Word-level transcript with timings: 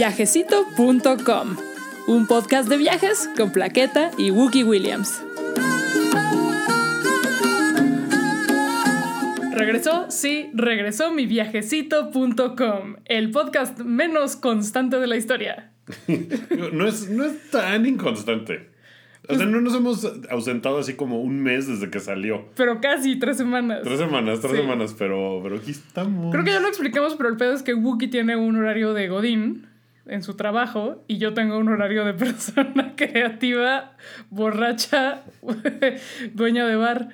miviajecito.com, 0.00 1.56
un 2.06 2.26
podcast 2.26 2.70
de 2.70 2.78
viajes 2.78 3.28
con 3.36 3.52
Plaqueta 3.52 4.10
y 4.16 4.30
Wookie 4.30 4.64
Williams. 4.64 5.22
Regresó, 9.52 10.10
sí, 10.10 10.48
regresó 10.54 11.12
miviajecito.com, 11.12 12.96
el 13.04 13.30
podcast 13.30 13.80
menos 13.80 14.36
constante 14.36 14.98
de 14.98 15.06
la 15.06 15.18
historia. 15.18 15.70
no, 16.72 16.86
es, 16.86 17.10
no 17.10 17.26
es 17.26 17.50
tan 17.50 17.84
inconstante. 17.84 18.70
O 19.28 19.34
sea, 19.34 19.44
no 19.44 19.60
nos 19.60 19.74
hemos 19.74 20.10
ausentado 20.30 20.78
así 20.78 20.94
como 20.94 21.20
un 21.20 21.42
mes 21.42 21.66
desde 21.66 21.90
que 21.90 22.00
salió. 22.00 22.46
Pero 22.56 22.80
casi 22.80 23.18
tres 23.18 23.36
semanas. 23.36 23.82
Tres 23.84 23.98
semanas, 23.98 24.40
tres 24.40 24.56
semanas, 24.56 24.96
pero, 24.98 25.40
pero 25.42 25.56
aquí 25.56 25.72
estamos. 25.72 26.32
Creo 26.32 26.42
que 26.42 26.52
ya 26.52 26.60
lo 26.60 26.68
explicamos, 26.68 27.16
pero 27.16 27.28
el 27.28 27.36
pedo 27.36 27.52
es 27.52 27.62
que 27.62 27.74
Wookie 27.74 28.08
tiene 28.08 28.36
un 28.36 28.56
horario 28.56 28.94
de 28.94 29.06
Godín 29.06 29.69
en 30.06 30.22
su 30.22 30.34
trabajo 30.34 31.04
y 31.06 31.18
yo 31.18 31.34
tengo 31.34 31.58
un 31.58 31.68
horario 31.68 32.04
de 32.04 32.14
persona 32.14 32.94
creativa, 32.96 33.96
borracha, 34.30 35.22
dueña 36.34 36.66
de 36.66 36.76
bar, 36.76 37.08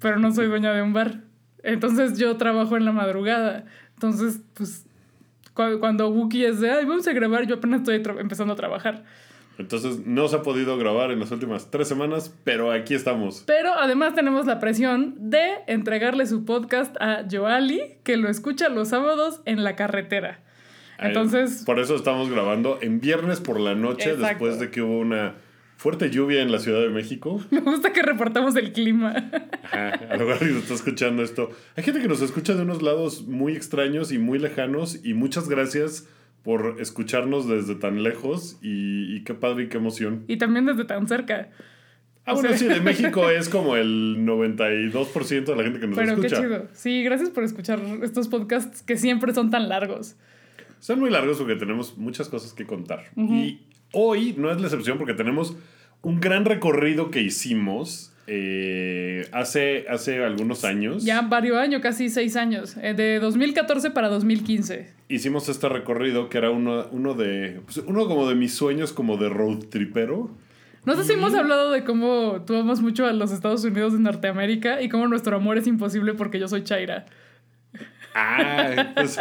pero 0.00 0.18
no 0.18 0.32
soy 0.32 0.46
dueña 0.46 0.72
de 0.72 0.82
un 0.82 0.92
bar. 0.92 1.20
Entonces 1.62 2.18
yo 2.18 2.36
trabajo 2.36 2.76
en 2.76 2.84
la 2.84 2.92
madrugada. 2.92 3.64
Entonces, 3.94 4.40
pues, 4.54 4.86
cuando 5.54 6.08
Wookie 6.08 6.44
es 6.44 6.60
de, 6.60 6.70
ay, 6.70 6.84
vamos 6.84 7.06
a 7.06 7.12
grabar, 7.12 7.46
yo 7.46 7.56
apenas 7.56 7.80
estoy 7.80 8.02
empezando 8.18 8.54
a 8.54 8.56
trabajar. 8.56 9.04
Entonces 9.58 10.06
no 10.06 10.26
se 10.28 10.36
ha 10.36 10.42
podido 10.42 10.76
grabar 10.78 11.10
en 11.10 11.20
las 11.20 11.30
últimas 11.30 11.70
tres 11.70 11.86
semanas, 11.86 12.34
pero 12.42 12.72
aquí 12.72 12.94
estamos. 12.94 13.44
Pero 13.46 13.72
además 13.74 14.14
tenemos 14.14 14.46
la 14.46 14.58
presión 14.58 15.14
de 15.30 15.58
entregarle 15.66 16.26
su 16.26 16.44
podcast 16.44 16.96
a 17.00 17.24
Joali, 17.30 17.96
que 18.02 18.16
lo 18.16 18.28
escucha 18.28 18.68
los 18.70 18.88
sábados 18.88 19.40
en 19.44 19.62
la 19.62 19.76
carretera. 19.76 20.40
Entonces... 21.02 21.62
por 21.64 21.78
eso 21.80 21.96
estamos 21.96 22.30
grabando 22.30 22.78
en 22.80 23.00
viernes 23.00 23.40
por 23.40 23.60
la 23.60 23.74
noche, 23.74 24.16
después 24.16 24.58
de 24.58 24.70
que 24.70 24.82
hubo 24.82 24.98
una 24.98 25.34
fuerte 25.82 26.10
lluvia 26.10 26.42
en 26.42 26.52
la 26.52 26.60
Ciudad 26.60 26.80
de 26.80 26.90
México. 26.90 27.40
Me 27.50 27.60
gusta 27.60 27.92
que 27.92 28.02
reportamos 28.02 28.54
el 28.54 28.72
clima. 28.72 29.14
Ajá, 29.64 29.88
a 30.10 30.16
lo 30.16 30.26
mejor 30.26 30.46
está 30.46 30.74
escuchando 30.74 31.24
esto. 31.24 31.50
Hay 31.76 31.82
gente 31.82 32.00
que 32.00 32.08
nos 32.08 32.22
escucha 32.22 32.54
de 32.54 32.62
unos 32.62 32.82
lados 32.82 33.26
muy 33.26 33.54
extraños 33.54 34.12
y 34.12 34.18
muy 34.18 34.38
lejanos 34.38 35.04
y 35.04 35.14
muchas 35.14 35.48
gracias 35.48 36.06
por 36.44 36.76
escucharnos 36.80 37.48
desde 37.48 37.74
tan 37.74 38.02
lejos 38.04 38.58
y, 38.62 39.22
qué 39.24 39.34
padre 39.34 39.64
y 39.64 39.68
qué 39.68 39.78
emoción. 39.78 40.24
Y 40.28 40.36
también 40.36 40.66
desde 40.66 40.84
tan 40.84 41.08
cerca. 41.08 41.50
Ah, 42.24 42.34
bueno, 42.34 42.56
sí, 42.56 42.66
de 42.66 42.80
México 42.80 43.28
es 43.30 43.48
como 43.48 43.74
el 43.74 44.18
92% 44.24 45.44
de 45.44 45.56
la 45.56 45.62
gente 45.64 45.80
que 45.80 45.86
nos 45.88 45.98
escucha. 45.98 46.14
Pero 46.14 46.20
qué 46.20 46.28
chido. 46.28 46.68
Sí, 46.74 47.02
gracias 47.02 47.30
por 47.30 47.42
escuchar 47.42 47.80
estos 48.02 48.28
podcasts 48.28 48.82
que 48.82 48.96
siempre 48.96 49.34
son 49.34 49.50
tan 49.50 49.68
largos. 49.68 50.16
Son 50.82 50.98
muy 50.98 51.10
largos 51.10 51.38
porque 51.38 51.54
tenemos 51.54 51.96
muchas 51.96 52.28
cosas 52.28 52.54
que 52.54 52.66
contar. 52.66 53.04
Y 53.16 53.60
hoy 53.92 54.34
no 54.36 54.50
es 54.50 54.60
la 54.60 54.66
excepción 54.66 54.98
porque 54.98 55.14
tenemos 55.14 55.56
un 56.02 56.18
gran 56.18 56.44
recorrido 56.44 57.12
que 57.12 57.22
hicimos 57.22 58.12
eh, 58.26 59.28
hace, 59.30 59.86
hace 59.88 60.24
algunos 60.24 60.64
años. 60.64 61.04
Ya 61.04 61.22
varios 61.22 61.56
años, 61.56 61.82
casi 61.82 62.08
seis 62.08 62.34
años. 62.34 62.76
Eh, 62.82 62.94
de 62.94 63.20
2014 63.20 63.92
para 63.92 64.08
2015. 64.08 64.92
Hicimos 65.06 65.48
este 65.48 65.68
recorrido 65.68 66.28
que 66.28 66.38
era 66.38 66.50
uno, 66.50 66.88
uno 66.90 67.14
de. 67.14 67.60
Pues, 67.64 67.76
uno 67.76 68.08
como 68.08 68.28
de 68.28 68.34
mis 68.34 68.52
sueños, 68.52 68.92
como 68.92 69.16
de 69.18 69.28
road 69.28 69.58
tripero. 69.70 70.32
No 70.84 70.96
sé 70.96 71.04
si 71.04 71.12
hemos 71.12 71.32
hablado 71.32 71.70
de 71.70 71.84
cómo 71.84 72.42
tú 72.44 72.56
amas 72.56 72.80
mucho 72.80 73.06
a 73.06 73.12
los 73.12 73.30
Estados 73.30 73.62
Unidos 73.62 73.92
de 73.92 74.00
Norteamérica 74.00 74.82
y 74.82 74.88
cómo 74.88 75.06
nuestro 75.06 75.36
amor 75.36 75.58
es 75.58 75.68
imposible 75.68 76.14
porque 76.14 76.40
yo 76.40 76.48
soy 76.48 76.64
Chaira. 76.64 77.06
Ah, 78.16 78.90
pues 78.96 79.16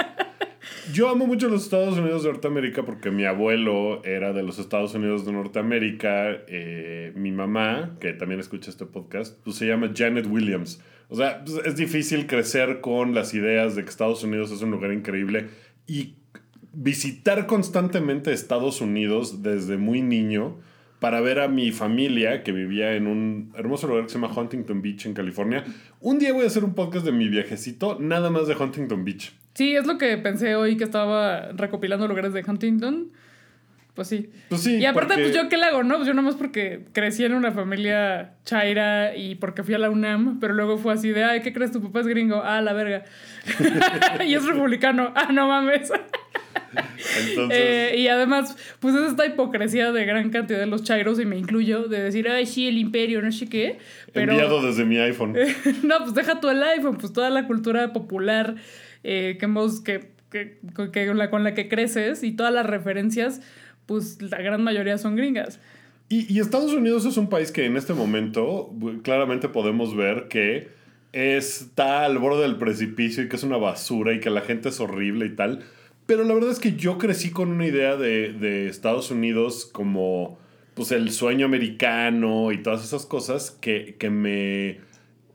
yo 0.94 1.10
amo 1.10 1.28
mucho 1.28 1.50
los 1.50 1.64
Estados 1.64 1.98
Unidos 1.98 2.24
de 2.24 2.30
Norteamérica 2.32 2.84
porque 2.84 3.12
mi 3.12 3.26
abuelo 3.26 4.04
era 4.04 4.34
de 4.34 4.44
los 4.44 4.60
Estados 4.60 4.94
Unidos 4.94 5.26
de 5.26 5.32
Norteamérica. 5.32 6.32
Eh, 6.48 7.12
mi 7.16 7.32
mamá, 7.32 7.98
que 8.00 8.14
también 8.14 8.40
escucha 8.40 8.70
este 8.70 8.86
podcast, 8.86 9.38
pues 9.44 9.56
se 9.58 9.68
llama 9.68 9.92
Janet 9.96 10.28
Williams. 10.28 10.82
O 11.10 11.16
sea, 11.16 11.44
pues, 11.44 11.66
es 11.66 11.76
difícil 11.76 12.28
crecer 12.28 12.82
con 12.82 13.14
las 13.14 13.34
ideas 13.34 13.76
de 13.76 13.84
que 13.84 13.90
Estados 13.90 14.24
Unidos 14.24 14.52
es 14.52 14.62
un 14.62 14.72
lugar 14.72 14.94
increíble 14.94 15.50
y 15.88 16.16
visitar 16.74 17.48
constantemente 17.48 18.32
Estados 18.32 18.82
Unidos 18.82 19.44
desde 19.44 19.78
muy 19.78 20.02
niño 20.02 20.58
para 21.00 21.20
ver 21.20 21.40
a 21.40 21.48
mi 21.48 21.72
familia 21.72 22.44
que 22.44 22.52
vivía 22.52 22.94
en 22.94 23.08
un 23.08 23.52
hermoso 23.58 23.88
lugar 23.88 24.04
que 24.04 24.10
se 24.10 24.20
llama 24.20 24.32
Huntington 24.34 24.82
Beach 24.84 25.08
en 25.08 25.16
California. 25.16 25.66
Un 26.00 26.20
día 26.20 26.32
voy 26.32 26.44
a 26.44 26.48
hacer 26.48 26.64
un 26.64 26.76
podcast 26.76 27.04
de 27.04 27.12
mi 27.12 27.28
viajecito, 27.28 27.98
nada 28.00 28.30
más 28.30 28.48
de 28.48 28.56
Huntington 28.56 29.04
Beach. 29.04 29.34
Sí, 29.54 29.76
es 29.76 29.86
lo 29.86 29.98
que 29.98 30.18
pensé 30.18 30.56
hoy 30.56 30.78
que 30.78 30.84
estaba 30.84 31.52
recopilando 31.54 32.08
lugares 32.08 32.34
de 32.34 32.44
Huntington. 32.48 33.12
Pues 33.94 34.08
sí. 34.08 34.30
Pues 34.48 34.62
sí. 34.62 34.78
Y 34.78 34.86
aparte, 34.86 35.16
pues 35.16 35.34
yo 35.34 35.50
qué 35.50 35.58
le 35.58 35.66
hago, 35.66 35.84
¿no? 35.84 35.96
Pues 35.96 36.08
yo 36.08 36.14
nomás 36.14 36.36
porque 36.36 36.86
crecí 36.94 37.26
en 37.26 37.34
una 37.34 37.52
familia 37.52 38.36
chaira 38.46 39.16
y 39.18 39.36
porque 39.36 39.64
fui 39.64 39.74
a 39.74 39.78
la 39.78 39.90
UNAM, 39.90 40.40
pero 40.40 40.54
luego 40.54 40.78
fue 40.78 40.94
así 40.94 41.10
de, 41.10 41.26
ay, 41.26 41.42
¿qué 41.42 41.52
crees? 41.52 41.72
Tu 41.72 41.82
papá 41.82 42.00
es 42.00 42.08
gringo. 42.08 42.42
Ah, 42.44 42.62
la 42.62 42.72
verga. 42.72 43.04
y 44.26 44.34
es 44.34 44.46
republicano. 44.46 45.12
Ah, 45.16 45.30
no 45.34 45.48
mames. 45.48 45.92
Entonces... 47.28 47.60
Eh, 47.60 47.96
y 47.98 48.08
además, 48.08 48.56
pues 48.80 48.96
es 48.96 49.10
esta 49.10 49.26
hipocresía 49.26 49.92
de 49.92 50.06
gran 50.06 50.30
cantidad 50.30 50.60
de 50.60 50.68
los 50.68 50.84
chairos, 50.84 51.20
y 51.20 51.26
me 51.26 51.38
incluyo, 51.38 51.84
de 51.84 52.02
decir, 52.02 52.30
ay, 52.30 52.46
sí, 52.46 52.68
el 52.68 52.78
imperio, 52.78 53.22
no 53.22 53.32
sé 53.32 53.50
qué. 53.50 53.80
Pero... 54.14 54.32
Enviado 54.32 54.66
desde 54.66 54.86
mi 54.86 54.98
iPhone. 55.00 55.36
no, 55.84 56.00
pues 56.00 56.14
deja 56.14 56.40
tú 56.40 56.50
el 56.50 56.64
iPhone, 56.64 56.98
pues 56.98 57.12
toda 57.12 57.30
la 57.30 57.46
cultura 57.46 57.92
popular 57.92 58.56
eh, 59.04 59.38
que, 59.40 59.46
hemos, 59.46 59.82
que, 59.82 60.12
que, 60.30 60.58
con, 60.74 61.18
la, 61.18 61.30
con 61.30 61.44
la 61.44 61.54
que 61.54 61.68
creces 61.68 62.24
y 62.24 62.32
todas 62.32 62.54
las 62.54 62.66
referencias, 62.66 63.42
pues 63.86 64.22
la 64.22 64.42
gran 64.42 64.64
mayoría 64.64 64.98
son 64.98 65.16
gringas. 65.16 65.60
Y, 66.10 66.32
y, 66.34 66.40
Estados 66.40 66.74
Unidos 66.74 67.06
es 67.06 67.18
un 67.18 67.30
país 67.30 67.52
que 67.52 67.66
en 67.66 67.78
este 67.78 67.94
momento 67.94 68.74
claramente 69.04 69.48
podemos 69.48 69.96
ver 69.96 70.28
que 70.28 70.70
está 71.14 72.06
al 72.06 72.18
borde 72.18 72.42
del 72.44 72.58
precipicio 72.58 73.24
y 73.24 73.30
que 73.30 73.36
es 73.36 73.44
una 73.44 73.58
basura 73.58 74.14
y 74.14 74.20
que 74.20 74.30
la 74.30 74.42
gente 74.42 74.70
es 74.70 74.80
horrible 74.80 75.26
y 75.26 75.36
tal. 75.36 75.64
Pero 76.06 76.24
la 76.24 76.34
verdad 76.34 76.52
es 76.52 76.60
que 76.60 76.76
yo 76.76 76.98
crecí 76.98 77.32
con 77.32 77.50
una 77.50 77.66
idea 77.66 77.96
de, 77.96 78.34
de 78.34 78.68
Estados 78.68 79.12
Unidos 79.12 79.66
como 79.66 80.38
pues 80.74 80.92
el 80.92 81.12
sueño 81.12 81.46
americano 81.46 82.52
y 82.52 82.62
todas 82.62 82.84
esas 82.84 83.06
cosas 83.06 83.52
que, 83.52 83.96
que 84.00 84.10
me 84.10 84.80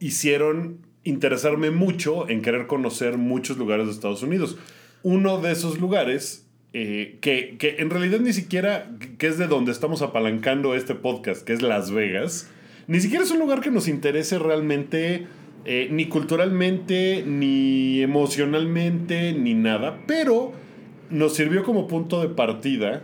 hicieron 0.00 0.85
interesarme 1.06 1.70
mucho 1.70 2.28
en 2.28 2.42
querer 2.42 2.66
conocer 2.66 3.16
muchos 3.16 3.56
lugares 3.56 3.86
de 3.86 3.92
Estados 3.92 4.22
Unidos. 4.22 4.58
Uno 5.02 5.38
de 5.38 5.52
esos 5.52 5.80
lugares, 5.80 6.46
eh, 6.72 7.18
que, 7.20 7.56
que, 7.58 7.76
en 7.78 7.90
realidad 7.90 8.20
ni 8.20 8.32
siquiera, 8.32 8.90
que 9.18 9.28
es 9.28 9.38
de 9.38 9.46
donde 9.46 9.72
estamos 9.72 10.02
apalancando 10.02 10.74
este 10.74 10.94
podcast, 10.94 11.44
que 11.44 11.52
es 11.52 11.62
Las 11.62 11.90
Vegas, 11.90 12.50
ni 12.88 13.00
siquiera 13.00 13.24
es 13.24 13.30
un 13.30 13.38
lugar 13.38 13.60
que 13.60 13.70
nos 13.70 13.88
interese 13.88 14.38
realmente, 14.38 15.26
eh, 15.64 15.88
ni 15.90 16.06
culturalmente, 16.06 17.24
ni 17.26 18.00
emocionalmente, 18.00 19.32
ni 19.32 19.54
nada, 19.54 20.02
pero 20.06 20.52
nos 21.10 21.34
sirvió 21.34 21.64
como 21.64 21.86
punto 21.86 22.20
de 22.20 22.28
partida 22.28 23.02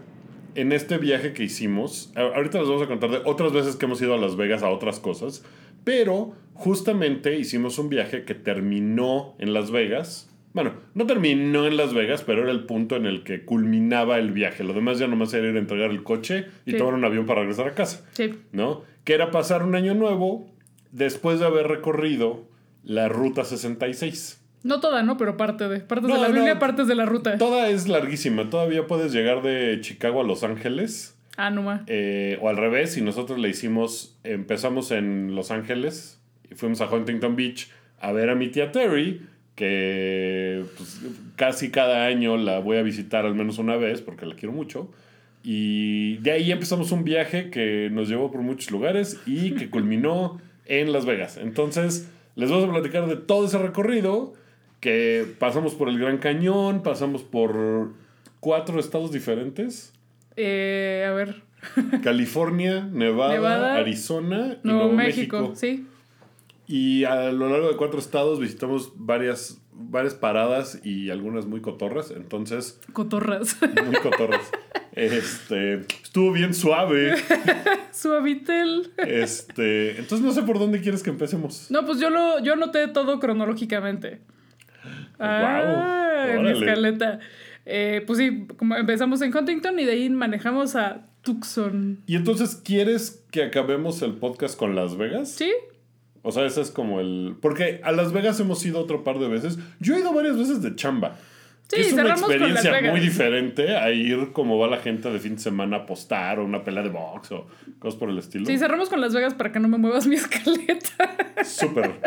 en 0.54 0.72
este 0.72 0.98
viaje 0.98 1.32
que 1.32 1.44
hicimos. 1.44 2.12
Ahorita 2.14 2.58
les 2.58 2.68
vamos 2.68 2.82
a 2.82 2.86
contar 2.86 3.10
de 3.10 3.20
otras 3.24 3.52
veces 3.52 3.76
que 3.76 3.86
hemos 3.86 4.00
ido 4.02 4.14
a 4.14 4.18
Las 4.18 4.36
Vegas 4.36 4.62
a 4.62 4.70
otras 4.70 5.00
cosas, 5.00 5.44
pero 5.84 6.34
justamente 6.54 7.38
hicimos 7.38 7.78
un 7.78 7.88
viaje 7.88 8.24
que 8.24 8.34
terminó 8.34 9.34
en 9.38 9.52
Las 9.52 9.70
Vegas. 9.70 10.28
Bueno, 10.52 10.74
no 10.94 11.06
terminó 11.06 11.66
en 11.66 11.76
Las 11.76 11.94
Vegas, 11.94 12.22
pero 12.22 12.42
era 12.42 12.50
el 12.50 12.64
punto 12.64 12.96
en 12.96 13.06
el 13.06 13.24
que 13.24 13.44
culminaba 13.44 14.18
el 14.18 14.32
viaje. 14.32 14.64
Lo 14.64 14.74
demás 14.74 14.98
ya 14.98 15.06
nomás 15.06 15.32
era 15.32 15.48
ir 15.48 15.56
a 15.56 15.58
entregar 15.58 15.90
el 15.90 16.02
coche 16.02 16.46
y 16.66 16.76
tomar 16.76 16.94
un 16.94 17.04
avión 17.04 17.26
para 17.26 17.40
regresar 17.40 17.68
a 17.68 17.74
casa. 17.74 18.04
Sí. 18.12 18.34
¿No? 18.52 18.82
Que 19.04 19.14
era 19.14 19.30
pasar 19.30 19.62
un 19.62 19.74
año 19.74 19.94
nuevo 19.94 20.50
después 20.90 21.40
de 21.40 21.46
haber 21.46 21.68
recorrido 21.68 22.44
la 22.84 23.08
ruta 23.08 23.44
66. 23.44 24.40
No 24.62 24.80
toda, 24.80 25.02
¿no? 25.02 25.16
Pero 25.16 25.36
parte 25.36 25.68
de. 25.68 25.80
Partes 25.80 26.12
de 26.12 26.18
la 26.18 26.28
Biblia, 26.28 26.58
partes 26.58 26.86
de 26.86 26.94
la 26.94 27.06
ruta. 27.06 27.36
Toda 27.38 27.68
es 27.68 27.88
larguísima. 27.88 28.48
Todavía 28.48 28.86
puedes 28.86 29.12
llegar 29.12 29.42
de 29.42 29.78
Chicago 29.80 30.20
a 30.20 30.24
Los 30.24 30.44
Ángeles. 30.44 31.18
Ah, 31.36 31.50
no 31.50 31.80
eh, 31.86 32.38
o 32.40 32.48
al 32.48 32.56
revés, 32.56 32.96
y 32.96 33.02
nosotros 33.02 33.38
le 33.38 33.48
hicimos. 33.48 34.18
Empezamos 34.22 34.90
en 34.90 35.34
Los 35.34 35.50
Ángeles 35.50 36.18
fuimos 36.54 36.80
a 36.80 36.90
Huntington 36.90 37.36
Beach 37.36 37.68
a 38.00 38.12
ver 38.12 38.30
a 38.30 38.34
mi 38.34 38.48
tía 38.48 38.72
Terry, 38.72 39.22
que 39.54 40.64
pues, 40.76 41.00
casi 41.36 41.70
cada 41.70 42.06
año 42.06 42.36
la 42.36 42.58
voy 42.58 42.78
a 42.78 42.82
visitar 42.82 43.26
al 43.26 43.34
menos 43.34 43.58
una 43.58 43.76
vez 43.76 44.00
porque 44.00 44.26
la 44.26 44.34
quiero 44.34 44.52
mucho. 44.52 44.90
Y 45.44 46.18
de 46.18 46.32
ahí 46.32 46.52
empezamos 46.52 46.92
un 46.92 47.04
viaje 47.04 47.50
que 47.50 47.88
nos 47.90 48.08
llevó 48.08 48.30
por 48.30 48.42
muchos 48.42 48.70
lugares 48.70 49.20
y 49.26 49.52
que 49.52 49.70
culminó 49.70 50.40
en 50.66 50.92
Las 50.92 51.04
Vegas. 51.04 51.36
Entonces, 51.36 52.10
les 52.36 52.50
vamos 52.50 52.68
a 52.68 52.72
platicar 52.72 53.06
de 53.06 53.16
todo 53.16 53.46
ese 53.46 53.58
recorrido 53.58 54.34
que 54.80 55.24
pasamos 55.38 55.74
por 55.74 55.88
el 55.88 55.98
Gran 55.98 56.18
Cañón, 56.18 56.82
pasamos 56.82 57.22
por 57.22 57.92
cuatro 58.40 58.80
estados 58.80 59.12
diferentes. 59.12 59.92
Eh, 60.36 61.06
a 61.08 61.12
ver. 61.12 61.42
California, 62.02 62.88
Nevada, 62.92 63.76
Arizona 63.76 64.58
y 64.62 64.68
Nuevo, 64.68 64.92
México. 64.92 65.40
México. 65.40 65.56
Sí. 65.56 65.86
Y 66.66 67.04
a 67.04 67.30
lo 67.32 67.48
largo 67.48 67.68
de 67.68 67.76
cuatro 67.76 67.98
estados 67.98 68.40
visitamos 68.40 68.92
varias, 68.96 69.60
varias 69.72 70.14
paradas 70.14 70.80
y 70.84 71.10
algunas 71.10 71.46
muy 71.46 71.60
cotorras. 71.60 72.10
Entonces. 72.10 72.80
Cotorras. 72.92 73.56
Muy 73.84 73.96
cotorras. 73.96 74.50
Este, 74.92 75.80
estuvo 76.02 76.32
bien 76.32 76.54
suave. 76.54 77.14
Suavitel. 77.92 78.92
Este, 78.98 79.98
entonces 79.98 80.20
no 80.20 80.32
sé 80.32 80.42
por 80.42 80.58
dónde 80.58 80.80
quieres 80.80 81.02
que 81.02 81.10
empecemos. 81.10 81.70
No, 81.70 81.84
pues 81.86 81.98
yo 81.98 82.10
lo, 82.10 82.42
yo 82.42 82.52
anoté 82.52 82.88
todo 82.88 83.18
cronológicamente. 83.18 84.20
Ah, 85.18 86.26
en 86.28 86.42
mi 86.42 86.50
escaleta. 86.50 87.20
Eh, 87.64 88.02
pues 88.06 88.18
sí, 88.18 88.46
como 88.56 88.76
empezamos 88.76 89.22
en 89.22 89.36
Huntington 89.36 89.78
y 89.78 89.84
de 89.84 89.92
ahí 89.92 90.10
manejamos 90.10 90.74
a 90.76 91.06
Tucson. 91.22 92.02
¿Y 92.06 92.16
entonces 92.16 92.56
quieres 92.56 93.24
que 93.30 93.44
acabemos 93.44 94.02
el 94.02 94.14
podcast 94.14 94.58
con 94.58 94.74
Las 94.74 94.96
Vegas? 94.96 95.30
¿Sí? 95.30 95.50
O 96.22 96.32
sea, 96.32 96.46
ese 96.46 96.60
es 96.60 96.70
como 96.70 97.00
el... 97.00 97.36
Porque 97.40 97.80
a 97.82 97.92
Las 97.92 98.12
Vegas 98.12 98.38
hemos 98.40 98.64
ido 98.64 98.80
otro 98.80 99.04
par 99.04 99.18
de 99.18 99.28
veces. 99.28 99.58
Yo 99.80 99.94
he 99.94 100.00
ido 100.00 100.12
varias 100.12 100.36
veces 100.36 100.62
de 100.62 100.74
chamba. 100.74 101.16
Sí, 101.68 101.76
que 101.76 101.82
es 101.82 101.92
una 101.94 102.10
experiencia 102.10 102.82
muy 102.90 103.00
diferente 103.00 103.76
a 103.76 103.90
ir 103.90 104.32
como 104.32 104.58
va 104.58 104.68
la 104.68 104.76
gente 104.78 105.10
de 105.10 105.18
fin 105.18 105.36
de 105.36 105.40
semana 105.40 105.78
a 105.78 105.80
apostar 105.80 106.38
o 106.38 106.44
una 106.44 106.62
pelea 106.64 106.82
de 106.82 106.90
box 106.90 107.32
o 107.32 107.46
cosas 107.78 107.98
por 107.98 108.10
el 108.10 108.18
estilo. 108.18 108.44
Sí, 108.44 108.58
cerramos 108.58 108.90
con 108.90 109.00
Las 109.00 109.14
Vegas 109.14 109.32
para 109.34 109.52
que 109.52 109.58
no 109.58 109.68
me 109.68 109.78
muevas 109.78 110.06
mi 110.06 110.14
escaleta. 110.16 111.16
Súper. 111.44 111.98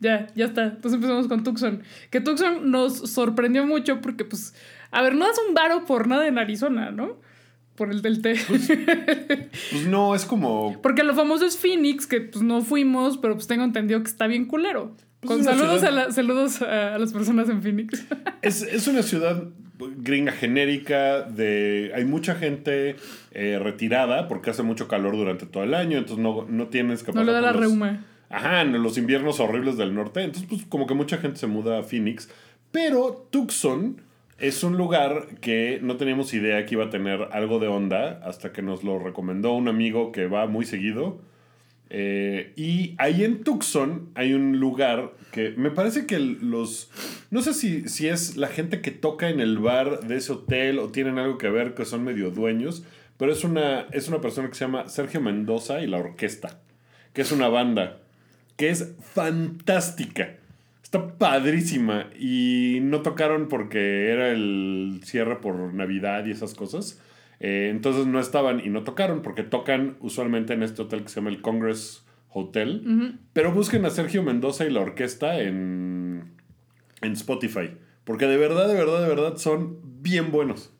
Ya, 0.00 0.26
ya 0.34 0.46
está. 0.46 0.64
Entonces 0.64 0.94
empezamos 0.94 1.28
con 1.28 1.42
Tucson. 1.44 1.82
Que 2.10 2.20
Tucson 2.20 2.70
nos 2.70 2.98
sorprendió 3.10 3.66
mucho 3.66 4.00
porque, 4.00 4.24
pues, 4.24 4.54
a 4.90 5.02
ver, 5.02 5.14
no 5.14 5.26
das 5.26 5.38
un 5.48 5.54
varo 5.54 5.84
por 5.86 6.06
nada 6.08 6.26
en 6.28 6.38
Arizona, 6.38 6.90
¿no? 6.90 7.16
Por 7.74 7.90
el 7.90 8.02
del 8.02 8.22
té. 8.22 8.34
Pues 9.70 9.86
no, 9.88 10.14
es 10.14 10.24
como... 10.24 10.80
Porque 10.82 11.02
lo 11.04 11.14
famoso 11.14 11.44
es 11.46 11.56
Phoenix, 11.58 12.06
que 12.06 12.20
pues 12.20 12.42
no 12.44 12.62
fuimos, 12.62 13.18
pero 13.18 13.34
pues 13.34 13.46
tengo 13.46 13.64
entendido 13.64 14.00
que 14.02 14.08
está 14.08 14.26
bien 14.26 14.44
culero. 14.46 14.94
Pues 15.20 15.28
Con 15.28 15.40
es 15.40 15.46
una 15.46 15.56
saludos, 15.56 15.80
ciudad- 15.80 15.98
a 15.98 16.06
la- 16.06 16.12
saludos 16.12 16.62
a, 16.62 16.94
a 16.94 16.98
las 16.98 17.12
personas 17.12 17.48
en 17.48 17.62
Phoenix. 17.62 18.04
Es, 18.42 18.60
es 18.62 18.86
una 18.88 19.02
ciudad 19.02 19.42
gringa 19.96 20.30
genérica 20.32 21.22
de... 21.22 21.92
Hay 21.94 22.04
mucha 22.04 22.34
gente 22.34 22.96
eh, 23.32 23.58
retirada 23.60 24.28
porque 24.28 24.50
hace 24.50 24.62
mucho 24.62 24.86
calor 24.86 25.16
durante 25.16 25.46
todo 25.46 25.64
el 25.64 25.72
año, 25.74 25.96
entonces 25.98 26.22
no, 26.22 26.46
no 26.48 26.68
tienes 26.68 27.02
que 27.02 27.12
no 27.12 27.24
le 27.24 27.32
da 27.32 27.40
la 27.40 27.52
los- 27.52 27.60
reuma. 27.60 28.04
Ajá, 28.34 28.62
en 28.62 28.82
los 28.82 28.98
inviernos 28.98 29.38
horribles 29.38 29.76
del 29.76 29.94
norte. 29.94 30.24
Entonces, 30.24 30.48
pues 30.48 30.66
como 30.66 30.88
que 30.88 30.94
mucha 30.94 31.18
gente 31.18 31.38
se 31.38 31.46
muda 31.46 31.78
a 31.78 31.82
Phoenix. 31.84 32.28
Pero 32.72 33.28
Tucson 33.30 34.00
es 34.40 34.64
un 34.64 34.76
lugar 34.76 35.28
que 35.40 35.78
no 35.80 35.96
teníamos 35.96 36.34
idea 36.34 36.66
que 36.66 36.74
iba 36.74 36.86
a 36.86 36.90
tener 36.90 37.28
algo 37.30 37.60
de 37.60 37.68
onda 37.68 38.20
hasta 38.24 38.52
que 38.52 38.60
nos 38.60 38.82
lo 38.82 38.98
recomendó 38.98 39.52
un 39.52 39.68
amigo 39.68 40.10
que 40.10 40.26
va 40.26 40.48
muy 40.48 40.66
seguido. 40.66 41.20
Eh, 41.90 42.52
y 42.56 42.96
ahí 42.98 43.22
en 43.22 43.44
Tucson 43.44 44.10
hay 44.16 44.34
un 44.34 44.58
lugar 44.58 45.12
que 45.30 45.50
me 45.56 45.70
parece 45.70 46.04
que 46.06 46.18
los... 46.18 46.90
No 47.30 47.40
sé 47.40 47.54
si, 47.54 47.88
si 47.88 48.08
es 48.08 48.36
la 48.36 48.48
gente 48.48 48.80
que 48.80 48.90
toca 48.90 49.28
en 49.28 49.38
el 49.38 49.58
bar 49.58 50.00
de 50.08 50.16
ese 50.16 50.32
hotel 50.32 50.80
o 50.80 50.88
tienen 50.88 51.20
algo 51.20 51.38
que 51.38 51.50
ver, 51.50 51.74
que 51.74 51.84
son 51.84 52.02
medio 52.02 52.32
dueños, 52.32 52.82
pero 53.16 53.30
es 53.30 53.44
una, 53.44 53.82
es 53.92 54.08
una 54.08 54.20
persona 54.20 54.48
que 54.48 54.56
se 54.56 54.64
llama 54.64 54.88
Sergio 54.88 55.20
Mendoza 55.20 55.82
y 55.82 55.86
la 55.86 55.98
orquesta, 55.98 56.60
que 57.12 57.22
es 57.22 57.30
una 57.30 57.46
banda 57.46 58.00
que 58.56 58.70
es 58.70 58.94
fantástica. 59.00 60.36
Está 60.82 61.18
padrísima 61.18 62.08
y 62.18 62.78
no 62.82 63.02
tocaron 63.02 63.48
porque 63.48 64.10
era 64.10 64.30
el 64.30 65.00
cierre 65.04 65.40
por 65.40 65.74
Navidad 65.74 66.24
y 66.26 66.30
esas 66.30 66.54
cosas. 66.54 67.00
Eh, 67.40 67.68
entonces 67.70 68.06
no 68.06 68.20
estaban 68.20 68.60
y 68.64 68.68
no 68.68 68.84
tocaron 68.84 69.22
porque 69.22 69.42
tocan 69.42 69.96
usualmente 70.00 70.54
en 70.54 70.62
este 70.62 70.82
hotel 70.82 71.02
que 71.02 71.08
se 71.08 71.16
llama 71.16 71.30
el 71.30 71.40
Congress 71.40 72.04
Hotel. 72.30 73.18
Pero 73.32 73.52
busquen 73.52 73.84
a 73.86 73.90
Sergio 73.90 74.22
Mendoza 74.22 74.64
y 74.66 74.70
la 74.70 74.80
orquesta 74.80 75.40
en, 75.40 76.32
en 77.00 77.12
Spotify. 77.12 77.70
Porque 78.04 78.26
de 78.26 78.36
verdad, 78.36 78.68
de 78.68 78.74
verdad, 78.74 79.02
de 79.02 79.08
verdad 79.08 79.36
son 79.36 79.78
bien 80.02 80.30
buenos. 80.30 80.73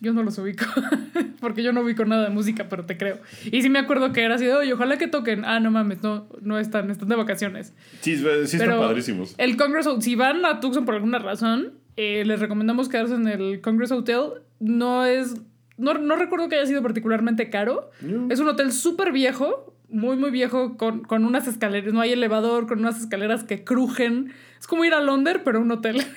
Yo 0.00 0.12
no 0.14 0.22
los 0.22 0.38
ubico. 0.38 0.64
Porque 1.40 1.62
yo 1.62 1.72
no 1.72 1.82
ubico 1.82 2.04
nada 2.04 2.24
de 2.24 2.30
música, 2.30 2.68
pero 2.68 2.86
te 2.86 2.96
creo. 2.96 3.18
Y 3.44 3.62
sí 3.62 3.68
me 3.68 3.78
acuerdo 3.78 4.12
que 4.12 4.22
era 4.22 4.36
así 4.36 4.46
de, 4.46 4.54
oye, 4.54 4.72
ojalá 4.72 4.96
que 4.98 5.08
toquen. 5.08 5.44
Ah, 5.44 5.60
no 5.60 5.70
mames, 5.70 6.02
no, 6.02 6.26
no 6.40 6.58
están, 6.58 6.90
están 6.90 7.08
de 7.08 7.16
vacaciones. 7.16 7.74
Sí, 8.00 8.16
sí 8.16 8.56
están 8.56 8.78
padrísimos. 8.78 9.34
El 9.36 9.56
Congress 9.56 9.86
Hotel, 9.86 10.02
si 10.02 10.14
van 10.14 10.44
a 10.44 10.60
Tucson 10.60 10.84
por 10.84 10.94
alguna 10.94 11.18
razón, 11.18 11.74
eh, 11.96 12.24
les 12.24 12.40
recomendamos 12.40 12.88
quedarse 12.88 13.14
en 13.14 13.28
el 13.28 13.60
Congress 13.60 13.92
Hotel. 13.92 14.42
No 14.58 15.04
es. 15.04 15.34
No, 15.76 15.94
no 15.94 16.16
recuerdo 16.16 16.48
que 16.48 16.56
haya 16.56 16.66
sido 16.66 16.82
particularmente 16.82 17.50
caro. 17.50 17.90
No. 18.00 18.32
Es 18.32 18.40
un 18.40 18.48
hotel 18.48 18.72
súper 18.72 19.12
viejo, 19.12 19.74
muy, 19.90 20.16
muy 20.16 20.30
viejo, 20.30 20.76
con, 20.76 21.00
con 21.00 21.24
unas 21.24 21.46
escaleras. 21.46 21.92
No 21.92 22.00
hay 22.00 22.12
elevador, 22.12 22.66
con 22.66 22.80
unas 22.80 23.00
escaleras 23.00 23.44
que 23.44 23.64
crujen. 23.64 24.32
Es 24.58 24.66
como 24.66 24.84
ir 24.84 24.94
a 24.94 25.00
Londres, 25.00 25.40
pero 25.44 25.60
un 25.60 25.70
hotel. 25.70 26.04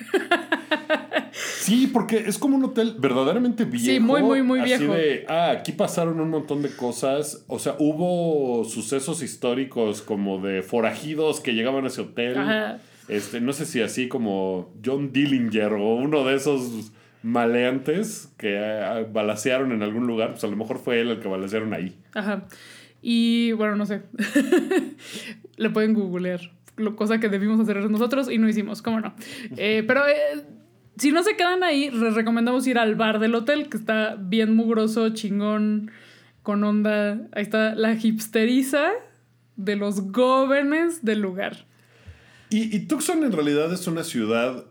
Sí, 1.34 1.88
porque 1.92 2.18
es 2.18 2.38
como 2.38 2.56
un 2.56 2.64
hotel 2.64 2.94
verdaderamente 2.98 3.64
viejo. 3.64 3.86
Sí, 3.86 3.98
muy, 3.98 4.22
muy, 4.22 4.42
muy 4.42 4.60
así 4.60 4.76
viejo. 4.76 4.94
de, 4.94 5.24
ah, 5.28 5.50
aquí 5.50 5.72
pasaron 5.72 6.20
un 6.20 6.30
montón 6.30 6.62
de 6.62 6.70
cosas. 6.70 7.44
O 7.48 7.58
sea, 7.58 7.74
hubo 7.78 8.64
sucesos 8.64 9.22
históricos 9.22 10.02
como 10.02 10.38
de 10.40 10.62
forajidos 10.62 11.40
que 11.40 11.54
llegaban 11.54 11.84
a 11.84 11.88
ese 11.88 12.02
hotel. 12.02 12.38
Ajá. 12.38 12.78
Este, 13.08 13.40
no 13.40 13.52
sé 13.52 13.66
si 13.66 13.80
así 13.80 14.08
como 14.08 14.72
John 14.84 15.12
Dillinger 15.12 15.72
o 15.72 15.94
uno 15.96 16.24
de 16.24 16.36
esos 16.36 16.92
maleantes 17.22 18.32
que 18.36 18.58
ah, 18.58 19.04
balacearon 19.10 19.72
en 19.72 19.82
algún 19.82 20.06
lugar. 20.06 20.32
Pues 20.32 20.44
a 20.44 20.48
lo 20.48 20.56
mejor 20.56 20.78
fue 20.78 21.00
él 21.00 21.10
el 21.10 21.20
que 21.20 21.28
balacearon 21.28 21.74
ahí. 21.74 21.96
Ajá. 22.14 22.44
Y 23.06 23.52
bueno, 23.52 23.76
no 23.76 23.84
sé. 23.84 24.00
Le 25.58 25.68
pueden 25.68 25.92
googlear. 25.92 26.40
Cosa 26.96 27.20
que 27.20 27.28
debimos 27.28 27.60
hacer 27.60 27.76
nosotros 27.90 28.30
y 28.30 28.38
no 28.38 28.48
hicimos, 28.48 28.80
¿cómo 28.80 28.98
no? 28.98 29.14
Eh, 29.58 29.84
pero 29.86 30.08
eh, 30.08 30.42
si 30.96 31.12
no 31.12 31.22
se 31.22 31.36
quedan 31.36 31.62
ahí, 31.62 31.90
les 31.90 32.14
recomendamos 32.14 32.66
ir 32.66 32.78
al 32.78 32.94
bar 32.94 33.18
del 33.18 33.34
hotel, 33.34 33.68
que 33.68 33.76
está 33.76 34.16
bien 34.18 34.56
mugroso, 34.56 35.10
chingón, 35.10 35.90
con 36.42 36.64
onda. 36.64 37.20
Ahí 37.32 37.42
está 37.42 37.74
la 37.74 37.92
hipsteriza 37.92 38.92
de 39.56 39.76
los 39.76 40.02
jóvenes 40.14 41.04
del 41.04 41.20
lugar. 41.20 41.66
Y 42.48 42.86
Tucson 42.86 43.22
en 43.22 43.32
realidad 43.32 43.70
es 43.70 43.86
una 43.86 44.02
ciudad 44.02 44.64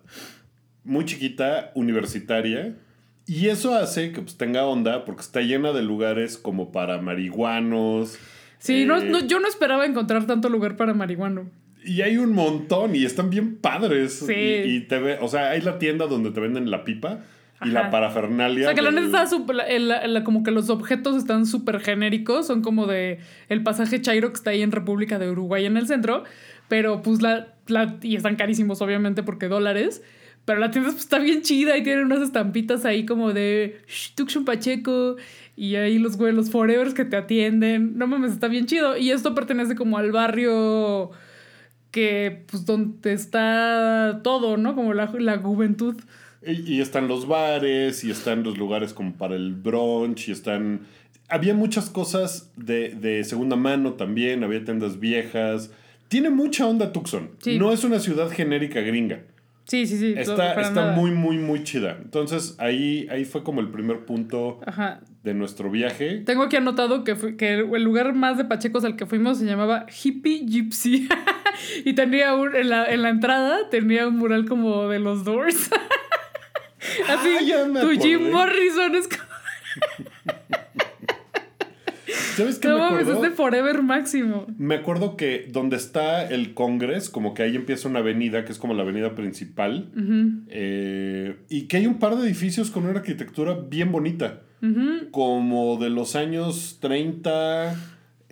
muy 0.84 1.06
chiquita, 1.06 1.72
universitaria. 1.76 2.76
Y 3.26 3.48
eso 3.48 3.74
hace 3.76 4.12
que 4.12 4.22
pues, 4.22 4.38
tenga 4.38 4.66
onda 4.66 5.06
porque 5.06 5.22
está 5.22 5.42
llena 5.42 5.72
de 5.72 5.82
lugares 5.82 6.38
como 6.38 6.72
para 6.72 7.02
marihuanos. 7.02 8.18
Sí, 8.60 8.86
no, 8.86 8.98
eh, 8.98 9.10
no- 9.10 9.20
yo 9.26 9.40
no 9.40 9.48
esperaba 9.48 9.86
encontrar 9.86 10.26
tanto 10.28 10.50
lugar 10.50 10.76
para 10.78 10.94
marihuano. 10.94 11.50
Y 11.86 12.02
hay 12.02 12.18
un 12.18 12.32
montón 12.34 12.96
y 12.96 13.04
están 13.04 13.30
bien 13.30 13.58
padres. 13.58 14.24
Sí. 14.26 14.34
Y, 14.34 14.76
y 14.76 14.80
te 14.82 15.00
ve, 15.00 15.18
o 15.22 15.28
sea, 15.28 15.50
hay 15.52 15.62
la 15.62 15.80
tienda 15.80 16.08
donde 16.08 16.32
te 16.32 16.40
venden 16.40 16.72
la 16.72 16.86
pipa 16.86 17.20
y 17.66 17.70
la 17.70 17.90
parafernalia. 17.90 18.66
O 18.66 18.68
sea, 18.68 18.76
que 18.76 18.82
la 18.82 18.92
neta 18.92 19.24
está 19.24 20.24
como 20.24 20.44
que 20.44 20.52
los 20.52 20.70
objetos 20.70 21.16
están 21.18 21.46
súper 21.46 21.80
genéricos. 21.82 22.48
Son 22.48 22.62
como 22.62 22.88
de 22.88 23.20
el 23.50 23.64
pasaje 23.64 24.02
Chairo 24.02 24.30
que 24.30 24.36
está 24.38 24.52
ahí 24.52 24.62
en 24.62 24.72
República 24.72 25.20
de 25.20 25.30
Uruguay 25.30 25.66
en 25.66 25.76
el 25.78 25.88
centro. 25.88 26.24
Pero 26.70 27.02
pues 27.02 27.22
la. 27.22 27.54
la- 27.68 27.98
y 28.02 28.16
están 28.16 28.36
carísimos, 28.38 28.82
obviamente, 28.82 29.24
porque 29.24 29.48
dólares. 29.48 30.02
Pero 30.46 30.60
la 30.60 30.72
tienda 30.72 30.90
pues, 30.92 31.04
está 31.04 31.20
bien 31.20 31.42
chida 31.42 31.78
y 31.78 31.84
tiene 31.84 32.04
unas 32.04 32.22
estampitas 32.22 32.84
ahí 32.86 33.06
como 33.06 33.32
de 33.32 33.78
"Shh, 33.88 34.16
Tucson 34.16 34.44
Pacheco. 34.46 35.16
Y 35.56 35.76
ahí 35.76 36.00
los 36.00 36.18
güey, 36.18 36.34
los 36.34 36.50
Forevers 36.50 36.94
que 36.94 37.06
te 37.06 37.16
atienden. 37.16 37.98
No 37.98 38.08
mames, 38.08 38.34
está 38.34 38.48
bien 38.48 38.66
chido. 38.66 38.98
Y 38.98 39.12
esto 39.12 39.36
pertenece 39.36 39.76
como 39.76 39.98
al 39.98 40.12
barrio 40.12 41.12
que, 41.92 42.44
pues, 42.50 42.66
donde 42.66 43.14
está 43.14 44.22
todo, 44.24 44.58
¿no? 44.58 44.74
Como 44.76 44.94
la, 44.94 45.12
la 45.20 45.38
juventud. 45.38 45.96
Y, 46.46 46.74
y 46.74 46.82
están 46.82 47.08
los 47.08 47.28
bares 47.28 48.04
y 48.04 48.12
están 48.12 48.44
los 48.44 48.58
lugares 48.58 48.94
como 48.94 49.14
para 49.14 49.36
el 49.36 49.54
brunch 49.54 50.28
y 50.28 50.32
están... 50.32 50.82
Había 51.30 51.54
muchas 51.54 51.90
cosas 51.90 52.52
de, 52.58 52.90
de 52.90 53.24
segunda 53.24 53.56
mano 53.56 53.94
también, 53.94 54.44
había 54.44 54.66
tiendas 54.66 55.00
viejas. 55.00 55.72
Tiene 56.10 56.30
mucha 56.32 56.68
onda 56.68 56.92
Tucson. 56.92 57.30
Sí. 57.40 57.58
No 57.58 57.72
es 57.72 57.84
una 57.84 58.00
ciudad 58.00 58.30
genérica 58.30 58.82
gringa. 58.82 59.22
Sí, 59.66 59.86
sí, 59.88 59.98
sí. 59.98 60.14
Está, 60.18 60.54
está 60.62 60.72
nada. 60.72 60.92
muy, 60.94 61.12
muy, 61.12 61.38
muy 61.38 61.64
chida. 61.64 61.98
Entonces 62.02 62.56
ahí, 62.60 63.08
ahí 63.10 63.24
fue 63.26 63.44
como 63.44 63.62
el 63.62 63.70
primer 63.70 64.06
punto 64.06 64.60
Ajá. 64.66 65.00
de 65.24 65.34
nuestro 65.34 65.72
viaje. 65.72 66.18
Tengo 66.26 66.44
aquí 66.44 66.58
anotado 66.58 67.04
que, 67.04 67.16
fue- 67.16 67.38
que 67.38 67.54
el 67.54 67.84
lugar 67.84 68.14
más 68.14 68.38
de 68.38 68.44
pachecos 68.46 68.84
al 68.84 68.96
que 68.98 69.06
fuimos 69.06 69.38
se 69.40 69.46
llamaba 69.46 69.86
Hippie 70.04 70.46
Gypsy. 70.46 71.08
y 71.86 71.94
tenía 71.94 72.36
un, 72.36 72.56
en, 72.56 72.70
la, 72.70 72.86
en 72.92 73.02
la 73.04 73.10
entrada 73.10 73.70
tenía 73.70 74.08
un 74.08 74.18
mural 74.18 74.46
como 74.46 74.88
de 74.90 75.00
los 75.00 75.24
Doors. 75.24 75.70
Así, 77.10 77.30
Ah, 77.54 77.66
me 77.68 77.80
tu 77.82 77.92
Jim. 77.92 78.30
Morrison 78.32 78.96
es 78.96 79.08
como... 79.08 79.24
¿Sabes 82.36 82.60
qué 82.60 82.68
No 82.68 82.78
me 82.78 82.84
acuerdo? 82.86 83.14
es 83.16 83.22
de 83.22 83.30
Forever 83.32 83.82
Máximo. 83.84 84.46
Me 84.58 84.76
acuerdo 84.76 85.16
que 85.18 85.48
donde 85.52 85.76
está 85.78 86.26
el 86.28 86.54
Congress, 86.54 87.10
como 87.10 87.34
que 87.34 87.44
ahí 87.44 87.56
empieza 87.56 87.88
una 87.90 88.00
avenida 88.00 88.46
que 88.46 88.52
es 88.52 88.58
como 88.58 88.74
la 88.74 88.84
avenida 88.84 89.16
principal. 89.16 89.90
eh, 90.50 91.36
y 91.50 91.64
que 91.64 91.78
hay 91.78 91.88
un 91.88 92.00
par 92.00 92.16
de 92.16 92.26
edificios 92.26 92.72
con 92.72 92.84
una 92.86 93.00
arquitectura 93.00 93.54
bien 93.70 93.92
bonita. 93.92 94.42
Como 95.12 95.78
de 95.78 95.90
los 95.90 96.16
años 96.16 96.78
30. 96.80 97.76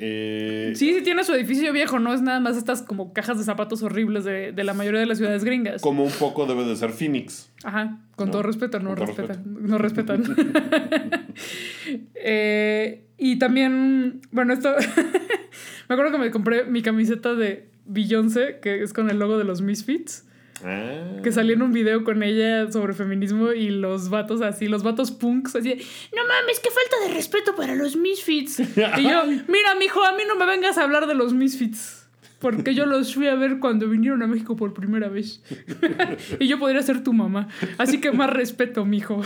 Eh, 0.03 0.71
Sí, 0.75 0.93
sí 0.95 1.01
tiene 1.03 1.23
su 1.25 1.33
edificio 1.33 1.71
viejo, 1.73 1.99
no 1.99 2.13
es 2.13 2.21
nada 2.21 2.39
más 2.39 2.55
estas 2.57 2.81
como 2.81 3.11
cajas 3.13 3.37
de 3.37 3.43
zapatos 3.43 3.83
horribles 3.83 4.23
de, 4.23 4.51
de 4.51 4.63
la 4.63 4.73
mayoría 4.73 4.99
de 5.01 5.05
las 5.05 5.17
ciudades 5.19 5.43
gringas. 5.43 5.81
Como 5.81 6.03
un 6.03 6.11
poco 6.11 6.45
debe 6.47 6.63
de 6.63 6.75
ser 6.77 6.89
Phoenix. 6.91 7.51
Ajá, 7.63 7.99
con 8.15 8.27
No, 8.27 8.31
todo 8.31 8.43
respeto, 8.43 8.79
no 8.79 8.95
respetan. 8.95 9.43
No 9.45 9.77
respetan. 9.77 10.23
Eh, 12.15 13.05
y 13.23 13.37
también, 13.37 14.19
bueno, 14.31 14.51
esto. 14.51 14.75
me 15.87 15.93
acuerdo 15.93 16.11
que 16.11 16.17
me 16.17 16.31
compré 16.31 16.63
mi 16.63 16.81
camiseta 16.81 17.35
de 17.35 17.69
Beyoncé, 17.85 18.57
que 18.63 18.81
es 18.81 18.93
con 18.93 19.11
el 19.11 19.19
logo 19.19 19.37
de 19.37 19.43
los 19.43 19.61
Misfits. 19.61 20.25
Ah. 20.65 21.19
Que 21.21 21.31
salía 21.31 21.53
en 21.53 21.61
un 21.61 21.71
video 21.71 22.03
con 22.03 22.23
ella 22.23 22.71
sobre 22.71 22.93
feminismo 22.93 23.51
y 23.51 23.69
los 23.69 24.09
vatos 24.09 24.41
así, 24.41 24.67
los 24.67 24.81
vatos 24.81 25.11
punks 25.11 25.55
así, 25.55 25.69
no 26.15 26.21
mames, 26.27 26.59
qué 26.59 26.69
falta 26.71 27.07
de 27.07 27.13
respeto 27.13 27.55
para 27.55 27.75
los 27.75 27.95
misfits. 27.95 28.59
y 28.97 29.03
yo, 29.03 29.23
mira, 29.47 29.75
mijo, 29.77 30.03
a 30.03 30.13
mí 30.13 30.23
no 30.27 30.35
me 30.35 30.47
vengas 30.47 30.79
a 30.79 30.83
hablar 30.83 31.05
de 31.05 31.13
los 31.13 31.31
misfits. 31.35 32.07
Porque 32.39 32.73
yo 32.73 32.87
los 32.87 33.13
fui 33.13 33.27
a 33.27 33.35
ver 33.35 33.59
cuando 33.59 33.87
vinieron 33.87 34.23
a 34.23 34.27
México 34.27 34.55
por 34.55 34.73
primera 34.73 35.09
vez. 35.09 35.43
y 36.39 36.47
yo 36.47 36.57
podría 36.57 36.81
ser 36.81 37.03
tu 37.03 37.13
mamá. 37.13 37.49
Así 37.77 38.01
que 38.01 38.11
más 38.11 38.31
respeto, 38.31 38.83
mijo. 38.83 39.21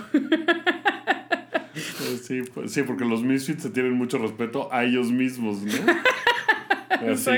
Eh, 1.75 2.17
Sí, 2.22 2.41
pues, 2.53 2.72
sí, 2.72 2.84
porque 2.84 3.05
los 3.05 3.24
Misfits 3.24 3.63
se 3.63 3.70
tienen 3.70 3.94
mucho 3.94 4.17
respeto 4.17 4.72
a 4.74 4.84
ellos 4.84 5.12
mismos, 5.12 5.62
¿no? 5.62 5.72
Así. 7.12 7.32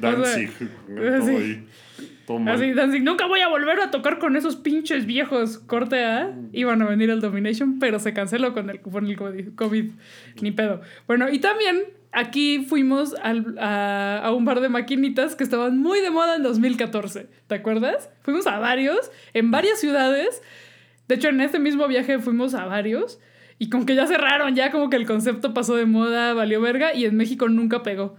Danzig. 0.00 0.50
Todo 1.16 1.26
ahí. 1.38 1.66
Así, 2.48 2.72
Danzig, 2.74 3.02
nunca 3.02 3.26
voy 3.26 3.40
a 3.40 3.48
volver 3.48 3.80
a 3.80 3.90
tocar 3.90 4.18
con 4.18 4.36
esos 4.36 4.54
pinches 4.56 5.04
viejos. 5.06 5.58
Corte 5.58 6.04
A, 6.04 6.32
iban 6.52 6.80
a 6.82 6.86
venir 6.88 7.10
al 7.10 7.20
Domination, 7.20 7.78
pero 7.80 7.98
se 7.98 8.12
canceló 8.12 8.52
con 8.52 8.70
el, 8.70 8.80
con 8.80 9.06
el 9.06 9.16
COVID, 9.16 9.54
COVID. 9.56 9.90
Ni 10.40 10.52
pedo. 10.52 10.80
Bueno, 11.08 11.28
y 11.28 11.40
también 11.40 11.82
aquí 12.12 12.64
fuimos 12.68 13.14
al- 13.22 13.56
a, 13.58 14.18
a 14.22 14.32
un 14.32 14.44
bar 14.44 14.60
de 14.60 14.68
maquinitas 14.68 15.34
que 15.34 15.42
estaban 15.42 15.78
muy 15.78 16.00
de 16.00 16.10
moda 16.10 16.36
en 16.36 16.44
2014. 16.44 17.26
¿Te 17.48 17.54
acuerdas? 17.56 18.10
Fuimos 18.22 18.46
a 18.46 18.58
varios, 18.60 19.10
en 19.34 19.50
varias 19.50 19.80
ciudades. 19.80 20.40
De 21.08 21.16
hecho, 21.16 21.28
en 21.28 21.40
este 21.40 21.58
mismo 21.58 21.88
viaje 21.88 22.20
fuimos 22.20 22.54
a 22.54 22.64
varios. 22.66 23.18
Y 23.60 23.68
con 23.68 23.84
que 23.86 23.94
ya 23.94 24.06
cerraron, 24.06 24.56
ya 24.56 24.70
como 24.72 24.88
que 24.90 24.96
el 24.96 25.06
concepto 25.06 25.52
pasó 25.54 25.76
de 25.76 25.84
moda, 25.86 26.32
valió 26.34 26.60
verga, 26.62 26.94
y 26.94 27.04
en 27.04 27.14
México 27.16 27.46
nunca 27.48 27.82
pegó. 27.84 28.16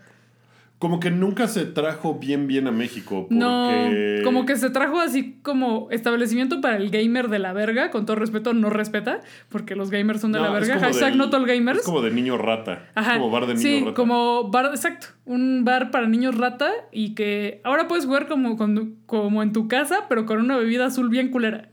Como 0.77 0.99
que 0.99 1.11
nunca 1.11 1.47
se 1.47 1.65
trajo 1.65 2.15
bien 2.19 2.47
bien 2.47 2.67
a 2.67 2.71
México. 2.71 3.27
Porque... 3.29 3.35
No, 3.35 4.23
como 4.23 4.45
que 4.47 4.55
se 4.55 4.69
trajo 4.71 4.99
así 4.99 5.37
como 5.43 5.87
establecimiento 5.91 6.59
para 6.61 6.77
el 6.77 6.89
gamer 6.89 7.27
de 7.29 7.37
la 7.39 7.53
verga, 7.53 7.91
con 7.91 8.05
todo 8.07 8.15
respeto, 8.17 8.53
no 8.53 8.69
respeta, 8.71 9.19
porque 9.49 9.75
los 9.75 9.91
gamers 9.91 10.21
son 10.21 10.31
de 10.31 10.39
No, 10.39 10.45
la 10.45 10.51
verga. 10.51 10.75
como 10.75 10.85
Hashtag 10.87 11.15
not 11.17 11.33
all 11.35 11.45
gamers. 11.45 11.79
Es 11.79 11.85
como 11.85 12.01
de 12.01 12.09
niño 12.11 12.37
rata. 12.37 12.87
Ajá. 12.95 13.13
Es 13.13 13.17
como 13.19 13.29
bar 13.31 13.45
de 13.47 13.53
niño 13.55 13.61
sí, 13.61 13.79
rata. 13.81 13.93
como 13.95 14.49
bar, 14.49 14.67
exacto, 14.67 15.07
un 15.25 15.63
bar 15.65 15.89
para 15.91 16.07
niños 16.07 16.35
rata 16.37 16.71
y 16.91 17.13
que 17.15 17.61
ahora 17.63 17.87
puedes 17.87 18.05
jugar 18.05 18.27
como, 18.27 18.57
con- 18.57 18.95
como 19.07 19.43
en 19.43 19.53
tu 19.53 19.67
casa, 19.67 20.05
pero 20.07 20.25
con 20.27 20.39
una 20.39 20.55
bebida 20.57 20.85
azul 20.85 21.09
bien 21.09 21.29
culera. 21.29 21.69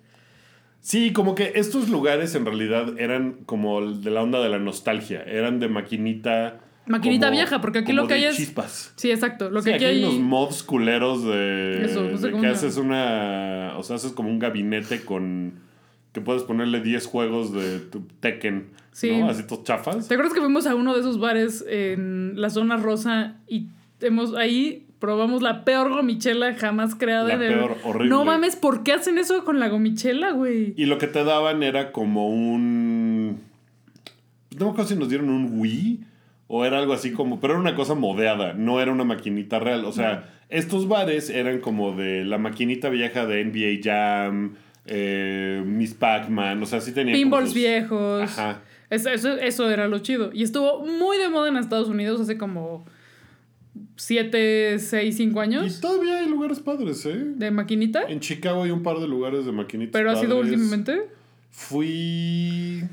Sí, 0.80 1.12
como 1.12 1.34
que 1.34 1.52
estos 1.56 1.88
lugares 1.88 2.34
en 2.34 2.46
realidad 2.46 2.98
eran 2.98 3.38
como 3.46 3.92
de 3.92 4.10
la 4.10 4.22
onda 4.22 4.40
de 4.40 4.48
la 4.48 4.58
nostalgia. 4.58 5.22
Eran 5.24 5.58
de 5.60 5.68
maquinita. 5.68 6.60
Maquinita 6.86 7.26
como- 7.26 7.36
vieja, 7.38 7.60
porque 7.60 7.78
aquí 7.80 7.86
como 7.92 8.02
lo 8.02 8.08
que 8.08 8.14
de 8.14 8.20
hay 8.20 8.26
es- 8.26 8.36
Chispas. 8.36 8.92
Sí, 8.96 9.10
exacto. 9.10 9.50
Lo 9.50 9.60
Sí, 9.60 9.70
que 9.70 9.74
aquí 9.76 9.84
hay 9.84 9.96
hay... 9.98 10.04
unos 10.04 10.18
mods 10.20 10.62
culeros 10.62 11.24
de, 11.24 11.84
Eso, 11.84 12.02
no 12.04 12.16
sé 12.16 12.28
de 12.28 12.32
que 12.34 12.40
se 12.40 12.46
haces 12.46 12.76
una. 12.78 13.74
O 13.76 13.82
sea, 13.82 13.96
haces 13.96 14.12
como 14.12 14.30
un 14.30 14.38
gabinete 14.38 15.02
con. 15.04 15.66
que 16.12 16.22
puedes 16.22 16.42
ponerle 16.44 16.80
10 16.80 17.04
juegos 17.06 17.52
de 17.52 17.80
tu 17.80 18.00
Tekken. 18.20 18.70
Sí. 18.92 19.14
¿no? 19.20 19.28
Así 19.28 19.46
todos 19.46 19.64
chafas. 19.64 20.08
¿Te 20.08 20.14
acuerdas 20.14 20.32
que 20.32 20.40
fuimos 20.40 20.66
a 20.66 20.74
uno 20.74 20.94
de 20.94 21.00
esos 21.00 21.20
bares 21.20 21.62
en 21.68 22.40
la 22.40 22.48
zona 22.50 22.76
rosa 22.78 23.36
y 23.46 23.66
hemos 24.00 24.34
ahí 24.34 24.86
probamos 24.98 25.42
la 25.42 25.64
peor 25.64 25.90
gomichela 25.90 26.54
jamás 26.54 26.94
creada 26.94 27.28
La 27.28 27.34
en 27.34 27.42
el- 27.42 27.54
peor, 27.54 27.76
horrible. 27.84 28.08
No 28.10 28.24
mames, 28.24 28.56
¿por 28.56 28.82
qué 28.82 28.92
hacen 28.92 29.18
eso 29.18 29.44
con 29.44 29.60
la 29.60 29.68
gomichela, 29.68 30.32
güey? 30.32 30.74
Y 30.76 30.86
lo 30.86 30.98
que 30.98 31.06
te 31.06 31.22
daban 31.24 31.62
era 31.62 31.92
como 31.92 32.28
un. 32.28 33.40
No 34.58 34.64
me 34.66 34.70
acuerdo 34.72 34.88
si 34.88 34.96
nos 34.96 35.08
dieron 35.08 35.28
un 35.30 35.58
Wii 35.60 36.00
o 36.48 36.64
era 36.64 36.78
algo 36.78 36.92
así 36.92 37.12
como. 37.12 37.40
Pero 37.40 37.54
era 37.54 37.60
una 37.60 37.74
cosa 37.74 37.94
modeada, 37.94 38.54
no 38.54 38.80
era 38.80 38.90
una 38.90 39.04
maquinita 39.04 39.58
real. 39.58 39.84
O 39.84 39.92
sea, 39.92 40.34
estos 40.48 40.88
bares 40.88 41.30
eran 41.30 41.60
como 41.60 41.92
de 41.94 42.24
la 42.24 42.38
maquinita 42.38 42.88
vieja 42.88 43.26
de 43.26 43.40
NBA 43.44 43.80
Jam, 43.82 44.54
eh, 44.86 45.62
Miss 45.64 45.94
Pac-Man. 45.94 46.62
O 46.62 46.66
sea, 46.66 46.80
sí 46.80 46.92
tenían. 46.92 47.16
Pinballs 47.16 47.48
sus- 47.50 47.54
viejos. 47.54 48.22
Ajá. 48.22 48.62
Eso, 48.90 49.10
eso, 49.10 49.36
eso 49.36 49.70
era 49.70 49.86
lo 49.86 49.98
chido. 49.98 50.30
Y 50.32 50.42
estuvo 50.42 50.84
muy 50.86 51.18
de 51.18 51.28
moda 51.28 51.48
en 51.50 51.56
Estados 51.58 51.88
Unidos 51.88 52.20
hace 52.22 52.38
como 52.38 52.86
7, 53.98 54.78
6, 54.78 55.16
5 55.16 55.38
Y 55.38 55.42
años 55.42 55.80
todavía 55.80 56.20
hay 56.20 56.28
lugares 56.28 56.60
padres, 56.60 57.04
¿eh? 57.04 57.16
de 57.16 57.50
maquinita. 57.50 58.02
En 58.04 58.20
Chicago 58.20 58.62
hay 58.62 58.70
un 58.70 58.84
par 58.84 59.00
de 59.00 59.08
lugares 59.08 59.44
de 59.44 59.50
maquinitas. 59.50 59.92
Pero 59.92 60.12
ha 60.12 60.16
sido 60.16 60.38
últimamente. 60.38 61.08
Fui. 61.50 62.84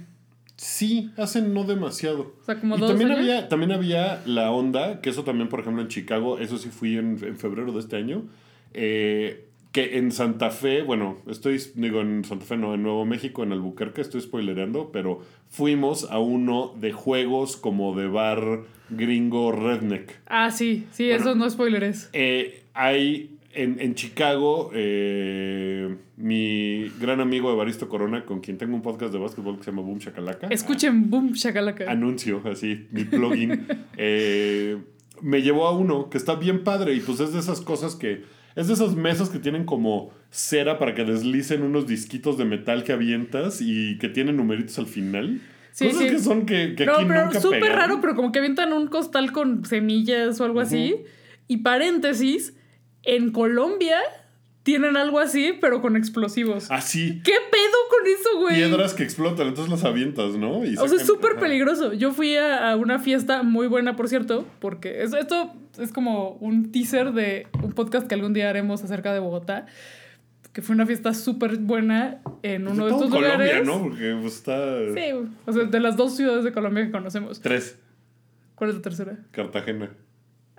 Sí, 0.57 1.11
hace 1.17 1.43
no 1.43 1.63
demasiado. 1.63 2.33
O 2.41 2.43
sea, 2.43 2.59
como 2.59 2.75
y 2.75 2.79
dos 2.79 2.89
también 2.89 3.11
años. 3.11 3.21
había, 3.21 3.49
también 3.49 3.71
había 3.71 4.23
la 4.25 4.51
onda, 4.51 4.99
que 5.01 5.11
eso 5.11 5.23
también, 5.23 5.47
por 5.47 5.59
ejemplo, 5.59 5.83
en 5.83 5.89
Chicago, 5.89 6.39
eso 6.39 6.57
sí 6.57 6.69
fui 6.69 6.97
en, 6.97 7.19
en 7.23 7.37
febrero 7.37 7.71
de 7.71 7.81
este 7.81 7.97
año, 7.97 8.23
eh, 8.73 9.45
que 9.73 9.97
en 9.97 10.11
Santa 10.11 10.49
Fe, 10.49 10.81
bueno, 10.81 11.19
estoy, 11.27 11.61
digo, 11.75 12.01
en 12.01 12.23
Santa 12.23 12.45
Fe, 12.45 12.57
no, 12.57 12.73
en 12.73 12.81
Nuevo 12.81 13.05
México, 13.05 13.43
en 13.43 13.51
Albuquerque, 13.51 14.01
estoy 14.01 14.21
spoilereando, 14.21 14.89
pero 14.91 15.21
fuimos 15.49 16.09
a 16.09 16.17
uno 16.17 16.73
de 16.79 16.93
juegos 16.93 17.57
como 17.57 17.93
de 17.95 18.07
bar 18.07 18.63
gringo 18.89 19.51
redneck. 19.51 20.19
Ah, 20.27 20.51
sí, 20.51 20.85
sí, 20.91 21.07
Bueno. 21.07 21.21
eso 21.21 21.35
no 21.35 21.49
spoilers. 21.49 22.09
Eh, 22.13 22.63
hay 22.73 23.31
en, 23.53 23.79
en 23.79 23.95
Chicago, 23.95 24.71
eh, 24.73 25.95
mi 26.17 26.89
gran 26.99 27.21
amigo 27.21 27.51
Evaristo 27.51 27.87
Corona, 27.87 28.25
con 28.25 28.41
quien 28.41 28.57
tengo 28.57 28.75
un 28.75 28.81
podcast 28.81 29.13
de 29.13 29.19
básquetbol 29.19 29.57
que 29.57 29.63
se 29.63 29.71
llama 29.71 29.81
Boom 29.83 29.99
Shakalaka. 29.99 30.47
Escuchen 30.47 31.09
Boom 31.09 31.31
Shakalaka. 31.33 31.89
Anuncio, 31.89 32.41
así, 32.45 32.87
mi 32.91 33.05
plugin. 33.05 33.65
eh, 33.97 34.77
me 35.21 35.41
llevó 35.41 35.67
a 35.67 35.71
uno 35.77 36.09
que 36.09 36.17
está 36.17 36.35
bien 36.35 36.63
padre 36.63 36.93
y 36.93 36.99
pues 36.99 37.19
es 37.19 37.33
de 37.33 37.39
esas 37.39 37.61
cosas 37.61 37.95
que... 37.95 38.23
Es 38.55 38.67
de 38.67 38.73
esas 38.73 38.95
mesas 38.95 39.29
que 39.29 39.39
tienen 39.39 39.65
como 39.65 40.11
cera 40.29 40.79
para 40.79 40.95
que 40.95 41.03
deslicen 41.03 41.61
unos 41.61 41.87
disquitos 41.87 42.37
de 42.37 42.45
metal 42.45 42.85
que 42.85 42.93
avientas 42.93 43.59
y 43.61 43.97
que 43.97 44.07
tienen 44.07 44.37
numeritos 44.37 44.79
al 44.79 44.85
final. 44.85 45.41
Sí, 45.75 45.87
cosas 45.87 46.01
sí. 46.03 46.09
que 46.09 46.19
son 46.19 46.45
que, 46.45 46.73
que 46.75 46.85
no, 46.85 46.93
aquí 46.95 47.05
pero 47.05 47.33
súper 47.41 47.73
raro, 47.73 47.99
pero 47.99 48.15
como 48.15 48.31
que 48.31 48.39
avientan 48.39 48.71
un 48.71 48.87
costal 48.87 49.33
con 49.33 49.65
semillas 49.65 50.39
o 50.39 50.45
algo 50.45 50.61
así. 50.61 50.95
Y 51.49 51.57
paréntesis, 51.57 52.53
en 53.03 53.31
Colombia 53.33 53.97
tienen 54.63 54.95
algo 54.97 55.19
así, 55.19 55.53
pero 55.59 55.81
con 55.81 55.95
explosivos. 55.97 56.71
Así. 56.71 57.21
¿Qué 57.23 57.33
pedo 57.51 57.77
con 57.89 58.07
eso, 58.07 58.39
güey? 58.39 58.55
Piedras 58.55 58.93
que 58.93 59.03
explotan, 59.03 59.47
entonces 59.49 59.69
las 59.69 59.83
avientas, 59.83 60.37
¿no? 60.37 60.65
Y 60.65 60.75
O 60.77 60.87
sea, 60.87 60.97
es 60.97 61.05
súper 61.05 61.35
peligroso. 61.35 61.91
Yo 61.93 62.13
fui 62.13 62.35
a, 62.37 62.71
a 62.71 62.75
una 62.77 62.97
fiesta 62.97 63.43
muy 63.43 63.67
buena, 63.67 63.95
por 63.97 64.07
cierto, 64.07 64.45
porque 64.59 65.03
es- 65.03 65.13
esto 65.13 65.53
es 65.77 65.91
como 65.91 66.29
un 66.39 66.71
teaser 66.71 67.11
de 67.11 67.47
un 67.61 67.73
podcast 67.73 68.07
que 68.07 68.15
algún 68.15 68.33
día 68.33 68.49
haremos 68.49 68.81
acerca 68.83 69.13
de 69.13 69.19
Bogotá, 69.19 69.65
que 70.55 70.61
fue 70.61 70.73
una 70.73 70.85
fiesta 70.85 71.13
súper 71.13 71.57
buena 71.57 72.21
en 72.41 72.63
Pues 72.63 72.75
uno 72.77 72.85
de 72.85 72.91
de 72.91 72.97
todo 72.97 73.03
estos 73.03 73.09
Colombia, 73.11 73.37
lugares. 73.59 73.67
¿no? 73.67 73.83
Porque 73.83 74.17
pues, 74.21 74.35
está... 74.35 74.79
Sí, 74.95 75.27
o 75.45 75.51
sea, 75.51 75.63
de 75.65 75.79
las 75.81 75.97
dos 75.97 76.15
ciudades 76.15 76.45
de 76.45 76.53
Colombia 76.53 76.85
que 76.85 76.91
conocemos. 76.91 77.41
Tres. 77.41 77.77
¿Cuál 78.55 78.69
es 78.69 78.77
la 78.77 78.81
tercera? 78.81 79.17
Cartagena. 79.31 79.89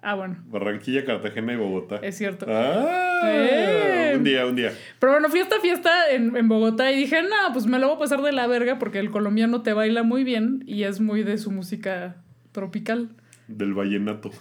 Ah, 0.02 0.14
bueno, 0.14 0.36
Barranquilla, 0.48 1.06
Cartagena 1.06 1.54
y 1.54 1.56
Bogotá. 1.56 1.96
es 2.02 2.14
cierto. 2.18 2.44
Ah, 2.46 3.22
Eh. 3.24 4.12
un 4.16 4.22
día, 4.22 4.44
un 4.44 4.54
día. 4.54 4.70
Pero 5.00 5.12
bueno, 5.14 5.30
fui 5.30 5.40
a 5.40 5.44
esta 5.44 5.60
fiesta 5.60 5.90
en, 6.10 6.36
en 6.36 6.46
Bogotá 6.46 6.92
y 6.92 6.96
dije, 6.98 7.22
no, 7.22 7.52
pues 7.54 7.64
me 7.66 7.78
lo 7.78 7.86
voy 7.88 7.96
a 7.96 7.98
pasar 8.00 8.20
de 8.20 8.32
la 8.32 8.46
verga 8.46 8.78
porque 8.78 8.98
el 8.98 9.10
colombiano 9.10 9.62
te 9.62 9.72
baila 9.72 10.02
muy 10.02 10.24
bien 10.24 10.62
y 10.66 10.82
es 10.82 11.00
muy 11.00 11.22
de 11.22 11.38
su 11.38 11.50
música 11.50 12.16
tropical. 12.52 13.08
Del 13.48 13.72
vallenato. 13.72 14.30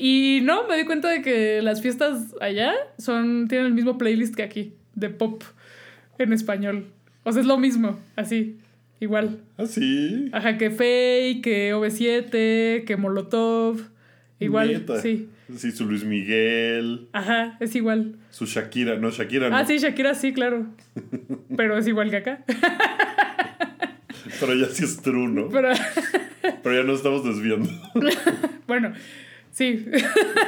Y 0.00 0.40
no, 0.44 0.68
me 0.68 0.76
di 0.76 0.84
cuenta 0.84 1.08
de 1.08 1.22
que 1.22 1.60
las 1.60 1.82
fiestas 1.82 2.34
allá 2.40 2.72
son 2.98 3.48
tienen 3.48 3.66
el 3.66 3.74
mismo 3.74 3.98
playlist 3.98 4.36
que 4.36 4.44
aquí, 4.44 4.74
de 4.94 5.10
pop 5.10 5.42
en 6.18 6.32
español. 6.32 6.86
O 7.24 7.32
sea, 7.32 7.40
es 7.40 7.46
lo 7.48 7.58
mismo, 7.58 7.98
así, 8.14 8.58
igual. 9.00 9.40
Ah, 9.56 9.66
sí. 9.66 10.28
Ajá, 10.32 10.56
que 10.56 10.70
Fey, 10.70 11.40
que 11.40 11.74
OV7, 11.74 12.84
que 12.84 12.96
Molotov. 12.96 13.80
Igual, 14.38 14.72
Neta. 14.72 15.00
sí. 15.00 15.28
Sí, 15.56 15.72
su 15.72 15.86
Luis 15.86 16.04
Miguel, 16.04 17.08
Ajá, 17.12 17.56
es 17.58 17.74
igual. 17.74 18.16
su 18.30 18.44
Shakira. 18.46 18.96
No, 18.98 19.10
Shakira 19.10 19.48
no. 19.50 19.56
Ah, 19.56 19.64
sí, 19.64 19.78
Shakira 19.78 20.14
sí, 20.14 20.32
claro. 20.32 20.66
Pero 21.56 21.76
es 21.76 21.88
igual 21.88 22.10
que 22.10 22.18
acá. 22.18 22.44
Pero 24.38 24.54
ya 24.54 24.66
sí 24.66 24.84
es 24.84 25.00
true, 25.02 25.26
¿no? 25.26 25.48
Pero 25.48 25.70
Pero 26.62 26.76
ya 26.76 26.82
nos 26.86 26.98
estamos 26.98 27.24
desviando. 27.24 27.68
bueno, 28.68 28.92
sí. 29.58 29.86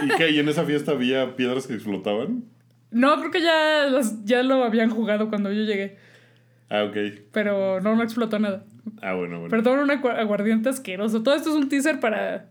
¿Y 0.05 0.09
qué? 0.17 0.31
¿Y 0.31 0.39
en 0.39 0.49
esa 0.49 0.65
fiesta 0.65 0.93
había 0.93 1.37
piedras 1.37 1.67
que 1.67 1.75
explotaban? 1.75 2.45
No, 2.91 3.19
creo 3.19 3.31
que 3.31 3.41
ya, 3.43 3.87
las- 3.91 4.25
ya 4.25 4.43
lo 4.43 4.65
habían 4.65 4.91
jugado 4.91 5.29
cuando 5.29 5.53
yo 5.53 5.63
llegué. 5.65 5.97
Ah, 6.69 6.85
ok. 6.85 6.97
Pero 7.33 7.81
no, 7.81 7.97
no 7.97 8.03
explotó 8.03 8.39
nada. 8.39 8.65
Ah, 9.03 9.15
bueno, 9.15 9.41
bueno. 9.41 9.51
Pero 9.51 9.63
tomaron 9.63 9.91
un 9.91 9.97
agu- 9.97 10.17
aguardiente 10.17 10.69
asqueroso. 10.69 11.23
Todo 11.23 11.35
esto 11.35 11.51
es 11.51 11.57
un 11.57 11.69
teaser 11.69 12.01
para 12.01 12.47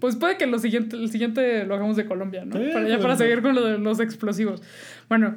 Pues 0.00 0.16
puede 0.16 0.36
que 0.36 0.46
lo 0.46 0.58
siguiente, 0.58 0.96
el 0.96 1.10
siguiente 1.10 1.64
lo 1.64 1.74
hagamos 1.74 1.96
de 1.96 2.06
Colombia, 2.06 2.44
¿no? 2.44 2.56
Sí, 2.56 2.70
para, 2.72 2.88
ya 2.88 2.98
para 2.98 3.16
seguir 3.16 3.40
con 3.42 3.54
lo 3.54 3.64
de 3.64 3.78
los 3.78 4.00
explosivos. 4.00 4.62
Bueno, 5.08 5.36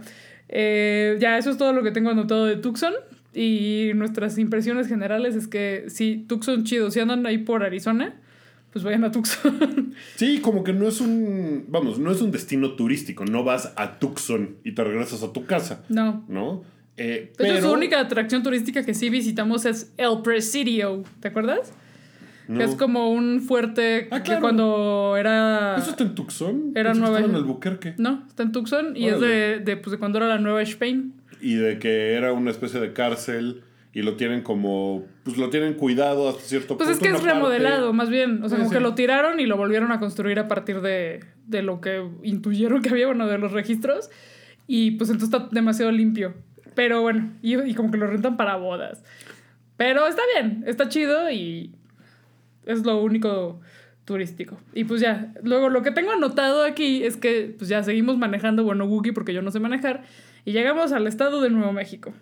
eh, 0.49 1.17
ya 1.19 1.37
eso 1.37 1.49
es 1.51 1.57
todo 1.57 1.73
lo 1.73 1.83
que 1.83 1.91
tengo 1.91 2.09
anotado 2.09 2.45
de 2.45 2.55
Tucson. 2.57 2.93
Y 3.33 3.91
nuestras 3.95 4.37
impresiones 4.37 4.87
generales 4.87 5.35
es 5.35 5.47
que 5.47 5.85
sí, 5.89 6.25
Tucson 6.27 6.63
chido. 6.63 6.89
Si 6.89 6.99
andan 6.99 7.25
ahí 7.25 7.37
por 7.39 7.63
Arizona, 7.63 8.15
pues 8.75 8.83
vayan 8.83 9.05
a 9.05 9.11
Tucson. 9.11 9.93
Sí, 10.17 10.41
como 10.41 10.65
que 10.65 10.73
no 10.73 10.85
es 10.85 10.99
un, 10.99 11.63
vamos, 11.69 11.97
no 11.97 12.11
es 12.11 12.19
un 12.21 12.29
destino 12.31 12.73
turístico. 12.73 13.23
No 13.23 13.45
vas 13.45 13.71
a 13.77 13.99
Tucson 13.99 14.57
y 14.65 14.73
te 14.73 14.83
regresas 14.83 15.23
a 15.23 15.31
tu 15.31 15.45
casa, 15.45 15.85
no. 15.87 16.25
¿no? 16.27 16.63
Eh, 16.97 17.27
hecho, 17.29 17.35
pero, 17.37 17.61
su 17.69 17.71
única 17.73 18.01
atracción 18.01 18.43
turística 18.43 18.83
que 18.83 18.93
sí 18.93 19.09
visitamos 19.09 19.63
es 19.65 19.93
El 19.95 20.21
Presidio. 20.23 21.03
¿Te 21.21 21.29
acuerdas? 21.29 21.71
no. 22.49 22.57
Que 22.57 22.65
es 22.65 22.75
como 22.75 23.11
un 23.13 23.39
fuerte 23.41 24.09
Ah, 24.11 24.21
que 24.23 24.39
cuando 24.41 25.15
era... 25.17 25.77
¿Eso 25.77 25.91
está 25.91 26.03
en 26.03 26.13
Tucson? 26.13 26.73
Era 26.75 26.91
que 26.91 26.99
Nueva- 26.99 27.15
estaba 27.19 27.31
en 27.33 27.35
Albuquerque. 27.37 27.93
No, 27.97 28.25
está 28.27 28.43
en 28.43 28.51
Tucson 28.51 28.97
y 28.97 29.07
es 29.07 29.21
de, 29.21 29.59
de, 29.63 29.77
pues, 29.77 29.91
de 29.91 29.97
cuando 29.99 30.17
era 30.17 30.27
la 30.27 30.37
Nueva 30.39 30.61
Spain. 30.63 31.13
Y 31.39 31.55
de 31.55 31.79
que 31.79 32.13
era 32.13 32.33
una 32.33 32.51
especie 32.51 32.81
de 32.81 32.91
cárcel 32.91 33.63
y 33.95 34.01
lo 34.03 34.15
tienen 34.17 34.41
como, 34.43 35.05
pues 35.23 35.37
lo 35.37 35.49
tienen 35.49 35.73
cuidado 35.73 36.29
hasta 36.29 36.41
cierto 36.43 36.77
Pues 36.77 36.89
punto. 36.89 36.91
es 36.91 36.99
que 36.99 37.15
es 37.15 37.21
una 37.23 37.31
parte. 37.31 37.33
remodelado, 37.33 37.93
más 37.93 38.09
bien. 38.09 38.43
O 38.43 38.49
sea, 38.49 38.57
Puede 38.57 38.59
como 38.59 38.69
que 38.69 38.75
ser. 38.75 38.81
lo 38.83 38.93
tiraron 38.93 39.39
y 39.39 39.45
lo 39.47 39.55
volvieron 39.57 39.91
a 39.93 39.99
construir 39.99 40.37
a 40.37 40.47
partir 40.49 40.81
de, 40.81 41.23
de 41.47 41.61
lo 41.63 41.79
que 41.81 42.05
intuyeron 42.21 42.81
que 42.83 42.89
había, 42.89 43.07
bueno, 43.07 43.25
de 43.25 43.37
los 43.37 43.51
registros. 43.53 44.11
Y 44.67 44.91
pues 44.91 45.09
entonces 45.09 45.33
está 45.33 45.49
demasiado 45.51 45.91
limpio. 45.91 46.33
Pero 46.75 47.01
bueno, 47.01 47.31
y, 47.41 47.55
y 47.57 47.73
como 47.73 47.89
que 47.89 47.97
lo 47.97 48.05
rentan 48.07 48.35
para 48.35 48.57
bodas. 48.57 49.01
Pero 49.77 50.05
está 50.07 50.21
bien, 50.35 50.63
está 50.67 50.89
chido 50.89 51.31
y 51.31 51.71
es 52.65 52.85
lo 52.85 53.01
único 53.01 53.61
turístico. 54.03 54.57
Y 54.73 54.83
pues 54.83 54.99
ya, 54.99 55.33
luego 55.41 55.69
lo 55.69 55.83
que 55.83 55.91
tengo 55.91 56.11
anotado 56.11 56.63
aquí 56.65 57.03
es 57.03 57.15
que 57.15 57.55
pues 57.57 57.69
ya 57.69 57.81
seguimos 57.81 58.17
manejando, 58.17 58.63
bueno, 58.65 58.85
Wookiee 58.85 59.13
porque 59.13 59.33
yo 59.33 59.41
no 59.41 59.51
sé 59.51 59.59
manejar, 59.61 60.03
y 60.43 60.51
llegamos 60.51 60.91
al 60.91 61.07
estado 61.07 61.41
de 61.41 61.49
Nuevo 61.49 61.71
México. 61.71 62.13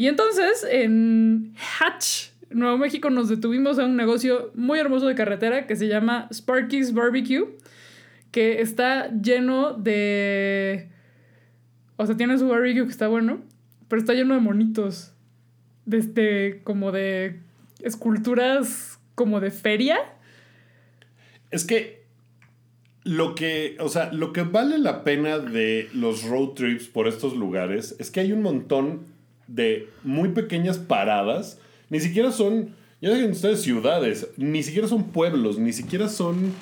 Y 0.00 0.08
entonces 0.08 0.66
en 0.66 1.52
Hatch, 1.78 2.30
Nuevo 2.48 2.78
México, 2.78 3.10
nos 3.10 3.28
detuvimos 3.28 3.78
a 3.78 3.84
un 3.84 3.96
negocio 3.96 4.50
muy 4.54 4.78
hermoso 4.78 5.06
de 5.06 5.14
carretera 5.14 5.66
que 5.66 5.76
se 5.76 5.88
llama 5.88 6.26
Sparky's 6.32 6.94
Barbecue, 6.94 7.58
que 8.30 8.62
está 8.62 9.10
lleno 9.10 9.74
de... 9.74 10.88
O 11.96 12.06
sea, 12.06 12.16
tiene 12.16 12.38
su 12.38 12.48
barbecue 12.48 12.86
que 12.86 12.90
está 12.90 13.08
bueno, 13.08 13.42
pero 13.88 14.00
está 14.00 14.14
lleno 14.14 14.32
de 14.32 14.40
monitos. 14.40 15.12
De 15.84 15.98
este, 15.98 16.62
como 16.64 16.92
de 16.92 17.40
esculturas 17.82 18.98
como 19.14 19.38
de 19.38 19.50
feria. 19.50 19.98
Es 21.50 21.66
que 21.66 22.06
lo 23.04 23.34
que, 23.34 23.76
o 23.78 23.90
sea, 23.90 24.10
lo 24.14 24.32
que 24.32 24.44
vale 24.44 24.78
la 24.78 25.04
pena 25.04 25.38
de 25.38 25.90
los 25.92 26.24
road 26.24 26.54
trips 26.54 26.88
por 26.88 27.06
estos 27.06 27.36
lugares 27.36 27.96
es 27.98 28.10
que 28.10 28.20
hay 28.20 28.32
un 28.32 28.40
montón 28.40 29.09
de 29.50 29.88
muy 30.02 30.30
pequeñas 30.30 30.78
paradas. 30.78 31.58
Ni 31.90 32.00
siquiera 32.00 32.32
son, 32.32 32.70
ya 33.02 33.10
dejen 33.10 33.32
ustedes 33.32 33.62
ciudades, 33.62 34.28
ni 34.36 34.62
siquiera 34.62 34.88
son 34.88 35.10
pueblos, 35.10 35.58
ni 35.58 35.72
siquiera 35.72 36.08
son, 36.08 36.52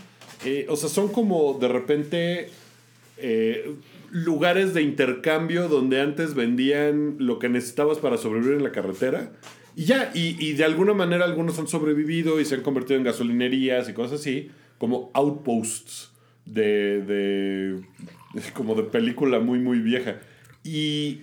eh, 0.44 0.66
o 0.68 0.76
sea, 0.76 0.88
son 0.88 1.08
como 1.08 1.58
de 1.60 1.68
repente 1.68 2.48
eh, 3.18 3.74
lugares 4.10 4.74
de 4.74 4.82
intercambio 4.82 5.68
donde 5.68 6.00
antes 6.00 6.34
vendían 6.34 7.16
lo 7.18 7.38
que 7.38 7.48
necesitabas 7.48 7.98
para 7.98 8.16
sobrevivir 8.16 8.56
en 8.56 8.64
la 8.64 8.72
carretera. 8.72 9.32
Y 9.76 9.84
ya, 9.84 10.10
y, 10.14 10.36
y 10.44 10.54
de 10.54 10.64
alguna 10.64 10.94
manera 10.94 11.24
algunos 11.24 11.58
han 11.58 11.68
sobrevivido 11.68 12.40
y 12.40 12.44
se 12.44 12.56
han 12.56 12.62
convertido 12.62 12.98
en 12.98 13.04
gasolinerías 13.04 13.88
y 13.88 13.92
cosas 13.92 14.20
así, 14.20 14.50
como 14.78 15.10
outposts 15.14 16.10
de, 16.46 17.02
de 17.02 17.80
como 18.54 18.74
de 18.74 18.84
película 18.84 19.40
muy, 19.40 19.58
muy 19.58 19.78
vieja. 19.80 20.16
Y 20.64 21.20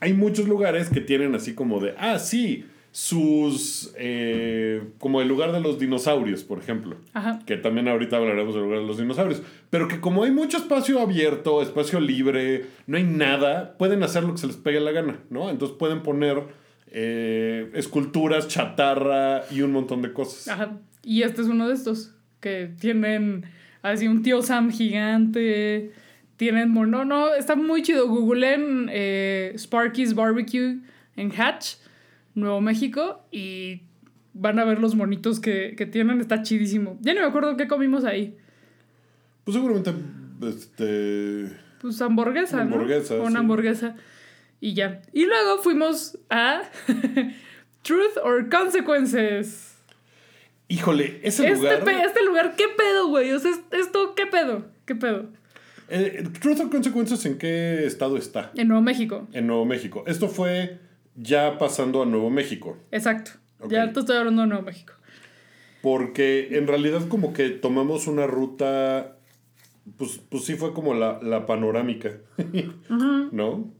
hay 0.00 0.12
muchos 0.12 0.48
lugares 0.48 0.90
que 0.90 1.00
tienen 1.00 1.34
así 1.34 1.54
como 1.54 1.80
de, 1.80 1.94
ah, 1.98 2.18
sí, 2.18 2.64
sus, 2.96 3.92
eh, 3.98 4.82
como 4.98 5.20
el 5.20 5.28
lugar 5.28 5.52
de 5.52 5.60
los 5.60 5.78
dinosaurios, 5.78 6.44
por 6.44 6.58
ejemplo 6.58 6.96
Ajá. 7.12 7.40
que 7.44 7.58
también 7.58 7.88
ahorita 7.88 8.16
hablaremos 8.16 8.54
del 8.54 8.64
lugar 8.64 8.80
de 8.80 8.86
los 8.86 8.96
dinosaurios, 8.96 9.42
pero 9.68 9.86
que 9.86 10.00
como 10.00 10.24
hay 10.24 10.30
mucho 10.30 10.56
espacio 10.56 11.00
abierto, 11.00 11.60
espacio 11.60 12.00
libre, 12.00 12.64
no 12.86 12.96
hay 12.96 13.04
nada, 13.04 13.76
pueden 13.76 14.02
hacer 14.02 14.24
lo 14.24 14.32
que 14.32 14.38
se 14.38 14.46
les 14.46 14.56
pegue 14.56 14.80
la 14.80 14.92
gana, 14.92 15.18
¿no? 15.28 15.50
Entonces 15.50 15.76
pueden 15.76 16.02
poner 16.02 16.42
eh, 16.90 17.70
esculturas, 17.74 18.48
chatarra 18.48 19.42
y 19.50 19.60
un 19.60 19.72
montón 19.72 20.00
de 20.00 20.14
cosas. 20.14 20.48
Ajá. 20.48 20.78
Y 21.04 21.20
este 21.20 21.42
es 21.42 21.48
uno 21.48 21.68
de 21.68 21.74
estos 21.74 22.14
que 22.40 22.70
tienen 22.80 23.44
así 23.82 24.08
un 24.08 24.22
tío 24.22 24.40
Sam 24.40 24.70
gigante. 24.70 25.92
Tienen, 26.36 26.72
no, 26.74 27.04
no, 27.04 27.34
está 27.34 27.56
muy 27.56 27.82
chido. 27.82 28.06
Googleen 28.08 28.88
eh, 28.92 29.52
Sparky's 29.56 30.14
Barbecue 30.14 30.78
en 31.16 31.32
Hatch, 31.40 31.76
Nuevo 32.34 32.60
México, 32.60 33.22
y 33.32 33.80
van 34.34 34.58
a 34.58 34.64
ver 34.64 34.78
los 34.78 34.94
monitos 34.94 35.40
que, 35.40 35.74
que 35.76 35.86
tienen. 35.86 36.20
Está 36.20 36.42
chidísimo. 36.42 36.98
Ya 37.00 37.14
no 37.14 37.20
me 37.22 37.26
acuerdo 37.26 37.56
qué 37.56 37.66
comimos 37.66 38.04
ahí. 38.04 38.36
Pues 39.44 39.54
seguramente, 39.54 39.92
este... 40.46 41.56
Pues 41.80 42.00
hamburguesa, 42.02 42.56
¿no? 42.64 42.74
Hamburguesa, 42.74 43.14
Una 43.16 43.30
sí. 43.30 43.36
hamburguesa. 43.36 43.96
Y 44.60 44.74
ya. 44.74 45.02
Y 45.12 45.24
luego 45.26 45.58
fuimos 45.62 46.18
a 46.30 46.62
Truth 47.82 48.16
or 48.24 48.48
Consequences. 48.50 49.76
Híjole, 50.68 51.20
ese 51.22 51.46
Este, 51.46 51.54
lugar... 51.54 51.84
pe- 51.84 52.02
este 52.04 52.24
lugar, 52.24 52.56
¿qué 52.56 52.64
pedo, 52.76 53.06
güey? 53.08 53.30
O 53.32 53.38
sea, 53.38 53.52
es- 53.52 53.60
esto, 53.70 54.14
¿qué 54.16 54.26
pedo? 54.26 54.66
¿Qué 54.84 54.94
pedo? 54.96 55.30
Eh, 55.88 56.24
Truth 56.40 56.60
or 56.60 56.70
Consequences, 56.70 57.24
¿en 57.26 57.38
qué 57.38 57.86
estado 57.86 58.16
está? 58.16 58.50
En 58.54 58.68
Nuevo 58.68 58.82
México. 58.82 59.28
En 59.32 59.46
Nuevo 59.46 59.64
México. 59.64 60.04
Esto 60.06 60.28
fue 60.28 60.78
ya 61.14 61.58
pasando 61.58 62.02
a 62.02 62.06
Nuevo 62.06 62.30
México. 62.30 62.76
Exacto. 62.90 63.32
Ya 63.68 63.92
te 63.92 64.00
estoy 64.00 64.16
hablando 64.16 64.42
de 64.42 64.48
Nuevo 64.48 64.64
México. 64.64 64.92
Porque 65.82 66.56
en 66.58 66.66
realidad 66.66 67.06
como 67.08 67.32
que 67.32 67.50
tomamos 67.50 68.06
una 68.06 68.26
ruta, 68.26 69.16
pues, 69.96 70.20
pues 70.28 70.44
sí 70.44 70.54
fue 70.54 70.72
como 70.72 70.94
la, 70.94 71.20
la 71.22 71.46
panorámica, 71.46 72.10
¿no? 73.32 73.72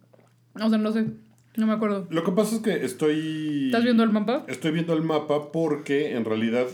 O 0.55 0.69
sea, 0.69 0.79
no 0.79 0.93
sé. 0.93 1.07
No 1.57 1.67
me 1.67 1.73
acuerdo. 1.73 2.07
Lo 2.11 2.23
que 2.23 2.33
pasa 2.33 2.57
es 2.57 2.63
que 2.63 2.85
estoy... 2.85 3.67
¿Estás 3.67 3.83
viendo 3.83 4.03
el 4.03 4.11
mapa? 4.11 4.45
Estoy 4.47 4.73
viendo 4.73 4.93
el 4.93 5.03
mapa 5.03 5.51
porque 5.53 6.15
en 6.15 6.25
realidad 6.25 6.67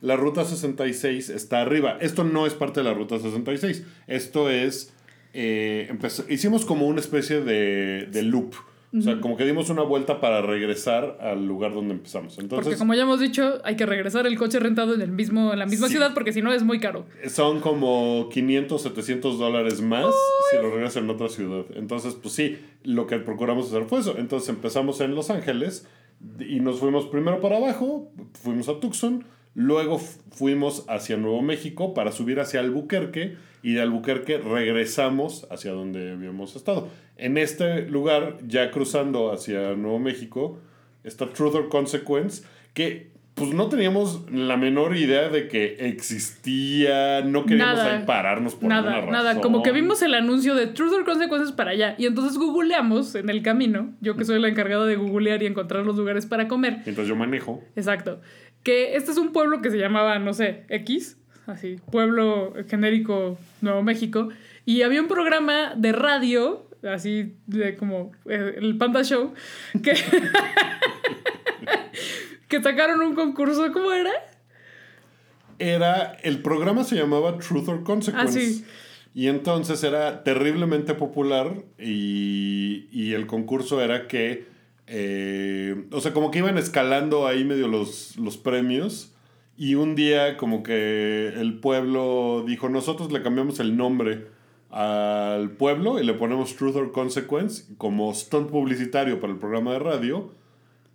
la 0.00 0.16
ruta 0.16 0.44
66 0.44 1.28
está 1.30 1.60
arriba. 1.62 1.98
Esto 2.00 2.24
no 2.24 2.46
es 2.46 2.54
parte 2.54 2.80
de 2.80 2.84
la 2.84 2.94
ruta 2.94 3.18
66. 3.18 3.84
Esto 4.06 4.50
es... 4.50 4.92
eh, 5.32 5.86
empezó- 5.90 6.24
hicimos 6.28 6.64
como 6.64 6.86
una 6.86 7.00
especie 7.00 7.40
de, 7.40 8.06
de 8.10 8.22
loop. 8.22 8.54
O 8.96 9.02
sea, 9.02 9.20
como 9.20 9.36
que 9.36 9.44
dimos 9.44 9.68
una 9.68 9.82
vuelta 9.82 10.20
para 10.22 10.40
regresar 10.40 11.18
al 11.20 11.46
lugar 11.46 11.74
donde 11.74 11.92
empezamos. 11.92 12.38
Entonces, 12.38 12.64
Porque 12.64 12.78
como 12.78 12.94
ya 12.94 13.02
hemos 13.02 13.20
dicho, 13.20 13.58
hay 13.62 13.76
que 13.76 13.84
regresar 13.84 14.26
el 14.26 14.38
coche 14.38 14.58
rentado 14.58 14.94
en, 14.94 15.02
el 15.02 15.10
mismo, 15.12 15.52
en 15.52 15.58
la 15.58 15.66
misma 15.66 15.88
Sí. 15.88 15.94
ciudad 15.94 16.14
porque 16.14 16.32
si 16.32 16.40
no 16.40 16.50
es 16.50 16.62
muy 16.62 16.80
caro. 16.80 17.04
Son 17.28 17.60
como 17.60 18.30
500, 18.32 18.80
700 18.80 19.38
dólares 19.38 19.82
más 19.82 20.14
si 20.50 20.56
lo 20.56 20.70
regresan 20.70 21.04
en 21.04 21.10
otra 21.10 21.28
ciudad. 21.28 21.66
Entonces, 21.74 22.14
pues 22.14 22.32
sí, 22.34 22.56
lo 22.84 23.06
que 23.06 23.18
procuramos 23.18 23.66
hacer 23.66 23.84
fue 23.84 23.98
eso. 24.00 24.14
Entonces 24.16 24.48
empezamos 24.48 25.00
en 25.02 25.14
Los 25.14 25.28
Ángeles 25.28 25.86
y 26.40 26.60
nos 26.60 26.78
fuimos 26.78 27.04
primero 27.06 27.42
para 27.42 27.58
abajo, 27.58 28.10
fuimos 28.40 28.68
a 28.70 28.80
Tucson, 28.80 29.24
luego 29.56 29.98
fuimos 29.98 30.84
hacia 30.86 31.16
Nuevo 31.16 31.40
México 31.42 31.94
para 31.94 32.12
subir 32.12 32.38
hacia 32.40 32.60
Albuquerque 32.60 33.36
y 33.62 33.72
de 33.72 33.80
Albuquerque 33.80 34.36
regresamos 34.38 35.48
hacia 35.50 35.72
donde 35.72 36.12
habíamos 36.12 36.54
estado. 36.54 36.88
En 37.16 37.38
este 37.38 37.88
lugar, 37.88 38.36
ya 38.46 38.70
cruzando 38.70 39.32
hacia 39.32 39.74
Nuevo 39.74 39.98
México, 39.98 40.60
está 41.02 41.26
Truth 41.30 41.54
or 41.54 41.68
Consequence, 41.70 42.44
que 42.74 43.08
pues 43.34 43.52
no 43.52 43.68
teníamos 43.68 44.30
la 44.30 44.56
menor 44.56 44.96
idea 44.96 45.28
de 45.28 45.46
que 45.48 45.76
existía, 45.80 47.20
no 47.22 47.44
queríamos 47.44 47.76
Nada. 47.76 48.06
pararnos 48.06 48.54
por 48.54 48.68
Nada, 48.70 48.94
alguna 48.94 49.12
nada. 49.18 49.28
razón. 49.30 49.42
Como 49.42 49.62
que 49.62 49.72
vimos 49.72 50.00
el 50.00 50.14
anuncio 50.14 50.54
de 50.54 50.68
Truth 50.68 50.92
or 50.94 51.04
Consequences 51.04 51.52
para 51.52 51.72
allá. 51.72 51.94
Y 51.98 52.06
entonces 52.06 52.38
googleamos 52.38 53.14
en 53.14 53.28
el 53.28 53.42
camino. 53.42 53.92
Yo 54.00 54.16
que 54.16 54.24
soy 54.24 54.40
la 54.40 54.48
encargada 54.48 54.86
de 54.86 54.96
googlear 54.96 55.42
y 55.42 55.46
encontrar 55.46 55.84
los 55.84 55.96
lugares 55.96 56.24
para 56.24 56.48
comer. 56.48 56.78
Mientras 56.86 57.06
yo 57.08 57.14
manejo. 57.14 57.62
Exacto. 57.76 58.20
Que 58.66 58.96
este 58.96 59.12
es 59.12 59.16
un 59.16 59.30
pueblo 59.30 59.62
que 59.62 59.70
se 59.70 59.78
llamaba, 59.78 60.18
no 60.18 60.34
sé, 60.34 60.64
X, 60.68 61.16
así, 61.46 61.76
pueblo 61.92 62.52
genérico 62.66 63.38
Nuevo 63.60 63.84
México. 63.84 64.28
Y 64.64 64.82
había 64.82 65.00
un 65.00 65.06
programa 65.06 65.76
de 65.76 65.92
radio, 65.92 66.68
así 66.82 67.36
de 67.46 67.76
como 67.76 68.10
eh, 68.28 68.56
el 68.56 68.76
Panda 68.76 69.04
Show, 69.04 69.34
que, 69.84 69.92
que 72.48 72.60
sacaron 72.60 73.02
un 73.02 73.14
concurso, 73.14 73.72
¿cómo 73.72 73.92
era? 73.92 74.10
Era, 75.60 76.16
el 76.24 76.42
programa 76.42 76.82
se 76.82 76.96
llamaba 76.96 77.38
Truth 77.38 77.68
or 77.68 77.84
Consequence. 77.84 78.40
Ah, 78.40 78.42
sí. 78.42 78.64
Y 79.14 79.28
entonces 79.28 79.84
era 79.84 80.24
terriblemente 80.24 80.94
popular 80.94 81.54
y, 81.78 82.88
y 82.90 83.12
el 83.12 83.28
concurso 83.28 83.80
era 83.80 84.08
que, 84.08 84.55
eh, 84.86 85.86
o 85.90 86.00
sea, 86.00 86.12
como 86.12 86.30
que 86.30 86.38
iban 86.38 86.58
escalando 86.58 87.26
ahí 87.26 87.44
medio 87.44 87.66
los, 87.66 88.16
los 88.16 88.36
premios 88.36 89.12
Y 89.56 89.74
un 89.74 89.96
día 89.96 90.36
como 90.36 90.62
que 90.62 91.28
el 91.28 91.58
pueblo 91.58 92.44
dijo, 92.46 92.68
nosotros 92.68 93.10
le 93.10 93.22
cambiamos 93.22 93.58
el 93.58 93.76
nombre 93.76 94.26
al 94.70 95.52
pueblo 95.52 96.00
y 96.00 96.04
le 96.04 96.12
ponemos 96.12 96.54
Truth 96.56 96.76
or 96.76 96.92
Consequence 96.92 97.64
como 97.78 98.12
stunt 98.12 98.50
publicitario 98.50 99.20
para 99.20 99.32
el 99.32 99.38
programa 99.38 99.72
de 99.72 99.78
radio 99.78 100.30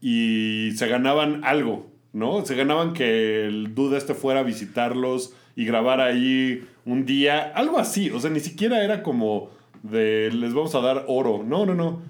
y 0.02 0.72
se 0.76 0.88
ganaban 0.88 1.44
algo, 1.44 1.88
¿no? 2.14 2.46
Se 2.46 2.56
ganaban 2.56 2.94
que 2.94 3.46
el 3.46 3.74
dude 3.74 3.98
este 3.98 4.14
fuera 4.14 4.42
a 4.42 4.44
visitarlos 4.44 5.34
y 5.56 5.66
grabar 5.66 6.02
ahí 6.02 6.68
un 6.86 7.06
día, 7.06 7.52
algo 7.56 7.78
así, 7.78 8.10
o 8.10 8.20
sea, 8.20 8.30
ni 8.30 8.40
siquiera 8.40 8.84
era 8.84 9.04
como 9.04 9.50
de 9.84 10.32
les 10.32 10.54
vamos 10.54 10.76
a 10.76 10.82
dar 10.82 11.06
oro, 11.08 11.44
no, 11.46 11.66
no, 11.66 11.76
no. 11.76 12.02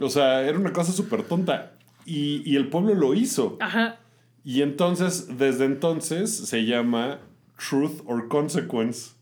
O 0.00 0.08
sea, 0.08 0.42
era 0.42 0.58
una 0.58 0.72
cosa 0.72 0.92
súper 0.92 1.22
tonta 1.22 1.72
y, 2.04 2.42
y 2.50 2.56
el 2.56 2.68
pueblo 2.68 2.94
lo 2.94 3.14
hizo. 3.14 3.56
Ajá. 3.60 3.98
Y 4.44 4.62
entonces, 4.62 5.38
desde 5.38 5.64
entonces, 5.64 6.34
se 6.34 6.64
llama 6.64 7.20
Truth 7.56 8.02
or 8.06 8.28
Consequence. 8.28 9.12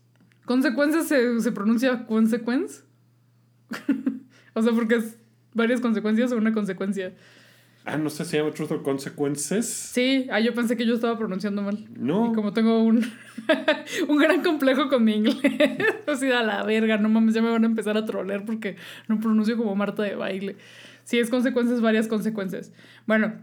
¿Consecuencias 0.45 1.07
se, 1.07 1.39
se 1.39 1.51
pronuncia 1.51 2.05
consequence? 2.07 2.81
o 4.53 4.61
sea, 4.61 4.73
porque 4.73 4.95
es 4.95 5.17
varias 5.53 5.81
consecuencias 5.81 6.31
o 6.31 6.37
una 6.37 6.53
consecuencia. 6.53 7.13
Ah, 7.83 7.97
no 7.97 8.09
sé, 8.11 8.25
se 8.25 8.37
llama 8.37 8.51
Truth 8.51 8.71
or 8.71 8.83
Consequences. 8.83 9.67
Sí, 9.67 10.27
ah, 10.31 10.39
yo 10.39 10.53
pensé 10.53 10.77
que 10.77 10.85
yo 10.85 10.93
estaba 10.93 11.17
pronunciando 11.17 11.61
mal. 11.63 11.83
No. 11.97 12.31
Y 12.31 12.35
como 12.35 12.53
tengo 12.53 12.83
un, 12.83 13.03
un 14.07 14.17
gran 14.17 14.43
complejo 14.43 14.87
con 14.87 15.03
mi 15.03 15.13
inglés, 15.15 15.37
así 16.07 16.29
a 16.31 16.43
la 16.43 16.63
verga, 16.63 16.97
no 16.97 17.09
mames, 17.09 17.33
ya 17.33 17.41
me 17.41 17.49
van 17.49 17.63
a 17.63 17.67
empezar 17.67 17.97
a 17.97 18.05
trolear 18.05 18.45
porque 18.45 18.75
no 19.07 19.19
pronuncio 19.19 19.57
como 19.57 19.75
Marta 19.75 20.03
de 20.03 20.15
baile. 20.15 20.57
Sí, 21.05 21.17
es 21.17 21.29
consecuencias, 21.31 21.81
varias 21.81 22.07
consecuencias. 22.07 22.71
Bueno, 23.07 23.33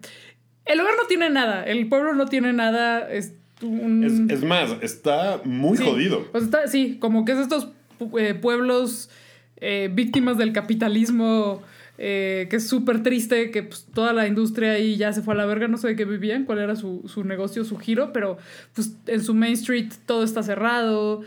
el 0.66 0.78
lugar 0.78 0.94
no 1.00 1.06
tiene 1.08 1.30
nada, 1.30 1.64
el 1.64 1.88
pueblo 1.88 2.14
no 2.14 2.26
tiene 2.26 2.52
nada, 2.52 3.10
es 3.10 3.34
un... 3.60 4.04
Es, 4.28 4.38
es 4.38 4.44
más, 4.44 4.70
está 4.82 5.40
muy 5.44 5.76
Sí, 5.76 5.84
jodido. 5.84 6.24
sea, 6.30 6.40
está- 6.40 6.66
sí, 6.68 6.98
como 7.00 7.24
que 7.24 7.32
es 7.32 7.38
estos 7.38 7.68
eh, 8.16 8.34
pueblos 8.34 9.10
eh, 9.56 9.90
víctimas 9.92 10.38
del 10.38 10.52
capitalismo, 10.52 11.60
eh, 12.00 12.46
que 12.48 12.56
es 12.56 12.68
súper 12.68 13.02
triste, 13.02 13.50
que 13.50 13.64
pues, 13.64 13.86
toda 13.92 14.12
la 14.12 14.28
industria 14.28 14.72
ahí 14.72 14.96
ya 14.96 15.12
se 15.12 15.20
fue 15.20 15.34
a 15.34 15.36
la 15.36 15.46
verga, 15.46 15.66
no 15.66 15.78
sé 15.78 15.88
de 15.88 15.96
qué 15.96 16.04
vivían, 16.04 16.44
cuál 16.44 16.60
era 16.60 16.76
su, 16.76 17.02
su 17.06 17.24
negocio, 17.24 17.64
su 17.64 17.76
giro, 17.76 18.12
pero 18.12 18.38
pues 18.72 18.96
en 19.06 19.20
su 19.20 19.34
Main 19.34 19.54
Street 19.54 19.92
todo 20.06 20.22
está 20.22 20.44
cerrado, 20.44 21.22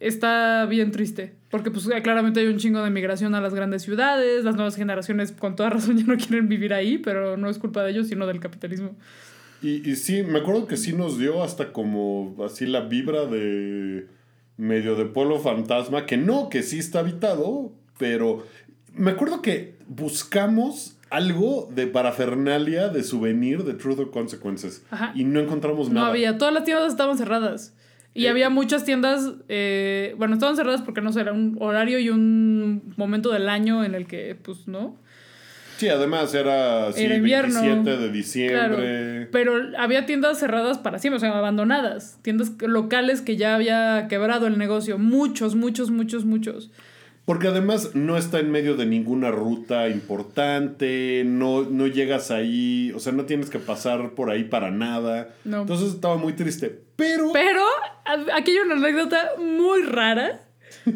está 0.00 0.64
bien 0.64 0.92
triste, 0.92 1.34
porque 1.50 1.70
pues 1.70 1.86
eh, 1.88 2.00
claramente 2.00 2.40
hay 2.40 2.46
un 2.46 2.56
chingo 2.56 2.82
de 2.82 2.88
migración 2.88 3.34
a 3.34 3.42
las 3.42 3.54
grandes 3.54 3.82
ciudades, 3.82 4.44
las 4.44 4.54
nuevas 4.54 4.76
generaciones 4.76 5.30
con 5.30 5.56
toda 5.56 5.68
razón 5.70 5.98
ya 5.98 6.04
no 6.04 6.16
quieren 6.16 6.48
vivir 6.48 6.72
ahí, 6.72 6.96
pero 6.96 7.36
no 7.36 7.50
es 7.50 7.58
culpa 7.58 7.82
de 7.82 7.90
ellos, 7.90 8.08
sino 8.08 8.26
del 8.26 8.40
capitalismo. 8.40 8.96
Y, 9.60 9.88
y 9.88 9.96
sí, 9.96 10.22
me 10.22 10.38
acuerdo 10.38 10.66
que 10.66 10.78
sí 10.78 10.94
nos 10.94 11.18
dio 11.18 11.42
hasta 11.42 11.70
como 11.70 12.34
así 12.42 12.64
la 12.64 12.80
vibra 12.80 13.26
de 13.26 14.06
medio 14.56 14.96
de 14.96 15.04
pueblo 15.04 15.38
fantasma, 15.38 16.06
que 16.06 16.16
no, 16.16 16.48
que 16.48 16.62
sí 16.62 16.78
está 16.78 17.00
habitado, 17.00 17.72
pero 17.98 18.46
me 18.94 19.10
acuerdo 19.10 19.42
que 19.42 19.73
buscamos 19.88 20.96
algo 21.10 21.68
de 21.74 21.86
parafernalia, 21.86 22.88
de 22.88 23.02
souvenir 23.04 23.62
de 23.64 23.74
Truth 23.74 23.98
or 24.00 24.10
Consequences 24.10 24.82
Ajá. 24.90 25.12
y 25.14 25.24
no 25.24 25.40
encontramos 25.40 25.88
No 25.88 25.94
nada. 25.96 26.08
había, 26.08 26.38
todas 26.38 26.52
las 26.52 26.64
tiendas 26.64 26.90
estaban 26.90 27.16
cerradas. 27.18 27.74
Y 28.14 28.26
Eh, 28.26 28.28
había 28.30 28.48
muchas 28.50 28.84
tiendas, 28.84 29.32
eh, 29.48 30.14
bueno, 30.18 30.34
estaban 30.34 30.56
cerradas 30.56 30.82
porque 30.82 31.00
no 31.00 31.12
sé, 31.12 31.20
era 31.20 31.32
un 31.32 31.56
horario 31.60 31.98
y 31.98 32.10
un 32.10 32.92
momento 32.96 33.30
del 33.32 33.48
año 33.48 33.84
en 33.84 33.94
el 33.94 34.06
que, 34.06 34.36
pues, 34.40 34.66
¿no? 34.68 34.96
Sí, 35.78 35.88
además 35.88 36.32
era, 36.34 36.86
así, 36.88 37.02
Era 37.04 37.16
invierno. 37.16 37.60
27 37.60 37.96
de 38.00 38.12
diciembre. 38.12 39.28
Pero 39.32 39.54
había 39.76 40.06
tiendas 40.06 40.38
cerradas 40.38 40.78
para 40.78 41.00
siempre, 41.00 41.16
o 41.16 41.20
sea, 41.20 41.36
abandonadas. 41.36 42.18
Tiendas 42.22 42.52
locales 42.60 43.20
que 43.20 43.36
ya 43.36 43.56
había 43.56 44.06
quebrado 44.08 44.46
el 44.46 44.56
negocio. 44.58 44.98
Muchos, 44.98 45.56
muchos, 45.56 45.90
muchos, 45.90 46.24
muchos. 46.24 46.70
Porque 47.24 47.48
además 47.48 47.94
no 47.94 48.18
está 48.18 48.38
en 48.38 48.50
medio 48.50 48.76
de 48.76 48.84
ninguna 48.84 49.30
ruta 49.30 49.88
importante, 49.88 51.22
no, 51.24 51.62
no 51.62 51.86
llegas 51.86 52.30
ahí, 52.30 52.92
o 52.94 53.00
sea, 53.00 53.12
no 53.12 53.24
tienes 53.24 53.48
que 53.48 53.58
pasar 53.58 54.10
por 54.10 54.30
ahí 54.30 54.44
para 54.44 54.70
nada. 54.70 55.34
No. 55.44 55.62
Entonces 55.62 55.94
estaba 55.94 56.16
muy 56.16 56.34
triste. 56.34 56.82
Pero, 56.96 57.32
Pero 57.32 57.62
aquí 58.34 58.50
hay 58.50 58.58
una 58.58 58.74
anécdota 58.74 59.32
muy 59.38 59.82
rara, 59.84 60.42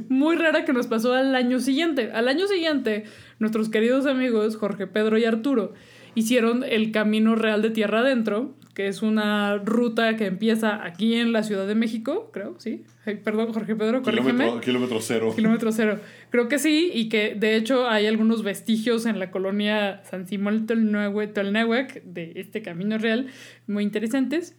muy 0.09 0.37
rara 0.37 0.67
que 0.67 0.75
nos 0.75 0.87
pasó 0.87 1.15
al 1.15 1.35
año 1.35 1.61
siguiente. 1.61 2.11
Al 2.13 2.29
año 2.29 2.47
siguiente, 2.47 3.05
nuestros 3.39 3.71
queridos 3.71 4.05
amigos 4.05 4.57
Jorge 4.57 4.87
Pedro 4.87 5.17
y 5.17 5.25
Arturo 5.25 5.73
hicieron 6.19 6.65
el 6.65 6.93
Camino 6.93 7.35
Real 7.35 7.63
de 7.63 7.71
Tierra 7.71 8.01
Adentro, 8.01 8.55
que 8.75 8.87
es 8.87 9.03
una 9.03 9.57
ruta 9.57 10.17
que 10.17 10.27
empieza 10.27 10.85
aquí 10.85 11.15
en 11.15 11.33
la 11.33 11.43
Ciudad 11.43 11.67
de 11.67 11.75
México, 11.75 12.31
creo, 12.33 12.55
¿sí? 12.59 12.85
Perdón, 13.25 13.53
Jorge 13.53 13.75
Pedro, 13.75 14.03
corrígeme. 14.03 14.45
kilómetro, 14.45 14.61
kilómetro 14.61 15.01
cero. 15.01 15.33
Kilómetro 15.35 15.73
cero. 15.73 15.99
Creo 16.31 16.49
que 16.49 16.61
sí, 16.61 16.91
y 16.95 17.09
que 17.09 17.35
de 17.35 17.57
hecho 17.57 17.89
hay 17.89 18.07
algunos 18.07 18.45
vestigios 18.45 19.07
en 19.07 19.19
la 19.19 19.33
colonia 19.33 20.03
San 20.05 20.29
Simón 20.29 20.67
Tolnahuac 20.67 22.03
de 22.05 22.33
este 22.37 22.63
camino 22.63 22.99
real 22.99 23.27
muy 23.67 23.83
interesantes, 23.83 24.57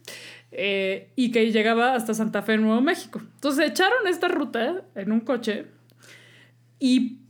eh, 0.52 1.08
y 1.16 1.30
que 1.30 1.50
llegaba 1.50 1.94
hasta 1.94 2.12
Santa 2.12 2.42
Fe, 2.42 2.58
Nuevo 2.58 2.82
México. 2.82 3.22
Entonces 3.34 3.70
echaron 3.70 4.06
esta 4.06 4.28
ruta 4.28 4.82
en 4.96 5.12
un 5.12 5.20
coche 5.20 5.66
y 6.78 7.20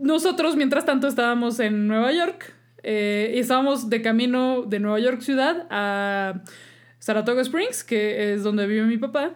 nosotros, 0.00 0.56
mientras 0.56 0.86
tanto, 0.86 1.06
estábamos 1.06 1.60
en 1.60 1.86
Nueva 1.86 2.12
York 2.12 2.54
eh, 2.82 3.32
y 3.34 3.38
estábamos 3.38 3.90
de 3.90 4.02
camino 4.02 4.62
de 4.62 4.80
Nueva 4.80 4.98
York 4.98 5.20
ciudad 5.20 5.66
a 5.70 6.42
Saratoga 6.98 7.42
Springs, 7.42 7.84
que 7.84 8.34
es 8.34 8.42
donde 8.42 8.66
vive 8.66 8.82
mi 8.86 8.98
papá. 8.98 9.32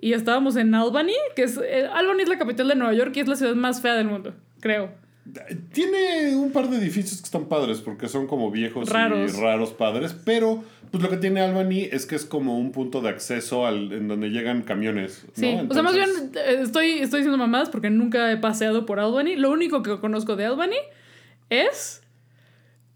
Y 0.00 0.14
estábamos 0.14 0.56
en 0.56 0.74
Albany, 0.74 1.12
que 1.36 1.42
es... 1.42 1.58
eh, 1.58 1.86
Albany 1.92 2.22
es 2.22 2.28
la 2.28 2.38
capital 2.38 2.68
de 2.68 2.74
Nueva 2.74 2.94
York 2.94 3.12
y 3.16 3.20
es 3.20 3.28
la 3.28 3.36
ciudad 3.36 3.54
más 3.54 3.82
fea 3.82 3.94
del 3.94 4.06
mundo, 4.06 4.34
creo. 4.60 4.90
Tiene 5.72 6.34
un 6.34 6.50
par 6.50 6.68
de 6.70 6.78
edificios 6.78 7.20
que 7.20 7.26
están 7.26 7.44
padres 7.44 7.80
porque 7.80 8.08
son 8.08 8.26
como 8.26 8.50
viejos 8.50 8.88
Raros. 8.88 9.32
y 9.32 9.40
raros 9.40 9.70
padres, 9.70 10.16
pero 10.24 10.64
pues 10.90 11.02
lo 11.02 11.10
que 11.10 11.18
tiene 11.18 11.40
Albany 11.40 11.88
es 11.92 12.06
que 12.06 12.16
es 12.16 12.24
como 12.24 12.58
un 12.58 12.72
punto 12.72 13.00
de 13.00 13.10
acceso 13.10 13.66
al, 13.66 13.92
en 13.92 14.08
donde 14.08 14.30
llegan 14.30 14.62
camiones. 14.62 15.24
¿no? 15.26 15.32
Sí, 15.34 15.58
o 15.68 15.72
sea, 15.72 15.82
más 15.82 15.94
bien 15.94 16.08
eh, 16.34 16.60
estoy, 16.62 16.98
estoy 16.98 17.20
diciendo 17.20 17.38
mamadas 17.38 17.68
porque 17.68 17.90
nunca 17.90 18.32
he 18.32 18.38
paseado 18.38 18.86
por 18.86 18.98
Albany. 18.98 19.36
Lo 19.36 19.50
único 19.50 19.82
que 19.82 20.00
conozco 20.00 20.34
de 20.34 20.46
Albany 20.46 20.78
es 21.50 21.99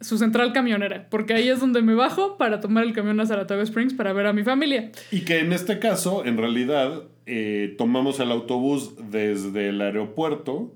su 0.00 0.18
central 0.18 0.52
camionera, 0.52 1.06
porque 1.10 1.34
ahí 1.34 1.48
es 1.48 1.60
donde 1.60 1.82
me 1.82 1.94
bajo 1.94 2.36
para 2.36 2.60
tomar 2.60 2.84
el 2.84 2.92
camión 2.92 3.20
a 3.20 3.26
Saratoga 3.26 3.62
Springs 3.62 3.94
para 3.94 4.12
ver 4.12 4.26
a 4.26 4.32
mi 4.32 4.42
familia. 4.42 4.90
Y 5.10 5.20
que 5.20 5.38
en 5.38 5.52
este 5.52 5.78
caso, 5.78 6.24
en 6.24 6.36
realidad, 6.36 7.04
eh, 7.26 7.74
tomamos 7.78 8.20
el 8.20 8.30
autobús 8.30 8.94
desde 9.10 9.70
el 9.70 9.80
aeropuerto 9.80 10.72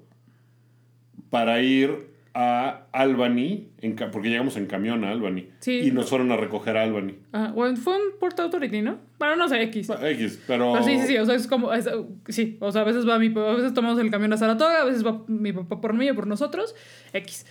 para 1.30 1.60
ir 1.60 2.08
a 2.40 2.86
Albany, 2.92 3.66
en 3.80 3.96
porque 4.12 4.28
llegamos 4.28 4.56
en 4.56 4.66
camión 4.66 5.02
a 5.04 5.10
Albany. 5.10 5.48
Sí. 5.58 5.80
Y 5.80 5.90
nos 5.90 6.08
fueron 6.08 6.30
a 6.30 6.36
recoger 6.36 6.76
a 6.76 6.84
Albany. 6.84 7.16
Ajá, 7.32 7.50
bueno, 7.50 7.76
fue 7.76 7.96
un 7.96 8.18
Port 8.20 8.38
Authority, 8.38 8.80
¿no? 8.80 8.98
Bueno, 9.18 9.34
no 9.34 9.48
sé, 9.48 9.60
X. 9.62 9.88
Bueno, 9.88 10.06
X, 10.06 10.40
pero... 10.46 10.72
Pero 10.72 10.84
sí, 10.84 11.00
sí, 11.00 11.08
sí, 11.08 11.18
o 11.18 11.26
sea, 11.26 11.34
es 11.34 11.48
como, 11.48 11.72
es, 11.72 11.88
sí, 12.28 12.56
o 12.60 12.70
sea, 12.70 12.82
a 12.82 12.84
veces 12.84 13.08
va 13.08 13.18
mi, 13.18 13.26
a 13.26 13.54
veces 13.54 13.74
tomamos 13.74 13.98
el 13.98 14.10
camión 14.10 14.32
a 14.32 14.36
Saratoga, 14.36 14.82
a 14.82 14.84
veces 14.84 15.04
va 15.04 15.24
mi 15.26 15.52
papá 15.52 15.80
por 15.80 15.94
mí 15.94 16.08
o 16.08 16.14
por 16.14 16.28
nosotros, 16.28 16.76
X. 17.12 17.44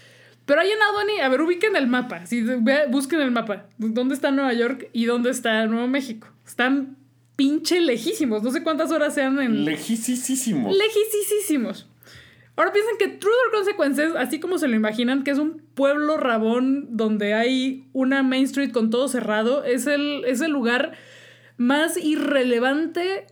Pero 0.47 0.61
ahí 0.61 0.69
en 0.71 0.81
Albany, 0.81 1.19
a 1.21 1.29
ver, 1.29 1.41
ubiquen 1.41 1.75
el 1.75 1.85
mapa, 1.87 2.23
ve- 2.31 2.85
busquen 2.89 3.21
el 3.21 3.29
mapa, 3.31 3.67
dónde 3.77 4.15
está 4.15 4.31
Nueva 4.31 4.53
York 4.53 4.89
y 4.93 5.05
dónde 5.05 5.29
está 5.29 5.63
Nuevo 5.67 5.87
México. 5.87 6.29
Están 6.47 6.97
pinche 7.35 7.79
lejísimos, 7.81 8.41
no 8.41 8.49
sé 8.51 8.63
cuántas 8.63 8.89
horas 8.91 9.13
sean 9.13 9.39
en... 9.39 9.65
Lejísimo. 9.65 10.71
lejísimos. 10.71 11.87
Ahora 12.55 12.71
piensen 12.73 12.97
que 12.97 13.07
True 13.09 13.31
or 13.47 13.53
Consequences, 13.53 14.13
así 14.15 14.39
como 14.39 14.57
se 14.57 14.67
lo 14.67 14.75
imaginan, 14.75 15.23
que 15.23 15.29
es 15.31 15.37
un 15.37 15.61
pueblo 15.75 16.17
rabón 16.17 16.87
donde 16.97 17.35
hay 17.35 17.87
una 17.93 18.23
Main 18.23 18.45
Street 18.45 18.71
con 18.71 18.89
todo 18.89 19.07
cerrado, 19.09 19.63
es 19.63 19.85
el, 19.85 20.23
es 20.25 20.41
el 20.41 20.51
lugar 20.51 20.93
más 21.57 21.97
irrelevante 21.97 23.27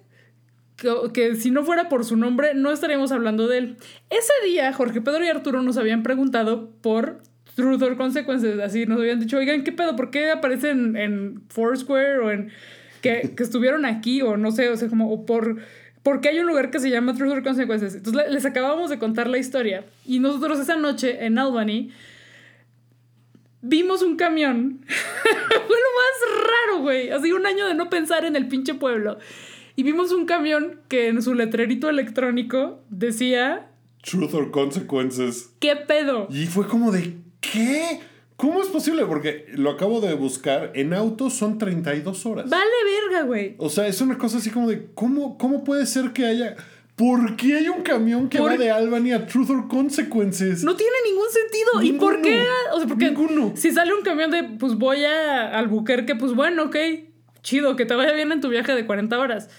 que, 0.78 0.94
que 1.14 1.36
si 1.36 1.52
no 1.52 1.64
fuera 1.64 1.90
por 1.90 2.04
su 2.06 2.18
nombre 2.18 2.54
no 2.54 2.72
estaríamos 2.72 3.12
hablando 3.12 3.48
de 3.48 3.58
él. 3.60 3.78
Ese 4.10 4.34
día 4.46 4.72
Jorge 4.74 5.02
Pedro 5.02 5.24
y 5.24 5.28
Arturo 5.30 5.62
nos 5.62 5.78
habían 5.78 6.04
preguntado 6.04 6.70
por 6.82 7.22
Truth 7.56 7.82
or 7.84 7.96
Consequences, 7.98 8.60
así 8.60 8.86
nos 8.86 9.00
habían 9.00 9.20
dicho, 9.20 9.38
oigan, 9.38 9.64
¿qué 9.64 9.72
pedo? 9.72 9.96
¿Por 9.96 10.12
qué 10.12 10.32
aparecen 10.32 10.98
en 10.98 11.44
Foursquare 11.50 12.20
o 12.20 12.32
en 12.32 12.52
que, 13.02 13.34
que 13.38 13.44
estuvieron 13.44 13.86
aquí 13.86 14.22
o 14.22 14.36
no 14.36 14.52
sé, 14.52 14.68
o 14.70 14.76
sea, 14.78 14.90
como 14.90 15.12
o 15.12 15.26
por 15.26 15.58
porque 16.04 16.30
hay 16.30 16.38
un 16.40 16.46
lugar 16.46 16.70
que 16.70 16.80
se 16.80 16.90
llama 16.92 17.16
Truth 17.16 17.32
or 17.32 17.44
Consequences. 17.44 17.96
Entonces 17.96 18.26
le- 18.28 18.32
les 18.34 18.46
acabamos 18.46 18.90
de 18.92 19.00
contar 19.00 19.28
la 19.28 19.38
historia 19.40 19.86
y 20.06 20.20
nosotros 20.20 20.60
esa 20.60 20.76
noche 20.76 21.26
en 21.26 21.40
Albany 21.40 21.90
vimos 23.62 24.02
un 24.02 24.16
camión. 24.16 24.82
Fue 24.88 25.60
lo 25.60 25.68
más 25.68 26.48
raro, 26.48 26.82
güey. 26.82 27.10
Así 27.10 27.32
un 27.32 27.46
año 27.46 27.66
de 27.68 27.74
no 27.74 27.90
pensar 27.90 28.26
en 28.26 28.36
el 28.36 28.48
pinche 28.48 28.74
pueblo. 28.76 29.18
Y 29.76 29.84
vimos 29.84 30.12
un 30.12 30.26
camión 30.26 30.80
que 30.88 31.08
en 31.08 31.22
su 31.22 31.34
letrerito 31.34 31.90
electrónico 31.90 32.80
decía, 32.90 33.70
Truth 34.02 34.34
or 34.34 34.52
Consequences. 34.52 35.50
¿qué 35.60 35.76
pedo? 35.76 36.28
Y 36.30 36.46
fue 36.46 36.68
como 36.68 36.92
de, 36.92 37.16
¿qué? 37.42 38.00
¿Cómo 38.38 38.62
es 38.62 38.68
posible? 38.68 39.06
Porque 39.06 39.46
lo 39.54 39.72
acabo 39.72 40.02
de 40.02 40.14
buscar. 40.14 40.72
En 40.76 40.94
auto 40.94 41.30
son 41.30 41.58
32 41.58 42.26
horas. 42.26 42.50
Vale 42.50 42.70
verga, 43.10 43.26
güey. 43.26 43.56
O 43.58 43.70
sea, 43.70 43.88
es 43.88 44.02
una 44.02 44.18
cosa 44.18 44.38
así 44.38 44.50
como 44.50 44.70
de, 44.70 44.88
¿cómo, 44.94 45.38
cómo 45.38 45.64
puede 45.64 45.86
ser 45.86 46.12
que 46.12 46.26
haya... 46.26 46.56
¿Por 46.96 47.36
qué 47.36 47.56
hay 47.58 47.68
un 47.68 47.82
camión 47.82 48.30
que 48.30 48.38
Por- 48.38 48.52
va 48.54 48.58
de 48.58 48.72
Albany 48.72 49.12
a 49.12 49.26
Truth 49.28 49.50
or 49.50 49.68
Consequences? 49.68 50.64
No 50.64 50.78
tiene 50.78 50.94
ningún 51.06 51.26
sentido. 51.30 51.82
¿Y 51.84 52.00
por 52.00 52.22
qué? 52.22 52.42
O 52.74 52.78
sea, 52.80 52.88
porque 52.88 53.08
Ninguno. 53.12 53.52
si 53.58 53.72
sale 53.72 53.94
un 53.94 54.02
camión 54.02 54.32
de, 54.32 54.44
pues 54.58 54.76
voy 54.76 55.04
a 55.04 55.58
Albuquerque, 55.58 56.16
pues 56.16 56.34
bueno, 56.34 56.64
ok, 56.64 56.76
chido, 57.42 57.76
que 57.76 57.86
te 57.86 57.96
vaya 57.96 58.14
bien 58.14 58.32
en 58.32 58.40
tu 58.40 58.48
viaje 58.48 58.74
de 58.74 58.86
40 58.86 59.20
horas. 59.20 59.50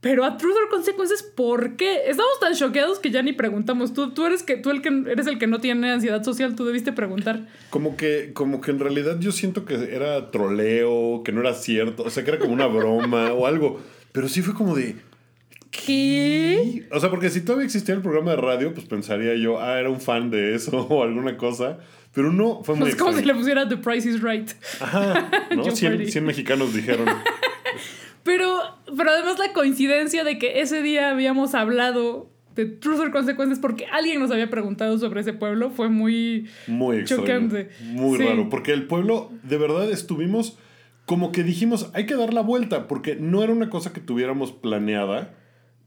Pero 0.00 0.24
a 0.24 0.38
Truth 0.38 0.56
or 0.56 0.70
Consequences, 0.70 1.22
¿por 1.22 1.76
qué? 1.76 2.08
Estamos 2.08 2.40
tan 2.40 2.54
choqueados 2.54 2.98
que 2.98 3.10
ya 3.10 3.22
ni 3.22 3.34
preguntamos. 3.34 3.92
Tú, 3.92 4.12
tú, 4.12 4.24
eres, 4.24 4.42
que, 4.42 4.56
tú 4.56 4.70
el 4.70 4.80
que, 4.80 4.88
eres 5.10 5.26
el 5.26 5.38
que 5.38 5.46
no 5.46 5.60
tiene 5.60 5.92
ansiedad 5.92 6.24
social, 6.24 6.56
tú 6.56 6.64
debiste 6.64 6.92
preguntar. 6.92 7.46
Como 7.68 7.98
que, 7.98 8.30
como 8.32 8.62
que 8.62 8.70
en 8.70 8.78
realidad 8.78 9.18
yo 9.20 9.30
siento 9.30 9.66
que 9.66 9.74
era 9.94 10.30
troleo, 10.30 11.22
que 11.22 11.32
no 11.32 11.40
era 11.40 11.52
cierto, 11.52 12.04
o 12.04 12.10
sea, 12.10 12.24
que 12.24 12.30
era 12.30 12.38
como 12.38 12.54
una 12.54 12.66
broma 12.66 13.32
o 13.34 13.46
algo. 13.46 13.80
Pero 14.12 14.28
sí 14.28 14.40
fue 14.40 14.54
como 14.54 14.74
de... 14.74 14.96
¿Qué? 15.70 16.88
O 16.90 16.98
sea, 16.98 17.10
porque 17.10 17.30
si 17.30 17.42
todavía 17.42 17.66
existía 17.66 17.94
el 17.94 18.00
programa 18.00 18.32
de 18.32 18.38
radio, 18.38 18.74
pues 18.74 18.86
pensaría 18.86 19.36
yo, 19.36 19.60
ah, 19.60 19.78
era 19.78 19.90
un 19.90 20.00
fan 20.00 20.30
de 20.30 20.54
eso 20.54 20.78
o 20.88 21.02
alguna 21.02 21.36
cosa. 21.36 21.78
Pero 22.14 22.32
no, 22.32 22.62
fue 22.64 22.74
muy 22.74 22.90
Pues 22.90 22.96
como 22.96 23.12
si 23.16 23.24
le 23.24 23.34
pusiera 23.34 23.68
The 23.68 23.76
Price 23.76 24.08
is 24.08 24.22
Right. 24.22 24.50
Ajá, 24.80 25.30
¿no? 25.54 25.62
Yo 25.64 25.70
100, 25.70 25.92
perdí. 25.92 26.10
100 26.10 26.24
mexicanos 26.24 26.74
dijeron. 26.74 27.06
Pero, 28.22 28.46
pero 28.96 29.10
además 29.10 29.38
la 29.38 29.52
coincidencia 29.52 30.24
de 30.24 30.38
que 30.38 30.60
ese 30.60 30.82
día 30.82 31.10
habíamos 31.10 31.54
hablado 31.54 32.28
de 32.54 32.66
Truth 32.66 32.98
or 33.00 33.10
Consequences 33.12 33.58
porque 33.58 33.86
alguien 33.86 34.20
nos 34.20 34.30
había 34.30 34.50
preguntado 34.50 34.98
sobre 34.98 35.20
ese 35.20 35.32
pueblo 35.32 35.70
fue 35.70 35.88
muy... 35.88 36.48
Muy 36.66 36.98
extraño. 36.98 37.22
Chocante. 37.22 37.70
Muy 37.84 38.18
Sí. 38.18 38.24
raro. 38.24 38.48
Porque 38.50 38.72
el 38.72 38.86
pueblo, 38.86 39.30
de 39.42 39.56
verdad, 39.56 39.90
estuvimos 39.90 40.58
como 41.06 41.32
que 41.32 41.42
dijimos, 41.42 41.90
hay 41.94 42.06
que 42.06 42.14
dar 42.14 42.32
la 42.34 42.40
vuelta, 42.42 42.86
porque 42.86 43.16
no 43.16 43.42
era 43.42 43.52
una 43.52 43.68
cosa 43.70 43.92
que 43.92 44.00
tuviéramos 44.00 44.52
planeada. 44.52 45.34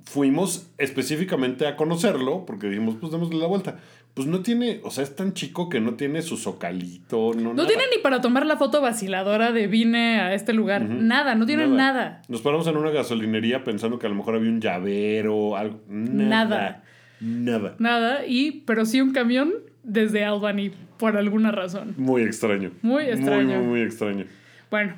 Fuimos 0.04 0.67
específicamente 0.78 1.65
a 1.65 1.78
conocerlo, 1.78 2.46
porque 2.46 2.67
dijimos, 2.67 2.98
pues 3.00 3.12
démosle 3.12 3.38
la 3.39 3.48
vuelta. 3.48 3.80
Pues 4.13 4.28
no 4.28 4.41
tiene, 4.41 4.80
o 4.84 4.91
sea, 4.91 5.04
es 5.04 5.15
tan 5.15 5.34
chico 5.34 5.69
que 5.69 5.80
no 5.80 5.95
tiene 5.95 6.21
su 6.21 6.38
zocalito, 6.38 7.34
no, 7.34 7.41
No 7.41 7.54
nada. 7.56 7.67
tiene 7.67 7.84
ni 7.95 8.02
para 8.02 8.21
tomar 8.21 8.45
la 8.45 8.58
foto 8.58 8.80
vaciladora 8.80 9.52
de 9.52 9.65
vine 9.65 10.19
a 10.19 10.36
este 10.36 10.54
lugar. 10.54 10.84
Nada, 10.84 11.34
no 11.34 11.47
tiene 11.47 11.65
nada. 11.67 12.21
Nos 12.28 12.41
paramos 12.41 12.67
en 12.67 12.78
una 12.78 12.91
gasolinería 12.91 13.63
pensando 13.63 13.97
que 13.97 14.06
a 14.06 14.10
lo 14.10 14.15
mejor 14.15 14.36
había 14.36 14.52
un 14.52 14.62
llavero, 14.62 15.56
algo. 15.58 15.82
Nada. 15.88 16.47
Nada. 16.47 16.84
Nada. 17.21 17.76
Nada. 17.80 18.26
Y, 18.28 18.62
pero 18.67 18.86
sí 18.86 19.02
un 19.02 19.13
camión 19.13 19.52
desde 19.82 20.23
Albany, 20.23 20.71
por 20.99 21.17
alguna 21.17 21.52
razón. 21.52 21.95
Muy 21.97 22.21
extraño. 22.21 22.71
Muy 22.84 23.06
extraño. 23.06 23.47
Muy, 23.47 23.58
muy, 23.58 23.65
muy 23.65 23.82
extraño. 23.82 24.26
Bueno, 24.69 24.93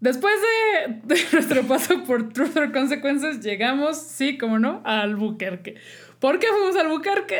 después 0.00 0.34
de, 0.86 0.92
de 1.14 1.20
nuestro 1.32 1.62
paso 1.62 2.04
por 2.04 2.30
Truth 2.30 2.56
or 2.58 2.72
Consequences, 2.72 3.40
llegamos, 3.40 3.96
sí, 3.96 4.36
como 4.36 4.58
no, 4.58 4.82
a 4.84 5.00
Albuquerque. 5.00 5.76
¿Por 6.18 6.38
qué 6.38 6.46
fuimos 6.48 6.76
a 6.76 6.82
Albuquerque? 6.82 7.38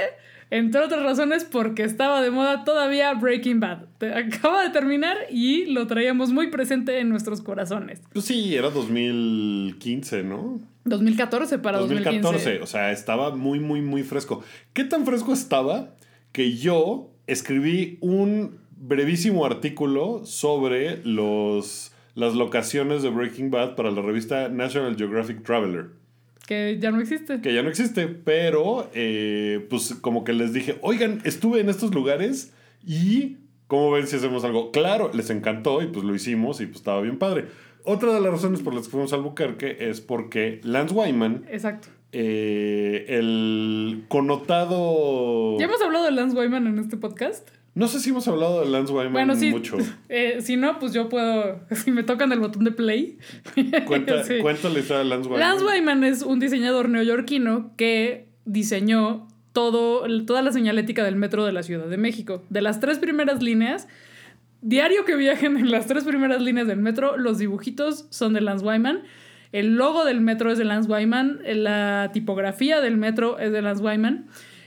Entre 0.50 0.80
otras 0.80 1.02
razones, 1.02 1.44
porque 1.44 1.82
estaba 1.82 2.22
de 2.22 2.30
moda 2.30 2.64
todavía 2.64 3.12
Breaking 3.14 3.60
Bad. 3.60 3.86
Acaba 4.14 4.62
de 4.62 4.70
terminar 4.70 5.16
y 5.30 5.66
lo 5.66 5.86
traíamos 5.86 6.30
muy 6.30 6.48
presente 6.48 7.00
en 7.00 7.08
nuestros 7.08 7.40
corazones. 7.40 8.00
Pues 8.12 8.24
sí, 8.24 8.54
era 8.54 8.70
2015, 8.70 10.22
¿no? 10.22 10.60
2014 10.84 11.58
para 11.58 11.78
2014, 11.78 12.22
2015. 12.22 12.62
o 12.62 12.66
sea, 12.66 12.92
estaba 12.92 13.34
muy, 13.34 13.58
muy, 13.58 13.80
muy 13.80 14.02
fresco. 14.02 14.44
¿Qué 14.72 14.84
tan 14.84 15.06
fresco 15.06 15.32
estaba 15.32 15.94
que 16.32 16.56
yo 16.56 17.10
escribí 17.26 17.98
un 18.00 18.58
brevísimo 18.76 19.46
artículo 19.46 20.26
sobre 20.26 21.02
los, 21.04 21.92
las 22.14 22.34
locaciones 22.34 23.02
de 23.02 23.08
Breaking 23.08 23.50
Bad 23.50 23.76
para 23.76 23.90
la 23.90 24.02
revista 24.02 24.48
National 24.48 24.96
Geographic 24.96 25.42
Traveler? 25.42 26.03
Que 26.46 26.78
ya 26.80 26.90
no 26.90 27.00
existe. 27.00 27.40
Que 27.40 27.54
ya 27.54 27.62
no 27.62 27.68
existe, 27.70 28.06
pero 28.06 28.90
eh, 28.94 29.66
pues 29.70 29.94
como 30.00 30.24
que 30.24 30.32
les 30.32 30.52
dije, 30.52 30.76
oigan, 30.82 31.20
estuve 31.24 31.60
en 31.60 31.68
estos 31.70 31.94
lugares 31.94 32.52
y 32.86 33.38
¿cómo 33.66 33.90
ven 33.92 34.06
si 34.06 34.16
hacemos 34.16 34.44
algo? 34.44 34.70
Claro, 34.70 35.10
les 35.14 35.30
encantó 35.30 35.80
y 35.82 35.86
pues 35.86 36.04
lo 36.04 36.14
hicimos 36.14 36.60
y 36.60 36.66
pues 36.66 36.76
estaba 36.76 37.00
bien 37.00 37.18
padre. 37.18 37.46
Otra 37.84 38.12
de 38.12 38.20
las 38.20 38.30
razones 38.32 38.60
por 38.62 38.74
las 38.74 38.84
que 38.84 38.90
fuimos 38.92 39.12
a 39.12 39.16
Albuquerque 39.16 39.76
es 39.80 40.00
porque 40.00 40.60
Lance 40.64 40.94
Wyman 40.94 41.44
Exacto. 41.50 41.88
eh, 42.12 43.04
el 43.08 44.04
connotado. 44.08 45.58
¿Ya 45.58 45.64
hemos 45.66 45.80
hablado 45.82 46.04
de 46.04 46.10
Lance 46.12 46.36
Wyman 46.36 46.66
en 46.66 46.78
este 46.78 46.96
podcast? 46.96 47.48
No 47.74 47.88
sé 47.88 47.98
si 47.98 48.10
hemos 48.10 48.28
hablado 48.28 48.60
de 48.60 48.70
Lance 48.70 48.92
Wyman 48.92 49.12
Bueno, 49.12 49.34
sí. 49.34 49.50
mucho. 49.50 49.76
Eh, 50.08 50.38
si 50.40 50.56
no, 50.56 50.78
pues 50.78 50.92
yo 50.92 51.08
puedo. 51.08 51.60
Si 51.74 51.90
me 51.90 52.02
tocan 52.04 52.30
el 52.32 52.40
botón 52.40 52.64
de 52.64 52.70
play. 52.70 53.18
Cuenta, 53.86 54.22
Sí. 54.24 54.34
de 54.34 55.04
Lance 55.04 55.28
Wyman. 55.28 55.40
Lance 55.40 55.64
Wyman 55.64 56.04
es 56.04 56.22
un 56.22 56.38
diseñador 56.38 56.88
neoyorquino 56.88 57.72
que 57.76 58.28
diseñó 58.44 59.26
todo, 59.52 60.04
toda 60.24 60.42
la 60.42 60.52
señalética 60.52 61.04
del 61.04 61.16
metro 61.16 61.44
de 61.44 61.52
la 61.52 61.62
Ciudad 61.62 61.86
de 61.86 61.96
México. 61.96 62.44
De 62.50 62.60
las 62.62 62.80
tres 62.80 62.98
primeras 62.98 63.42
líneas, 63.42 63.88
diario 64.62 65.04
que 65.04 65.16
viajen 65.16 65.56
en 65.56 65.70
las 65.70 65.86
tres 65.86 66.04
primeras 66.04 66.42
líneas 66.42 66.66
del 66.66 66.78
metro, 66.80 67.16
los 67.16 67.38
dibujitos 67.38 68.06
son 68.10 68.34
de 68.34 68.40
Lance 68.40 68.64
Wyman. 68.64 69.02
El 69.52 69.76
logo 69.76 70.04
del 70.04 70.20
metro 70.20 70.50
es 70.50 70.58
de 70.58 70.64
Lance 70.64 70.90
Wyman. 70.90 71.40
La 71.44 72.10
tipografía 72.12 72.80
del 72.80 72.96
metro 72.96 73.38
es 73.38 73.52
de 73.52 73.62
Lance 73.62 73.82
Wyman. 73.82 74.26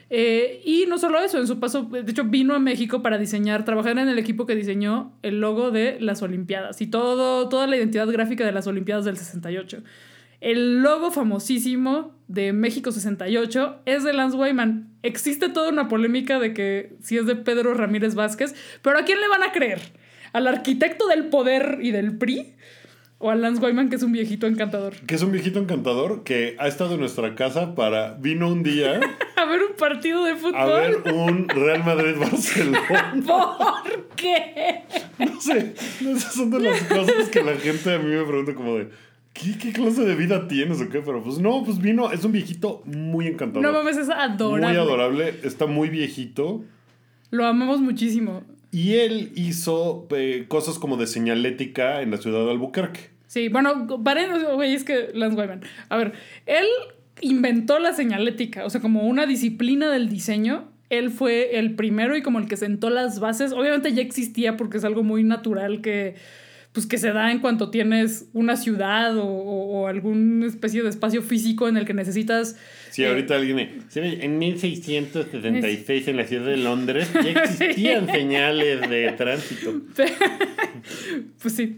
Eh, 0.10 0.62
y 0.64 0.86
no 0.88 0.98
solo 0.98 1.20
eso, 1.20 1.38
en 1.38 1.48
su 1.48 1.60
paso, 1.60 1.84
de 1.84 2.10
hecho, 2.10 2.24
vino 2.24 2.56
a 2.56 2.60
México 2.60 3.02
para 3.02 3.18
diseñar, 3.18 3.66
trabajar 3.66 3.98
en 3.98 4.08
el 4.08 4.20
equipo 4.20 4.46
que 4.46 4.56
diseñó 4.56 5.14
el 5.22 5.42
logo 5.42 5.72
de 5.72 5.98
las 6.00 6.22
Olimpiadas 6.22 6.82
y 6.82 6.88
todo, 6.88 7.50
toda 7.50 7.68
la 7.68 7.76
identidad 7.76 8.08
gráfica 8.08 8.46
de 8.46 8.54
las 8.54 8.68
Olimpiadas 8.68 9.06
del 9.06 9.18
68. 9.18 9.84
El 10.40 10.82
logo 10.82 11.12
famosísimo 11.12 12.16
de 12.28 12.54
México 12.54 12.92
68 12.92 13.82
es 13.86 14.04
de 14.04 14.14
Lance 14.14 14.38
Wyman. 14.38 14.92
Existe 15.02 15.50
toda 15.50 15.70
una 15.70 15.88
polémica 15.88 16.40
de 16.40 16.54
que 16.54 16.96
si 17.02 17.18
es 17.18 17.26
de 17.26 17.36
Pedro 17.36 17.74
Ramírez 17.74 18.14
Vázquez, 18.14 18.54
pero 18.84 19.00
¿a 19.00 19.04
quién 19.04 19.20
le 19.20 19.28
van 19.28 19.44
a 19.44 19.52
creer? 19.52 19.82
¿Al 20.34 20.48
arquitecto 20.48 21.08
del 21.08 21.26
poder 21.30 21.80
y 21.82 21.92
del 21.92 22.18
PRI? 22.18 22.54
¿O 23.20 23.32
a 23.32 23.36
Lance 23.36 23.64
Wyman, 23.66 23.90
que 23.90 23.96
es 23.96 24.04
un 24.04 24.12
viejito 24.12 24.46
encantador? 24.46 24.94
Que 25.08 25.16
es 25.16 25.24
un 25.24 25.32
viejito 25.32 25.58
encantador 25.60 26.24
que 26.24 26.56
ha 26.60 26.68
estado 26.68 26.94
en 26.94 27.00
nuestra 27.00 27.34
casa 27.34 27.74
para. 27.74 28.14
Vino 28.14 28.48
un 28.48 28.62
día 28.62 29.00
A 29.36 29.46
ver 29.46 29.62
un 29.64 29.76
partido 29.76 30.24
de 30.24 30.36
fútbol. 30.36 30.56
a 30.56 30.66
ver 30.66 31.14
un 31.14 31.50
Real 31.50 31.84
Madrid-Barcelona. 31.84 33.16
¿Por 33.26 34.08
qué? 34.16 34.84
No 35.18 35.42
sé. 35.42 35.74
Esas 36.00 36.34
son 36.34 36.52
de 36.52 36.60
las 36.60 36.84
cosas 36.84 37.30
que 37.30 37.44
la 37.44 37.56
gente 37.56 37.94
a 37.94 37.98
mí 38.00 38.10
me 38.10 38.24
pregunta, 38.24 38.54
como 38.54 38.78
de. 38.78 38.90
¿Qué, 39.34 39.58
qué 39.58 39.72
clase 39.72 40.04
de 40.04 40.16
vida 40.16 40.48
tienes 40.48 40.82
o 40.82 40.90
qué? 40.90 41.00
Pero 41.02 41.24
pues 41.24 41.40
no, 41.40 41.64
pues 41.64 41.80
vino. 41.80 42.12
Es 42.12 42.24
un 42.24 42.32
viejito 42.32 42.82
muy 42.86 43.28
encantador. 43.28 43.64
No 43.64 43.72
mames, 43.72 43.98
es 43.98 44.10
adorable. 44.10 44.68
Muy 44.68 44.78
adorable. 44.78 45.40
Está 45.44 45.66
muy 45.66 45.90
viejito. 45.90 46.64
Lo 47.32 47.46
amamos 47.46 47.80
muchísimo. 47.82 48.44
Y 48.78 48.94
él 49.00 49.32
hizo 49.34 50.08
eh, 50.16 50.46
cosas 50.48 50.78
como 50.78 50.98
de 50.98 51.08
señalética 51.08 52.04
en 52.04 52.12
la 52.12 52.18
ciudad 52.18 52.46
de 52.46 52.52
Albuquerque. 52.52 53.10
Sí, 53.26 53.50
bueno, 53.50 53.88
paren, 54.04 54.30
güey, 54.54 54.76
es 54.76 54.84
que 54.84 55.10
Lance 55.16 55.36
Wyman. 55.36 55.62
A 55.90 55.98
ver, 55.98 56.14
él 56.46 56.68
inventó 57.22 57.80
la 57.80 57.94
señalética, 57.94 58.66
o 58.66 58.70
sea, 58.70 58.80
como 58.80 59.08
una 59.08 59.26
disciplina 59.26 59.90
del 59.90 60.10
diseño. 60.10 60.70
Él 60.92 61.10
fue 61.10 61.58
el 61.58 61.74
primero 61.74 62.16
y 62.16 62.22
como 62.22 62.38
el 62.38 62.48
que 62.48 62.56
sentó 62.56 62.92
las 62.92 63.20
bases. 63.20 63.52
Obviamente 63.52 63.96
ya 63.96 64.04
existía 64.04 64.58
porque 64.58 64.78
es 64.78 64.84
algo 64.84 65.02
muy 65.02 65.24
natural 65.24 65.82
que, 65.82 66.14
pues, 66.78 66.86
que 66.86 67.00
se 67.00 67.12
da 67.12 67.32
en 67.32 67.40
cuanto 67.40 67.72
tienes 67.72 68.30
una 68.34 68.56
ciudad 68.56 69.18
o, 69.18 69.24
o- 69.26 69.82
o 69.82 69.88
alguna 69.88 70.46
especie 70.46 70.84
de 70.84 70.90
espacio 70.90 71.24
físico 71.24 71.68
en 71.68 71.76
el 71.76 71.86
que 71.86 71.96
necesitas 71.96 72.56
Sí, 72.92 73.02
Eh, 73.04 73.08
ahorita 73.08 73.36
alguien... 73.36 73.80
En 73.96 74.38
1676 74.38 76.08
en 76.08 76.18
la 76.18 76.26
ciudad 76.26 76.46
de 76.46 76.58
Londres 76.58 77.10
ya 77.14 77.32
existían 77.44 78.08
señales 78.08 78.88
de 78.90 79.12
tránsito. 79.18 79.82
pues 81.42 81.54
sí. 81.56 81.78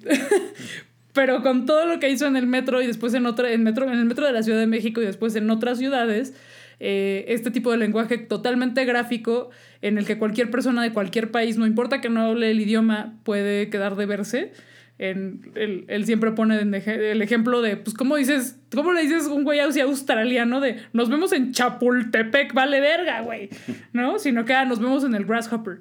Pero 1.13 1.41
con 1.41 1.65
todo 1.65 1.85
lo 1.85 1.99
que 1.99 2.09
hizo 2.09 2.27
en 2.27 2.35
el 2.35 2.45
metro 2.47 2.81
y 2.81 2.87
después 2.87 3.13
en 3.13 3.25
otra, 3.25 3.51
en 3.51 3.63
metro, 3.63 3.85
en 3.91 3.97
el 3.97 4.05
metro 4.05 4.25
de 4.25 4.31
la 4.33 4.43
Ciudad 4.43 4.59
de 4.59 4.67
México 4.67 5.01
y 5.01 5.05
después 5.05 5.35
en 5.35 5.49
otras 5.49 5.79
ciudades, 5.79 6.33
eh, 6.79 7.25
este 7.29 7.51
tipo 7.51 7.71
de 7.71 7.77
lenguaje 7.77 8.17
totalmente 8.17 8.85
gráfico 8.85 9.49
en 9.81 9.97
el 9.97 10.05
que 10.05 10.17
cualquier 10.17 10.51
persona 10.51 10.83
de 10.83 10.93
cualquier 10.93 11.31
país, 11.31 11.57
no 11.57 11.65
importa 11.65 11.99
que 12.01 12.09
no 12.09 12.21
hable 12.21 12.51
el 12.51 12.59
idioma, 12.61 13.15
puede 13.23 13.69
quedar 13.69 13.95
de 13.95 14.05
verse. 14.05 14.51
En, 14.99 15.53
él, 15.55 15.85
él 15.87 16.05
siempre 16.05 16.31
pone 16.31 16.59
el 16.59 17.21
ejemplo 17.21 17.61
de, 17.61 17.77
pues, 17.77 17.95
¿cómo 17.95 18.17
dices? 18.17 18.59
¿Cómo 18.75 18.91
le 18.91 19.01
dices 19.01 19.27
un 19.27 19.45
güey 19.45 19.59
australiano 19.61 20.59
de 20.59 20.77
nos 20.91 21.09
vemos 21.09 21.31
en 21.31 21.53
Chapultepec, 21.53 22.53
vale 22.53 22.81
verga, 22.81 23.21
güey? 23.21 23.49
¿No? 23.93 24.19
Sino 24.19 24.43
que 24.43 24.53
ah, 24.53 24.65
nos 24.65 24.79
vemos 24.79 25.05
en 25.05 25.15
el 25.15 25.25
Grasshopper. 25.25 25.79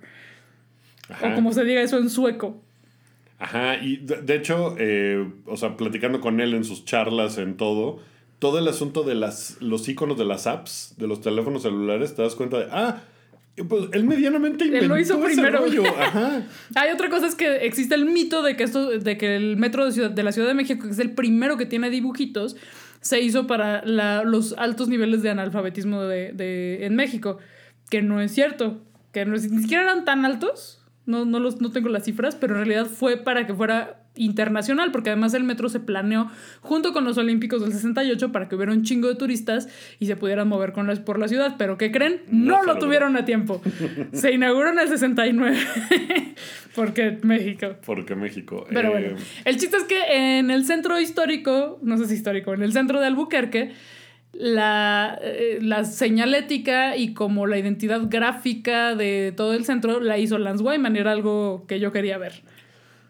Ajá. 1.08 1.28
O 1.28 1.34
como 1.34 1.52
se 1.52 1.64
diga 1.64 1.82
eso 1.82 1.98
en 1.98 2.10
sueco. 2.10 2.62
Ajá, 3.40 3.76
y 3.82 3.96
de, 3.96 4.22
de 4.22 4.36
hecho, 4.36 4.76
eh, 4.78 5.28
o 5.46 5.56
sea, 5.56 5.76
platicando 5.76 6.20
con 6.20 6.40
él 6.40 6.54
en 6.54 6.64
sus 6.64 6.84
charlas, 6.84 7.38
en 7.38 7.56
todo, 7.56 8.00
todo 8.38 8.58
el 8.58 8.68
asunto 8.68 9.02
de 9.02 9.14
las, 9.14 9.60
los 9.60 9.88
iconos 9.88 10.18
de 10.18 10.24
las 10.24 10.46
apps, 10.46 10.94
de 10.96 11.06
los 11.08 11.20
teléfonos 11.20 11.62
celulares, 11.62 12.14
te 12.14 12.22
das 12.22 12.34
cuenta 12.34 12.58
de, 12.58 12.68
ah, 12.70 13.02
Pues 13.68 13.84
él 13.92 14.04
medianamente 14.04 14.64
inventó 14.66 14.84
Él 14.84 14.88
lo 14.90 14.98
hizo 14.98 15.14
ese 15.26 15.34
primero. 15.34 15.58
rollo, 15.60 15.82
Ajá. 15.98 16.42
Hay 16.74 16.90
otra 16.92 17.08
cosa 17.10 17.26
es 17.26 17.34
que 17.34 17.56
existe 17.66 17.94
el 17.94 18.04
mito 18.04 18.42
de 18.42 18.56
que 18.56 18.64
esto, 18.64 18.90
de 18.90 19.16
que 19.18 19.36
el 19.36 19.56
metro 19.56 19.84
de, 19.84 19.92
Ciudad- 19.92 20.10
de 20.10 20.22
la 20.22 20.32
Ciudad 20.32 20.48
de 20.48 20.54
México, 20.54 20.84
que 20.86 20.90
es 20.92 20.98
el 20.98 21.12
primero 21.12 21.56
que 21.56 21.66
tiene 21.66 21.90
dibujitos, 21.90 22.56
se 23.00 23.20
hizo 23.20 23.46
para 23.46 23.84
la- 23.84 24.24
los 24.24 24.54
altos 24.58 24.88
niveles 24.88 25.22
de 25.22 25.30
analfabetismo 25.30 26.02
de, 26.02 26.32
de- 26.32 26.84
en 26.86 26.94
México. 26.96 27.38
Que 27.90 28.02
no 28.02 28.20
es 28.20 28.32
cierto. 28.32 28.82
Que 29.12 29.24
no 29.24 29.32
ni 29.32 29.40
siquiera 29.62 29.82
eran 29.84 30.04
tan 30.04 30.24
altos. 30.24 30.77
No, 31.08 31.24
no, 31.24 31.40
los, 31.40 31.62
no 31.62 31.70
tengo 31.70 31.88
las 31.88 32.04
cifras, 32.04 32.36
pero 32.36 32.52
en 32.52 32.66
realidad 32.66 32.84
fue 32.84 33.16
para 33.16 33.46
que 33.46 33.54
fuera 33.54 34.02
internacional, 34.14 34.92
porque 34.92 35.08
además 35.08 35.32
el 35.32 35.42
metro 35.42 35.70
se 35.70 35.80
planeó 35.80 36.30
junto 36.60 36.92
con 36.92 37.04
los 37.04 37.16
Olímpicos 37.16 37.62
del 37.62 37.72
68 37.72 38.30
para 38.30 38.46
que 38.46 38.56
hubiera 38.56 38.72
un 38.72 38.82
chingo 38.82 39.08
de 39.08 39.14
turistas 39.14 39.70
y 39.98 40.04
se 40.04 40.16
pudieran 40.16 40.48
mover 40.48 40.72
con 40.72 40.86
las, 40.86 41.00
por 41.00 41.18
la 41.18 41.26
ciudad. 41.26 41.54
Pero 41.56 41.78
¿qué 41.78 41.90
creen? 41.90 42.20
No 42.30 42.62
lo 42.62 42.76
tuvieron 42.78 43.16
a 43.16 43.24
tiempo. 43.24 43.62
se 44.12 44.32
inauguró 44.32 44.68
en 44.68 44.80
el 44.80 44.88
69. 44.88 45.56
porque 46.74 47.18
México. 47.22 47.76
Porque 47.86 48.14
México. 48.14 48.66
Pero 48.68 48.88
eh, 48.88 48.90
bueno, 48.90 49.16
el 49.46 49.56
chiste 49.56 49.78
es 49.78 49.84
que 49.84 50.38
en 50.38 50.50
el 50.50 50.66
centro 50.66 51.00
histórico, 51.00 51.78
no 51.80 51.96
sé 51.96 52.06
si 52.06 52.14
histórico, 52.16 52.52
en 52.52 52.62
el 52.62 52.74
centro 52.74 53.00
de 53.00 53.06
Albuquerque, 53.06 53.72
la, 54.32 55.18
eh, 55.22 55.58
la 55.60 55.84
señalética 55.84 56.96
y 56.96 57.14
como 57.14 57.46
la 57.46 57.58
identidad 57.58 58.02
gráfica 58.08 58.94
de 58.94 59.32
todo 59.36 59.54
el 59.54 59.64
centro 59.64 60.00
la 60.00 60.18
hizo 60.18 60.38
Lance 60.38 60.62
Wyman, 60.62 60.96
era 60.96 61.12
algo 61.12 61.64
que 61.66 61.80
yo 61.80 61.92
quería 61.92 62.18
ver. 62.18 62.42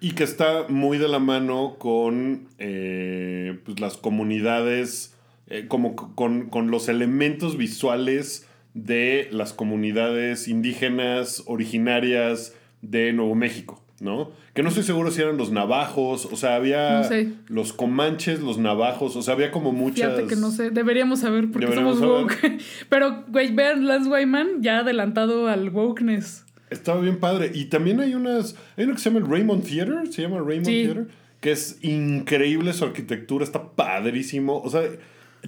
Y 0.00 0.12
que 0.12 0.24
está 0.24 0.66
muy 0.68 0.98
de 0.98 1.08
la 1.08 1.18
mano 1.18 1.76
con 1.78 2.48
eh, 2.58 3.58
pues, 3.64 3.80
las 3.80 3.96
comunidades, 3.96 5.16
eh, 5.48 5.66
como 5.66 5.96
con, 5.96 6.48
con 6.48 6.70
los 6.70 6.88
elementos 6.88 7.56
visuales 7.56 8.48
de 8.74 9.28
las 9.32 9.52
comunidades 9.52 10.46
indígenas 10.46 11.42
originarias 11.46 12.54
de 12.80 13.12
Nuevo 13.12 13.34
México, 13.34 13.82
¿no? 14.00 14.30
Que 14.58 14.62
no 14.64 14.70
estoy 14.70 14.82
seguro 14.82 15.12
si 15.12 15.22
eran 15.22 15.36
los 15.36 15.52
navajos, 15.52 16.26
o 16.26 16.34
sea, 16.34 16.56
había 16.56 16.98
No 16.98 17.04
sé. 17.04 17.28
los 17.46 17.72
comanches, 17.72 18.40
los 18.40 18.58
navajos, 18.58 19.14
o 19.14 19.22
sea, 19.22 19.34
había 19.34 19.52
como 19.52 19.70
muchas... 19.70 20.10
Fíjate 20.14 20.26
que 20.26 20.34
no 20.34 20.50
sé, 20.50 20.70
deberíamos 20.70 21.20
saber 21.20 21.48
porque 21.52 21.66
Deberíamos 21.66 22.00
somos 22.00 22.22
woke. 22.22 22.58
Pero, 22.88 23.22
güey, 23.28 23.54
vean 23.54 23.86
Lance 23.86 24.10
Wyman 24.10 24.60
ya 24.60 24.80
adelantado 24.80 25.46
al 25.46 25.70
wokeness. 25.70 26.44
Estaba 26.70 27.00
bien 27.00 27.20
padre. 27.20 27.52
Y 27.54 27.66
también 27.66 28.00
hay 28.00 28.16
unas. 28.16 28.56
Hay 28.76 28.82
uno 28.86 28.94
que 28.94 28.98
se 29.00 29.10
llama 29.10 29.24
el 29.24 29.30
Raymond 29.30 29.62
Theater. 29.64 30.12
Se 30.12 30.22
llama 30.22 30.38
Raymond 30.38 30.66
Sí. 30.66 30.82
Theater. 30.86 31.06
Que 31.40 31.52
es 31.52 31.78
increíble 31.84 32.72
su 32.72 32.84
arquitectura. 32.84 33.44
Está 33.44 33.62
padrísimo. 33.76 34.60
O 34.60 34.68
sea, 34.70 34.82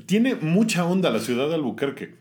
tiene 0.07 0.37
mucha 0.37 0.87
onda 0.87 1.11
la 1.11 1.19
ciudad 1.19 1.49
de 1.49 1.57
Albuquerque. 1.57 2.15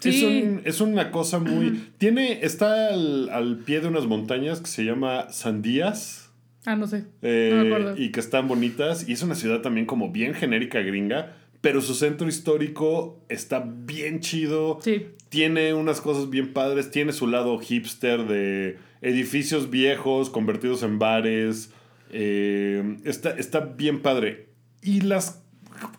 Es, 0.00 0.14
Sí. 0.20 0.24
un- 0.24 0.62
es 0.64 0.80
una 0.80 1.10
cosa 1.10 1.40
muy. 1.40 1.88
Tiene. 1.98 2.44
Está 2.44 2.90
al, 2.94 3.30
al 3.30 3.56
pie 3.58 3.80
de 3.80 3.88
unas 3.88 4.06
montañas 4.06 4.60
que 4.60 4.68
se 4.68 4.84
llama 4.84 5.26
Sandías. 5.32 6.25
Ah, 6.66 6.76
no 6.76 6.86
sé. 6.86 7.04
eh, 7.22 7.50
No 7.54 7.64
me 7.64 7.74
acuerdo. 7.74 7.96
y 8.02 8.10
que 8.12 8.20
están 8.20 8.48
bonitas. 8.48 9.08
Y 9.08 9.12
es 9.12 9.22
una 9.22 9.34
ciudad 9.34 9.60
también 9.62 9.86
como 9.86 10.10
bien 10.10 10.34
genérica 10.34 10.80
gringa. 10.80 11.36
Pero 11.62 11.80
su 11.80 11.94
centro 11.94 12.28
histórico 12.28 13.24
está 13.28 13.64
bien 13.66 14.20
chido. 14.20 14.78
Sí. 14.82 15.06
Tiene 15.30 15.74
unas 15.74 16.00
cosas 16.00 16.30
bien 16.30 16.52
padres, 16.52 16.90
tiene 16.90 17.12
su 17.12 17.26
lado 17.26 17.58
hipster 17.58 18.24
de 18.26 18.78
edificios 19.02 19.70
viejos 19.70 20.30
convertidos 20.30 20.82
en 20.82 20.98
bares. 20.98 21.70
eh, 22.12 22.96
está, 23.04 23.30
está 23.30 23.60
bien 23.60 24.02
padre. 24.02 24.48
Y 24.82 25.00
las 25.00 25.42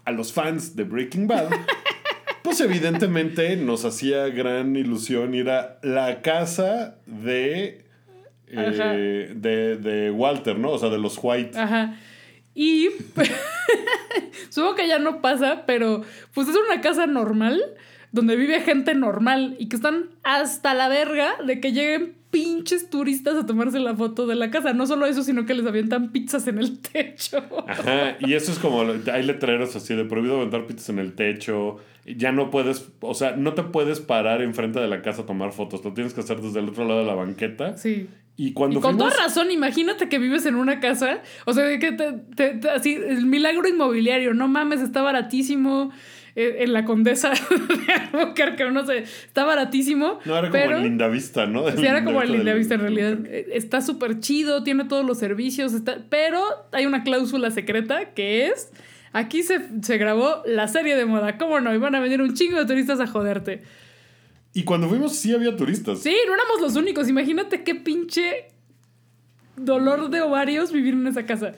a 0.05 0.11
los 0.11 0.31
fans 0.33 0.75
de 0.75 0.83
Breaking 0.85 1.27
Bad, 1.27 1.49
pues 2.43 2.61
evidentemente 2.61 3.55
nos 3.57 3.83
hacía 3.85 4.27
gran 4.29 4.75
ilusión 4.75 5.33
ir 5.35 5.49
a 5.49 5.79
la 5.83 6.21
casa 6.21 6.97
de, 7.05 7.85
eh, 8.49 9.33
de, 9.35 9.77
de 9.77 10.11
Walter, 10.11 10.57
¿no? 10.57 10.71
O 10.71 10.79
sea, 10.79 10.89
de 10.89 10.97
los 10.97 11.19
White. 11.21 11.57
Ajá. 11.57 11.97
Y 12.53 12.89
supongo 14.49 14.75
que 14.75 14.87
ya 14.87 14.99
no 14.99 15.21
pasa, 15.21 15.63
pero 15.67 16.01
pues 16.33 16.47
es 16.47 16.55
una 16.55 16.81
casa 16.81 17.05
normal 17.05 17.61
donde 18.11 18.35
vive 18.35 18.61
gente 18.61 18.95
normal 18.95 19.55
y 19.59 19.69
que 19.69 19.75
están 19.75 20.09
hasta 20.23 20.73
la 20.73 20.87
verga 20.87 21.35
de 21.45 21.59
que 21.59 21.71
lleguen 21.71 22.15
pinches 22.31 22.89
turistas 22.89 23.35
a 23.35 23.45
tomarse 23.45 23.79
la 23.79 23.95
foto 23.95 24.27
de 24.27 24.35
la 24.35 24.49
casa. 24.49 24.73
No 24.73 24.87
solo 24.87 25.05
eso, 25.05 25.23
sino 25.23 25.45
que 25.45 25.53
les 25.53 25.65
avientan 25.65 26.11
pizzas 26.11 26.47
en 26.47 26.57
el 26.57 26.79
techo. 26.79 27.43
Ajá, 27.67 28.17
y 28.19 28.33
eso 28.33 28.51
es 28.51 28.59
como, 28.59 28.81
hay 28.81 29.23
letreros 29.23 29.75
así 29.75 29.95
de 29.95 30.05
prohibido 30.05 30.37
aventar 30.37 30.65
pizzas 30.65 30.89
en 30.89 30.99
el 30.99 31.13
techo, 31.13 31.77
ya 32.05 32.31
no 32.31 32.49
puedes, 32.49 32.89
o 33.01 33.13
sea, 33.13 33.35
no 33.35 33.53
te 33.53 33.63
puedes 33.63 33.99
parar 33.99 34.41
enfrente 34.41 34.79
de 34.79 34.87
la 34.87 35.01
casa 35.01 35.23
a 35.23 35.25
tomar 35.25 35.51
fotos, 35.51 35.83
lo 35.83 35.93
tienes 35.93 36.13
que 36.13 36.21
hacer 36.21 36.41
desde 36.41 36.59
el 36.59 36.69
otro 36.69 36.85
lado 36.85 37.01
de 37.01 37.05
la 37.05 37.15
banqueta. 37.15 37.77
Sí. 37.77 38.07
Y 38.39 38.53
cuando 38.53 38.77
Y 38.77 38.81
con 38.81 38.95
fuimos, 38.95 39.13
toda 39.13 39.25
razón, 39.25 39.49
imagínate 39.51 40.07
que 40.09 40.19
vives 40.19 40.45
en 40.45 40.55
una 40.55 40.79
casa, 40.79 41.21
o 41.45 41.53
sea, 41.53 41.79
que 41.79 41.91
te, 41.91 42.13
te- 42.35 42.53
te- 42.55 42.69
así, 42.69 42.93
el 42.93 43.25
milagro 43.25 43.67
inmobiliario, 43.67 44.33
no 44.35 44.47
mames, 44.47 44.79
está 44.81 45.01
baratísimo. 45.01 45.91
eh, 46.35 46.57
En 46.59 46.71
la 46.71 46.85
condesa 46.85 47.31
de 48.11 48.19
Albuquerque, 48.19 48.69
no 48.69 48.85
sé, 48.85 48.99
está 48.99 49.43
baratísimo. 49.43 50.19
no 50.25 50.37
era 50.37 50.49
como 50.49 50.51
pero, 50.51 50.77
en 50.77 50.83
Linda 50.83 51.07
Vista, 51.07 51.47
¿no? 51.47 51.67
Sí, 51.71 51.83
era 51.83 52.03
como 52.03 52.21
el 52.21 52.27
Del- 52.27 52.37
Linda 52.37 52.53
Vista 52.53 52.75
en 52.75 52.81
realidad. 52.81 53.17
Está 53.25 53.81
súper 53.81 54.19
chido, 54.19 54.61
tiene 54.63 54.85
todos 54.85 55.03
los 55.03 55.17
servicios, 55.17 55.73
está, 55.73 55.97
pero 56.09 56.43
hay 56.73 56.85
una 56.85 57.01
cláusula 57.03 57.49
secreta 57.49 58.13
que 58.13 58.45
es, 58.49 58.71
aquí 59.13 59.41
se, 59.41 59.61
se 59.81 59.97
grabó 59.97 60.43
la 60.45 60.67
serie 60.67 60.95
de 60.95 61.05
moda, 61.05 61.39
¿cómo 61.39 61.59
no? 61.59 61.73
Y 61.73 61.79
van 61.79 61.95
a 61.95 61.99
venir 61.99 62.21
un 62.21 62.35
chingo 62.35 62.59
de 62.59 62.65
turistas 62.67 62.99
a 62.99 63.07
joderte. 63.07 63.63
Y 64.53 64.63
cuando 64.63 64.89
fuimos 64.89 65.15
sí 65.15 65.33
había 65.33 65.55
turistas. 65.55 65.99
Sí, 65.99 66.15
no 66.25 66.33
éramos 66.33 66.61
los 66.61 66.75
únicos, 66.75 67.07
imagínate 67.09 67.63
qué 67.63 67.75
pinche 67.75 68.47
dolor 69.55 70.09
de 70.09 70.21
ovarios 70.21 70.71
vivir 70.71 70.93
en 70.93 71.07
esa 71.07 71.25
casa. 71.25 71.53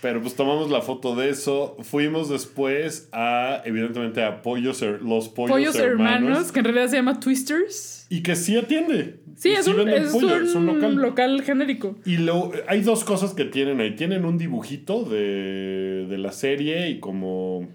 Pero 0.00 0.22
pues 0.22 0.36
tomamos 0.36 0.70
la 0.70 0.80
foto 0.80 1.16
de 1.16 1.28
eso. 1.28 1.76
Fuimos 1.82 2.28
después 2.28 3.08
a, 3.12 3.62
evidentemente, 3.64 4.22
a 4.22 4.42
Pollos, 4.42 4.80
los 5.02 5.28
Pollos, 5.28 5.50
Pollos 5.50 5.76
hermanos, 5.76 6.28
hermanos, 6.28 6.52
que 6.52 6.60
en 6.60 6.64
realidad 6.66 6.88
se 6.88 6.96
llama 6.96 7.18
Twisters. 7.18 8.06
Y 8.08 8.22
que 8.22 8.36
sí 8.36 8.56
atiende. 8.56 9.18
Sí, 9.36 9.50
es, 9.50 9.66
un, 9.66 9.76
venden 9.76 10.04
es 10.04 10.12
pollo, 10.12 10.36
un 10.36 10.44
es 10.44 10.54
un 10.54 10.66
local. 10.66 10.94
local 10.94 11.42
genérico. 11.42 11.96
Y 12.04 12.18
lo, 12.18 12.52
hay 12.68 12.82
dos 12.82 13.02
cosas 13.04 13.34
que 13.34 13.44
tienen 13.44 13.80
ahí. 13.80 13.96
Tienen 13.96 14.24
un 14.24 14.38
dibujito 14.38 15.04
de, 15.04 16.06
de 16.08 16.18
la 16.18 16.32
serie 16.32 16.90
y 16.90 17.00
como... 17.00 17.68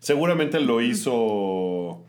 Seguramente 0.00 0.60
lo 0.60 0.80
hizo 0.80 2.04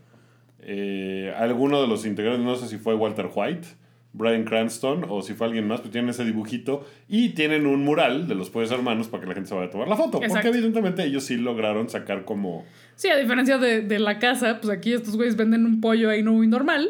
eh, 0.61 1.33
alguno 1.37 1.81
de 1.81 1.87
los 1.87 2.05
integrantes, 2.05 2.43
no 2.45 2.55
sé 2.55 2.67
si 2.67 2.77
fue 2.77 2.95
Walter 2.95 3.29
White, 3.33 3.67
Brian 4.11 4.43
Cranston 4.43 5.05
o 5.07 5.21
si 5.21 5.33
fue 5.33 5.47
alguien 5.47 5.67
más, 5.67 5.81
pero 5.81 5.91
tienen 5.91 6.09
ese 6.09 6.25
dibujito 6.25 6.85
y 7.07 7.29
tienen 7.29 7.67
un 7.67 7.83
mural 7.83 8.27
de 8.27 8.33
los 8.35 8.49
Pollos 8.49 8.71
Hermanos 8.71 9.07
para 9.07 9.21
que 9.21 9.27
la 9.29 9.35
gente 9.35 9.49
se 9.49 9.55
vaya 9.55 9.67
a 9.67 9.71
tomar 9.71 9.87
la 9.87 9.95
foto. 9.95 10.19
Porque 10.19 10.47
evidentemente 10.47 11.03
ellos 11.03 11.23
sí 11.25 11.37
lograron 11.37 11.89
sacar 11.89 12.25
como... 12.25 12.65
Sí, 12.95 13.07
a 13.09 13.17
diferencia 13.17 13.57
de, 13.59 13.81
de 13.81 13.99
la 13.99 14.17
casa, 14.19 14.59
pues 14.61 14.75
aquí 14.75 14.93
estos 14.93 15.15
güeyes 15.15 15.35
venden 15.35 15.65
un 15.65 15.79
pollo 15.79 16.09
ahí 16.09 16.23
no 16.23 16.33
muy 16.33 16.47
normal. 16.47 16.89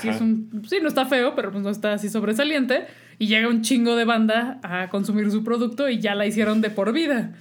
Sí, 0.00 0.08
Ajá. 0.08 0.16
es 0.16 0.20
un- 0.20 0.62
sí, 0.66 0.78
no 0.82 0.88
está 0.88 1.04
feo, 1.06 1.34
pero 1.36 1.52
pues 1.52 1.62
no 1.62 1.70
está 1.70 1.92
así 1.92 2.08
sobresaliente. 2.08 2.86
Y 3.18 3.28
llega 3.28 3.48
un 3.48 3.62
chingo 3.62 3.94
de 3.94 4.04
banda 4.04 4.58
a 4.62 4.88
consumir 4.88 5.30
su 5.30 5.44
producto 5.44 5.88
y 5.88 6.00
ya 6.00 6.14
la 6.14 6.26
hicieron 6.26 6.60
de 6.62 6.70
por 6.70 6.92
vida. 6.92 7.34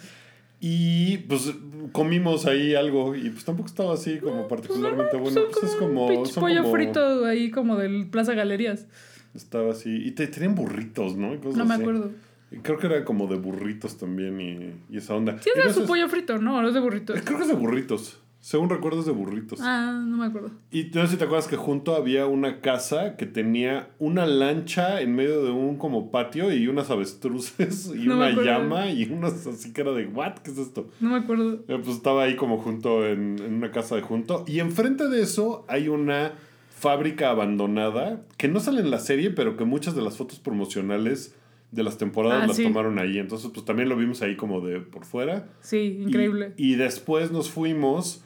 Y 0.68 1.18
pues 1.30 1.54
comimos 1.92 2.48
ahí 2.48 2.74
algo 2.74 3.14
y 3.16 3.30
pues 3.30 3.46
tampoco 3.46 3.68
estaba 3.68 3.94
así 3.94 4.18
como 4.18 4.48
particularmente 4.48 5.16
bueno. 5.16 5.30
Son 5.42 5.44
Pues 5.52 5.64
es 5.72 5.76
como 5.78 6.08
un 6.08 6.26
son 6.26 6.42
pollo 6.42 6.64
como- 6.64 6.74
frito 6.74 7.26
ahí 7.26 7.52
como 7.52 7.76
del 7.76 8.08
Plaza 8.08 8.34
Galerías. 8.34 8.88
Estaba 9.36 9.74
así. 9.74 9.96
Y 9.96 10.12
te, 10.14 10.26
tenían 10.26 10.56
burritos, 10.56 11.16
¿no? 11.18 11.36
Y 11.36 11.38
cosas 11.38 11.58
No 11.58 11.66
me 11.66 11.76
así. 11.76 11.84
acuerdo. 11.84 12.12
Y 12.52 12.56
creo 12.58 12.80
que 12.80 12.88
era 12.88 13.06
como 13.06 13.28
de 13.28 13.36
burritos 13.38 14.00
también 14.00 14.42
y, 14.42 14.74
y 14.92 14.98
esa 14.98 15.14
onda. 15.14 15.38
Sí, 15.40 15.52
es 15.56 15.66
de 15.66 15.74
su 15.82 15.86
pollo 15.86 16.10
frito, 16.10 16.40
no, 16.40 16.60
no 16.64 16.68
es 16.68 16.74
de 16.74 16.80
burrito. 16.80 17.14
Creo 17.14 17.38
que 17.38 17.44
es 17.44 17.50
de 17.50 17.56
burritos. 17.56 18.20
Según 18.46 18.70
recuerdo 18.70 19.00
es 19.00 19.08
de 19.08 19.12
burritos. 19.12 19.60
Ah, 19.64 20.00
no 20.06 20.18
me 20.18 20.28
acuerdo. 20.28 20.52
Y 20.70 20.92
no 20.94 21.02
sé 21.02 21.14
si 21.14 21.18
te 21.18 21.24
acuerdas 21.24 21.48
que 21.48 21.56
junto 21.56 21.96
había 21.96 22.28
una 22.28 22.62
casa 22.62 23.16
que 23.18 23.26
tenía 23.26 23.90
una 23.98 24.28
lancha 24.28 25.02
en 25.02 25.16
medio 25.16 25.44
de 25.44 25.50
un 25.50 25.78
como 25.80 26.12
patio 26.12 26.54
y 26.54 26.68
unas 26.68 26.92
avestruces 26.92 27.88
y 27.96 28.06
No 28.06 28.18
una 28.18 28.30
llama 28.44 28.92
y 28.92 29.06
unas 29.12 29.48
así 29.48 29.74
que 29.74 29.82
era 29.82 29.94
de 29.94 30.06
¿what? 30.06 30.34
¿Qué 30.44 30.52
es 30.52 30.60
esto? 30.60 30.88
No 31.00 31.10
me 31.10 31.16
acuerdo. 31.18 31.54
Eh, 31.68 31.80
Pues 31.84 31.88
estaba 31.98 32.22
ahí 32.22 32.36
como 32.36 32.60
junto 32.60 33.04
en, 33.08 33.40
en 33.40 33.56
una 33.56 33.72
casa 33.72 33.96
de 33.96 34.04
junto. 34.04 34.46
Y 34.48 34.60
enfrente 34.60 35.08
de 35.10 35.24
eso 35.24 35.66
hay 35.68 35.88
una 35.88 36.34
fábrica 36.70 37.32
abandonada 37.32 38.22
que 38.38 38.48
no 38.48 38.60
sale 38.60 38.82
en 38.82 38.92
la 38.92 39.00
serie, 39.00 39.32
pero 39.32 39.58
que 39.58 39.66
muchas 39.66 39.96
de 39.96 40.04
las 40.04 40.18
fotos 40.18 40.38
promocionales 40.38 41.34
de 41.72 41.82
las 41.82 41.98
temporadas 41.98 42.44
Ah, 42.44 42.48
las 42.48 42.58
sí. 42.58 42.64
tomaron 42.64 43.00
ahí. 43.00 43.18
Entonces, 43.18 43.50
pues 43.52 43.66
también 43.66 43.90
lo 43.90 43.98
vimos 43.98 44.22
ahí 44.22 44.36
como 44.36 44.62
de 44.62 44.82
por 44.82 45.04
fuera. 45.04 45.48
Sí, 45.62 45.78
Y- 46.00 46.04
increíble. 46.04 46.54
Y, 46.58 46.76
después 46.76 47.32
nos 47.32 47.50
fuimos. 47.50 48.22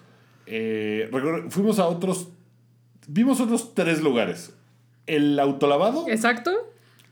Eh, 0.50 1.10
fuimos 1.50 1.80
a 1.80 1.88
otros. 1.88 2.30
Vimos 3.08 3.39
otros 3.39 3.74
tres 3.74 4.02
lugares. 4.02 4.56
El 5.08 5.39
autolavado, 5.39 6.06
Exacto. 6.08 6.52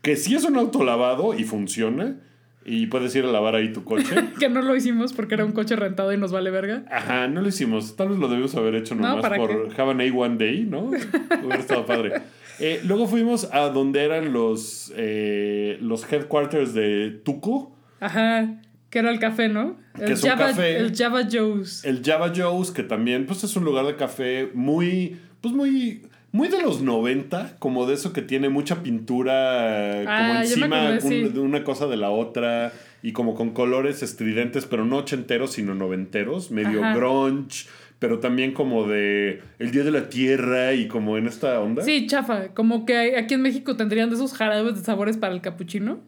que 0.02 0.16
sí 0.16 0.34
es 0.34 0.44
un 0.44 0.56
autolavado 0.56 1.34
y 1.34 1.44
funciona. 1.44 2.16
Y 2.64 2.88
puedes 2.88 3.16
ir 3.16 3.24
a 3.24 3.28
lavar 3.28 3.54
ahí 3.54 3.72
tu 3.72 3.82
coche. 3.82 4.14
Que 4.38 4.50
no 4.50 4.60
lo 4.60 4.76
hicimos 4.76 5.14
porque 5.14 5.34
era 5.34 5.44
un 5.44 5.52
coche 5.52 5.74
rentado 5.74 6.12
y 6.12 6.18
nos 6.18 6.32
vale 6.32 6.50
verga. 6.50 6.84
Ajá, 6.90 7.26
no 7.26 7.40
lo 7.40 7.48
hicimos. 7.48 7.96
Tal 7.96 8.10
vez 8.10 8.18
lo 8.18 8.28
debimos 8.28 8.54
haber 8.56 8.74
hecho 8.74 8.94
No, 8.94 9.08
nomás 9.08 9.22
¿para 9.22 9.36
por 9.38 9.50
Have 9.80 9.90
an 9.92 9.98
A1 10.00 10.36
Day, 10.36 10.64
¿no? 10.64 10.80
Hubiera 10.90 11.56
estado 11.60 11.86
padre. 11.86 12.20
Eh, 12.60 12.82
luego 12.84 13.06
fuimos 13.06 13.48
a 13.54 13.70
donde 13.70 14.04
eran 14.04 14.32
los, 14.34 14.92
eh, 14.96 15.78
los 15.80 16.12
headquarters 16.12 16.74
de 16.74 17.20
Tuco. 17.24 17.74
Ajá. 18.00 18.60
Que 18.90 18.98
era 18.98 19.10
el 19.10 19.18
café, 19.18 19.48
¿no? 19.48 19.76
Que 19.98 20.04
El 20.06 20.12
es 20.12 20.22
un 20.22 20.30
Java, 20.30 20.46
café. 20.48 20.76
el 20.78 20.96
Java 20.96 21.22
Joe's. 21.30 21.84
El 21.84 22.02
Java 22.04 22.32
Joe's, 22.34 22.70
que 22.70 22.82
también 22.82 23.26
pues 23.26 23.44
es 23.44 23.54
un 23.56 23.64
lugar 23.64 23.86
de 23.86 23.96
café 23.96 24.48
muy, 24.54 25.16
pues 25.40 25.54
muy, 25.54 26.02
muy 26.32 26.48
de 26.48 26.60
los 26.62 26.80
90, 26.82 27.56
como 27.58 27.86
de 27.86 27.94
eso 27.94 28.12
que 28.12 28.22
tiene 28.22 28.48
mucha 28.48 28.82
pintura 28.82 30.02
como 30.04 30.08
Ah, 30.08 30.40
encima 30.42 30.88
acordé, 30.94 31.00
sí. 31.00 31.22
un- 31.24 31.34
de 31.34 31.40
una 31.40 31.64
cosa 31.64 31.86
de 31.86 31.96
la 31.96 32.10
otra 32.10 32.72
y 33.02 33.12
como 33.12 33.34
con 33.34 33.50
colores 33.50 34.02
estridentes, 34.02 34.66
pero 34.66 34.84
no 34.84 34.96
ochenteros, 34.98 35.52
sino 35.52 35.74
noventeros, 35.74 36.50
medio 36.50 36.82
Ajá. 36.84 36.96
grunge, 36.96 37.66
pero 37.98 38.18
también 38.20 38.52
como 38.52 38.86
de 38.86 39.40
el 39.58 39.70
Día 39.70 39.84
de 39.84 39.90
la 39.90 40.08
Tierra 40.08 40.74
y 40.74 40.86
como 40.88 41.16
en 41.18 41.26
esta 41.26 41.60
onda. 41.60 41.82
Sí, 41.82 42.06
chafa. 42.06 42.48
Como 42.54 42.84
que 42.86 43.16
aquí 43.16 43.34
en 43.34 43.42
México 43.42 43.76
tendrían 43.76 44.08
de 44.10 44.16
esos 44.16 44.34
jarabes 44.34 44.74
de 44.76 44.80
sabores 44.84 45.16
para 45.16 45.32
el 45.34 45.40
capuchino. 45.40 46.00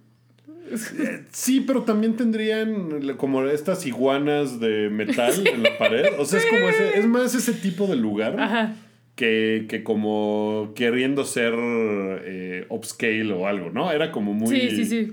Sí, 1.32 1.60
pero 1.66 1.82
también 1.82 2.16
tendrían 2.16 3.14
como 3.16 3.44
estas 3.44 3.86
iguanas 3.86 4.60
de 4.60 4.88
metal 4.90 5.46
en 5.46 5.62
la 5.62 5.78
pared. 5.78 6.06
O 6.18 6.24
sea, 6.24 6.38
es 6.38 6.46
como 6.46 6.68
ese, 6.68 6.98
es 6.98 7.06
más 7.06 7.34
ese 7.34 7.52
tipo 7.54 7.86
de 7.86 7.96
lugar. 7.96 8.38
Ajá. 8.40 8.74
que, 9.16 9.66
que 9.68 9.82
como 9.82 10.72
queriendo 10.74 11.24
ser 11.24 11.52
eh, 11.56 12.66
upscale 12.70 13.32
o 13.32 13.46
algo, 13.46 13.70
¿no? 13.70 13.90
Era 13.92 14.12
como 14.12 14.32
muy, 14.32 14.48
sí, 14.58 14.70
sí, 14.70 14.84
sí. 14.86 15.12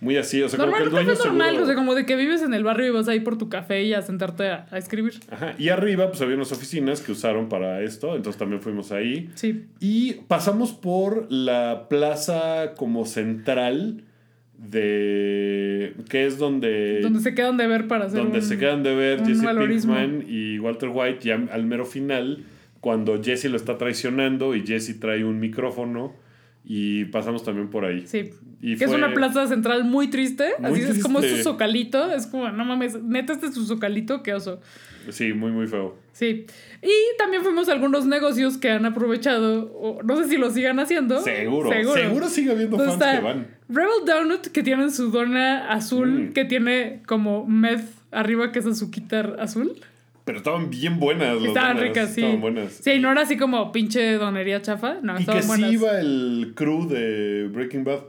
muy 0.00 0.16
así, 0.16 0.40
o 0.42 0.48
sea, 0.48 0.60
como 0.60 0.76
que 0.76 0.82
el 0.84 0.90
dueño 0.90 1.08
café 1.10 1.24
normal, 1.28 1.46
seguro- 1.48 1.64
o 1.64 1.66
sea, 1.66 1.74
como 1.74 1.94
de 1.96 2.06
que 2.06 2.14
vives 2.14 2.42
en 2.42 2.54
el 2.54 2.62
barrio 2.62 2.86
y 2.86 2.90
vas 2.90 3.08
ahí 3.08 3.18
por 3.20 3.38
tu 3.38 3.48
café 3.48 3.82
y 3.82 3.94
a 3.94 4.02
sentarte 4.02 4.48
a, 4.48 4.66
a 4.70 4.78
escribir. 4.78 5.14
Ajá, 5.30 5.54
y 5.58 5.70
arriba 5.70 6.08
pues 6.08 6.20
había 6.22 6.36
unas 6.36 6.52
oficinas 6.52 7.00
que 7.00 7.10
usaron 7.12 7.48
para 7.48 7.82
esto, 7.82 8.14
entonces 8.14 8.38
también 8.38 8.60
fuimos 8.62 8.92
ahí. 8.92 9.28
Sí. 9.34 9.64
Y 9.80 10.12
pasamos 10.28 10.72
por 10.72 11.26
la 11.32 11.86
plaza 11.88 12.74
como 12.76 13.06
central 13.06 14.04
de... 14.62 15.94
que 16.08 16.26
es 16.26 16.38
donde... 16.38 17.00
Donde 17.00 17.20
se 17.20 17.34
quedan 17.34 17.56
de 17.56 17.66
ver 17.66 17.88
para 17.88 18.06
hacer 18.06 18.20
donde 18.20 18.38
un- 18.38 18.44
se 18.44 18.58
quedan 18.58 18.82
de 18.82 18.94
ver 18.94 19.24
Jesse 19.26 19.42
valorismo. 19.42 19.94
Pinkman 19.94 20.24
y 20.28 20.58
Walter 20.58 20.90
White 20.92 21.20
ya 21.22 21.40
al 21.50 21.64
mero 21.66 21.84
final, 21.84 22.44
cuando 22.80 23.22
Jesse 23.22 23.46
lo 23.46 23.56
está 23.56 23.78
traicionando 23.78 24.54
y 24.54 24.66
Jesse 24.66 24.98
trae 24.98 25.24
un 25.24 25.40
micrófono 25.40 26.14
y 26.64 27.06
pasamos 27.06 27.44
también 27.44 27.68
por 27.70 27.84
ahí. 27.84 28.04
Sí. 28.06 28.30
Y 28.60 28.76
que 28.76 28.84
es 28.84 28.90
una 28.92 29.12
plaza 29.12 29.48
central 29.48 29.84
muy 29.84 30.08
triste. 30.08 30.50
Muy 30.60 30.80
así 30.80 30.82
es 30.82 31.02
como 31.02 31.20
su 31.20 31.36
zocalito. 31.38 32.12
Es 32.12 32.28
como, 32.28 32.48
no 32.50 32.64
mames, 32.64 33.02
neta 33.02 33.32
este 33.32 33.46
es 33.46 33.54
su 33.54 33.66
zocalito, 33.66 34.22
qué 34.22 34.34
oso. 34.34 34.60
Sí, 35.10 35.32
muy, 35.32 35.50
muy 35.52 35.66
feo. 35.66 35.96
Sí. 36.12 36.46
Y 36.82 36.90
también 37.18 37.42
fuimos 37.42 37.68
a 37.68 37.72
algunos 37.72 38.06
negocios 38.06 38.58
que 38.58 38.70
han 38.70 38.84
aprovechado, 38.86 39.72
o 39.74 40.02
no 40.02 40.16
sé 40.16 40.28
si 40.28 40.36
lo 40.36 40.50
sigan 40.50 40.78
haciendo. 40.80 41.20
Seguro, 41.20 41.70
seguro, 41.94 42.28
sigue 42.28 42.52
habiendo 42.52 42.76
Entonces 42.76 42.98
fans 43.02 43.18
que 43.18 43.24
van. 43.24 43.46
Rebel 43.68 44.04
Donut, 44.06 44.46
que 44.48 44.62
tienen 44.62 44.90
su 44.90 45.10
dona 45.10 45.68
azul, 45.72 46.28
Mm. 46.28 46.32
que 46.32 46.44
tiene 46.44 47.02
como 47.06 47.46
meth 47.46 47.84
arriba, 48.10 48.52
que 48.52 48.58
es 48.58 48.66
azuquitar 48.66 49.36
azul. 49.40 49.72
Pero 50.24 50.38
estaban 50.38 50.70
bien 50.70 51.00
buenas 51.00 51.36
las 51.36 51.46
Estaban 51.48 51.76
donas, 51.76 51.88
ricas, 51.88 52.14
sí. 52.14 52.20
Estaban 52.20 52.40
buenas. 52.40 52.72
Sí, 52.74 52.98
no 53.00 53.10
era 53.10 53.22
así 53.22 53.36
como 53.36 53.72
pinche 53.72 54.12
donería 54.14 54.62
chafa. 54.62 54.98
No, 55.02 55.14
y 55.14 55.16
que 55.16 55.20
estaban 55.22 55.42
sí 55.42 55.48
buenas. 55.48 55.72
iba 55.72 55.98
el 56.00 56.52
crew 56.54 56.86
de 56.88 57.48
Breaking 57.52 57.82
Bad. 57.84 58.00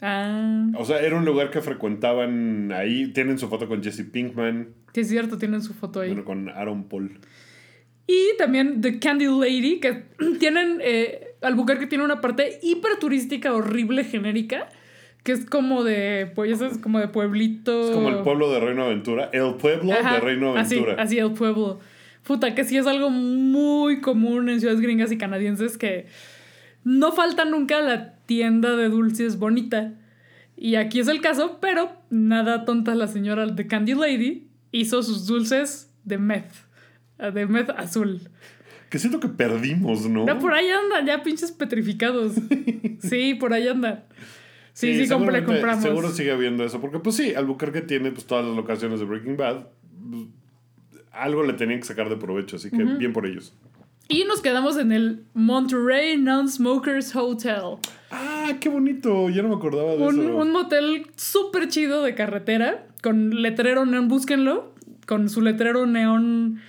Ah, 0.00 0.66
O 0.76 0.84
sea, 0.84 1.00
era 1.00 1.16
un 1.16 1.24
lugar 1.24 1.50
que 1.50 1.60
frecuentaban 1.60 2.72
ahí. 2.72 3.08
Tienen 3.12 3.38
su 3.38 3.48
foto 3.48 3.68
con 3.68 3.82
Jesse 3.82 4.02
Pinkman, 4.10 4.68
sí 4.94 5.00
es 5.00 5.08
cierto, 5.08 5.36
tienen 5.36 5.60
su 5.62 5.74
foto 5.74 6.00
ahí. 6.00 6.08
bueno, 6.08 6.24
con 6.24 6.48
Aaron 6.48 6.84
Paul. 6.84 7.18
Y 8.06 8.36
también 8.38 8.80
The 8.80 8.98
Candy 8.98 9.26
Lady, 9.26 9.80
que 9.80 10.04
tienen. 10.38 10.78
Eh, 10.82 11.34
Albuquerque 11.42 11.86
tiene 11.86 12.04
una 12.04 12.20
parte 12.20 12.58
hiper 12.62 12.98
turística, 12.98 13.52
horrible, 13.52 14.04
genérica, 14.04 14.68
que 15.22 15.32
es 15.32 15.44
como 15.46 15.84
de. 15.84 16.30
Pues 16.34 16.50
ya 16.50 16.56
sabes, 16.56 16.78
como 16.78 17.00
de 17.00 17.08
pueblito. 17.08 17.88
Es 17.88 17.90
como 17.90 18.10
el 18.10 18.22
pueblo 18.22 18.50
de 18.52 18.60
Reino 18.60 18.84
Aventura. 18.84 19.30
El 19.32 19.54
pueblo 19.54 19.92
Ajá, 19.92 20.14
de 20.14 20.20
Reino 20.20 20.56
así, 20.56 20.76
Aventura. 20.76 21.02
así 21.02 21.18
el 21.18 21.32
pueblo. 21.32 21.80
Puta, 22.22 22.54
que 22.54 22.64
sí 22.64 22.76
es 22.76 22.86
algo 22.86 23.10
muy 23.10 24.00
común 24.00 24.48
en 24.48 24.60
ciudades 24.60 24.80
gringas 24.80 25.12
y 25.12 25.18
canadienses 25.18 25.76
que 25.76 26.06
no 26.82 27.12
falta 27.12 27.44
nunca 27.44 27.80
la 27.80 28.14
tienda 28.26 28.76
de 28.76 28.88
dulces 28.88 29.38
bonita. 29.38 29.92
Y 30.56 30.76
aquí 30.76 31.00
es 31.00 31.08
el 31.08 31.20
caso, 31.20 31.58
pero 31.60 31.90
nada 32.10 32.64
tonta 32.64 32.94
la 32.94 33.08
señora 33.08 33.46
de 33.46 33.66
Candy 33.66 33.94
Lady 33.94 34.46
hizo 34.78 35.02
sus 35.02 35.26
dulces 35.26 35.90
de 36.04 36.18
meth. 36.18 36.52
eh, 37.18 37.30
De 37.30 37.46
meth 37.46 37.70
azul. 37.70 38.20
Que 38.90 38.98
siento 38.98 39.18
que 39.20 39.28
perdimos, 39.28 40.08
¿no? 40.08 40.24
No, 40.24 40.38
por 40.38 40.52
ahí 40.54 40.68
andan 40.68 41.06
ya 41.06 41.22
pinches 41.22 41.52
petrificados. 41.52 42.34
Sí, 43.00 43.34
por 43.34 43.52
ahí 43.52 43.68
andan. 43.68 44.04
Sí, 44.72 44.94
sí, 44.94 45.08
compré, 45.08 45.40
seguramente- 45.42 45.44
compramos. 45.46 45.82
Seguro 45.84 46.08
sigue 46.10 46.30
habiendo 46.32 46.64
eso. 46.64 46.80
Porque, 46.80 46.98
pues 46.98 47.16
sí, 47.16 47.34
Albuquerque 47.34 47.82
tiene 47.82 48.10
pues, 48.12 48.24
todas 48.26 48.46
las 48.46 48.56
locaciones 48.56 48.98
de 49.00 49.04
Breaking 49.04 49.36
Bad. 49.36 49.66
Pues, 50.10 50.22
algo 51.12 51.42
le 51.44 51.52
tenían 51.52 51.80
que 51.80 51.84
sacar 51.86 52.08
de 52.08 52.16
provecho, 52.16 52.56
así 52.56 52.70
que 52.70 52.82
bien 52.82 53.12
por 53.12 53.26
ellos. 53.26 53.52
Y 54.08 54.24
nos 54.24 54.42
quedamos 54.42 54.76
en 54.76 54.92
el 54.92 55.24
Monterey 55.32 56.18
Non-Smokers 56.18 57.16
Hotel. 57.16 57.78
Ah, 58.10 58.52
qué 58.60 58.68
bonito. 58.68 59.30
Ya 59.30 59.42
no 59.42 59.48
me 59.48 59.54
acordaba 59.54 59.92
de 59.92 60.02
Un, 60.02 60.20
eso. 60.20 60.36
un 60.36 60.52
motel 60.52 61.06
súper 61.16 61.68
chido 61.68 62.02
de 62.02 62.14
carretera, 62.14 62.86
con 63.02 63.40
letrero 63.42 63.86
neón, 63.86 64.08
búsquenlo, 64.08 64.74
con 65.06 65.28
su 65.30 65.40
letrero 65.40 65.86
neón, 65.86 66.60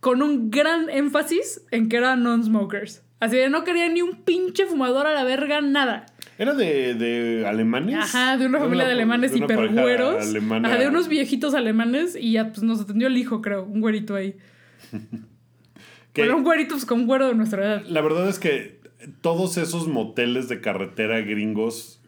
con 0.00 0.22
un 0.22 0.50
gran 0.50 0.88
énfasis 0.88 1.62
en 1.72 1.88
que 1.88 1.96
era 1.96 2.14
non-smokers. 2.16 3.02
Así 3.18 3.36
de 3.36 3.50
no 3.50 3.64
quería 3.64 3.88
ni 3.88 4.02
un 4.02 4.22
pinche 4.22 4.66
fumador 4.66 5.06
a 5.06 5.14
la 5.14 5.24
verga, 5.24 5.60
nada. 5.60 6.06
¿Era 6.38 6.54
de, 6.54 6.94
de 6.94 7.46
alemanes? 7.46 7.96
Ajá, 7.96 8.36
de 8.36 8.46
una 8.46 8.58
familia 8.58 8.84
de 8.86 8.92
alemanes 8.92 9.32
de 9.32 9.38
una 9.38 9.46
pareja 9.48 9.64
hipergüeros. 9.72 10.34
Ajá, 10.64 10.76
de 10.78 10.88
unos 10.88 11.08
viejitos 11.08 11.54
alemanes 11.54 12.16
y 12.18 12.32
ya 12.32 12.48
pues 12.48 12.62
nos 12.62 12.80
atendió 12.80 13.08
el 13.08 13.16
hijo, 13.16 13.42
creo, 13.42 13.64
un 13.64 13.80
güerito 13.80 14.14
ahí. 14.14 14.36
Que 16.12 16.22
Bueno, 16.22 16.36
un 16.38 16.44
güerito 16.44 16.74
pues, 16.74 16.84
con 16.84 17.00
un 17.00 17.06
güero 17.06 17.28
de 17.28 17.34
nuestra 17.34 17.64
edad. 17.64 17.84
La 17.86 18.00
verdad 18.02 18.28
es 18.28 18.38
que 18.38 18.80
todos 19.20 19.56
esos 19.56 19.88
moteles 19.88 20.48
de 20.48 20.60
carretera 20.60 21.20
gringos 21.20 22.00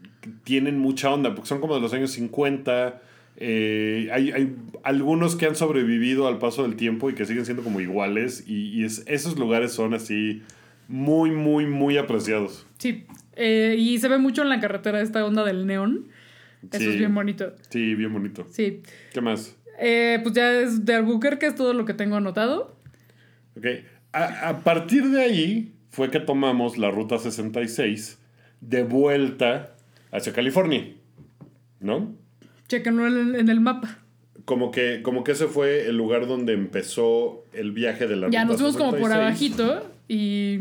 tienen 0.45 0.79
mucha 0.79 1.11
onda, 1.13 1.35
porque 1.35 1.49
son 1.49 1.61
como 1.61 1.75
de 1.75 1.81
los 1.81 1.93
años 1.95 2.11
50. 2.13 3.01
eh, 3.37 4.09
hay, 4.13 4.31
hay 4.31 4.55
algunos 4.85 5.35
que 5.37 5.47
han 5.47 5.57
sobrevivido 5.57 6.29
al 6.29 6.39
paso 6.39 6.63
del 6.63 6.77
tiempo 6.77 7.11
y 7.11 7.15
que 7.15 7.25
siguen 7.27 7.45
siendo 7.45 7.65
como 7.65 7.81
iguales. 7.81 8.45
Y, 8.47 8.69
y 8.81 8.85
es- 8.85 9.03
esos 9.09 9.37
lugares 9.39 9.73
son 9.73 9.93
así 9.95 10.43
muy, 10.87 11.31
muy, 11.33 11.67
muy 11.67 11.97
apreciados. 11.99 12.67
Sí. 12.79 13.07
Eh, 13.37 13.75
y 13.79 13.99
se 13.99 14.07
ve 14.09 14.19
mucho 14.19 14.43
en 14.43 14.51
la 14.51 14.61
carretera 14.61 15.01
esta 15.01 15.25
onda 15.25 15.43
del 15.45 15.67
neón. 15.67 16.07
Eso 16.71 16.79
Sí. 16.85 16.91
es 16.91 16.99
bien 16.99 17.13
bonito. 17.15 17.53
Sí, 17.71 17.95
bien 17.97 18.13
bonito. 18.13 18.47
Sí. 18.51 18.83
¿Qué 19.13 19.21
más? 19.21 19.57
Eh, 19.81 20.21
pues 20.23 20.35
ya 20.35 20.53
es 20.61 20.85
de 20.85 20.95
Albuquerque, 20.95 21.47
es 21.47 21.57
todo 21.57 21.75
lo 21.75 21.85
que 21.85 21.95
tengo 21.95 22.15
anotado. 22.17 22.77
Ok. 23.59 23.67
A, 24.15 24.49
a 24.49 24.61
partir 24.61 25.11
de 25.11 25.23
ahí 25.23 25.75
fue 25.91 26.11
que 26.11 26.21
tomamos 26.21 26.79
la 26.79 26.91
ruta 26.91 27.19
66 27.19 28.19
de 28.61 28.83
vuelta 28.83 29.75
hacia 30.11 30.33
California. 30.33 30.87
¿No? 31.81 32.15
Chequenlo 32.69 33.07
en, 33.07 33.49
el 33.49 33.61
mapa. 33.61 33.99
Como 34.45 34.71
que, 34.71 35.03
como 35.03 35.25
que 35.25 35.33
ese 35.33 35.47
fue 35.47 35.87
el 35.87 35.97
lugar 35.97 36.27
donde 36.27 36.53
empezó 36.53 37.45
el 37.53 37.73
viaje 37.73 38.07
de 38.07 38.17
la 38.17 38.31
Ya 38.31 38.43
ruta 38.45 38.53
nos 38.53 38.57
fuimos 38.57 38.77
como 38.77 38.91
por 38.93 39.11
66. 39.11 39.21
abajito 39.21 39.91
y, 40.09 40.61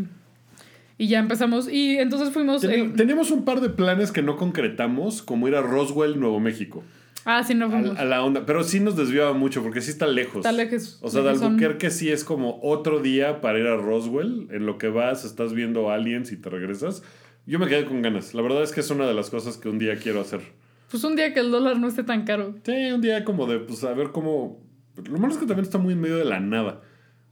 y 0.97 1.08
ya 1.08 1.20
empezamos. 1.20 1.70
Y 1.72 1.97
entonces 1.97 2.30
fuimos... 2.32 2.64
Eh, 2.64 2.91
Teníamos 2.95 3.32
un 3.32 3.45
par 3.45 3.62
de 3.62 3.70
planes 3.70 4.12
que 4.12 4.22
no 4.22 4.36
concretamos, 4.38 5.22
como 5.22 5.47
ir 5.47 5.56
a 5.56 5.62
Roswell, 5.62 6.20
Nuevo 6.20 6.39
México. 6.39 6.84
Ah, 7.26 7.43
sí, 7.43 7.55
no 7.55 7.65
A, 7.65 7.69
fuimos. 7.69 7.97
a 7.97 8.05
la 8.05 8.24
onda. 8.24 8.45
Pero 8.45 8.63
sí 8.63 8.80
nos 8.80 8.95
desviaba 8.95 9.34
mucho, 9.34 9.61
porque 9.63 9.82
sí 9.82 9.91
está 9.91 10.07
lejos. 10.07 10.38
Está 10.38 10.51
lejos, 10.51 10.99
O 11.01 11.09
sea, 11.09 11.21
de 11.21 11.28
lejos 11.28 11.39
son. 11.39 11.47
Albuquerque 11.53 11.89
sí 11.89 12.11
es 12.11 12.24
como 12.24 12.59
otro 12.61 12.99
día 12.99 13.41
para 13.41 13.59
ir 13.59 13.67
a 13.67 13.76
Roswell. 13.78 14.47
En 14.51 14.65
lo 14.65 14.78
que 14.78 14.88
vas, 14.89 15.26
estás 15.26 15.53
viendo 15.53 15.89
aliens 15.91 16.32
y 16.32 16.38
te 16.38 16.49
regresas. 16.49 17.03
Yo 17.45 17.59
me 17.59 17.67
quedé 17.67 17.86
con 17.86 18.01
ganas. 18.01 18.34
La 18.34 18.41
verdad 18.41 18.63
es 18.63 18.71
que 18.71 18.80
es 18.80 18.89
una 18.89 19.05
de 19.05 19.13
las 19.13 19.30
cosas 19.30 19.57
que 19.57 19.69
un 19.69 19.78
día 19.80 19.97
quiero 19.97 20.21
hacer. 20.21 20.41
Pues 20.89 21.03
un 21.03 21.15
día 21.15 21.34
que 21.34 21.39
el 21.39 21.51
dólar 21.51 21.78
no 21.80 21.88
esté 21.88 22.03
tan 22.03 22.24
caro. 22.24 22.55
Sí, 22.63 22.91
un 22.91 23.01
día 23.01 23.24
como 23.26 23.47
de, 23.47 23.59
pues, 23.59 23.84
a 23.84 23.93
ver 23.93 24.11
cómo... 24.11 24.61
Lo 25.09 25.17
malo 25.17 25.34
es 25.34 25.39
que 25.39 25.45
también 25.47 25.65
está 25.65 25.78
muy 25.80 25.93
en 25.93 26.01
medio 26.01 26.17
de 26.17 26.26
la 26.26 26.39
nada. 26.39 26.82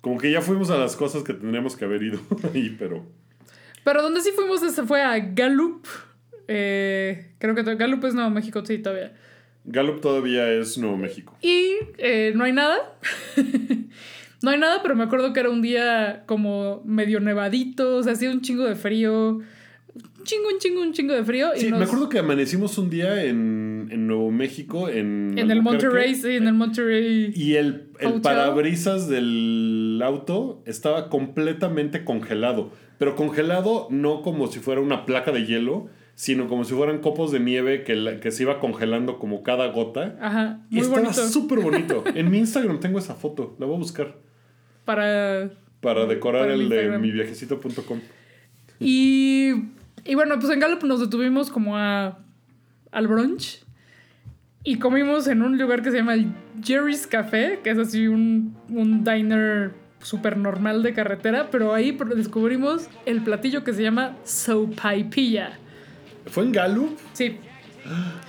Como 0.01 0.17
que 0.17 0.31
ya 0.31 0.41
fuimos 0.41 0.71
a 0.71 0.77
las 0.77 0.95
cosas 0.95 1.23
que 1.23 1.33
tendríamos 1.33 1.77
que 1.77 1.85
haber 1.85 2.01
ido 2.01 2.19
ahí, 2.53 2.75
pero... 2.77 3.05
Pero 3.83 4.01
donde 4.01 4.21
sí 4.21 4.31
fuimos 4.35 4.61
ese 4.63 4.83
fue 4.83 5.01
a 5.01 5.17
Gallup. 5.19 5.85
Eh, 6.47 7.33
creo 7.37 7.55
que 7.55 7.63
Gallup 7.63 8.03
es 8.05 8.13
Nuevo 8.13 8.29
México, 8.31 8.65
sí, 8.65 8.79
todavía. 8.79 9.13
Gallup 9.65 10.01
todavía 10.01 10.49
es 10.51 10.77
Nuevo 10.77 10.97
México. 10.97 11.37
Y 11.41 11.73
eh, 11.97 12.33
no 12.35 12.43
hay 12.43 12.53
nada. 12.53 12.77
no 14.41 14.49
hay 14.49 14.59
nada, 14.59 14.81
pero 14.81 14.95
me 14.95 15.03
acuerdo 15.03 15.33
que 15.33 15.39
era 15.39 15.49
un 15.49 15.61
día 15.61 16.23
como 16.25 16.81
medio 16.85 17.19
nevadito, 17.19 17.97
o 17.97 18.03
sea, 18.03 18.13
hacía 18.13 18.31
un 18.31 18.41
chingo 18.41 18.63
de 18.65 18.75
frío. 18.75 19.39
Un 19.93 20.23
chingo, 20.25 20.47
un 20.53 20.59
chingo, 20.59 20.81
un 20.81 20.93
chingo 20.93 21.13
de 21.13 21.23
frío. 21.23 21.49
y 21.55 21.59
Sí, 21.61 21.69
nos- 21.69 21.79
me 21.79 21.85
acuerdo 21.85 22.09
que 22.09 22.19
amanecimos 22.19 22.77
un 22.77 22.89
día 22.89 23.23
en, 23.23 23.87
en 23.91 24.07
Nuevo 24.07 24.31
México, 24.31 24.87
en... 24.89 25.33
En 25.37 25.51
el 25.51 25.61
Monterrey, 25.61 26.15
sí, 26.15 26.35
en 26.35 26.47
el 26.47 26.53
Monterrey. 26.53 27.31
Y 27.35 27.55
el, 27.55 27.89
el 27.99 28.21
parabrisas 28.21 29.07
del 29.09 29.99
auto 30.03 30.63
estaba 30.65 31.09
completamente 31.09 32.03
congelado. 32.03 32.71
pero 32.97 33.15
congelado 33.15 33.87
no 33.89 34.21
como 34.21 34.47
si 34.47 34.59
fuera 34.59 34.79
una 34.81 35.05
placa 35.05 35.31
de 35.31 35.45
hielo, 35.45 35.89
sino 36.15 36.47
como 36.47 36.63
si 36.65 36.73
fueran 36.73 36.99
copos 36.99 37.31
de 37.31 37.39
nieve 37.39 37.83
que, 37.83 37.95
la- 37.95 38.19
que 38.19 38.31
se 38.31 38.43
iba 38.43 38.59
congelando 38.59 39.17
como 39.19 39.43
cada 39.43 39.67
gota. 39.67 40.17
Ajá, 40.21 40.59
Y 40.69 40.79
estaba 40.79 41.13
súper 41.13 41.59
bonito. 41.59 42.03
En 42.15 42.29
mi 42.29 42.37
Instagram 42.39 42.79
tengo 42.79 42.99
esa 42.99 43.15
foto, 43.15 43.55
la 43.59 43.65
voy 43.65 43.75
a 43.75 43.79
buscar 43.79 44.15
Para. 44.85 45.49
para 45.79 46.05
decorar 46.05 46.41
Para 46.43 46.53
el 46.53 46.69
de 46.69 46.75
Instagram. 46.75 47.01
miviajecito.com. 47.01 47.99
Y. 48.79 49.51
Y 50.03 50.15
bueno, 50.15 50.39
pues 50.39 50.51
en 50.51 50.59
Gallup 50.59 50.83
nos 50.83 50.99
detuvimos 50.99 51.49
como 51.51 51.77
a. 51.77 52.19
al 52.91 53.07
brunch. 53.07 53.63
Y 54.63 54.77
comimos 54.77 55.27
en 55.27 55.41
un 55.41 55.57
lugar 55.57 55.81
que 55.81 55.89
se 55.91 55.97
llama 55.97 56.15
Jerry's 56.63 57.07
Café, 57.07 57.59
que 57.63 57.71
es 57.71 57.77
así 57.79 58.07
un, 58.07 58.55
un 58.69 59.03
diner 59.03 59.71
súper 60.03 60.37
normal 60.37 60.83
de 60.83 60.93
carretera, 60.93 61.49
pero 61.51 61.73
ahí 61.73 61.97
descubrimos 62.15 62.87
el 63.07 63.21
platillo 63.23 63.63
que 63.63 63.73
se 63.73 63.81
llama 63.81 64.17
sopaipilla. 64.23 65.57
¿Fue 66.27 66.43
en 66.43 66.51
Gallup? 66.51 66.97
Sí, 67.13 67.37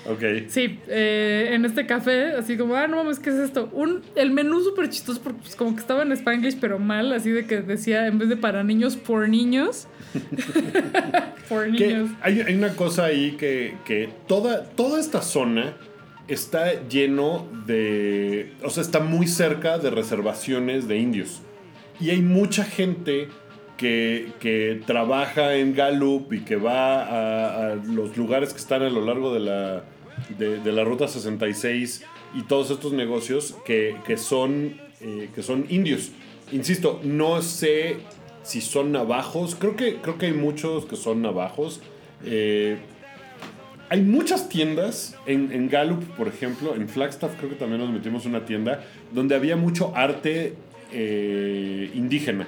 Ok. 0.07 0.49
Sí, 0.49 0.79
eh, 0.89 1.51
en 1.53 1.65
este 1.65 1.87
café, 1.87 2.33
así 2.33 2.57
como, 2.57 2.75
ah, 2.75 2.87
no 2.87 2.97
mames, 2.97 3.19
¿qué 3.19 3.31
es 3.31 3.37
esto? 3.37 3.69
Un, 3.73 4.03
el 4.17 4.31
menú 4.31 4.61
súper 4.63 4.89
chistoso, 4.89 5.21
porque 5.23 5.41
pues, 5.43 5.57
como 5.57 5.75
que 5.75 5.81
estaba 5.81 6.03
en 6.03 6.13
Spanglish, 6.13 6.59
pero 6.61 6.79
mal, 6.79 7.13
así 7.13 7.31
de 7.31 7.47
que 7.47 7.61
decía, 7.61 8.07
en 8.07 8.19
vez 8.19 8.29
de 8.29 8.37
para 8.37 8.65
niños, 8.65 8.97
por 8.97 9.29
niños. 9.29 9.87
por 11.49 11.69
niños. 11.69 12.11
hay, 12.23 12.41
hay 12.41 12.55
una 12.55 12.75
cosa 12.75 13.05
ahí 13.05 13.33
que, 13.33 13.77
que 13.85 14.09
toda, 14.27 14.65
toda 14.65 14.99
esta 14.99 15.23
zona 15.23 15.77
está 16.29 16.89
lleno 16.89 17.47
de... 17.67 18.53
O 18.63 18.71
sea, 18.71 18.83
está 18.83 19.01
muy 19.01 19.27
cerca 19.27 19.79
de 19.79 19.91
reservaciones 19.91 20.89
de 20.89 20.99
indios. 20.99 21.43
Y 22.01 22.11
hay 22.11 22.23
mucha 22.23 22.65
gente 22.65 23.29
que, 23.83 24.83
trabaja 24.87 25.57
en 25.57 25.75
Gallup 25.75 26.33
y 26.33 26.41
que 26.41 26.57
va 26.57 27.73
a, 27.73 27.75
los 27.75 28.17
lugares 28.17 28.53
que 28.53 28.59
están 28.59 28.83
a 28.83 28.91
lo 28.91 29.05
largo 29.05 29.35
de 29.35 29.41
la, 29.41 29.85
de 30.39 30.73
la 30.73 30.85
Ruta 30.85 31.09
66 31.09 32.05
y 32.35 32.43
todos 32.43 32.71
estos 32.71 32.93
negocios 32.93 33.57
que, 33.65 33.97
que 34.07 34.17
son, 34.17 34.81
eh, 35.01 35.29
que 35.35 35.43
son 35.43 35.67
indios. 35.69 36.11
Insisto, 36.51 37.01
no 37.03 37.43
sé 37.43 37.97
si 38.43 38.61
son 38.61 38.93
navajos. 38.93 39.55
Creo 39.55 39.77
que, 39.77 39.97
creo 39.97 40.19
que 40.19 40.27
hay 40.27 40.33
muchos 40.33 40.87
que 40.87 40.97
son 40.97 41.23
navajos. 41.23 41.81
Eh, 42.25 42.79
hay 43.89 44.01
muchas 44.01 44.49
tiendas 44.49 45.17
en, 45.27 45.53
en 45.53 45.69
Gallup, 45.69 46.03
por 46.17 46.27
ejemplo, 46.27 46.75
en 46.75 46.89
Flagstaff 46.89 47.37
creo 47.37 47.51
que 47.51 47.57
también 47.57 47.81
nos 47.81 47.91
metimos 47.91 48.25
una 48.25 48.47
tienda 48.47 48.83
donde 49.13 49.35
había 49.35 49.57
mucho 49.57 49.93
arte 49.95 50.55
eh, 50.93 51.91
indígena, 51.95 52.47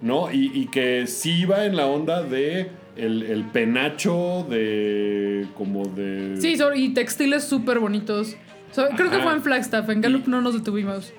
¿no? 0.00 0.32
Y, 0.32 0.50
y 0.54 0.66
que 0.66 1.06
sí 1.06 1.40
iba 1.42 1.64
en 1.66 1.76
la 1.76 1.86
onda 1.86 2.22
de 2.22 2.68
el, 2.96 3.22
el 3.22 3.44
penacho 3.44 4.46
de 4.48 5.46
como 5.56 5.86
de... 5.86 6.36
Sí, 6.40 6.56
y 6.76 6.88
textiles 6.94 7.44
súper 7.44 7.78
bonitos. 7.78 8.36
So, 8.72 8.86
creo 8.96 9.10
que 9.10 9.18
fue 9.18 9.32
en 9.32 9.42
Flagstaff, 9.42 9.88
en 9.90 10.00
Gallup 10.00 10.26
no 10.26 10.40
nos 10.40 10.54
detuvimos. 10.54 11.12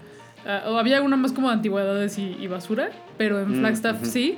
O 0.67 0.77
había 0.77 1.01
una 1.01 1.15
más 1.15 1.31
como 1.31 1.47
de 1.49 1.53
antigüedades 1.55 2.17
y, 2.17 2.35
y 2.39 2.47
basura, 2.47 2.89
pero 3.17 3.39
en 3.39 3.49
Mm, 3.51 3.59
Flagstaff 3.59 4.03
sí. 4.03 4.37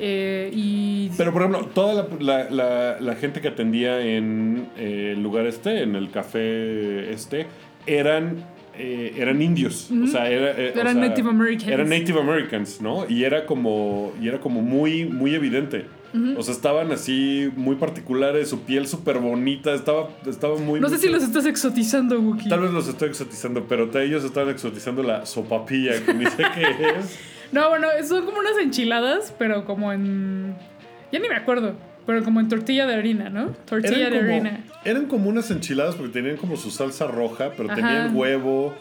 Eh, 0.00 0.50
y 0.54 1.10
Pero 1.16 1.32
por 1.32 1.42
ejemplo, 1.42 1.66
toda 1.74 2.06
la, 2.20 2.44
la- 2.44 2.50
la- 2.50 3.00
la 3.00 3.14
gente 3.16 3.40
que 3.40 3.48
atendía 3.48 4.00
en 4.00 4.68
eh, 4.76 5.12
el 5.16 5.22
lugar 5.22 5.46
este, 5.46 5.82
en 5.82 5.96
el 5.96 6.10
café 6.10 7.10
este, 7.12 7.46
eran, 7.86 8.44
eh, 8.78 9.14
eran 9.16 9.42
indios. 9.42 9.90
O 9.90 10.06
sea, 10.06 10.30
era, 10.30 10.52
eh, 10.52 10.72
o 10.74 10.80
Eran 10.80 10.98
sea, 10.98 11.08
Native 11.08 11.28
Americans. 11.28 11.68
Eran 11.68 11.88
Native 11.88 12.20
Americans, 12.20 12.80
¿no? 12.80 13.08
Y 13.08 13.24
era 13.24 13.44
como, 13.44 14.12
y 14.20 14.28
era 14.28 14.40
como 14.40 14.62
muy, 14.62 15.04
muy 15.04 15.34
evidente. 15.34 15.86
O 16.36 16.42
sea, 16.42 16.54
estaban 16.54 16.90
así 16.90 17.50
muy 17.54 17.76
particulares, 17.76 18.48
su 18.48 18.62
piel 18.62 18.86
súper 18.86 19.18
bonita, 19.18 19.74
estaba, 19.74 20.08
estaba 20.26 20.56
muy... 20.56 20.80
no 20.80 20.88
sé 20.88 20.96
si 20.96 21.08
los 21.08 21.22
estás 21.22 21.44
exotizando, 21.44 22.18
Wookie. 22.18 22.48
Tal 22.48 22.60
vez 22.60 22.72
los 22.72 22.88
estoy 22.88 23.10
exotizando, 23.10 23.66
pero 23.68 23.90
ellos 24.00 24.24
estaban 24.24 24.48
exotizando 24.48 25.02
la 25.02 25.26
sopapilla, 25.26 26.02
que 26.02 26.14
ni 26.14 26.24
sé 26.24 26.44
qué 26.54 26.62
es. 26.98 27.18
No, 27.50 27.70
bueno, 27.70 27.88
son 28.06 28.26
como 28.26 28.40
unas 28.40 28.58
enchiladas, 28.58 29.34
pero 29.38 29.64
como 29.64 29.90
en. 29.90 30.54
Ya 31.10 31.18
ni 31.18 31.30
me 31.30 31.34
acuerdo. 31.34 31.74
Pero 32.08 32.24
como 32.24 32.40
en 32.40 32.48
tortilla 32.48 32.86
de 32.86 32.94
harina, 32.94 33.28
¿no? 33.28 33.50
Tortilla 33.66 34.06
Eran 34.06 34.12
de 34.12 34.18
como, 34.20 34.30
harina. 34.32 34.64
eran 34.86 35.06
como 35.06 35.28
unas 35.28 35.50
enchiladas 35.50 35.94
porque 35.96 36.10
tenían 36.10 36.38
como 36.38 36.56
su 36.56 36.70
salsa 36.70 37.06
roja, 37.06 37.50
pero 37.54 37.70
Ajá. 37.70 37.74
tenían 37.76 38.16
huevo. 38.16 38.74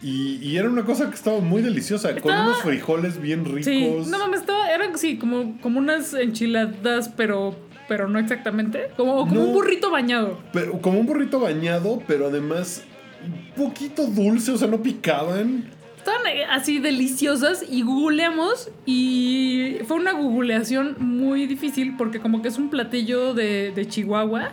Y, 0.00 0.38
y 0.42 0.56
era 0.56 0.70
una 0.70 0.82
cosa 0.82 1.10
que 1.10 1.14
estaba 1.14 1.40
muy 1.40 1.60
deliciosa, 1.60 2.16
con 2.16 2.32
unos 2.34 2.62
frijoles 2.62 3.20
bien 3.20 3.44
ricos. 3.44 3.66
Sí, 3.66 4.10
no 4.10 4.18
mames, 4.18 4.40
estaba, 4.40 4.70
eran 4.72 4.96
sí, 4.96 5.18
como, 5.18 5.60
como 5.60 5.78
unas 5.80 6.14
enchiladas, 6.14 7.10
pero, 7.14 7.54
pero 7.88 8.08
no 8.08 8.18
exactamente. 8.18 8.88
Como, 8.96 9.16
como 9.28 9.34
No. 9.34 9.40
un 9.48 9.52
burrito 9.52 9.90
bañado. 9.90 10.40
Pero, 10.54 10.80
como 10.80 10.98
un 10.98 11.04
burrito 11.04 11.40
bañado, 11.40 12.02
pero 12.08 12.28
además 12.28 12.84
un 13.22 13.64
poquito 13.66 14.06
dulce, 14.06 14.50
o 14.50 14.56
sea, 14.56 14.66
no 14.66 14.82
picaban. 14.82 15.64
Estaban 16.02 16.26
eh, 16.26 16.44
así 16.50 16.80
deliciosas 16.80 17.64
y 17.70 17.82
googleamos 17.82 18.72
y 18.86 19.76
fue 19.86 19.98
una 19.98 20.10
googleación 20.10 20.96
muy 20.98 21.46
difícil 21.46 21.94
porque 21.96 22.18
como 22.18 22.42
que 22.42 22.48
es 22.48 22.58
un 22.58 22.70
platillo 22.70 23.34
de, 23.34 23.70
de 23.70 23.86
Chihuahua, 23.86 24.50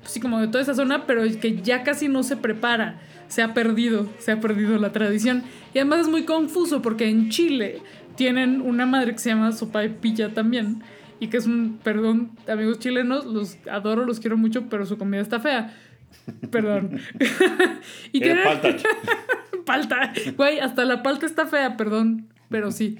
pues 0.00 0.12
sí, 0.12 0.20
como 0.20 0.38
de 0.40 0.48
toda 0.48 0.60
esa 0.60 0.74
zona, 0.74 1.06
pero 1.06 1.22
que 1.40 1.62
ya 1.62 1.84
casi 1.84 2.08
no 2.08 2.22
se 2.22 2.36
prepara. 2.36 3.00
Se 3.28 3.40
ha 3.40 3.54
perdido, 3.54 4.06
se 4.18 4.32
ha 4.32 4.40
perdido 4.40 4.76
la 4.78 4.92
tradición. 4.92 5.42
Y 5.72 5.78
además 5.78 6.00
es 6.00 6.08
muy 6.08 6.24
confuso 6.24 6.82
porque 6.82 7.08
en 7.08 7.30
Chile 7.30 7.80
tienen 8.16 8.60
una 8.60 8.84
madre 8.84 9.12
que 9.12 9.18
se 9.18 9.30
llama 9.30 9.52
sopa 9.52 9.80
de 9.80 9.88
pilla 9.88 10.34
también. 10.34 10.82
Y 11.18 11.28
que 11.28 11.38
es 11.38 11.46
un, 11.46 11.78
perdón, 11.82 12.32
amigos 12.46 12.78
chilenos, 12.78 13.24
los 13.24 13.56
adoro, 13.72 14.04
los 14.04 14.20
quiero 14.20 14.36
mucho, 14.36 14.64
pero 14.68 14.84
su 14.84 14.98
comida 14.98 15.22
está 15.22 15.40
fea. 15.40 15.74
Perdón. 16.50 17.00
y 18.12 18.20
tienen- 18.20 18.44
palta. 19.64 20.12
Güey, 20.36 20.58
hasta 20.60 20.84
la 20.84 21.02
palta 21.02 21.26
está 21.26 21.46
fea, 21.46 21.76
perdón, 21.76 22.28
pero 22.50 22.70
sí. 22.72 22.98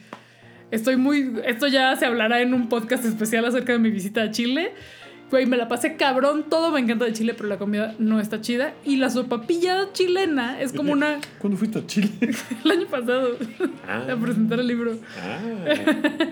Estoy 0.70 0.96
muy. 0.96 1.32
Esto 1.44 1.66
ya 1.68 1.94
se 1.96 2.06
hablará 2.06 2.40
en 2.40 2.54
un 2.54 2.68
podcast 2.68 3.04
especial 3.04 3.44
acerca 3.44 3.72
de 3.72 3.78
mi 3.78 3.90
visita 3.90 4.22
a 4.22 4.30
Chile. 4.30 4.72
Güey, 5.30 5.46
me 5.46 5.56
la 5.56 5.68
pasé 5.68 5.96
cabrón, 5.96 6.44
todo 6.48 6.70
me 6.70 6.80
encanta 6.80 7.04
de 7.06 7.12
Chile, 7.12 7.34
pero 7.34 7.48
la 7.48 7.58
comida 7.58 7.94
no 7.98 8.20
está 8.20 8.40
chida. 8.40 8.74
Y 8.84 8.96
la 8.96 9.10
sopapilla 9.10 9.92
chilena 9.92 10.60
es 10.60 10.72
como 10.72 10.92
una. 10.92 11.18
¿Cuándo 11.38 11.56
fuiste 11.58 11.78
a 11.78 11.86
Chile? 11.86 12.10
El 12.64 12.70
año 12.70 12.86
pasado, 12.86 13.36
Ah. 13.88 14.06
a 14.12 14.16
presentar 14.16 14.60
el 14.60 14.66
libro. 14.66 14.96
Ah. 15.20 15.38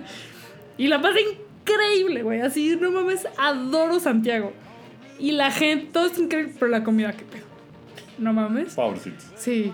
Y 0.78 0.88
la 0.88 1.00
pasé 1.02 1.18
increíble, 1.20 2.22
güey. 2.22 2.40
Así, 2.40 2.76
no 2.80 2.90
mames, 2.90 3.26
adoro 3.38 4.00
Santiago. 4.00 4.52
Y 5.18 5.32
la 5.32 5.50
gente, 5.50 5.90
todo 5.92 6.06
es 6.06 6.18
increíble, 6.18 6.54
pero 6.58 6.70
la 6.70 6.82
comida, 6.82 7.12
qué 7.12 7.24
pedo. 7.24 7.44
No 8.18 8.32
mames. 8.32 8.74
Pobrecitos. 8.74 9.24
Sí. 9.36 9.70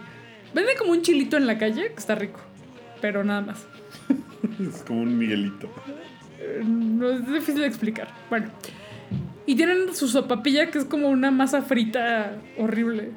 Vende 0.54 0.74
como 0.78 0.92
un 0.92 1.02
chilito 1.02 1.36
en 1.36 1.46
la 1.46 1.58
calle, 1.58 1.88
que 1.88 1.98
está 1.98 2.14
rico. 2.14 2.40
Pero 3.00 3.24
nada 3.24 3.40
más. 3.42 3.66
Es 4.60 4.82
como 4.82 5.02
un 5.02 5.18
Miguelito. 5.18 5.68
Eh, 6.40 6.62
No 6.64 7.10
es 7.10 7.26
difícil 7.26 7.60
de 7.60 7.66
explicar. 7.66 8.08
Bueno. 8.30 8.48
Y 9.46 9.54
tienen 9.56 9.94
su 9.94 10.08
sopapilla, 10.08 10.70
que 10.70 10.78
es 10.78 10.84
como 10.84 11.08
una 11.08 11.30
masa 11.30 11.62
frita 11.62 12.32
horrible. 12.58 13.10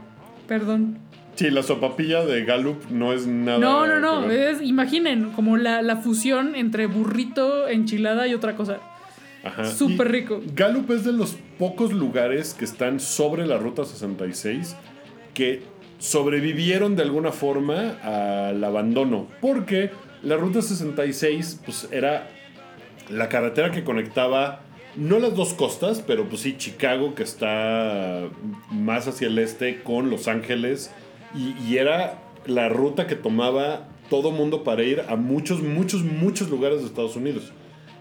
Perdón. 0.47 0.97
Sí, 1.35 1.49
la 1.49 1.63
sopapilla 1.63 2.23
de 2.25 2.45
Gallup 2.45 2.89
no 2.89 3.13
es 3.13 3.27
nada. 3.27 3.57
No, 3.59 3.87
no, 3.87 3.99
no. 3.99 4.29
Es, 4.29 4.61
imaginen, 4.61 5.31
como 5.31 5.57
la, 5.57 5.81
la 5.81 5.97
fusión 5.97 6.55
entre 6.55 6.87
burrito, 6.87 7.67
enchilada 7.67 8.27
y 8.27 8.33
otra 8.33 8.55
cosa. 8.55 8.79
Ajá. 9.43 9.65
Súper 9.65 10.11
rico. 10.11 10.41
Gallup 10.55 10.91
es 10.91 11.03
de 11.03 11.13
los 11.13 11.35
pocos 11.57 11.93
lugares 11.93 12.53
que 12.53 12.65
están 12.65 12.99
sobre 12.99 13.45
la 13.45 13.57
Ruta 13.57 13.85
66 13.85 14.75
que 15.33 15.63
sobrevivieron 16.01 16.95
de 16.95 17.03
alguna 17.03 17.31
forma 17.31 17.91
al 18.01 18.61
abandono. 18.63 19.27
Porque 19.39 19.91
la 20.23 20.35
Ruta 20.35 20.61
66 20.61 21.61
pues, 21.63 21.87
era 21.91 22.27
la 23.09 23.29
carretera 23.29 23.71
que 23.71 23.83
conectaba 23.83 24.63
no 24.95 25.19
las 25.19 25.35
dos 25.35 25.53
costas, 25.53 26.03
pero 26.05 26.27
pues 26.27 26.41
sí 26.41 26.57
Chicago 26.57 27.15
que 27.15 27.23
está 27.23 28.27
más 28.69 29.07
hacia 29.07 29.27
el 29.27 29.37
este 29.39 29.83
con 29.83 30.09
Los 30.09 30.27
Ángeles 30.27 30.91
y, 31.33 31.55
y 31.65 31.77
era 31.77 32.19
la 32.45 32.67
ruta 32.67 33.07
que 33.07 33.15
tomaba 33.15 33.87
todo 34.09 34.31
mundo 34.31 34.63
para 34.63 34.83
ir 34.83 35.03
a 35.07 35.15
muchos, 35.15 35.61
muchos, 35.61 36.03
muchos 36.03 36.49
lugares 36.49 36.81
de 36.81 36.87
Estados 36.87 37.15
Unidos. 37.15 37.53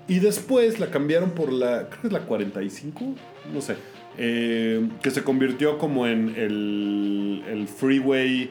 Y 0.08 0.18
después 0.18 0.80
la 0.80 0.90
cambiaron 0.90 1.32
por 1.32 1.52
la, 1.52 1.88
creo 1.88 2.00
que 2.00 2.06
es 2.08 2.12
la 2.12 2.22
45, 2.22 3.14
no 3.52 3.60
sé, 3.60 3.76
eh, 4.18 4.86
que 5.02 5.10
se 5.10 5.22
convirtió 5.24 5.78
como 5.78 6.06
en 6.06 6.34
el, 6.36 7.42
el 7.48 7.68
freeway 7.68 8.50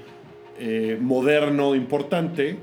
eh, 0.60 0.98
moderno 1.00 1.76
importante, 1.76 2.58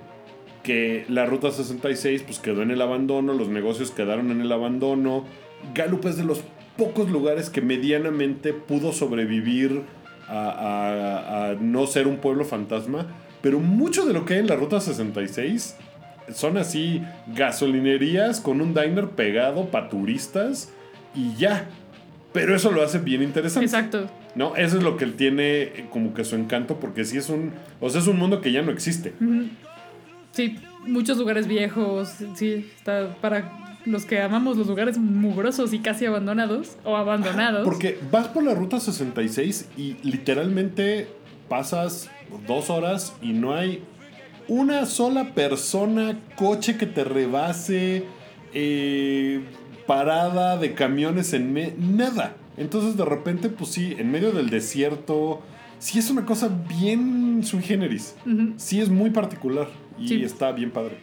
que 0.63 1.05
la 1.09 1.27
Ruta 1.27 1.51
66 1.51 2.23
pues 2.23 2.39
quedó 2.41 2.63
en 2.63 2.71
el 2.71 2.83
abandono, 2.83 3.33
los 3.35 3.49
negocios 3.49 3.91
quedaron 3.91 4.31
en 4.31 4.41
el 4.41 4.51
abandono. 4.51 5.25
Gallup 5.75 6.05
es 6.07 6.17
de 6.17 6.25
los 6.25 6.43
pocos 6.77 7.09
lugares 7.11 7.49
que 7.51 7.61
medianamente 7.63 8.53
pudo 8.53 8.93
sobrevivir 8.93 9.83
a, 10.29 11.51
a- 11.51 11.55
no 11.61 11.87
ser 11.87 12.07
un 12.09 12.17
pueblo 12.17 12.45
fantasma, 12.45 13.07
pero 13.43 13.61
mucho 13.61 14.05
de 14.05 14.13
lo 14.13 14.25
que 14.25 14.35
hay 14.35 14.41
en 14.41 14.49
la 14.49 14.57
Ruta 14.57 14.81
66 14.81 15.77
son 16.35 16.57
así 16.59 17.01
gasolinerías 17.35 18.41
con 18.41 18.61
un 18.61 18.75
diner 18.75 19.11
pegado 19.11 19.67
para 19.67 19.89
turistas 19.89 20.73
y 21.15 21.35
ya. 21.37 21.69
Pero 22.37 22.55
eso 22.55 22.71
lo 22.71 22.83
hace 22.83 22.99
bien 22.99 23.23
interesante. 23.23 23.65
Exacto. 23.65 24.11
¿No? 24.35 24.57
Eso 24.57 24.77
es 24.77 24.83
lo 24.83 24.99
que 24.99 25.07
tiene 25.07 25.63
eh, 25.63 25.87
como 25.91 26.13
que 26.13 26.23
su 26.23 26.37
encanto, 26.37 26.79
porque 26.79 27.07
sí 27.07 27.17
es 27.17 27.31
un. 27.31 27.53
O 27.81 27.89
sea, 27.89 28.03
es 28.03 28.07
un 28.07 28.19
mundo 28.19 28.43
que 28.43 28.53
ya 28.53 28.61
no 28.61 28.71
existe. 28.71 29.15
Sí, 30.33 30.57
muchos 30.87 31.17
lugares 31.17 31.47
viejos, 31.47 32.11
sí, 32.35 32.71
está 32.77 33.17
para 33.23 33.79
los 33.87 34.05
que 34.05 34.21
amamos 34.21 34.59
los 34.59 34.67
lugares 34.67 34.99
mugrosos 34.99 35.73
y 35.73 35.79
casi 35.79 36.05
abandonados 36.05 36.77
o 36.85 36.95
abandonados. 36.95 37.65
Porque 37.65 37.99
vas 38.11 38.29
por 38.29 38.43
la 38.43 38.53
ruta 38.53 38.81
66 38.81 39.71
y 39.79 39.97
literalmente 40.03 41.09
pasas 41.49 42.11
dos 42.47 42.69
horas 42.69 43.15
y 43.23 43.33
no 43.33 43.55
hay 43.55 43.83
una 44.47 44.85
sola 44.85 45.33
persona, 45.33 46.19
coche 46.37 46.77
que 46.77 46.85
te 46.85 47.03
rebase, 47.03 48.05
eh, 48.53 49.41
parada 49.87 50.57
de 50.59 50.75
camiones 50.75 51.33
en 51.33 51.53
me- 51.53 51.75
nada. 51.79 52.35
Entonces 52.57 52.97
de 52.97 53.05
repente, 53.05 53.49
pues 53.49 53.71
sí, 53.71 53.95
en 53.99 54.11
medio 54.11 54.33
del 54.33 54.51
desierto, 54.51 55.43
sí 55.79 55.99
es 55.99 56.11
una 56.11 56.25
cosa 56.25 56.51
bien 56.79 57.43
sui 57.45 57.63
generis. 57.63 58.17
Sí 58.57 58.81
es 58.81 58.89
muy 58.89 59.11
particular 59.11 59.69
y 59.99 60.09
Sí. 60.09 60.23
está 60.23 60.53
bien 60.53 60.71
padre. 60.71 60.97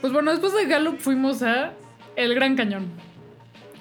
Pues 0.00 0.12
bueno, 0.12 0.30
después 0.32 0.54
de 0.54 0.66
Gallup 0.66 0.98
fuimos 0.98 1.42
a 1.42 1.72
El 2.16 2.34
Gran 2.34 2.56
Cañón. 2.56 2.86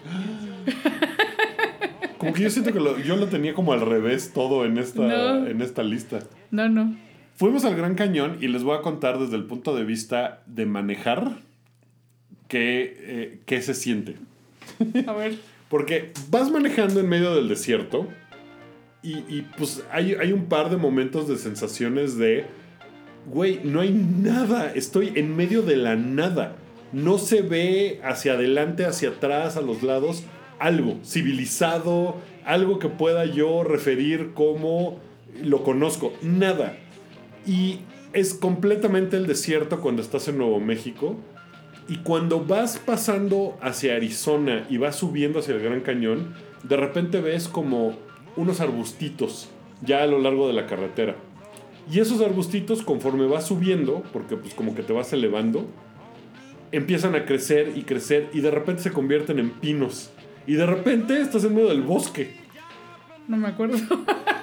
Como 2.17 2.33
que 2.33 2.43
yo 2.43 2.49
siento 2.49 2.71
que 2.71 2.79
lo- 2.79 2.97
yo 2.99 3.17
lo 3.17 3.27
tenía 3.27 3.53
como 3.53 3.73
al 3.73 3.81
revés 3.81 4.31
todo 4.33 4.63
en 4.65 4.77
esta, 4.77 5.01
No. 5.01 5.45
en 5.45 5.61
esta 5.61 5.83
lista. 5.83 6.19
No, 6.51 6.69
no. 6.69 6.95
Fuimos 7.35 7.65
al 7.65 7.75
Gran 7.75 7.95
Cañón 7.95 8.37
y 8.39 8.47
les 8.47 8.63
voy 8.63 8.77
a 8.77 8.81
contar 8.81 9.19
desde 9.19 9.35
el 9.35 9.43
punto 9.43 9.75
de 9.75 9.83
vista 9.83 10.41
de 10.45 10.65
manejar 10.65 11.33
qué, 12.53 12.95
eh, 12.99 13.39
qué 13.47 13.63
se 13.63 13.73
siente. 13.73 14.15
A 15.07 15.13
ver. 15.13 15.39
Porque 15.69 16.11
vas 16.29 16.51
manejando 16.51 16.99
en 16.99 17.09
medio 17.09 17.33
del 17.33 17.49
desierto 17.49 18.07
y, 19.01 19.17
y, 19.27 19.47
pues 19.57 19.83
hay, 19.91 20.13
hay 20.13 20.31
un 20.33 20.45
par 20.45 20.69
de 20.69 20.77
momentos 20.77 21.27
de 21.27 21.37
sensaciones 21.37 22.15
de, 22.15 22.45
güey, 23.25 23.59
no 23.63 23.81
hay 23.81 23.91
nada, 23.91 24.71
estoy 24.71 25.13
en 25.15 25.35
medio 25.35 25.63
de 25.63 25.77
la 25.77 25.95
nada. 25.95 26.55
No 26.91 27.17
se 27.17 27.41
ve 27.41 27.99
hacia 28.03 28.33
adelante, 28.33 28.85
hacia 28.85 29.09
atrás, 29.09 29.57
a 29.57 29.61
los 29.61 29.81
lados, 29.81 30.23
algo 30.59 30.99
civilizado, 31.03 32.17
algo 32.45 32.77
que 32.77 32.87
pueda 32.87 33.25
yo 33.25 33.63
referir 33.63 34.33
como 34.35 34.99
lo 35.41 35.63
conozco, 35.63 36.13
nada. 36.21 36.77
Y 37.47 37.79
es 38.13 38.35
completamente 38.35 39.17
el 39.17 39.25
desierto 39.25 39.81
cuando 39.81 40.03
estás 40.03 40.27
en 40.27 40.37
Nuevo 40.37 40.59
México. 40.59 41.17
Y 41.87 41.97
cuando 41.97 42.43
vas 42.43 42.77
pasando 42.77 43.57
hacia 43.61 43.95
Arizona 43.95 44.65
y 44.69 44.77
vas 44.77 44.95
subiendo 44.95 45.39
hacia 45.39 45.55
el 45.55 45.61
Gran 45.61 45.81
Cañón, 45.81 46.33
de 46.63 46.77
repente 46.77 47.19
ves 47.19 47.47
como 47.47 47.97
unos 48.35 48.61
arbustitos 48.61 49.49
ya 49.81 50.03
a 50.03 50.07
lo 50.07 50.19
largo 50.19 50.47
de 50.47 50.53
la 50.53 50.65
carretera. 50.65 51.15
Y 51.91 51.99
esos 51.99 52.21
arbustitos, 52.21 52.81
conforme 52.81 53.27
vas 53.27 53.47
subiendo, 53.47 54.03
porque 54.13 54.37
pues 54.37 54.53
como 54.53 54.73
que 54.73 54.83
te 54.83 54.93
vas 54.93 55.11
elevando, 55.11 55.67
empiezan 56.71 57.15
a 57.15 57.25
crecer 57.25 57.73
y 57.75 57.83
crecer 57.83 58.29
y 58.33 58.39
de 58.39 58.51
repente 58.51 58.81
se 58.81 58.91
convierten 58.91 59.39
en 59.39 59.51
pinos. 59.51 60.11
Y 60.47 60.53
de 60.53 60.65
repente 60.65 61.19
estás 61.19 61.43
en 61.43 61.55
medio 61.55 61.67
del 61.67 61.81
bosque. 61.81 62.35
No 63.27 63.37
me 63.37 63.49
acuerdo. 63.49 63.77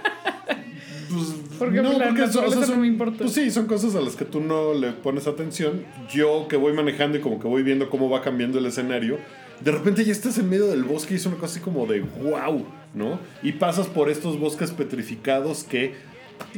Pues, 1.60 1.82
Porque 1.82 1.98
la 1.98 2.10
naturaleza 2.10 2.74
no 2.74 2.80
me 2.80 2.86
importa. 2.86 3.18
Pues 3.18 3.32
sí, 3.32 3.50
son 3.50 3.66
cosas 3.66 3.94
a 3.94 4.00
las 4.00 4.16
que 4.16 4.24
tú 4.24 4.40
no 4.40 4.72
le 4.72 4.92
pones 4.92 5.26
atención. 5.26 5.84
Yo 6.10 6.48
que 6.48 6.56
voy 6.56 6.72
manejando 6.72 7.18
y 7.18 7.20
como 7.20 7.38
que 7.38 7.46
voy 7.46 7.62
viendo 7.62 7.90
cómo 7.90 8.08
va 8.08 8.22
cambiando 8.22 8.58
el 8.58 8.64
escenario, 8.64 9.18
de 9.62 9.70
repente 9.70 10.02
ya 10.02 10.12
estás 10.12 10.38
en 10.38 10.48
medio 10.48 10.68
del 10.68 10.84
bosque 10.84 11.12
y 11.12 11.16
es 11.18 11.26
una 11.26 11.36
cosa 11.36 11.52
así 11.52 11.60
como 11.60 11.84
de 11.84 12.00
wow, 12.00 12.64
¿no? 12.94 13.20
Y 13.42 13.52
pasas 13.52 13.88
por 13.88 14.08
estos 14.08 14.40
bosques 14.40 14.70
petrificados 14.70 15.62
que 15.62 15.92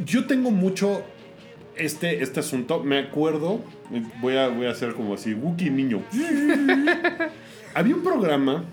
yo 0.04 0.26
tengo 0.28 0.52
mucho 0.52 1.02
este, 1.76 2.22
este 2.22 2.38
asunto. 2.38 2.84
Me 2.84 3.00
acuerdo, 3.00 3.60
voy 4.20 4.36
a, 4.36 4.50
voy 4.50 4.66
a 4.66 4.70
hacer 4.70 4.94
como 4.94 5.14
así, 5.14 5.34
Wookie 5.34 5.70
niño. 5.70 6.00
Había 7.74 7.96
un 7.96 8.04
programa 8.04 8.66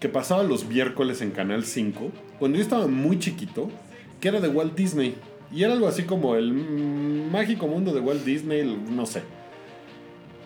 que 0.00 0.08
pasaba 0.08 0.44
los 0.44 0.64
miércoles 0.64 1.20
en 1.20 1.30
Canal 1.30 1.66
5, 1.66 2.10
cuando 2.38 2.56
yo 2.56 2.62
estaba 2.62 2.86
muy 2.86 3.18
chiquito, 3.18 3.70
que 4.18 4.28
era 4.28 4.40
de 4.40 4.48
Walt 4.48 4.74
Disney. 4.74 5.14
Y 5.54 5.62
era 5.62 5.72
algo 5.72 5.86
así 5.86 6.02
como 6.02 6.34
el 6.34 6.52
mágico 6.52 7.68
mundo 7.68 7.92
de 7.92 8.00
Walt 8.00 8.24
Disney, 8.24 8.64
no 8.90 9.06
sé. 9.06 9.22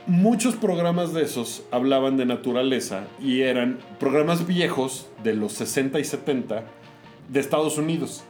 Muchos 0.06 0.54
programas 0.54 1.14
de 1.14 1.22
esos 1.22 1.62
hablaban 1.70 2.16
de 2.18 2.26
naturaleza 2.26 3.06
y 3.22 3.40
eran 3.40 3.78
programas 3.98 4.46
viejos 4.46 5.08
de 5.24 5.34
los 5.34 5.52
60 5.54 5.98
y 5.98 6.04
70 6.04 6.64
de 7.28 7.40
Estados 7.40 7.78
Unidos. 7.78 8.22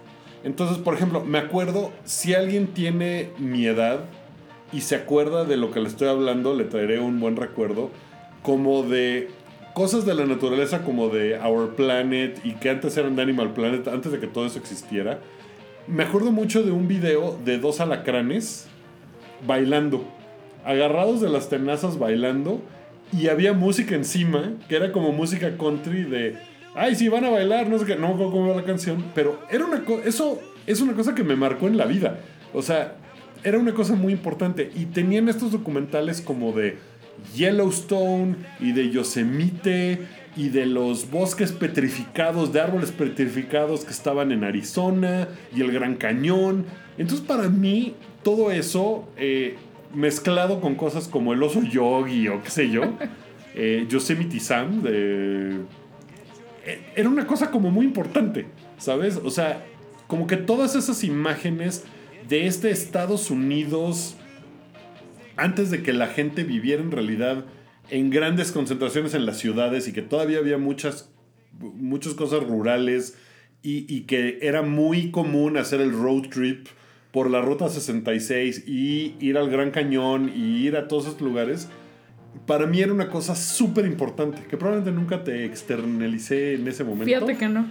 Entonces, 0.45 0.79
por 0.79 0.95
ejemplo, 0.95 1.25
me 1.25 1.39
acuerdo, 1.39 1.91
si 2.05 2.35
alguien 2.35 2.69
tiene 2.69 3.31
mi 3.39 3.67
edad 3.67 4.05
y 4.73 4.83
se 4.83 4.95
acuerda 4.95 5.45
de 5.45 5.57
lo 5.57 5.73
que 5.73 5.81
le 5.81 5.89
estoy 5.89 6.09
hablando, 6.09 6.55
le 6.55 6.65
traeré 6.65 7.01
un 7.01 7.19
buen 7.19 7.37
recuerdo, 7.37 7.91
como 8.43 8.85
de 8.85 9.31
cosas 9.75 10.07
de 10.07 10.15
la 10.15 10.27
naturaleza 10.27 10.83
como 10.85 11.09
de 11.09 11.39
Our 11.39 11.75
Planet 11.75 12.41
y 12.45 12.53
que 12.55 12.71
antes 12.71 12.97
eran 12.97 13.17
de 13.17 13.23
Animal 13.23 13.53
Planet, 13.53 13.89
antes 13.89 14.13
de 14.13 14.21
que 14.21 14.29
todo 14.29 14.47
eso 14.47 14.59
existiera. 14.59 15.21
Me 15.89 16.03
acuerdo 16.03 16.33
mucho 16.33 16.63
de 16.63 16.71
un 16.71 16.87
video 16.87 17.39
de 17.47 17.59
dos 17.59 17.81
alacranes 17.81 18.67
bailando, 19.47 20.05
agarrados 20.63 21.23
de 21.23 21.31
las 21.31 21.49
tenazas 21.49 21.99
bailando 21.99 22.61
y 23.11 23.29
había 23.29 23.55
música 23.55 23.95
encima, 23.95 24.53
que 24.69 24.77
era 24.77 24.93
como 24.93 25.13
música 25.13 25.57
country 25.57 26.03
de, 26.03 26.37
ay, 26.75 26.95
sí, 26.95 27.09
van 27.09 27.25
a 27.25 27.31
bailar, 27.31 27.69
no 27.69 27.79
sé 27.79 27.87
qué, 27.87 27.97
no 27.97 28.09
me 28.09 28.15
acuerdo 28.15 28.33
cómo 28.33 28.49
va 28.51 28.57
la 28.57 28.65
canción, 28.65 29.03
pero 29.15 29.41
era 29.51 29.65
una 29.65 29.83
eso 30.05 30.39
es 30.67 30.83
una 30.83 30.93
cosa 30.93 31.15
que 31.15 31.25
me 31.25 31.37
marcó 31.37 31.69
en 31.69 31.79
la 31.79 31.87
vida. 31.87 32.19
O 32.53 32.61
sea, 32.61 32.97
era 33.43 33.59
una 33.59 33.73
cosa 33.73 33.95
muy 33.95 34.13
importante 34.13 34.71
y 34.75 34.87
tenían 34.87 35.31
estos 35.31 35.53
documentales 35.53 36.21
como 36.21 36.53
de 36.53 36.77
Yellowstone 37.35 38.37
y 38.61 38.73
de 38.73 38.91
Yosemite 38.91 40.07
y 40.39 40.51
de 40.51 40.67
los 40.67 41.11
bosques 41.11 41.51
petrificados, 41.51 42.53
de 42.53 42.61
árboles 42.61 42.93
petrificados 42.93 43.85
que 43.85 43.91
estaban 43.91 44.31
en 44.31 44.45
Arizona 44.45 45.27
y 45.55 45.63
el 45.63 45.73
Gran 45.73 45.97
Cañón. 45.97 46.65
Entonces 46.97 47.27
para 47.27 47.49
mí 47.49 47.97
todo 48.23 48.53
eso 48.53 49.09
eh, 49.17 49.57
mezclado 49.93 50.61
con 50.61 50.77
cosas 50.77 51.09
como 51.09 51.33
el 51.33 51.43
oso 51.43 51.61
yogi 51.63 52.29
o 52.29 52.41
qué 52.41 52.51
sé 52.51 52.71
yo, 52.71 52.83
eh, 53.57 53.87
Yosemite 53.89 54.39
Sam, 54.39 54.81
de... 54.81 55.57
eh, 56.65 56.83
era 56.95 57.09
una 57.09 57.27
cosa 57.27 57.51
como 57.51 57.73
muy 57.73 57.85
importante, 57.85 58.47
¿sabes? 58.79 59.21
O 59.23 59.31
sea, 59.31 59.67
como 60.07 60.29
que 60.29 60.37
todas 60.37 60.77
esas 60.77 61.03
imágenes 61.03 61.85
de 62.29 62.47
este 62.47 62.71
Estados 62.71 63.33
Unidos 63.33 64.15
antes 65.37 65.73
de 65.73 65.83
que 65.83 65.93
la 65.93 66.07
gente 66.07 66.45
viviera 66.45 66.81
en 66.81 66.93
realidad 66.93 67.45
en 67.91 68.11
grandes 68.11 68.53
concentraciones 68.53 69.15
en 69.15 69.27
las 69.27 69.39
ciudades 69.39 69.89
y 69.89 69.93
que 69.93 70.03
todavía 70.03 70.39
había 70.39 70.59
muchas, 70.59 71.11
muchas 71.59 72.15
cosas 72.15 72.43
rurales 72.43 73.17
y, 73.63 73.93
y 73.93 74.03
que 74.03 74.39
era 74.43 74.63
muy 74.63 75.11
común 75.11 75.57
hacer 75.57 75.81
el 75.81 75.93
road 75.93 76.29
trip 76.31 76.69
por 77.13 77.31
la 77.31 77.41
Ruta 77.41 77.69
66 77.69 78.65
y 78.67 79.15
ir 79.21 79.39
al 79.39 79.51
Gran 79.51 79.71
Cañón 79.71 80.31
y 80.35 80.67
ir 80.67 80.77
a 80.77 80.89
todos 80.89 81.07
esos 81.07 81.21
lugares, 81.21 81.69
para 82.47 82.67
mí 82.67 82.81
era 82.81 82.93
una 82.93 83.09
cosa 83.09 83.35
súper 83.35 83.87
importante 83.87 84.43
que 84.49 84.57
probablemente 84.57 84.93
nunca 84.93 85.25
te 85.25 85.45
externalicé 85.45 86.55
en 86.55 86.69
ese 86.69 86.85
momento. 86.85 87.07
Fíjate 87.07 87.37
que 87.37 87.49
no. 87.49 87.67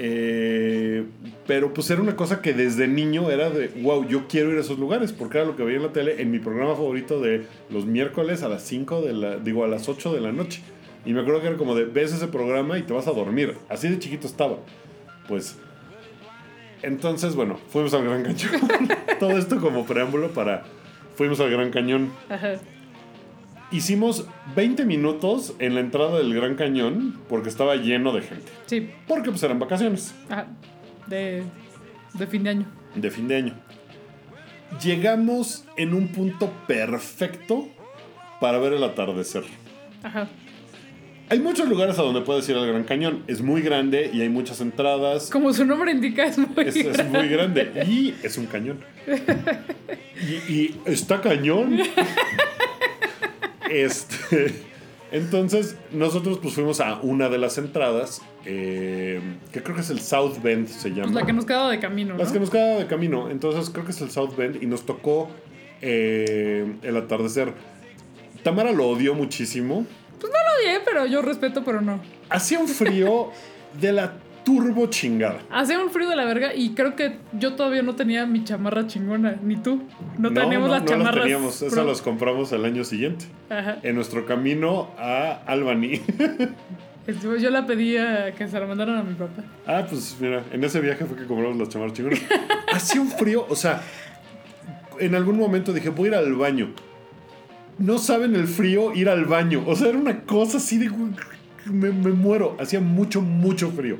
Eh, 0.00 1.04
pero 1.48 1.74
pues 1.74 1.90
era 1.90 2.00
una 2.00 2.14
cosa 2.14 2.40
que 2.40 2.52
desde 2.52 2.86
niño 2.86 3.32
era 3.32 3.50
de, 3.50 3.66
wow, 3.82 4.06
yo 4.06 4.28
quiero 4.28 4.52
ir 4.52 4.58
a 4.58 4.60
esos 4.60 4.78
lugares, 4.78 5.12
porque 5.12 5.38
era 5.38 5.46
lo 5.46 5.56
que 5.56 5.64
veía 5.64 5.78
en 5.78 5.82
la 5.82 5.92
tele 5.92 6.22
en 6.22 6.30
mi 6.30 6.38
programa 6.38 6.76
favorito 6.76 7.20
de 7.20 7.46
los 7.68 7.84
miércoles 7.84 8.44
a 8.44 8.48
las 8.48 8.62
5 8.62 9.02
de 9.02 9.12
la, 9.12 9.36
digo, 9.38 9.64
a 9.64 9.68
las 9.68 9.88
8 9.88 10.14
de 10.14 10.20
la 10.20 10.30
noche. 10.30 10.62
Y 11.04 11.12
me 11.12 11.20
acuerdo 11.20 11.40
que 11.40 11.48
era 11.48 11.56
como 11.56 11.74
de, 11.74 11.84
ves 11.84 12.12
ese 12.12 12.28
programa 12.28 12.78
y 12.78 12.82
te 12.82 12.92
vas 12.92 13.08
a 13.08 13.12
dormir. 13.12 13.56
Así 13.68 13.88
de 13.88 13.98
chiquito 13.98 14.28
estaba. 14.28 14.58
Pues, 15.26 15.58
entonces, 16.82 17.34
bueno, 17.34 17.58
fuimos 17.68 17.92
al 17.92 18.04
Gran 18.04 18.22
Cañón. 18.22 18.52
Todo 19.18 19.36
esto 19.36 19.58
como 19.58 19.84
preámbulo 19.84 20.30
para, 20.30 20.62
fuimos 21.16 21.40
al 21.40 21.50
Gran 21.50 21.70
Cañón. 21.70 22.12
Ajá. 22.28 22.60
Hicimos 23.70 24.24
20 24.56 24.84
minutos 24.86 25.54
en 25.58 25.74
la 25.74 25.80
entrada 25.80 26.16
del 26.18 26.32
Gran 26.34 26.54
Cañón 26.54 27.18
porque 27.28 27.50
estaba 27.50 27.76
lleno 27.76 28.12
de 28.12 28.22
gente. 28.22 28.50
Sí. 28.66 28.88
Porque 29.06 29.30
pues 29.30 29.42
eran 29.42 29.58
vacaciones. 29.58 30.14
Ajá. 30.30 30.46
De, 31.06 31.42
de 32.14 32.26
fin 32.26 32.42
de 32.44 32.50
año. 32.50 32.66
de 32.94 33.10
fin 33.10 33.28
de 33.28 33.36
año. 33.36 33.54
Llegamos 34.82 35.64
en 35.76 35.92
un 35.94 36.08
punto 36.08 36.50
perfecto 36.66 37.68
para 38.40 38.58
ver 38.58 38.72
el 38.74 38.82
atardecer. 38.84 39.44
Ajá. 40.02 40.28
Hay 41.30 41.40
muchos 41.40 41.68
lugares 41.68 41.98
a 41.98 42.02
donde 42.02 42.22
puedes 42.22 42.48
ir 42.48 42.56
al 42.56 42.66
Gran 42.66 42.84
Cañón. 42.84 43.22
Es 43.26 43.42
muy 43.42 43.60
grande 43.60 44.10
y 44.14 44.22
hay 44.22 44.30
muchas 44.30 44.62
entradas. 44.62 45.28
Como 45.28 45.52
su 45.52 45.66
nombre 45.66 45.90
indica, 45.92 46.24
es 46.24 46.38
muy 46.38 46.48
Es, 46.66 46.74
es 46.76 46.96
grande. 46.96 47.18
muy 47.18 47.28
grande 47.28 47.84
y 47.86 48.14
es 48.22 48.38
un 48.38 48.46
cañón. 48.46 48.78
Y, 50.20 50.52
y 50.52 50.80
está 50.84 51.20
cañón. 51.20 51.78
Este, 53.70 54.54
entonces, 55.10 55.76
nosotros 55.92 56.38
pues 56.40 56.54
fuimos 56.54 56.80
a 56.80 57.00
una 57.00 57.28
de 57.28 57.38
las 57.38 57.56
entradas, 57.58 58.20
eh, 58.44 59.20
que 59.52 59.62
creo 59.62 59.74
que 59.74 59.82
es 59.82 59.90
el 59.90 60.00
South 60.00 60.42
Bend, 60.42 60.68
se 60.68 60.90
llama. 60.90 61.04
Pues 61.04 61.14
la 61.14 61.26
que 61.26 61.32
nos 61.32 61.46
queda 61.46 61.70
de 61.70 61.80
camino, 61.80 62.14
¿no? 62.14 62.18
Las 62.18 62.32
que 62.32 62.40
nos 62.40 62.50
queda 62.50 62.78
de 62.78 62.86
camino. 62.86 63.30
Entonces, 63.30 63.70
creo 63.70 63.84
que 63.84 63.92
es 63.92 64.00
el 64.00 64.10
South 64.10 64.36
Bend 64.36 64.62
y 64.62 64.66
nos 64.66 64.84
tocó 64.84 65.30
eh, 65.80 66.74
el 66.82 66.96
atardecer. 66.96 67.52
Tamara 68.42 68.72
lo 68.72 68.88
odió 68.88 69.14
muchísimo. 69.14 69.86
Pues 70.20 70.32
no 70.32 70.38
lo 70.38 70.70
odié, 70.70 70.80
pero 70.84 71.06
yo 71.06 71.22
respeto, 71.22 71.64
pero 71.64 71.80
no. 71.80 72.00
Hacía 72.28 72.58
un 72.58 72.68
frío 72.68 73.30
de 73.80 73.92
la 73.92 74.14
turbo 74.48 74.86
chingada. 74.86 75.40
Hacía 75.50 75.78
un 75.78 75.90
frío 75.90 76.08
de 76.08 76.16
la 76.16 76.24
verga 76.24 76.54
y 76.54 76.70
creo 76.70 76.96
que 76.96 77.18
yo 77.38 77.52
todavía 77.54 77.82
no 77.82 77.96
tenía 77.96 78.24
mi 78.24 78.44
chamarra 78.44 78.86
chingona, 78.86 79.36
ni 79.42 79.56
tú. 79.56 79.82
No, 80.16 80.32
teníamos 80.32 80.70
las 80.70 80.80
no 80.84 80.88
chamarras. 80.88 81.24
teníamos, 81.24 81.60
esas 81.60 81.84
las 81.84 82.00
compramos 82.00 82.50
el 82.52 82.64
año 82.64 82.82
siguiente. 82.82 83.26
Ajá. 83.50 83.76
En 83.82 83.94
nuestro 83.94 84.24
camino 84.24 84.88
a 84.96 85.42
Albany. 85.46 86.00
Yo 87.40 87.50
la 87.50 87.66
pedí 87.66 87.98
a 87.98 88.34
que 88.34 88.48
se 88.48 88.58
la 88.58 88.66
mandaran 88.66 88.96
a 88.96 89.02
mi 89.02 89.14
papá. 89.14 89.42
ah, 89.66 89.84
pues 89.88 90.16
mira, 90.18 90.44
en 90.50 90.64
ese 90.64 90.80
viaje 90.80 91.04
fue 91.04 91.16
que 91.16 91.26
compramos 91.26 91.58
las 91.58 91.68
chamarras 91.68 91.92
chingonas. 91.92 92.20
Hacía 92.72 93.02
un 93.02 93.08
frío, 93.08 93.44
o 93.50 93.56
sea, 93.56 93.82
en 94.98 95.14
algún 95.14 95.38
momento 95.38 95.74
dije, 95.74 95.90
voy 95.90 96.06
a 96.06 96.12
ir 96.12 96.14
al 96.14 96.34
baño. 96.34 96.70
No 97.76 97.98
saben 97.98 98.34
el 98.34 98.46
frío 98.46 98.94
ir 98.94 99.10
al 99.10 99.26
baño. 99.26 99.62
O 99.66 99.76
sea, 99.76 99.88
era 99.88 99.98
una 99.98 100.22
cosa 100.22 100.56
así 100.56 100.78
de... 100.78 100.90
me 101.70 101.90
muero. 101.90 102.56
Hacía 102.58 102.80
mucho, 102.80 103.20
mucho 103.20 103.70
frío. 103.70 103.98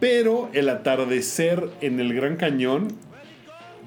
Pero 0.00 0.50
el 0.52 0.68
atardecer 0.68 1.68
en 1.80 2.00
el 2.00 2.12
Gran 2.14 2.36
Cañón, 2.36 2.88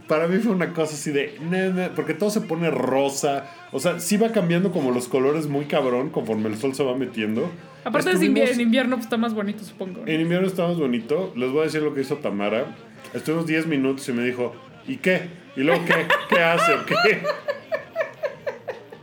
para 0.07 0.28
mí 0.28 0.39
fue 0.39 0.51
una 0.53 0.74
cosa 0.74 0.95
así 0.95 1.12
de... 1.12 1.36
"Ne, 1.49 1.70
ne", 1.72 1.89
porque 1.89 2.14
todo 2.16 2.30
se 2.32 2.41
pone 2.41 2.72
rosa. 2.72 3.45
O 3.72 3.80
sea, 3.80 3.99
sí 3.99 4.18
va 4.18 4.32
cambiando 4.32 4.72
como 4.72 4.91
los 4.91 5.07
colores 5.07 5.45
muy 5.47 5.66
cabrón 5.66 6.10
conforme 6.10 6.49
el 6.49 6.57
sol 6.57 6.74
se 6.74 6.84
va 6.84 6.95
metiendo. 6.97 7.51
Aparte 7.84 8.12
es 8.12 8.22
invier- 8.22 8.49
en 8.51 8.62
invierno, 8.62 8.95
pues 8.95 9.05
está 9.05 9.18
más 9.18 9.34
bonito, 9.36 9.64
supongo. 9.64 10.01
en 10.05 10.20
invierno 10.22 10.47
está 10.47 10.68
más 10.68 10.78
bonito. 10.78 11.32
Les 11.36 11.51
voy 11.51 11.62
a 11.62 11.64
decir 11.66 11.82
lo 11.84 11.93
que 11.93 12.01
hizo 12.01 12.16
Tamara. 12.18 12.66
Estuvimos 13.14 13.45
10 13.45 13.68
minutos 13.68 14.10
y 14.10 14.14
me 14.14 14.24
dijo, 14.24 14.55
¿y 14.88 14.97
qué? 14.97 15.22
¿Y 15.55 15.62
luego 15.62 15.84
qué? 15.86 15.93
¿Qué 16.30 16.39
hace? 16.41 16.74
¿Qué? 16.88 17.20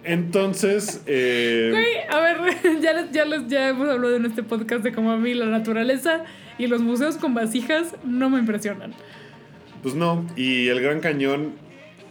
Entonces, 0.04 1.02
eh, 1.07 1.68
Güey, 1.72 1.96
a 2.09 2.20
ver, 2.20 2.36
ya, 2.80 2.92
les, 2.92 3.11
ya, 3.11 3.24
les, 3.24 3.46
ya 3.48 3.68
hemos 3.70 3.88
hablado 3.88 4.14
en 4.16 4.24
este 4.26 4.42
podcast 4.42 4.84
de 4.84 4.92
cómo 4.92 5.11
a 5.11 5.16
mí 5.16 5.34
la 5.34 5.46
naturaleza 5.46 6.24
y 6.59 6.66
los 6.66 6.80
museos 6.82 7.16
con 7.16 7.34
vasijas 7.34 7.94
no 8.04 8.30
me 8.30 8.38
impresionan. 8.38 8.94
pues 9.82 9.94
no. 9.94 10.26
Y 10.36 10.68
el 10.68 10.80
Gran 10.80 11.00
Cañón, 11.00 11.52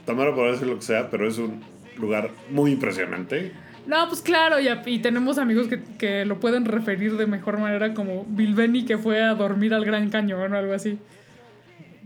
Tamara 0.06 0.34
podrá 0.36 0.52
decir 0.52 0.68
lo 0.68 0.76
que 0.78 0.84
sea, 0.84 1.10
pero 1.10 1.28
es 1.28 1.38
un 1.38 1.62
lugar 1.98 2.30
muy 2.52 2.72
impresionante. 2.72 3.52
No, 3.88 4.08
pues 4.08 4.22
claro, 4.22 4.56
y, 4.60 5.00
tenemos 5.00 5.38
amigos 5.38 5.68
que, 5.68 5.80
que 6.00 6.26
lo 6.26 6.40
pueden 6.40 6.66
referir 6.66 7.18
de 7.18 7.28
mejor 7.28 7.60
manera 7.60 7.94
como 7.94 8.26
Bill 8.28 8.56
Benny 8.56 8.84
que 8.86 8.98
fue 8.98 9.22
a 9.22 9.36
dormir 9.36 9.74
al 9.76 9.86
Gran 9.86 10.10
Cañón 10.10 10.54
o 10.54 10.58
algo 10.58 10.74
así. 10.74 10.98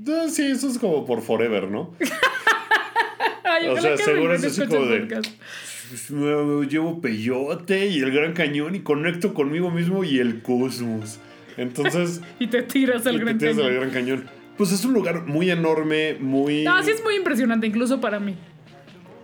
No, 0.05 0.27
sí, 0.29 0.43
eso 0.43 0.69
es 0.69 0.77
como 0.77 1.05
por 1.05 1.21
forever, 1.21 1.69
¿no? 1.69 1.93
Ay, 3.43 3.67
O 3.67 3.79
sea, 3.79 3.97
seguro 3.97 4.33
es 4.33 4.43
así 4.43 4.65
como 4.65 4.85
de- 4.85 4.99
podcast. 5.01 5.31
Me- 6.09 6.67
llevo 6.67 7.01
peyote 7.01 7.87
y 7.87 7.99
el 7.99 8.11
Gran 8.11 8.33
Cañón 8.33 8.75
y 8.75 8.81
conecto 8.81 9.33
conmigo 9.33 9.71
mismo 9.71 10.03
y 10.03 10.19
el 10.19 10.41
cosmos. 10.41 11.19
Entonces... 11.59 12.21
Y 12.39 12.47
te 12.47 12.63
tiras 12.63 13.05
al 13.05 13.15
y 13.15 13.19
te 13.19 13.23
Gran 13.25 13.37
tiras 13.37 13.57
al 13.57 13.63
Cañón. 13.63 13.79
Gran 13.79 13.91
Cañón. 13.91 14.29
Pues 14.57 14.71
es 14.71 14.83
un 14.83 14.93
lugar 14.93 15.25
muy 15.25 15.49
enorme, 15.49 16.17
muy... 16.19 16.63
No, 16.63 16.81
sí 16.83 16.91
es 16.91 17.03
muy 17.03 17.15
impresionante, 17.15 17.67
incluso 17.67 18.01
para 18.01 18.19
mí. 18.19 18.35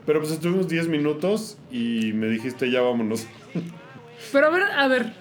Pero 0.06 0.20
pues 0.20 0.32
estuvimos 0.32 0.68
10 0.68 0.88
minutos 0.88 1.58
y 1.72 2.14
me 2.14 2.28
dijiste 2.28 2.70
ya 2.70 2.82
vámonos. 2.82 3.28
Pero 4.32 4.48
a 4.48 4.50
ver, 4.50 4.64
a 4.64 4.88
ver. 4.88 5.14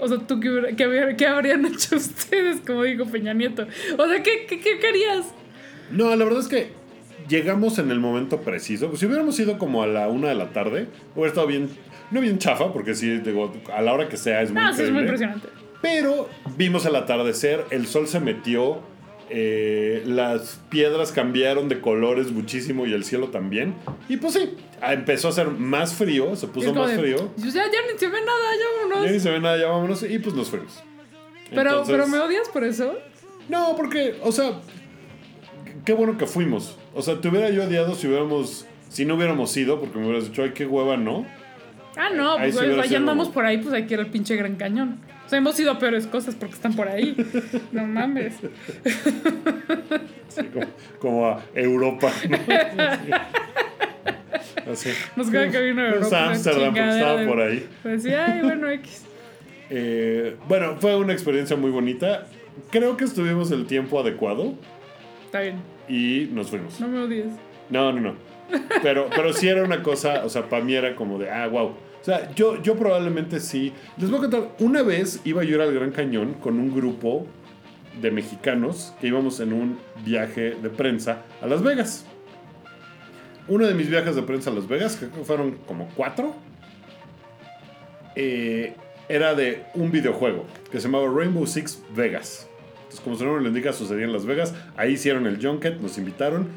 O 0.00 0.08
sea, 0.08 0.18
¿tú 0.18 0.40
qué, 0.40 0.74
qué 0.76 1.14
qué 1.16 1.26
habrían 1.26 1.64
hecho 1.66 1.96
ustedes, 1.96 2.60
como 2.66 2.82
dijo 2.82 3.06
Peña 3.06 3.32
Nieto? 3.32 3.66
O 3.96 4.06
sea, 4.06 4.22
¿qué, 4.22 4.46
qué, 4.48 4.60
qué 4.60 4.78
querías? 4.78 5.26
No, 5.90 6.14
la 6.14 6.24
verdad 6.24 6.40
es 6.40 6.48
que 6.48 6.72
llegamos 7.28 7.78
en 7.78 7.90
el 7.90 8.00
momento 8.00 8.40
preciso. 8.40 8.88
Pues 8.88 9.00
si 9.00 9.06
hubiéramos 9.06 9.38
ido 9.38 9.58
como 9.58 9.82
a 9.82 9.86
la 9.86 10.08
una 10.08 10.28
de 10.28 10.34
la 10.34 10.50
tarde, 10.50 10.88
hubiera 11.14 11.28
estado 11.28 11.46
bien, 11.46 11.70
no 12.10 12.20
bien 12.20 12.38
chafa, 12.38 12.72
porque 12.72 12.94
sí, 12.94 13.18
digo, 13.18 13.52
a 13.72 13.80
la 13.80 13.92
hora 13.92 14.08
que 14.08 14.16
sea 14.16 14.42
es 14.42 14.52
muy 14.52 14.62
No, 14.62 14.74
sí 14.74 14.82
es 14.82 14.90
muy 14.90 15.02
impresionante. 15.02 15.48
Pero 15.82 16.28
vimos 16.56 16.84
el 16.86 16.96
atardecer, 16.96 17.64
el 17.70 17.86
sol 17.86 18.08
se 18.08 18.18
metió, 18.20 18.80
eh, 19.28 20.02
las 20.06 20.60
piedras 20.70 21.12
cambiaron 21.12 21.68
de 21.68 21.80
colores 21.80 22.30
muchísimo 22.32 22.86
y 22.86 22.92
el 22.92 23.04
cielo 23.04 23.28
también. 23.28 23.74
Y 24.08 24.16
pues 24.16 24.34
sí, 24.34 24.54
empezó 24.82 25.28
a 25.28 25.30
hacer 25.30 25.48
más 25.48 25.94
frío, 25.94 26.34
se 26.36 26.46
puso 26.48 26.72
más 26.74 26.90
de, 26.92 26.98
frío. 26.98 27.30
"Pues 27.36 27.52
Ya, 27.52 27.64
ya 27.64 27.78
ni 27.92 27.98
se 27.98 28.06
ve 28.08 28.20
nada, 28.20 28.38
ya 28.58 28.82
vámonos. 28.82 29.06
Ya 29.06 29.12
ni 29.12 29.20
se 29.20 29.30
ve 29.30 29.40
nada, 29.40 29.58
ya 29.58 29.66
vámonos. 29.68 30.02
Y 30.02 30.18
pues 30.18 30.34
nos 30.34 30.48
fuimos. 30.48 30.82
pero, 31.50 31.70
Entonces- 31.70 31.94
pero 31.94 32.08
me 32.08 32.18
odias 32.18 32.48
por 32.48 32.64
eso. 32.64 32.98
No, 33.48 33.74
porque, 33.76 34.16
o 34.22 34.32
sea, 34.32 34.60
qué 35.84 35.92
bueno 35.92 36.18
que 36.18 36.26
fuimos. 36.26 36.76
O 36.94 37.02
sea, 37.02 37.20
te 37.20 37.28
hubiera 37.28 37.50
yo 37.50 37.64
odiado 37.64 37.94
si 37.94 38.06
hubiéramos, 38.08 38.66
si 38.88 39.04
no 39.04 39.14
hubiéramos 39.14 39.56
ido, 39.56 39.78
porque 39.78 39.98
me 39.98 40.06
hubieras 40.06 40.28
dicho, 40.28 40.42
ay, 40.42 40.50
qué 40.54 40.66
hueva, 40.66 40.96
¿no? 40.96 41.24
Ah, 41.96 42.10
no, 42.10 42.32
Ahí 42.36 42.50
pues 42.52 42.68
güey, 42.74 42.88
ya 42.88 42.98
andamos 42.98 43.28
como- 43.28 43.34
por 43.34 43.46
ahí, 43.46 43.58
pues 43.58 43.72
hay 43.74 43.86
que 43.86 43.94
ir 43.94 44.00
al 44.00 44.06
pinche 44.10 44.34
Gran 44.36 44.56
Cañón. 44.56 44.98
O 45.26 45.28
sea, 45.28 45.38
hemos 45.38 45.58
ido 45.58 45.72
a 45.72 45.78
peores 45.78 46.06
cosas 46.06 46.34
porque 46.36 46.54
están 46.54 46.74
por 46.74 46.88
ahí. 46.88 47.16
No 47.72 47.86
mames. 47.86 48.34
Así 50.28 50.44
como, 50.52 50.66
como 51.00 51.26
a 51.28 51.42
Europa, 51.54 52.12
¿no? 52.28 52.38
Así. 54.72 54.90
Nos 55.16 55.30
queda 55.30 55.50
que 55.50 55.60
vino 55.60 55.82
a 55.82 55.88
Europa. 55.88 56.06
a 56.06 56.08
una 56.22 56.30
Ámsterdam 56.32 56.74
porque 56.74 56.88
estaba 56.90 57.20
de- 57.20 57.26
por 57.26 57.40
ahí. 57.40 57.68
Pues 57.82 58.02
sí, 58.02 58.10
ay, 58.12 58.40
bueno, 58.42 58.68
X. 58.70 59.04
Eh, 59.70 60.36
bueno, 60.48 60.76
fue 60.80 60.96
una 60.96 61.12
experiencia 61.12 61.56
muy 61.56 61.70
bonita. 61.70 62.26
Creo 62.70 62.96
que 62.96 63.04
estuvimos 63.04 63.50
el 63.50 63.66
tiempo 63.66 64.00
adecuado 64.00 64.54
Está 65.26 65.40
bien. 65.40 65.56
y 65.88 66.28
nos 66.32 66.50
fuimos. 66.50 66.80
No 66.80 66.88
me 66.88 67.00
odies. 67.00 67.26
No, 67.70 67.92
no, 67.92 68.00
no. 68.00 68.14
Pero, 68.82 69.08
pero 69.14 69.32
sí 69.32 69.48
era 69.48 69.62
una 69.64 69.82
cosa, 69.82 70.24
o 70.24 70.28
sea, 70.28 70.48
para 70.48 70.62
mí 70.64 70.74
era 70.74 70.94
como 70.94 71.18
de, 71.18 71.30
ah, 71.30 71.48
wow. 71.48 71.74
Sea, 72.06 72.32
yo, 72.36 72.62
yo 72.62 72.76
probablemente 72.76 73.40
sí. 73.40 73.72
Les 73.96 74.08
voy 74.08 74.20
a 74.20 74.22
contar, 74.22 74.50
una 74.60 74.84
vez 74.84 75.20
iba 75.24 75.42
yo 75.42 75.54
a 75.54 75.56
ir 75.56 75.60
al 75.60 75.74
Gran 75.74 75.90
Cañón 75.90 76.34
con 76.34 76.60
un 76.60 76.72
grupo 76.72 77.26
de 78.00 78.12
mexicanos 78.12 78.94
que 79.00 79.08
íbamos 79.08 79.40
en 79.40 79.52
un 79.52 79.80
viaje 80.04 80.54
de 80.54 80.70
prensa 80.70 81.22
a 81.42 81.48
Las 81.48 81.64
Vegas. 81.64 82.06
Uno 83.48 83.66
de 83.66 83.74
mis 83.74 83.90
viajes 83.90 84.14
de 84.14 84.22
prensa 84.22 84.50
a 84.50 84.54
Las 84.54 84.68
Vegas, 84.68 84.94
que 84.94 85.06
fueron 85.24 85.58
como 85.66 85.88
cuatro, 85.96 86.36
eh, 88.14 88.76
era 89.08 89.34
de 89.34 89.64
un 89.74 89.90
videojuego 89.90 90.44
que 90.70 90.78
se 90.78 90.86
llamaba 90.86 91.12
Rainbow 91.12 91.44
Six 91.44 91.82
Vegas. 91.96 92.46
Entonces, 92.82 93.00
como 93.00 93.16
su 93.16 93.24
nombre 93.24 93.42
lo 93.42 93.48
indica, 93.48 93.72
sucedía 93.72 94.04
en 94.04 94.12
Las 94.12 94.26
Vegas. 94.26 94.54
Ahí 94.76 94.92
hicieron 94.92 95.26
el 95.26 95.44
junket, 95.44 95.80
nos 95.80 95.98
invitaron. 95.98 96.50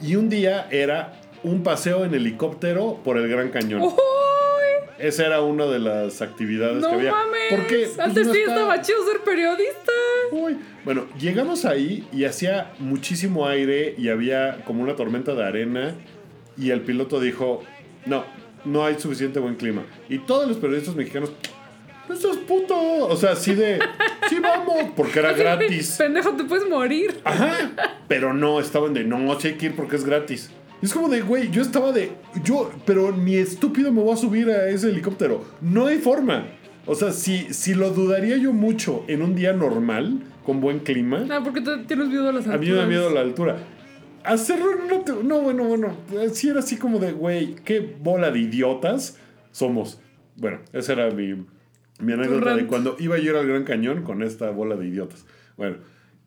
Y 0.00 0.16
un 0.16 0.30
día 0.30 0.66
era 0.70 1.20
un 1.42 1.62
paseo 1.62 2.06
en 2.06 2.14
helicóptero 2.14 3.00
por 3.04 3.18
el 3.18 3.28
Gran 3.28 3.50
Cañón. 3.50 3.82
Esa 4.98 5.26
era 5.26 5.40
una 5.40 5.66
de 5.66 5.78
las 5.80 6.22
actividades 6.22 6.80
No 6.82 6.88
que 6.90 6.94
había. 6.94 7.10
mames. 7.12 7.40
Porque 7.50 7.76
pues, 7.86 7.98
Antes 7.98 8.26
no 8.26 8.32
sí 8.32 8.40
está- 8.40 8.54
estaba 8.54 8.80
chido 8.82 8.98
ser 9.10 9.20
periodista. 9.20 9.92
Uy. 10.32 10.56
Bueno, 10.84 11.06
llegamos 11.18 11.64
ahí 11.64 12.06
y 12.12 12.24
hacía 12.24 12.72
muchísimo 12.78 13.46
aire 13.46 13.94
y 13.98 14.08
había 14.08 14.62
como 14.64 14.82
una 14.82 14.94
tormenta 14.96 15.34
de 15.34 15.44
arena 15.44 15.94
y 16.56 16.70
el 16.70 16.82
piloto 16.82 17.20
dijo, 17.20 17.62
no, 18.06 18.24
no 18.64 18.84
hay 18.84 18.98
suficiente 18.98 19.40
buen 19.40 19.56
clima. 19.56 19.82
Y 20.08 20.18
todos 20.18 20.46
los 20.46 20.58
periodistas 20.58 20.94
mexicanos, 20.94 21.32
no 22.08 22.14
seas 22.16 22.36
puto. 22.36 22.76
O 23.06 23.16
sea, 23.16 23.32
así 23.32 23.54
de, 23.54 23.78
sí 24.28 24.38
vamos, 24.40 24.92
porque 24.96 25.18
era 25.18 25.32
gratis. 25.32 25.96
Pendejo, 25.98 26.32
te 26.36 26.44
puedes 26.44 26.68
morir. 26.68 27.20
Ajá. 27.24 27.70
Pero 28.08 28.32
no, 28.32 28.60
estaban 28.60 28.94
de, 28.94 29.04
no, 29.04 29.38
sí 29.40 29.48
hay 29.48 29.54
que 29.54 29.66
ir 29.66 29.74
porque 29.76 29.96
es 29.96 30.04
gratis. 30.04 30.50
Es 30.84 30.92
como 30.92 31.08
de, 31.08 31.22
güey, 31.22 31.50
yo 31.50 31.62
estaba 31.62 31.92
de, 31.92 32.12
yo, 32.44 32.70
pero 32.84 33.10
ni 33.10 33.36
estúpido 33.36 33.90
me 33.90 34.02
voy 34.02 34.12
a 34.12 34.16
subir 34.16 34.50
a 34.50 34.68
ese 34.68 34.90
helicóptero. 34.90 35.42
No 35.60 35.86
hay 35.86 35.98
forma. 35.98 36.46
O 36.86 36.94
sea, 36.94 37.10
si, 37.12 37.52
si 37.54 37.72
lo 37.74 37.90
dudaría 37.90 38.36
yo 38.36 38.52
mucho 38.52 39.04
en 39.08 39.22
un 39.22 39.34
día 39.34 39.54
normal, 39.54 40.20
con 40.44 40.60
buen 40.60 40.80
clima, 40.80 41.20
No, 41.20 41.42
porque 41.42 41.62
te 41.62 41.78
tienes 41.86 42.08
miedo 42.08 42.28
a 42.28 42.32
las 42.32 42.46
a 42.46 42.52
alturas. 42.52 42.60
mí 42.60 42.68
me 42.68 42.76
da 42.76 42.86
miedo 42.86 43.08
la 43.10 43.20
altura. 43.22 43.56
Hacerlo 44.24 44.66
no, 44.88 45.00
te- 45.00 45.12
no, 45.24 45.40
bueno, 45.40 45.64
bueno. 45.64 45.96
Sí 46.32 46.48
era 46.50 46.58
así 46.60 46.76
como 46.76 46.98
de, 46.98 47.12
güey, 47.12 47.54
qué 47.64 47.96
bola 48.00 48.30
de 48.30 48.40
idiotas 48.40 49.18
somos. 49.52 50.00
Bueno, 50.36 50.58
esa 50.74 50.92
era 50.92 51.10
mi, 51.10 51.46
mi 52.00 52.12
anécdota 52.12 52.56
de 52.56 52.66
cuando 52.66 52.96
iba 52.98 53.16
yo 53.16 53.22
a 53.22 53.30
ir 53.32 53.36
al 53.36 53.46
Gran 53.48 53.64
Cañón 53.64 54.02
con 54.02 54.22
esta 54.22 54.50
bola 54.50 54.76
de 54.76 54.86
idiotas. 54.86 55.24
Bueno, 55.56 55.76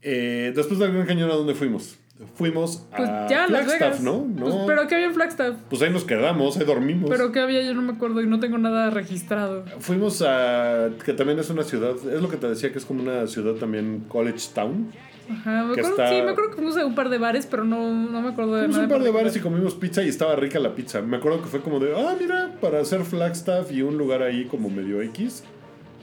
eh, 0.01 0.51
después 0.55 0.79
del 0.79 0.93
Gran 0.93 1.05
Cañón, 1.05 1.29
¿a 1.29 1.35
dónde 1.35 1.53
fuimos? 1.53 1.99
Fuimos 2.35 2.83
Pues 2.95 3.07
a 3.07 3.27
ya, 3.29 3.45
Flagstaff. 3.47 3.99
¿no? 4.01 4.25
No. 4.27 4.45
Pues, 4.45 4.55
pero 4.65 4.87
¿qué 4.87 4.95
había 4.95 5.07
en 5.07 5.13
Flagstaff? 5.13 5.55
Pues 5.69 5.81
ahí 5.83 5.91
nos 5.91 6.03
quedamos, 6.03 6.57
ahí 6.57 6.65
dormimos. 6.65 7.09
Pero 7.11 7.31
¿qué 7.31 7.39
había? 7.41 7.61
Yo 7.61 7.75
no 7.75 7.83
me 7.83 7.93
acuerdo 7.93 8.21
y 8.21 8.27
no 8.27 8.39
tengo 8.39 8.57
nada 8.57 8.89
registrado. 8.89 9.65
Fuimos 9.79 10.23
a. 10.25 10.89
que 11.05 11.13
también 11.13 11.37
es 11.37 11.49
una 11.51 11.63
ciudad. 11.63 11.91
Es 12.11 12.21
lo 12.21 12.27
que 12.29 12.37
te 12.37 12.47
decía 12.49 12.71
que 12.71 12.79
es 12.79 12.85
como 12.85 13.01
una 13.03 13.27
ciudad 13.27 13.53
también, 13.53 14.05
College 14.07 14.47
Town. 14.55 14.91
Ajá, 15.29 15.63
me 15.65 15.71
acuerdo, 15.73 15.89
está- 15.89 16.09
sí, 16.09 16.15
me 16.21 16.31
acuerdo 16.31 16.49
que 16.51 16.55
fuimos 16.55 16.77
a 16.77 16.85
un 16.85 16.95
par 16.95 17.09
de 17.09 17.17
bares, 17.17 17.45
pero 17.45 17.65
no, 17.65 17.93
no 17.93 18.21
me 18.21 18.29
acuerdo 18.29 18.55
de 18.55 18.61
Fuimos 18.61 18.77
a 18.77 18.81
nada. 18.83 18.95
un 18.95 18.99
par 19.01 19.03
de 19.05 19.11
bares 19.11 19.35
y 19.35 19.39
comimos 19.41 19.75
pizza 19.75 20.01
y 20.01 20.07
estaba 20.07 20.35
rica 20.37 20.57
la 20.57 20.73
pizza. 20.73 21.01
Me 21.01 21.17
acuerdo 21.17 21.41
que 21.41 21.47
fue 21.49 21.59
como 21.61 21.79
de, 21.79 21.93
ah, 21.95 22.15
mira, 22.19 22.55
para 22.61 22.79
hacer 22.79 23.03
Flagstaff 23.03 23.71
y 23.71 23.81
un 23.81 23.97
lugar 23.97 24.23
ahí 24.23 24.45
como 24.45 24.69
medio 24.69 25.01
X. 25.01 25.43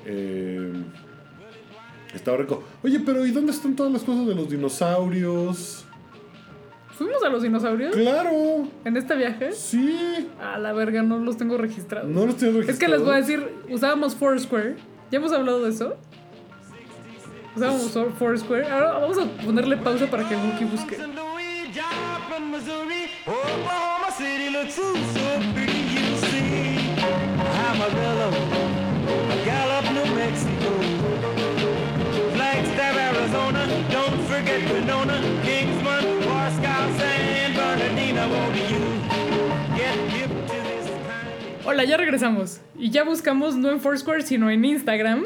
eh, 0.06 0.72
estaba 2.14 2.36
rico. 2.36 2.62
Oye, 2.82 3.00
pero 3.00 3.26
¿y 3.26 3.30
dónde 3.32 3.50
están 3.52 3.74
todas 3.74 3.90
las 3.92 4.02
cosas 4.02 4.26
de 4.26 4.34
los 4.34 4.48
dinosaurios? 4.50 5.83
¿Fuimos 6.96 7.22
a 7.24 7.28
los 7.28 7.42
dinosaurios 7.42 7.94
Claro, 7.94 8.68
en 8.84 8.96
este 8.96 9.14
viaje? 9.16 9.52
sí. 9.52 10.28
A 10.40 10.58
la 10.58 10.72
verga, 10.72 11.02
no 11.02 11.18
los 11.18 11.36
tengo 11.36 11.56
registrados. 11.58 12.08
No 12.08 12.24
los 12.26 12.36
tengo 12.36 12.60
Es 12.60 12.78
que 12.78 12.86
les 12.88 13.00
voy 13.02 13.10
a 13.14 13.16
registrados. 13.18 13.50
decir, 13.56 13.74
usábamos 13.74 14.14
Foursquare. 14.14 14.76
¿Ya 15.10 15.18
hemos 15.18 15.32
hablado 15.32 15.62
de 15.64 15.70
eso? 15.70 15.96
Usábamos 17.56 17.92
Foursquare. 18.18 18.66
Ahora 18.68 18.92
vamos 18.98 19.18
a 19.18 19.24
ponerle 19.44 19.76
pausa 19.76 20.06
para 20.06 20.28
que 20.28 20.36
Wookie 20.36 20.64
busque. 20.64 20.96
Amarillo, 27.70 28.30
Gallup, 29.44 29.86
New 29.92 30.14
Mexico, 30.14 30.70
Arizona, 33.34 33.66
don't 33.90 34.20
forget 34.28 34.62
Winona, 34.72 35.18
Kingsman, 35.42 36.04
Moscow, 36.20 36.82
San 36.98 37.54
Bernardino, 37.54 38.28
won't 38.28 38.56
you 38.70 39.76
get 39.76 39.96
hip 40.14 40.30
to 40.46 40.52
this 40.62 40.86
kind? 41.08 41.66
Hola, 41.66 41.84
ya 41.84 41.96
regresamos. 41.96 42.60
Y 42.78 42.90
ya 42.90 43.02
buscamos 43.02 43.56
no 43.56 43.70
en 43.72 43.80
Foursquare, 43.80 44.22
sino 44.22 44.50
en 44.50 44.64
Instagram. 44.64 45.24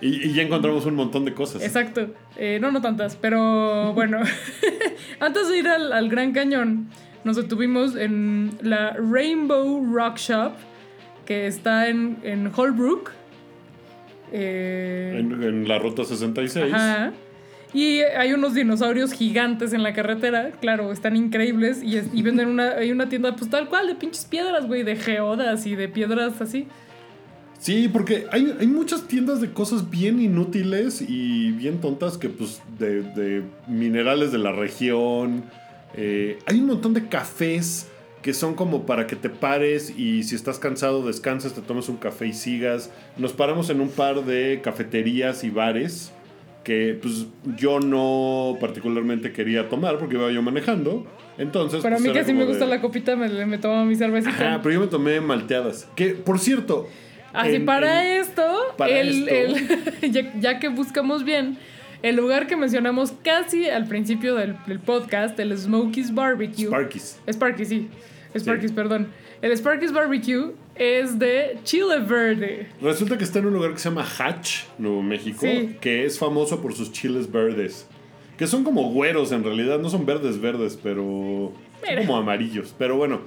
Y, 0.00 0.26
y 0.28 0.32
ya 0.32 0.42
encontramos 0.42 0.84
un 0.86 0.96
montón 0.96 1.24
de 1.24 1.34
cosas. 1.34 1.62
Exacto. 1.62 2.08
Eh, 2.36 2.58
no, 2.60 2.72
no 2.72 2.80
tantas, 2.82 3.14
pero 3.14 3.92
bueno. 3.94 4.18
Antes 5.20 5.48
de 5.48 5.58
ir 5.58 5.68
al, 5.68 5.92
al 5.92 6.08
Gran 6.08 6.32
Cañón, 6.32 6.88
nos 7.22 7.36
detuvimos 7.36 7.94
en 7.94 8.50
la 8.62 8.94
Rainbow 8.94 9.86
Rock 9.92 10.16
Shop, 10.18 10.54
que 11.24 11.46
está 11.46 11.88
en, 11.88 12.18
en 12.24 12.50
Holbrook. 12.54 13.12
Eh, 14.32 15.16
En, 15.20 15.40
en 15.42 15.68
la 15.68 15.78
ruta 15.78 16.04
66. 16.04 16.74
Ajá. 16.74 17.12
Y 17.74 18.00
hay 18.00 18.32
unos 18.32 18.54
dinosaurios 18.54 19.12
gigantes 19.12 19.72
en 19.72 19.82
la 19.82 19.92
carretera, 19.92 20.52
claro, 20.60 20.90
están 20.90 21.16
increíbles. 21.16 21.82
Y, 21.82 22.22
venden 22.22 22.48
una, 22.48 22.70
hay 22.70 22.90
una 22.90 23.08
tienda, 23.08 23.36
pues 23.36 23.50
tal 23.50 23.68
cual, 23.68 23.86
de 23.86 23.94
pinches 23.94 24.24
piedras, 24.24 24.66
güey, 24.66 24.84
de 24.84 24.96
geodas 24.96 25.66
y 25.66 25.76
de 25.76 25.88
piedras 25.88 26.40
así. 26.40 26.66
Sí, 27.58 27.88
porque 27.88 28.26
hay, 28.30 28.56
hay 28.58 28.66
muchas 28.68 29.06
tiendas 29.08 29.40
de 29.40 29.52
cosas 29.52 29.90
bien 29.90 30.20
inútiles 30.20 31.02
y 31.06 31.50
bien 31.50 31.80
tontas 31.80 32.16
que 32.16 32.28
pues 32.28 32.62
de, 32.78 33.02
de 33.02 33.42
minerales 33.66 34.32
de 34.32 34.38
la 34.38 34.52
región. 34.52 35.44
Eh, 35.94 36.38
hay 36.46 36.60
un 36.60 36.66
montón 36.66 36.94
de 36.94 37.08
cafés 37.08 37.88
que 38.22 38.32
son 38.32 38.54
como 38.54 38.86
para 38.86 39.06
que 39.06 39.16
te 39.16 39.28
pares 39.28 39.92
y 39.96 40.22
si 40.22 40.36
estás 40.36 40.58
cansado 40.58 41.04
descanses, 41.04 41.52
te 41.52 41.60
tomes 41.60 41.88
un 41.88 41.96
café 41.96 42.28
y 42.28 42.32
sigas. 42.32 42.90
Nos 43.16 43.32
paramos 43.32 43.70
en 43.70 43.80
un 43.80 43.88
par 43.88 44.24
de 44.24 44.60
cafeterías 44.62 45.42
y 45.44 45.50
bares 45.50 46.12
que 46.68 46.98
pues 47.00 47.24
yo 47.56 47.80
no 47.80 48.58
particularmente 48.60 49.32
quería 49.32 49.70
tomar 49.70 49.96
porque 49.98 50.16
iba 50.16 50.30
yo 50.30 50.42
manejando. 50.42 51.06
Entonces... 51.38 51.80
Para 51.80 51.96
pues, 51.96 52.08
mí 52.08 52.12
que 52.12 52.24
sí 52.24 52.34
me 52.34 52.44
gusta 52.44 52.66
de- 52.66 52.70
la 52.72 52.82
copita, 52.82 53.16
me, 53.16 53.46
me 53.46 53.56
tomo 53.56 53.86
mi 53.86 53.96
cervecita. 53.96 54.34
Ajá, 54.34 54.60
pero 54.62 54.74
yo 54.74 54.80
me 54.80 54.86
tomé 54.88 55.18
malteadas. 55.22 55.88
Que, 55.96 56.08
por 56.10 56.38
cierto... 56.38 56.86
Así 57.32 57.54
en- 57.54 57.64
para 57.64 58.04
en- 58.16 58.20
esto, 58.20 58.74
para 58.76 59.00
el, 59.00 59.26
esto. 59.30 59.86
el- 60.02 60.12
ya, 60.12 60.34
ya 60.38 60.58
que 60.58 60.68
buscamos 60.68 61.24
bien, 61.24 61.56
el 62.02 62.16
lugar 62.16 62.46
que 62.46 62.56
mencionamos 62.56 63.12
casi 63.24 63.70
al 63.70 63.86
principio 63.86 64.34
del, 64.34 64.54
del 64.66 64.78
podcast, 64.78 65.40
el 65.40 65.56
Smokies 65.56 66.12
Barbecue. 66.12 66.66
Sparkies. 66.66 67.18
Sparky's, 67.30 67.68
sí. 67.68 67.88
Sparky's, 68.36 68.72
perdón. 68.72 69.08
El 69.40 69.52
Sparky's 69.52 69.92
Barbecue 69.92 70.52
es 70.78 71.18
de 71.18 71.58
chile 71.64 71.98
verde. 72.00 72.68
Resulta 72.80 73.18
que 73.18 73.24
está 73.24 73.38
en 73.40 73.46
un 73.46 73.54
lugar 73.54 73.72
que 73.72 73.78
se 73.78 73.88
llama 73.88 74.06
Hatch, 74.18 74.64
Nuevo 74.78 75.02
México, 75.02 75.40
Sí. 75.42 75.76
que 75.80 76.04
es 76.04 76.18
famoso 76.18 76.60
por 76.62 76.74
sus 76.74 76.92
chiles 76.92 77.30
verdes. 77.30 77.86
Que 78.36 78.46
son 78.46 78.62
como 78.64 78.90
güeros 78.92 79.32
en 79.32 79.42
realidad, 79.42 79.78
no 79.80 79.90
son 79.90 80.06
verdes 80.06 80.40
verdes, 80.40 80.78
pero 80.80 81.52
son 81.84 81.96
como 82.06 82.16
amarillos. 82.16 82.74
Pero 82.78 82.96
bueno, 82.96 83.20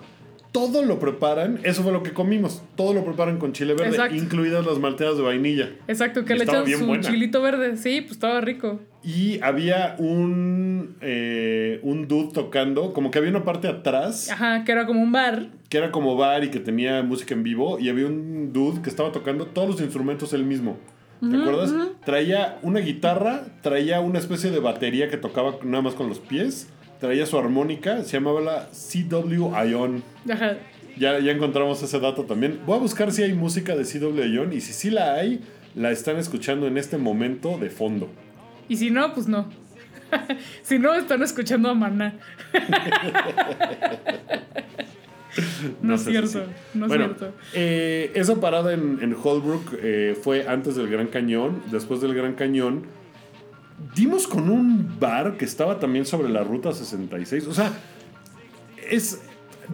todo 0.52 0.84
lo 0.84 0.99
preparan, 0.99 1.60
eso 1.64 1.82
fue 1.84 1.91
lo 1.93 2.04
que 2.04 2.12
comimos, 2.12 2.62
todo 2.76 2.93
lo 2.93 3.06
preparan 3.06 3.38
con 3.38 3.54
chile 3.54 3.74
verde, 3.74 3.89
Exacto. 3.91 4.16
incluidas 4.16 4.66
las 4.66 4.80
malteadas 4.80 5.16
de 5.18 5.24
vainilla. 5.24 5.70
Exacto, 5.88 6.26
que 6.26 6.34
Y 6.34 6.38
le 6.39 6.43
echan 6.43 6.68
su 6.68 6.86
buena. 6.86 7.04
chilito 7.04 7.41
verde. 7.41 7.78
Sí, 7.78 8.02
pues 8.02 8.12
estaba 8.14 8.41
rico. 8.41 8.82
Y 9.04 9.39
había 9.41 9.95
un, 9.97 10.95
eh, 11.02 11.80
un 11.84 12.08
dude 12.08 12.34
tocando, 12.34 12.93
como 12.93 13.12
que 13.12 13.20
había 13.20 13.32
una 13.32 13.43
parte 13.45 13.68
atrás 13.68 14.30
Ajá, 14.30 14.64
que 14.64 14.72
era 14.74 14.86
como 14.86 15.02
un 15.02 15.12
bar. 15.12 15.47
que 15.70 15.78
era 15.78 15.89
como 15.91 16.16
bar 16.18 16.43
y 16.43 16.49
que 16.49 16.60
tenía 16.60 17.02
música 17.02 17.34
en 17.34 17.43
vivo 17.43 17.80
y 17.80 17.89
había 17.89 18.06
un 18.08 18.52
dude 18.54 18.82
que 18.82 18.89
estaba 18.89 19.12
tocando 19.12 19.45
todos 19.47 19.70
los 19.70 19.82
instrumentos 19.82 20.34
él 20.34 20.43
mismo. 20.43 20.78
¿Te 21.22 21.38
acuerdas? 21.38 21.72
Traía 22.04 22.58
una 22.64 22.80
guitarra, 22.80 23.43
traía 23.62 23.99
una 24.02 24.18
especie 24.18 24.49
de 24.49 24.60
batería 24.60 25.08
que 25.08 25.18
tocaba 25.18 25.56
nada 25.64 25.84
más 25.84 25.93
con 25.93 26.10
los 26.10 26.18
pies, 26.18 26.68
traía 27.02 27.26
su 27.26 27.38
armónica, 27.38 28.04
se 28.04 28.14
llamaba 28.14 28.39
la 28.39 28.70
CW 28.72 29.52
Ion. 29.68 30.04
Ajá. 30.32 30.58
Ya, 30.97 31.20
ya 31.20 31.32
encontramos 31.32 31.82
ese 31.82 31.99
dato 31.99 32.24
también. 32.26 32.60
Voy 32.66 32.78
a 32.78 32.80
buscar 32.80 33.12
si 33.12 33.24
hay 33.24 33.34
música 33.34 33.76
de 33.76 33.84
CW 33.84 34.22
Ion 34.24 34.54
y 34.54 34.62
si 34.62 34.72
sí 34.72 34.89
la 34.91 35.16
hay, 35.16 35.41
la 35.76 35.91
están 35.91 36.18
escuchando 36.18 36.68
en 36.68 36.78
este 36.78 36.97
momento 36.97 37.58
de 37.58 37.70
fondo. 37.70 38.08
Y 38.70 38.78
si 38.78 38.91
no, 38.91 39.14
pues 39.14 39.28
no. 39.28 39.49
si 40.62 40.78
no, 40.78 40.93
están 40.93 41.24
escuchando 41.24 41.70
a 41.70 41.74
Maná. 41.74 42.14
No, 45.82 45.95
es 45.95 46.04
cierto, 46.04 46.43
no 46.74 46.88
es 46.88 46.91
cierto. 46.91 47.34
eh, 47.54 48.12
esa 48.16 48.41
parada 48.41 48.74
en, 48.74 48.99
en 49.02 49.16
Holbrook 49.16 49.80
eh, 49.82 50.18
fue 50.22 50.45
antes 50.45 50.76
del 50.76 50.89
Gran 50.89 51.08
Cañón. 51.08 51.64
Después 51.72 52.02
del 52.02 52.14
Gran 52.14 52.34
Cañón, 52.34 52.84
dimos 53.95 54.27
con 54.27 54.49
un 54.49 54.99
bar 54.99 55.38
que 55.38 55.45
estaba 55.45 55.79
también 55.79 56.05
sobre 56.05 56.29
la 56.29 56.43
ruta 56.43 56.73
66. 56.73 57.47
O 57.47 57.53
sea, 57.53 57.71
es. 58.89 59.21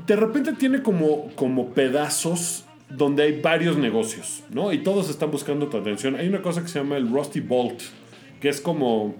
De 0.05 0.15
repente 0.15 0.53
tiene 0.53 0.83
como, 0.83 1.31
como 1.35 1.69
pedazos 1.69 2.65
donde 2.89 3.23
hay 3.23 3.41
varios 3.41 3.77
negocios, 3.77 4.43
¿no? 4.49 4.71
Y 4.71 4.79
todos 4.79 5.09
están 5.09 5.31
buscando 5.31 5.67
tu 5.67 5.77
atención. 5.77 6.15
Hay 6.15 6.27
una 6.27 6.41
cosa 6.41 6.61
que 6.61 6.67
se 6.67 6.79
llama 6.79 6.97
el 6.97 7.09
Rusty 7.09 7.39
Bolt, 7.39 7.81
que 8.39 8.49
es 8.49 8.61
como 8.61 9.15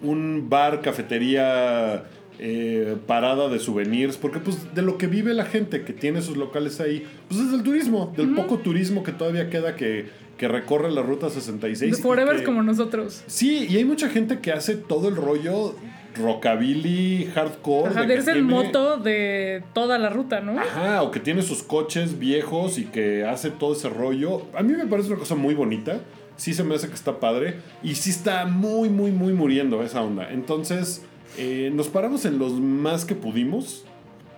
un 0.00 0.48
bar, 0.48 0.80
cafetería, 0.80 2.04
eh, 2.38 2.96
parada 3.06 3.48
de 3.48 3.58
souvenirs, 3.58 4.16
porque 4.16 4.38
pues 4.38 4.74
de 4.74 4.82
lo 4.82 4.96
que 4.96 5.08
vive 5.08 5.34
la 5.34 5.44
gente 5.44 5.82
que 5.82 5.92
tiene 5.92 6.22
sus 6.22 6.36
locales 6.36 6.80
ahí, 6.80 7.04
pues 7.28 7.40
es 7.40 7.50
del 7.50 7.64
turismo, 7.64 8.12
del 8.16 8.32
poco 8.34 8.58
turismo 8.58 9.02
que 9.02 9.12
todavía 9.12 9.50
queda 9.50 9.74
que, 9.74 10.06
que 10.38 10.48
recorre 10.48 10.90
la 10.90 11.02
ruta 11.02 11.28
66. 11.28 11.92
De 11.92 11.98
y 11.98 12.00
Forever 12.02 12.36
que- 12.38 12.44
como 12.44 12.62
nosotros. 12.62 13.22
Sí, 13.26 13.66
y 13.68 13.76
hay 13.76 13.84
mucha 13.84 14.08
gente 14.08 14.38
que 14.40 14.52
hace 14.52 14.76
todo 14.76 15.08
el 15.08 15.16
rollo 15.16 15.74
rockabilly, 16.16 17.26
hardcore. 17.34 17.90
Ajá, 17.90 18.00
de 18.02 18.14
que 18.14 18.20
es 18.20 18.28
el 18.28 18.42
moto 18.42 18.96
de 18.96 19.62
toda 19.72 19.98
la 19.98 20.10
ruta, 20.10 20.40
¿no? 20.40 20.58
Ajá, 20.58 21.02
o 21.02 21.10
que 21.10 21.20
tiene 21.20 21.42
sus 21.42 21.62
coches 21.62 22.18
viejos 22.18 22.78
y 22.78 22.84
que 22.84 23.24
hace 23.24 23.50
todo 23.50 23.72
ese 23.72 23.88
rollo. 23.88 24.42
A 24.54 24.62
mí 24.62 24.72
me 24.74 24.86
parece 24.86 25.08
una 25.10 25.18
cosa 25.18 25.34
muy 25.34 25.54
bonita. 25.54 26.00
Sí 26.36 26.54
se 26.54 26.62
me 26.62 26.74
hace 26.76 26.88
que 26.88 26.94
está 26.94 27.18
padre. 27.18 27.56
Y 27.82 27.96
sí 27.96 28.10
está 28.10 28.46
muy, 28.46 28.88
muy, 28.88 29.10
muy 29.10 29.32
muriendo 29.32 29.82
esa 29.82 30.02
onda. 30.02 30.30
Entonces, 30.30 31.02
eh, 31.36 31.70
nos 31.74 31.88
paramos 31.88 32.24
en 32.24 32.38
los 32.38 32.52
más 32.54 33.04
que 33.04 33.14
pudimos. 33.14 33.84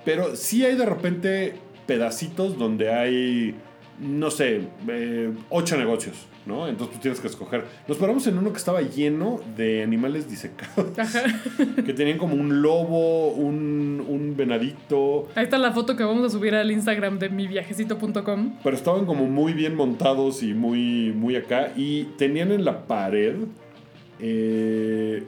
Pero 0.05 0.35
sí 0.35 0.65
hay 0.65 0.77
de 0.77 0.87
repente 0.87 1.55
pedacitos 1.87 2.57
donde 2.59 2.91
hay, 2.93 3.55
no 4.01 4.31
sé, 4.31 4.63
eh, 4.89 5.31
ocho 5.51 5.77
negocios, 5.77 6.27
¿no? 6.47 6.67
Entonces 6.69 6.97
tú 6.97 7.03
tienes 7.03 7.21
que 7.21 7.27
escoger. 7.27 7.65
Nos 7.87 7.99
paramos 7.99 8.27
en 8.27 8.39
uno 8.39 8.51
que 8.51 8.59
estaba 8.59 8.81
lleno 8.81 9.41
de 9.57 9.83
animales 9.83 10.29
disecados. 10.29 10.99
Ajá. 10.99 11.23
que 11.85 11.93
tenían 11.93 12.19
como 12.19 12.35
un 12.35 12.63
lobo, 12.63 13.29
un, 13.29 14.05
un 14.09 14.37
venadito. 14.37 15.29
Ahí 15.35 15.45
está 15.45 15.59
la 15.59 15.73
foto 15.73 15.97
que 15.97 16.05
vamos 16.05 16.25
a 16.25 16.31
subir 16.31 16.55
al 16.55 16.71
Instagram 16.71 17.19
de 17.19 17.29
miviajecito.com. 17.29 18.55
Pero 18.63 18.77
estaban 18.77 19.05
como 19.05 19.27
muy 19.27 19.53
bien 19.53 19.75
montados 19.75 20.43
y 20.43 20.55
muy, 20.55 21.13
muy 21.13 21.37
acá. 21.37 21.73
Y 21.77 22.05
tenían 22.17 22.53
en 22.53 22.65
la 22.65 22.87
pared 22.87 23.37
eh, 24.19 25.25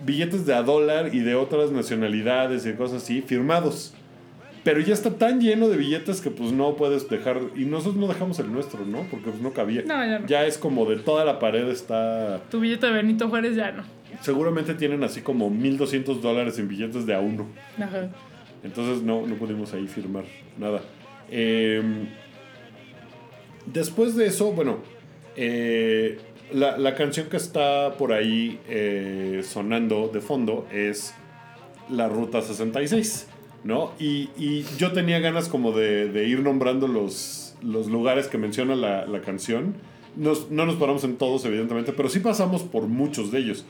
billetes 0.00 0.46
de 0.46 0.54
a 0.54 0.62
dólar 0.62 1.14
y 1.14 1.20
de 1.20 1.34
otras 1.34 1.70
nacionalidades 1.70 2.66
y 2.66 2.72
cosas 2.72 3.02
así, 3.02 3.22
firmados. 3.22 3.94
Pero 4.64 4.80
ya 4.80 4.94
está 4.94 5.10
tan 5.18 5.40
lleno 5.40 5.68
de 5.68 5.76
billetes 5.76 6.22
que 6.22 6.30
pues 6.30 6.52
no 6.52 6.74
puedes 6.74 7.08
dejar... 7.10 7.38
Y 7.54 7.66
nosotros 7.66 7.96
no 7.96 8.08
dejamos 8.08 8.38
el 8.38 8.50
nuestro, 8.50 8.84
¿no? 8.86 9.06
Porque 9.10 9.30
pues 9.30 9.42
no 9.42 9.52
cabía. 9.52 9.82
No, 9.82 9.94
ya 10.04 10.18
no. 10.18 10.26
Ya 10.26 10.46
es 10.46 10.56
como 10.56 10.86
de 10.86 10.96
toda 10.96 11.24
la 11.26 11.38
pared 11.38 11.68
está... 11.68 12.40
Tu 12.50 12.60
billete 12.60 12.86
de 12.86 12.92
Benito 12.92 13.28
Juárez 13.28 13.56
ya 13.56 13.72
no. 13.72 13.84
Seguramente 14.22 14.74
tienen 14.74 15.04
así 15.04 15.20
como 15.20 15.50
1200 15.50 16.22
dólares 16.22 16.58
en 16.58 16.68
billetes 16.68 17.04
de 17.04 17.14
a 17.14 17.20
uno. 17.20 17.46
Ajá. 17.78 18.08
Entonces 18.62 19.02
no, 19.02 19.26
no 19.26 19.34
pudimos 19.34 19.74
ahí 19.74 19.86
firmar 19.86 20.24
nada. 20.56 20.80
Eh, 21.30 21.82
después 23.66 24.16
de 24.16 24.26
eso, 24.26 24.52
bueno, 24.52 24.78
eh, 25.36 26.18
la, 26.52 26.78
la 26.78 26.94
canción 26.94 27.28
que 27.28 27.36
está 27.36 27.96
por 27.98 28.12
ahí 28.12 28.60
eh, 28.68 29.42
sonando 29.44 30.08
de 30.08 30.20
fondo 30.20 30.66
es 30.72 31.14
la 31.90 32.08
Ruta 32.08 32.40
66, 32.40 33.28
¿no? 33.64 33.92
Y, 33.98 34.28
y 34.36 34.64
yo 34.78 34.92
tenía 34.92 35.18
ganas 35.18 35.48
como 35.48 35.72
de, 35.72 36.08
de 36.08 36.28
ir 36.28 36.40
nombrando 36.40 36.86
los, 36.86 37.56
los 37.62 37.88
lugares 37.88 38.28
que 38.28 38.38
menciona 38.38 38.76
la, 38.76 39.06
la 39.06 39.20
canción. 39.22 39.74
No 40.16 40.34
nos 40.66 40.76
paramos 40.76 41.02
en 41.02 41.16
todos, 41.16 41.44
evidentemente, 41.44 41.92
pero 41.92 42.08
sí 42.08 42.20
pasamos 42.20 42.62
por 42.62 42.84
muchos 42.86 43.32
de 43.32 43.38
ellos. 43.38 43.64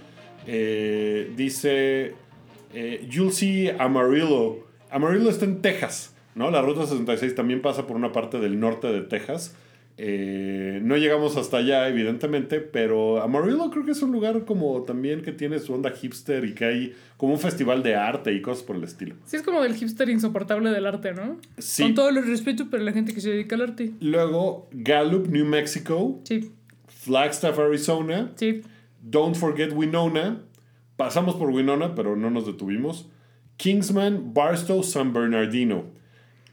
Eh, 0.46 1.32
dice, 1.36 2.14
eh, 2.74 3.06
you'll 3.08 3.32
see 3.32 3.70
Amarillo. 3.78 4.66
Amarillo 4.90 5.30
está 5.30 5.46
en 5.46 5.62
Texas, 5.62 6.14
¿no? 6.34 6.50
La 6.50 6.60
Ruta 6.60 6.82
66 6.82 7.34
también 7.34 7.62
pasa 7.62 7.86
por 7.86 7.96
una 7.96 8.12
parte 8.12 8.38
del 8.40 8.60
norte 8.60 8.88
de 8.88 9.00
Texas. 9.00 9.56
Eh, 9.96 10.80
no 10.82 10.96
llegamos 10.96 11.36
hasta 11.36 11.58
allá, 11.58 11.88
evidentemente, 11.88 12.60
pero 12.60 13.22
Amarillo 13.22 13.70
creo 13.70 13.84
que 13.84 13.92
es 13.92 14.02
un 14.02 14.10
lugar 14.10 14.44
como 14.44 14.82
también 14.82 15.22
que 15.22 15.30
tiene 15.30 15.60
su 15.60 15.72
onda 15.72 15.90
hipster 15.92 16.44
y 16.44 16.54
que 16.54 16.64
hay 16.64 16.94
como 17.16 17.34
un 17.34 17.38
festival 17.38 17.84
de 17.84 17.94
arte 17.94 18.32
y 18.32 18.42
cosas 18.42 18.64
por 18.64 18.74
el 18.74 18.82
estilo. 18.82 19.14
Sí, 19.24 19.36
es 19.36 19.42
como 19.42 19.62
del 19.62 19.74
hipster 19.74 20.08
insoportable 20.08 20.70
del 20.70 20.86
arte, 20.86 21.12
¿no? 21.12 21.38
Sí. 21.58 21.84
Con 21.84 21.94
todo 21.94 22.08
el 22.08 22.26
respeto 22.26 22.68
para 22.70 22.82
la 22.82 22.92
gente 22.92 23.14
que 23.14 23.20
se 23.20 23.30
dedica 23.30 23.54
al 23.54 23.62
arte. 23.62 23.92
Luego, 24.00 24.68
Gallup, 24.72 25.28
New 25.28 25.44
Mexico, 25.46 26.20
Sí, 26.24 26.50
Flagstaff, 26.88 27.58
Arizona, 27.58 28.32
sí. 28.34 28.62
Don't 29.00 29.36
Forget 29.36 29.72
Winona. 29.72 30.42
Pasamos 30.96 31.36
por 31.36 31.50
Winona, 31.50 31.94
pero 31.94 32.16
no 32.16 32.30
nos 32.30 32.46
detuvimos. 32.46 33.08
Kingsman, 33.58 34.34
Barstow, 34.34 34.82
San 34.82 35.12
Bernardino. 35.12 35.84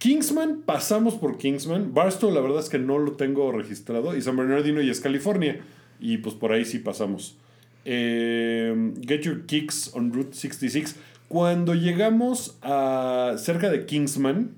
Kingsman, 0.01 0.63
pasamos 0.63 1.13
por 1.13 1.37
Kingsman. 1.37 1.93
Barstow, 1.93 2.31
la 2.31 2.41
verdad 2.41 2.59
es 2.59 2.69
que 2.69 2.79
no 2.79 2.97
lo 2.97 3.11
tengo 3.11 3.51
registrado. 3.51 4.17
Y 4.17 4.21
San 4.23 4.35
Bernardino 4.35 4.81
y 4.81 4.89
es 4.89 4.99
California. 4.99 5.61
Y 5.99 6.17
pues 6.17 6.33
por 6.33 6.51
ahí 6.51 6.65
sí 6.65 6.79
pasamos. 6.79 7.37
Eh, 7.85 8.93
Get 9.07 9.21
Your 9.21 9.45
Kicks 9.45 9.91
on 9.93 10.11
Route 10.11 10.33
66. 10.33 10.95
Cuando 11.27 11.75
llegamos 11.75 12.57
a 12.63 13.35
cerca 13.37 13.69
de 13.69 13.85
Kingsman, 13.85 14.55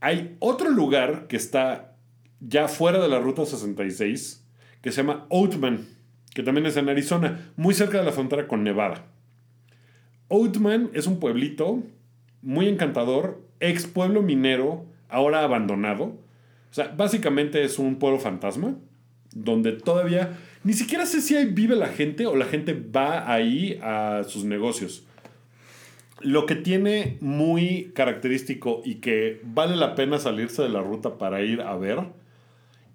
hay 0.00 0.34
otro 0.40 0.70
lugar 0.70 1.28
que 1.28 1.36
está 1.36 1.94
ya 2.40 2.66
fuera 2.66 3.00
de 3.00 3.08
la 3.08 3.20
ruta 3.20 3.46
66 3.46 4.44
que 4.82 4.90
se 4.90 5.02
llama 5.02 5.24
Oatman, 5.28 5.86
que 6.34 6.42
también 6.42 6.66
es 6.66 6.76
en 6.76 6.88
Arizona, 6.88 7.52
muy 7.54 7.74
cerca 7.74 7.98
de 7.98 8.04
la 8.06 8.10
frontera 8.10 8.48
con 8.48 8.64
Nevada. 8.64 9.06
Oatman 10.26 10.90
es 10.94 11.06
un 11.06 11.20
pueblito 11.20 11.80
muy 12.42 12.66
encantador, 12.66 13.43
ex 13.60 13.86
pueblo 13.86 14.22
minero, 14.22 14.84
ahora 15.08 15.42
abandonado. 15.42 16.04
O 16.04 16.74
sea, 16.74 16.88
básicamente 16.88 17.62
es 17.62 17.78
un 17.78 17.96
pueblo 17.96 18.18
fantasma, 18.18 18.76
donde 19.32 19.72
todavía 19.72 20.36
ni 20.64 20.72
siquiera 20.72 21.04
sé 21.04 21.20
si 21.20 21.36
ahí 21.36 21.44
vive 21.44 21.76
la 21.76 21.88
gente 21.88 22.26
o 22.26 22.36
la 22.36 22.46
gente 22.46 22.72
va 22.72 23.30
ahí 23.30 23.78
a 23.82 24.22
sus 24.26 24.44
negocios. 24.44 25.04
Lo 26.20 26.46
que 26.46 26.54
tiene 26.54 27.18
muy 27.20 27.92
característico 27.94 28.80
y 28.82 28.96
que 28.96 29.42
vale 29.44 29.76
la 29.76 29.94
pena 29.94 30.18
salirse 30.18 30.62
de 30.62 30.70
la 30.70 30.80
ruta 30.80 31.18
para 31.18 31.42
ir 31.42 31.60
a 31.60 31.76
ver 31.76 31.98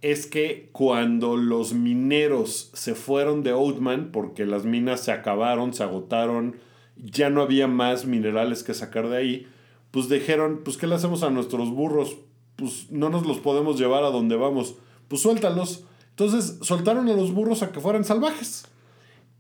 es 0.01 0.26
que 0.26 0.70
cuando 0.72 1.38
los 1.38 1.74
mineros 1.74 2.72
se 2.74 2.95
fueron 2.95 3.43
de 3.43 3.53
Oatman 3.53 4.10
porque 4.12 4.47
las 4.47 4.66
minas 4.66 5.01
se 5.01 5.12
acabaron, 5.12 5.74
se 5.74 5.84
agotaron, 5.84 6.55
ya 6.97 7.30
no 7.30 7.43
había 7.43 7.68
más 7.68 8.05
minerales 8.05 8.64
que 8.64 8.74
sacar 8.74 9.10
de 9.10 9.18
ahí, 9.18 9.47
pues 9.92 10.10
dijeron, 10.10 10.62
pues 10.64 10.78
¿qué 10.78 10.88
le 10.88 10.96
hacemos 10.96 11.24
a 11.24 11.30
nuestros 11.30 11.70
burros? 11.72 12.18
Pues 12.56 12.92
no 12.92 13.10
nos 13.10 13.26
los 13.26 13.40
podemos 13.40 13.80
llevar 13.80 14.04
a 14.04 14.12
donde 14.12 14.36
vamos, 14.36 14.76
pues 15.08 15.22
suéltalos. 15.22 15.86
Entonces 16.12 16.60
soltaron 16.62 17.08
a 17.10 17.14
los 17.14 17.34
burros 17.34 17.64
a 17.64 17.72
que 17.72 17.80
fueran 17.80 18.04
salvajes. 18.04 18.66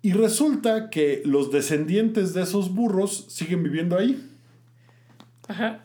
Y 0.01 0.13
resulta 0.13 0.89
que 0.89 1.21
los 1.25 1.51
descendientes 1.51 2.33
de 2.33 2.43
esos 2.43 2.73
burros 2.73 3.25
siguen 3.27 3.63
viviendo 3.63 3.97
ahí. 3.97 4.25
Ajá. 5.47 5.83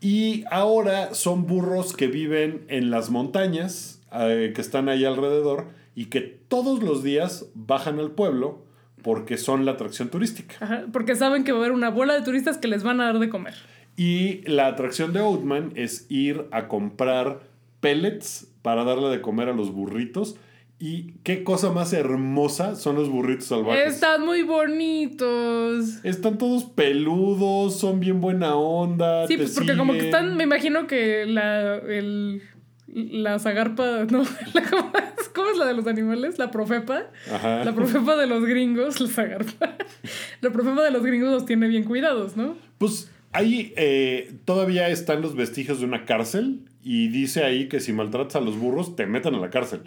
Y 0.00 0.44
ahora 0.50 1.14
son 1.14 1.46
burros 1.46 1.94
que 1.94 2.08
viven 2.08 2.64
en 2.68 2.90
las 2.90 3.10
montañas, 3.10 4.00
eh, 4.12 4.52
que 4.54 4.60
están 4.60 4.88
ahí 4.88 5.04
alrededor, 5.04 5.68
y 5.94 6.06
que 6.06 6.20
todos 6.20 6.82
los 6.82 7.02
días 7.02 7.46
bajan 7.54 7.98
al 7.98 8.10
pueblo 8.10 8.64
porque 9.02 9.38
son 9.38 9.64
la 9.64 9.72
atracción 9.72 10.10
turística. 10.10 10.56
Ajá. 10.60 10.84
Porque 10.92 11.16
saben 11.16 11.42
que 11.42 11.52
va 11.52 11.58
a 11.58 11.60
haber 11.62 11.72
una 11.72 11.88
bola 11.90 12.14
de 12.14 12.22
turistas 12.22 12.58
que 12.58 12.68
les 12.68 12.82
van 12.82 13.00
a 13.00 13.06
dar 13.06 13.18
de 13.18 13.30
comer. 13.30 13.54
Y 13.98 14.42
la 14.48 14.68
atracción 14.68 15.12
de 15.12 15.20
Oatman 15.20 15.72
es 15.74 16.06
ir 16.08 16.46
a 16.52 16.68
comprar 16.68 17.40
pellets 17.80 18.46
para 18.62 18.84
darle 18.84 19.08
de 19.08 19.20
comer 19.20 19.48
a 19.48 19.52
los 19.52 19.72
burritos. 19.72 20.36
Y 20.78 21.14
qué 21.24 21.42
cosa 21.42 21.72
más 21.72 21.92
hermosa 21.92 22.76
son 22.76 22.94
los 22.94 23.08
burritos 23.08 23.46
salvajes. 23.46 23.94
Están 23.94 24.24
muy 24.24 24.42
bonitos. 24.44 26.04
Están 26.04 26.38
todos 26.38 26.64
peludos, 26.64 27.76
son 27.76 27.98
bien 27.98 28.20
buena 28.20 28.54
onda. 28.54 29.26
Sí, 29.26 29.36
pues 29.36 29.54
porque 29.56 29.76
como 29.76 29.92
que 29.94 29.98
están, 30.06 30.36
me 30.36 30.44
imagino 30.44 30.86
que 30.86 31.26
la, 31.26 31.74
el, 31.78 32.42
la 32.86 33.40
zagarpa, 33.40 34.04
no, 34.10 34.22
la- 34.54 34.62
¿cómo, 34.70 34.92
es, 35.18 35.28
cómo 35.30 35.50
es 35.50 35.56
la 35.58 35.66
de 35.66 35.74
los 35.74 35.88
animales? 35.88 36.38
La 36.38 36.52
profepa. 36.52 37.06
Ajá. 37.32 37.64
La 37.64 37.74
profepa 37.74 38.14
de 38.16 38.28
los 38.28 38.44
gringos, 38.44 39.00
la 39.00 39.08
zagarpa. 39.08 39.74
La 40.40 40.50
profepa 40.50 40.84
de 40.84 40.92
los 40.92 41.02
gringos 41.02 41.30
los 41.32 41.44
tiene 41.44 41.66
bien 41.66 41.82
cuidados, 41.82 42.36
¿no? 42.36 42.54
Pues 42.78 43.10
ahí 43.38 43.72
eh, 43.76 44.32
todavía 44.44 44.88
están 44.88 45.22
los 45.22 45.34
vestigios 45.34 45.78
de 45.78 45.86
una 45.86 46.04
cárcel 46.04 46.60
y 46.82 47.08
dice 47.08 47.44
ahí 47.44 47.68
que 47.68 47.80
si 47.80 47.92
maltratas 47.92 48.36
a 48.36 48.40
los 48.40 48.58
burros 48.58 48.96
te 48.96 49.06
meten 49.06 49.34
a 49.34 49.38
la 49.38 49.50
cárcel. 49.50 49.82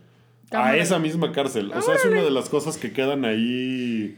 A 0.52 0.76
esa 0.76 1.00
misma 1.00 1.32
cárcel. 1.32 1.72
O 1.74 1.82
sea, 1.82 1.96
es 1.96 2.06
una 2.06 2.24
de 2.24 2.32
las 2.32 2.50
cosas 2.50 2.78
que 2.78 2.92
quedan 2.92 3.24
ahí. 3.24 4.18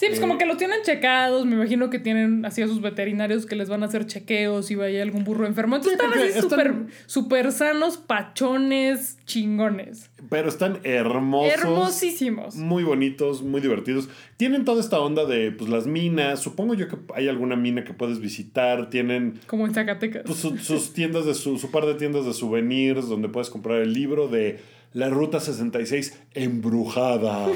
Sí, 0.00 0.06
pues 0.06 0.16
Eh. 0.18 0.22
como 0.22 0.38
que 0.38 0.46
lo 0.46 0.56
tienen 0.56 0.78
checados, 0.82 1.44
me 1.44 1.56
imagino 1.56 1.90
que 1.90 1.98
tienen 1.98 2.42
así 2.46 2.62
a 2.62 2.66
sus 2.66 2.80
veterinarios 2.80 3.44
que 3.44 3.54
les 3.54 3.68
van 3.68 3.82
a 3.82 3.86
hacer 3.86 4.06
chequeos 4.06 4.64
si 4.64 4.74
vaya 4.74 5.02
algún 5.02 5.24
burro 5.24 5.46
enfermo. 5.46 5.76
Entonces 5.76 6.00
están 6.00 6.18
así 6.18 6.40
súper 6.40 6.74
súper 7.04 7.52
sanos, 7.52 7.98
pachones, 7.98 9.18
chingones. 9.26 10.08
Pero 10.30 10.48
están 10.48 10.78
hermosos. 10.84 11.52
Hermosísimos. 11.52 12.56
Muy 12.56 12.82
bonitos, 12.82 13.42
muy 13.42 13.60
divertidos. 13.60 14.08
Tienen 14.38 14.64
toda 14.64 14.80
esta 14.80 14.98
onda 15.00 15.26
de 15.26 15.52
pues 15.52 15.68
las 15.68 15.86
minas. 15.86 16.40
Supongo 16.40 16.72
yo 16.72 16.88
que 16.88 16.96
hay 17.14 17.28
alguna 17.28 17.56
mina 17.56 17.84
que 17.84 17.92
puedes 17.92 18.20
visitar. 18.20 18.88
Tienen 18.88 19.38
Como 19.46 19.66
en 19.66 19.74
Zacatecas. 19.74 20.22
pues, 20.24 20.38
su- 20.38 20.56
sus 20.56 20.92
tiendas 20.94 21.26
de 21.26 21.34
su, 21.34 21.58
su 21.58 21.70
par 21.70 21.84
de 21.84 21.94
tiendas 21.96 22.24
de 22.24 22.32
souvenirs 22.32 23.06
donde 23.06 23.28
puedes 23.28 23.50
comprar 23.50 23.82
el 23.82 23.92
libro 23.92 24.28
de 24.28 24.60
la 24.94 25.10
Ruta 25.10 25.40
66 25.40 26.18
embrujada. 26.32 27.48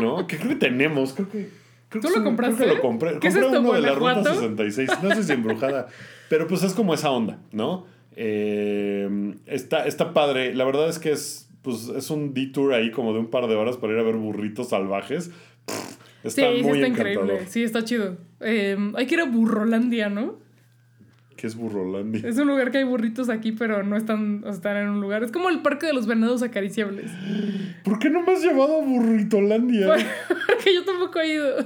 ¿No? 0.00 0.26
Que 0.26 0.36
creo 0.36 0.50
que 0.50 0.56
tenemos, 0.56 1.12
creo 1.14 1.28
que. 1.28 1.63
Creo 2.00 2.02
¿Tú 2.02 2.08
que 2.08 2.14
lo 2.14 2.20
sí, 2.20 2.24
compraste? 2.24 2.56
Creo 2.56 2.68
que 2.68 2.74
lo 2.76 2.82
compré. 2.82 3.18
¿Qué 3.18 3.28
es 3.28 3.34
esto, 3.34 3.60
uno 3.60 3.72
de 3.72 3.80
la 3.80 3.88
Ruta 3.90 4.00
Guanajuato? 4.00 4.34
66. 4.34 4.90
No 5.02 5.14
sé 5.14 5.24
si 5.24 5.32
embrujada. 5.32 5.88
pero 6.28 6.46
pues 6.46 6.62
es 6.62 6.72
como 6.74 6.94
esa 6.94 7.10
onda, 7.10 7.38
¿no? 7.52 7.86
Eh, 8.16 9.34
está, 9.46 9.86
está 9.86 10.12
padre. 10.12 10.54
La 10.54 10.64
verdad 10.64 10.88
es 10.88 10.98
que 10.98 11.12
es, 11.12 11.48
pues, 11.62 11.88
es 11.88 12.10
un 12.10 12.34
detour 12.34 12.74
ahí 12.74 12.90
como 12.90 13.12
de 13.12 13.18
un 13.20 13.28
par 13.30 13.46
de 13.46 13.54
horas 13.54 13.76
para 13.76 13.92
ir 13.92 13.98
a 13.98 14.02
ver 14.02 14.16
burritos 14.16 14.68
salvajes. 14.70 15.30
Pff, 15.66 15.94
Está 16.24 16.42
sí 16.54 16.62
muy 16.62 16.78
está 16.80 16.86
encantador. 16.86 17.24
increíble. 17.24 17.46
Sí, 17.48 17.62
está 17.64 17.84
chido. 17.84 18.16
Eh, 18.40 18.76
hay 18.94 19.06
que 19.06 19.14
ir 19.14 19.20
a 19.20 19.26
Burrolandia, 19.26 20.08
¿no? 20.08 20.38
¿Qué 21.44 21.48
es 21.48 21.56
Burrolandia? 21.56 22.26
Es 22.26 22.38
un 22.38 22.48
lugar 22.48 22.70
que 22.70 22.78
hay 22.78 22.84
burritos 22.84 23.28
aquí, 23.28 23.52
pero 23.52 23.82
no 23.82 23.98
están, 23.98 24.42
están 24.46 24.78
en 24.78 24.88
un 24.88 25.02
lugar. 25.02 25.22
Es 25.24 25.30
como 25.30 25.50
el 25.50 25.60
parque 25.60 25.84
de 25.84 25.92
los 25.92 26.06
venados 26.06 26.42
acariciables. 26.42 27.10
¿Por 27.84 27.98
qué 27.98 28.08
no 28.08 28.22
me 28.22 28.32
has 28.32 28.42
llevado 28.42 28.80
a 28.80 28.82
Burritolandia? 28.82 29.94
que 30.64 30.74
yo 30.74 30.86
tampoco 30.86 31.20
he 31.20 31.34
ido. 31.34 31.56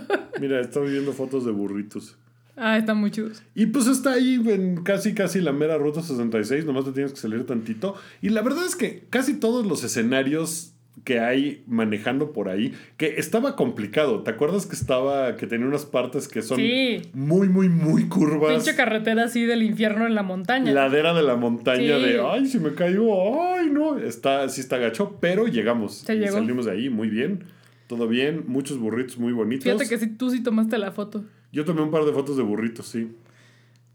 Mira, 0.41 0.61
estoy 0.61 0.91
viendo 0.91 1.13
fotos 1.13 1.45
de 1.45 1.53
burritos. 1.53 2.19
ah, 2.57 2.77
están 2.77 2.97
muy 2.97 3.13
chidos. 3.13 3.41
Y 3.55 3.67
pues 3.67 3.87
está 3.87 4.15
ahí 4.15 4.43
en 4.47 4.83
casi 4.83 5.15
casi 5.15 5.41
la 5.41 5.53
mera 5.53 5.79
ruta 5.79 6.03
66, 6.03 6.65
nomás 6.65 6.85
te 6.85 6.91
tienes 6.91 7.13
que 7.13 7.21
salir 7.21 7.47
tantito. 7.47 7.95
Y 8.21 8.31
la 8.31 8.43
verdad 8.43 8.67
es 8.67 8.75
que 8.75 9.07
casi 9.11 9.35
todos 9.35 9.65
los 9.65 9.85
escenarios 9.85 10.75
que 11.05 11.21
hay 11.21 11.63
manejando 11.67 12.33
por 12.33 12.49
ahí, 12.49 12.73
que 12.97 13.15
estaba 13.19 13.57
complicado. 13.57 14.23
¿Te 14.23 14.31
acuerdas 14.31 14.67
que 14.67 14.75
estaba, 14.75 15.37
que 15.37 15.47
tenía 15.47 15.67
unas 15.67 15.85
partes 15.87 16.29
que 16.29 16.43
son 16.43 16.57
Sí. 16.59 17.03
muy, 17.13 17.49
muy, 17.49 17.69
muy 17.69 18.09
curvas? 18.09 18.53
Pinche 18.55 18.75
carretera 18.77 19.25
así 19.25 19.45
del 19.45 19.63
infierno 19.63 20.07
en 20.07 20.15
la 20.15 20.23
montaña. 20.23 20.73
Ladera 20.73 21.15
de 21.15 21.23
la 21.23 21.37
montaña 21.37 21.99
Sí. 21.99 22.05
de, 22.05 22.21
ay, 22.27 22.47
si 22.47 22.59
me 22.59 22.75
caigo, 22.75 23.55
ay, 23.55 23.69
no. 23.71 23.99
Está, 23.99 24.49
sí 24.49 24.61
está 24.61 24.79
gacho, 24.79 25.17
pero 25.21 25.47
llegamos. 25.47 25.99
Se 25.99 26.15
y 26.15 26.19
llegó. 26.19 26.35
salimos 26.35 26.67
de 26.67 26.73
ahí 26.73 26.91
muy 26.91 27.09
bien. 27.09 27.45
Todo 27.87 28.07
bien, 28.09 28.45
muchos 28.47 28.79
burritos 28.79 29.17
muy 29.19 29.33
bonitos. 29.33 29.65
Fíjate 29.65 29.89
que 29.89 29.99
sí, 29.99 30.09
tú 30.09 30.31
sí 30.31 30.43
tomaste 30.43 30.77
la 30.79 30.93
foto. 30.93 31.25
Yo 31.53 31.65
tomé 31.65 31.81
un 31.81 31.91
par 31.91 32.05
de 32.05 32.13
fotos 32.13 32.37
de 32.37 32.43
burritos, 32.43 32.87
sí. 32.89 33.09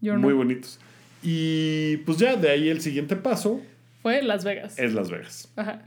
Yo 0.00 0.14
no. 0.14 0.20
Muy 0.20 0.32
bonitos. 0.34 0.80
Y 1.22 1.98
pues 1.98 2.18
ya 2.18 2.36
de 2.36 2.50
ahí 2.50 2.68
el 2.68 2.80
siguiente 2.80 3.16
paso 3.16 3.60
Fue 4.02 4.20
Las 4.22 4.44
Vegas. 4.44 4.78
es 4.78 4.92
Las 4.94 5.10
Vegas. 5.10 5.52
Ajá. 5.56 5.82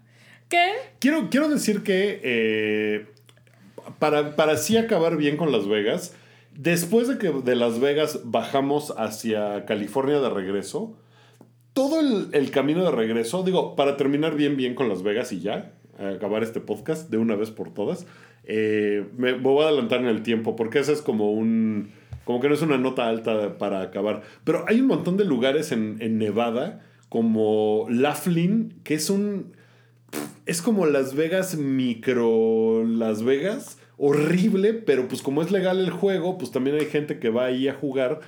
¿Qué? 0.49 0.71
Quiero, 0.99 1.29
quiero 1.29 1.49
decir 1.49 1.83
que 1.83 2.21
eh, 2.23 3.05
para, 3.99 4.35
para 4.35 4.53
así 4.53 4.77
acabar 4.77 5.17
bien 5.17 5.37
con 5.37 5.51
Las 5.51 5.67
Vegas, 5.67 6.15
después 6.55 7.07
de 7.07 7.17
que 7.17 7.31
de 7.31 7.55
Las 7.55 7.79
Vegas 7.79 8.21
bajamos 8.23 8.93
hacia 8.97 9.65
California 9.65 10.19
de 10.19 10.29
regreso, 10.29 10.95
todo 11.73 11.99
el, 11.99 12.51
camino 12.51 12.83
de 12.83 12.91
regreso, 12.91 13.43
digo, 13.43 13.75
para 13.75 13.97
terminar 13.97 14.35
bien 14.35 14.57
bien 14.57 14.73
con 14.73 14.89
Las 14.89 15.03
Vegas 15.03 15.31
y 15.31 15.41
ya, 15.41 15.73
acabar 15.99 16.43
este 16.43 16.59
podcast 16.59 17.11
de 17.11 17.17
una 17.17 17.35
vez 17.35 17.51
por 17.51 17.71
todas. 17.73 18.07
Eh, 18.45 19.05
me, 19.17 19.33
me 19.33 19.41
voy 19.41 19.63
a 19.63 19.67
adelantar 19.67 19.99
en 19.99 20.07
el 20.07 20.23
tiempo 20.23 20.55
porque 20.55 20.79
ese 20.79 20.93
es 20.93 21.01
como 21.01 21.31
un... 21.31 21.91
Como 22.23 22.41
que 22.41 22.49
no 22.49 22.55
es 22.55 22.61
una 22.61 22.77
nota 22.77 23.07
alta 23.07 23.57
para 23.57 23.81
acabar. 23.81 24.21
Pero 24.43 24.65
hay 24.67 24.81
un 24.81 24.87
montón 24.87 25.15
de 25.17 25.23
lugares 25.23 25.71
en, 25.71 25.97
en 26.01 26.17
Nevada, 26.17 26.83
como 27.09 27.85
Laughlin, 27.89 28.81
que 28.83 28.95
es 28.95 29.09
un... 29.09 29.53
Es 30.45 30.61
como 30.61 30.85
Las 30.85 31.13
Vegas 31.15 31.57
micro 31.57 32.83
Las 32.85 33.23
Vegas. 33.23 33.77
Horrible, 33.97 34.73
pero 34.73 35.07
pues 35.07 35.21
como 35.21 35.41
es 35.41 35.51
legal 35.51 35.79
el 35.79 35.89
juego, 35.89 36.37
pues 36.37 36.51
también 36.51 36.77
hay 36.77 36.85
gente 36.85 37.19
que 37.19 37.29
va 37.29 37.45
ahí 37.45 37.67
a 37.67 37.73
jugar. 37.73 38.21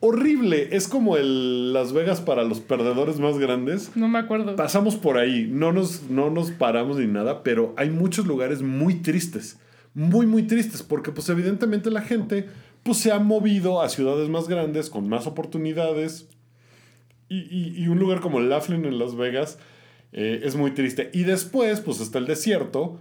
Horrible. 0.00 0.68
Es 0.72 0.88
como 0.88 1.16
el 1.16 1.72
Las 1.72 1.92
Vegas 1.92 2.20
para 2.20 2.42
los 2.44 2.60
perdedores 2.60 3.18
más 3.20 3.38
grandes. 3.38 3.92
No 3.94 4.08
me 4.08 4.18
acuerdo. 4.18 4.56
Pasamos 4.56 4.96
por 4.96 5.16
ahí, 5.16 5.48
no 5.50 5.72
nos, 5.72 6.10
no 6.10 6.28
nos 6.30 6.50
paramos 6.50 6.98
ni 6.98 7.06
nada, 7.06 7.42
pero 7.42 7.72
hay 7.78 7.90
muchos 7.90 8.26
lugares 8.26 8.62
muy 8.62 8.96
tristes, 8.96 9.58
muy, 9.94 10.26
muy 10.26 10.42
tristes, 10.42 10.82
porque 10.82 11.12
pues 11.12 11.28
evidentemente 11.28 11.90
la 11.90 12.02
gente 12.02 12.46
pues 12.82 12.98
se 12.98 13.10
ha 13.12 13.18
movido 13.18 13.80
a 13.82 13.88
ciudades 13.88 14.28
más 14.28 14.48
grandes, 14.48 14.90
con 14.90 15.08
más 15.08 15.26
oportunidades, 15.26 16.28
y, 17.28 17.38
y- 17.38 17.74
y 17.82 17.88
un 17.88 17.98
lugar 17.98 18.20
como 18.20 18.38
Laughlin 18.40 18.84
en 18.84 18.98
Las 18.98 19.16
Vegas 19.16 19.58
eh, 20.12 20.40
es 20.44 20.56
muy 20.56 20.72
triste. 20.72 21.10
Y 21.12 21.24
después 21.24 21.80
pues 21.80 22.00
está 22.00 22.18
el 22.18 22.26
desierto, 22.26 22.98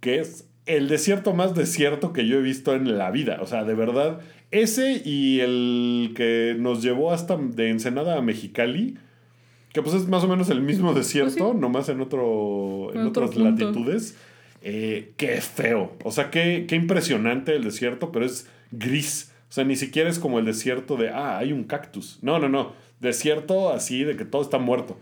que 0.00 0.20
es 0.20 0.48
el 0.66 0.88
desierto 0.88 1.32
más 1.32 1.54
desierto 1.54 2.12
que 2.12 2.26
yo 2.26 2.38
he 2.38 2.42
visto 2.42 2.74
en 2.74 2.98
la 2.98 3.10
vida, 3.10 3.38
o 3.40 3.46
sea, 3.46 3.64
de 3.64 3.74
verdad, 3.74 4.20
ese 4.50 5.00
y 5.04 5.40
el 5.40 6.12
que 6.14 6.56
nos 6.58 6.82
llevó 6.82 7.12
hasta 7.12 7.36
de 7.36 7.70
Ensenada 7.70 8.16
a 8.18 8.22
Mexicali, 8.22 8.98
que 9.72 9.82
pues 9.82 9.94
es 9.94 10.08
más 10.08 10.24
o 10.24 10.28
menos 10.28 10.50
el 10.50 10.60
mismo 10.60 10.94
desierto, 10.94 11.54
nomás 11.54 11.88
en, 11.88 12.00
otro, 12.00 12.90
en 12.92 13.00
En 13.00 13.06
otro 13.06 13.24
otras 13.26 13.38
punto. 13.38 13.64
latitudes. 13.64 14.16
Eh, 14.62 15.12
qué 15.16 15.40
feo. 15.40 15.92
O 16.04 16.10
sea, 16.10 16.30
qué, 16.30 16.66
qué 16.68 16.74
impresionante 16.76 17.54
el 17.54 17.64
desierto, 17.64 18.10
pero 18.10 18.24
es 18.24 18.48
gris. 18.72 19.32
O 19.48 19.52
sea, 19.52 19.64
ni 19.64 19.76
siquiera 19.76 20.10
es 20.10 20.18
como 20.18 20.38
el 20.38 20.44
desierto 20.46 20.96
de, 20.96 21.10
ah, 21.10 21.38
hay 21.38 21.52
un 21.52 21.64
cactus. 21.64 22.18
No, 22.22 22.38
no, 22.38 22.48
no. 22.48 22.72
Desierto 23.00 23.70
así 23.70 24.04
de 24.04 24.16
que 24.16 24.24
todo 24.24 24.42
está 24.42 24.58
muerto. 24.58 24.98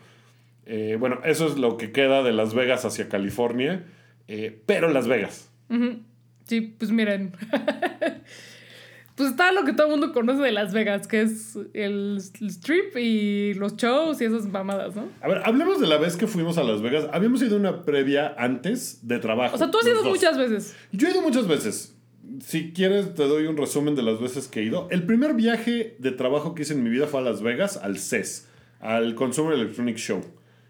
Eh, 0.66 0.96
bueno, 0.98 1.20
eso 1.24 1.46
es 1.46 1.56
lo 1.56 1.76
que 1.76 1.92
queda 1.92 2.22
de 2.22 2.32
Las 2.32 2.54
Vegas 2.54 2.84
hacia 2.84 3.08
California. 3.08 3.84
eh, 4.28 4.60
pero 4.66 4.90
Las 4.90 5.06
Vegas. 5.06 5.50
Ujú. 5.70 6.00
Sí, 6.46 6.60
pues 6.60 6.90
miren. 6.90 7.32
pues 9.16 9.30
está 9.30 9.50
lo 9.52 9.64
que 9.64 9.72
todo 9.72 9.86
el 9.86 9.92
mundo 9.92 10.12
conoce 10.12 10.42
de 10.42 10.52
Las 10.52 10.72
Vegas, 10.72 11.08
que 11.08 11.22
es 11.22 11.58
el, 11.74 12.18
strip 12.18 12.96
y 12.96 13.54
los 13.54 13.76
shows 13.76 14.20
y 14.20 14.24
esas 14.24 14.46
mamadas, 14.46 14.94
¿no? 14.94 15.08
A 15.20 15.28
ver, 15.28 15.42
hablemos 15.44 15.80
de 15.80 15.86
la 15.86 15.96
vez 15.96 16.16
que 16.16 16.26
fuimos 16.26 16.58
a 16.58 16.64
Las 16.64 16.82
Vegas. 16.82 17.06
Habíamos 17.12 17.42
ido 17.42 17.56
una 17.56 17.84
previa 17.84 18.34
antes 18.38 19.06
de 19.06 19.18
trabajo. 19.18 19.54
O 19.54 19.58
sea, 19.58 19.70
tú 19.70 19.78
has 19.78 19.86
ido 19.86 20.02
dos. 20.02 20.06
muchas 20.06 20.36
veces. 20.36 20.76
Yo 20.92 21.08
he 21.08 21.10
ido 21.12 21.22
muchas 21.22 21.48
veces. 21.48 21.96
Si 22.44 22.72
quieres, 22.72 23.14
te 23.14 23.26
doy 23.26 23.46
un 23.46 23.56
resumen 23.56 23.94
de 23.94 24.02
las 24.02 24.20
veces 24.20 24.48
que 24.48 24.60
he 24.60 24.64
ido. 24.64 24.88
El 24.90 25.04
primer 25.04 25.34
viaje 25.34 25.96
de 25.98 26.12
trabajo 26.12 26.54
que 26.54 26.62
hice 26.62 26.74
en 26.74 26.82
mi 26.82 26.90
vida 26.90 27.06
fue 27.06 27.20
a 27.20 27.22
Las 27.22 27.42
Vegas, 27.42 27.76
al 27.76 27.98
CES, 27.98 28.48
al 28.80 29.14
Consumer 29.14 29.54
Electronic 29.54 29.96
Show. 29.96 30.22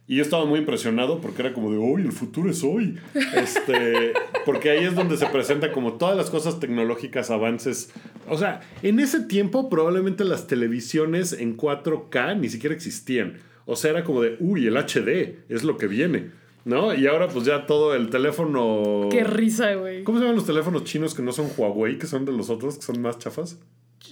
Y 0.08 0.16
yo 0.16 0.22
estaba 0.22 0.44
muy 0.44 0.60
impresionado 0.60 1.20
porque 1.20 1.42
era 1.42 1.52
como 1.52 1.70
de, 1.72 1.78
hoy 1.78 2.02
el 2.02 2.12
futuro 2.12 2.48
es 2.48 2.62
hoy. 2.62 2.96
Este, 3.34 4.12
porque 4.44 4.70
ahí 4.70 4.84
es 4.84 4.94
donde 4.94 5.16
se 5.16 5.26
presenta 5.26 5.72
como 5.72 5.94
todas 5.94 6.16
las 6.16 6.30
cosas 6.30 6.60
tecnológicas, 6.60 7.30
avances. 7.30 7.90
O 8.28 8.38
sea, 8.38 8.60
en 8.82 9.00
ese 9.00 9.20
tiempo 9.20 9.68
probablemente 9.68 10.24
las 10.24 10.46
televisiones 10.46 11.32
en 11.32 11.56
4K 11.56 12.38
ni 12.38 12.48
siquiera 12.48 12.74
existían. 12.74 13.38
O 13.64 13.74
sea, 13.74 13.90
era 13.90 14.04
como 14.04 14.22
de, 14.22 14.36
uy, 14.38 14.68
el 14.68 14.76
HD 14.76 15.40
es 15.48 15.64
lo 15.64 15.76
que 15.76 15.88
viene. 15.88 16.30
¿No? 16.64 16.94
Y 16.94 17.06
ahora 17.06 17.28
pues 17.28 17.44
ya 17.44 17.64
todo 17.66 17.94
el 17.94 18.10
teléfono... 18.10 19.08
Qué 19.08 19.22
risa, 19.22 19.74
güey. 19.74 20.02
¿Cómo 20.02 20.18
se 20.18 20.24
llaman 20.24 20.36
los 20.36 20.46
teléfonos 20.46 20.82
chinos 20.82 21.14
que 21.14 21.22
no 21.22 21.30
son 21.30 21.48
Huawei, 21.56 21.96
que 21.96 22.08
son 22.08 22.24
de 22.24 22.32
los 22.32 22.50
otros, 22.50 22.76
que 22.76 22.82
son 22.82 23.00
más 23.00 23.20
chafas? 23.20 23.60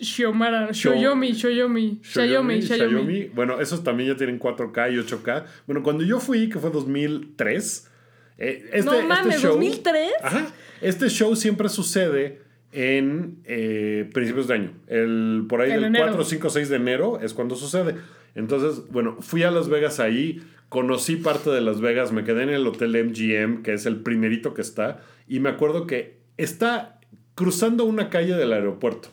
Xiomara, 0.02 0.68
Xio- 0.72 0.92
Xiaomi, 0.94 1.34
Xiaomi, 1.34 2.00
Xiaomi, 2.02 2.62
Xiaomi. 2.62 3.24
Bueno, 3.34 3.60
esos 3.60 3.82
también 3.84 4.10
ya 4.10 4.16
tienen 4.16 4.38
4K 4.38 4.92
y 4.92 4.96
8K. 4.98 5.44
Bueno, 5.66 5.82
cuando 5.82 6.04
yo 6.04 6.20
fui, 6.20 6.48
que 6.48 6.58
fue 6.58 6.70
2003, 6.70 7.90
eh, 8.38 8.64
este, 8.72 8.84
No 8.84 9.02
mames, 9.06 9.36
este 9.36 9.46
show, 9.46 9.58
¿2003? 9.60 10.08
Ajá. 10.22 10.46
Este 10.80 11.08
show 11.08 11.34
siempre 11.36 11.68
sucede 11.68 12.42
en 12.72 13.38
eh, 13.44 14.10
principios 14.12 14.48
de 14.48 14.54
año. 14.54 14.72
El, 14.88 15.46
por 15.48 15.60
ahí 15.60 15.70
En 15.70 15.76
del 15.76 15.84
enero. 15.84 16.06
4, 16.06 16.24
5, 16.24 16.50
6 16.50 16.68
de 16.68 16.76
enero 16.76 17.20
es 17.20 17.32
cuando 17.32 17.54
sucede. 17.54 17.94
Entonces, 18.34 18.84
bueno, 18.90 19.16
fui 19.20 19.44
a 19.44 19.50
Las 19.52 19.68
Vegas 19.68 20.00
ahí, 20.00 20.42
conocí 20.68 21.14
parte 21.16 21.50
de 21.50 21.60
Las 21.60 21.80
Vegas, 21.80 22.10
me 22.10 22.24
quedé 22.24 22.42
en 22.42 22.48
el 22.50 22.66
hotel 22.66 22.90
MGM, 22.96 23.62
que 23.62 23.74
es 23.74 23.86
el 23.86 24.00
primerito 24.00 24.54
que 24.54 24.62
está, 24.62 25.00
y 25.28 25.38
me 25.38 25.50
acuerdo 25.50 25.86
que 25.86 26.18
está 26.36 26.98
cruzando 27.36 27.84
una 27.84 28.10
calle 28.10 28.34
del 28.34 28.52
aeropuerto. 28.52 29.10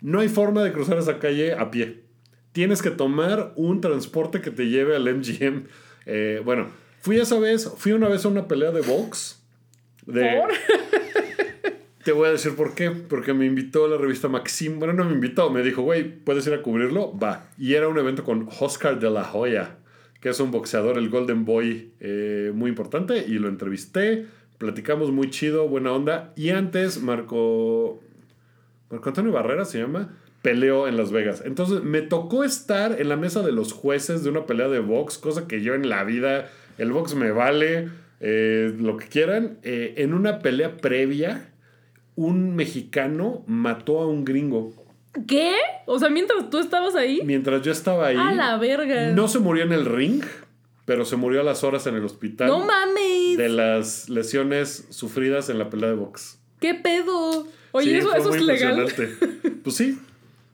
No 0.00 0.20
hay 0.20 0.28
forma 0.28 0.62
de 0.62 0.72
cruzar 0.72 0.98
esa 0.98 1.18
calle 1.18 1.54
a 1.54 1.70
pie. 1.70 2.04
Tienes 2.52 2.82
que 2.82 2.90
tomar 2.90 3.52
un 3.56 3.80
transporte 3.80 4.40
que 4.40 4.50
te 4.50 4.68
lleve 4.68 4.96
al 4.96 5.02
MGM. 5.02 5.64
Eh, 6.06 6.40
bueno, 6.44 6.68
fui 7.00 7.18
esa 7.18 7.38
vez, 7.38 7.70
fui 7.76 7.92
una 7.92 8.08
vez 8.08 8.24
a 8.24 8.28
una 8.28 8.48
pelea 8.48 8.70
de 8.70 8.80
box. 8.80 9.42
De, 10.06 10.40
¿Por? 10.40 10.52
te 12.04 12.12
voy 12.12 12.28
a 12.28 12.30
decir 12.30 12.54
por 12.54 12.74
qué. 12.74 12.90
Porque 12.90 13.34
me 13.34 13.46
invitó 13.46 13.88
la 13.88 13.96
revista 13.96 14.28
Maxim. 14.28 14.78
Bueno, 14.78 14.94
no 14.94 15.04
me 15.04 15.12
invitó, 15.12 15.50
me 15.50 15.62
dijo, 15.62 15.82
güey, 15.82 16.04
¿puedes 16.04 16.46
ir 16.46 16.54
a 16.54 16.62
cubrirlo? 16.62 17.18
Va. 17.18 17.50
Y 17.58 17.74
era 17.74 17.88
un 17.88 17.98
evento 17.98 18.24
con 18.24 18.48
Oscar 18.60 18.98
de 19.00 19.10
la 19.10 19.32
Hoya, 19.34 19.78
que 20.20 20.28
es 20.28 20.40
un 20.40 20.50
boxeador, 20.50 20.98
el 20.98 21.10
Golden 21.10 21.44
Boy, 21.44 21.92
eh, 22.00 22.52
muy 22.54 22.70
importante. 22.70 23.24
Y 23.26 23.34
lo 23.34 23.48
entrevisté, 23.48 24.26
platicamos 24.58 25.10
muy 25.10 25.30
chido, 25.30 25.68
buena 25.68 25.92
onda. 25.92 26.32
Y 26.36 26.50
antes, 26.50 27.02
Marco. 27.02 28.00
Marco 28.90 29.08
Antonio 29.08 29.32
Barrera 29.32 29.64
se 29.64 29.78
llama. 29.78 30.14
Peleó 30.42 30.86
en 30.86 30.96
Las 30.96 31.10
Vegas. 31.10 31.42
Entonces 31.44 31.82
me 31.82 32.02
tocó 32.02 32.44
estar 32.44 33.00
en 33.00 33.08
la 33.08 33.16
mesa 33.16 33.42
de 33.42 33.50
los 33.52 33.72
jueces 33.72 34.22
de 34.22 34.30
una 34.30 34.46
pelea 34.46 34.68
de 34.68 34.78
box, 34.78 35.18
cosa 35.18 35.48
que 35.48 35.60
yo 35.62 35.74
en 35.74 35.88
la 35.88 36.04
vida, 36.04 36.48
el 36.78 36.92
box 36.92 37.14
me 37.14 37.32
vale, 37.32 37.88
eh, 38.20 38.72
lo 38.78 38.96
que 38.96 39.06
quieran. 39.08 39.58
Eh, 39.64 39.94
en 39.98 40.14
una 40.14 40.38
pelea 40.38 40.76
previa, 40.76 41.50
un 42.14 42.54
mexicano 42.54 43.42
mató 43.46 44.00
a 44.00 44.06
un 44.06 44.24
gringo. 44.24 44.72
¿Qué? 45.26 45.54
O 45.86 45.98
sea, 45.98 46.10
mientras 46.10 46.48
tú 46.50 46.58
estabas 46.58 46.94
ahí. 46.94 47.22
Mientras 47.24 47.62
yo 47.62 47.72
estaba 47.72 48.08
ahí, 48.08 48.16
A 48.18 48.32
la 48.32 48.56
verga. 48.58 49.10
no 49.12 49.26
se 49.28 49.38
murió 49.38 49.64
en 49.64 49.72
el 49.72 49.84
ring, 49.86 50.22
pero 50.84 51.04
se 51.04 51.16
murió 51.16 51.40
a 51.40 51.44
las 51.44 51.64
horas 51.64 51.86
en 51.86 51.94
el 51.96 52.04
hospital 52.04 52.48
No 52.48 52.60
mames. 52.64 53.36
de 53.38 53.48
las 53.48 54.08
lesiones 54.10 54.86
sufridas 54.90 55.48
en 55.48 55.58
la 55.58 55.70
pelea 55.70 55.88
de 55.88 55.96
box. 55.96 56.38
¿Qué 56.60 56.74
pedo? 56.74 57.46
Oye, 57.76 57.90
Sí, 57.90 57.96
eso, 57.96 58.08
fue 58.10 58.18
eso 58.18 58.28
muy 58.28 58.38
es 58.38 58.44
legal. 58.44 58.86
Pues 59.62 59.76
sí, 59.76 59.98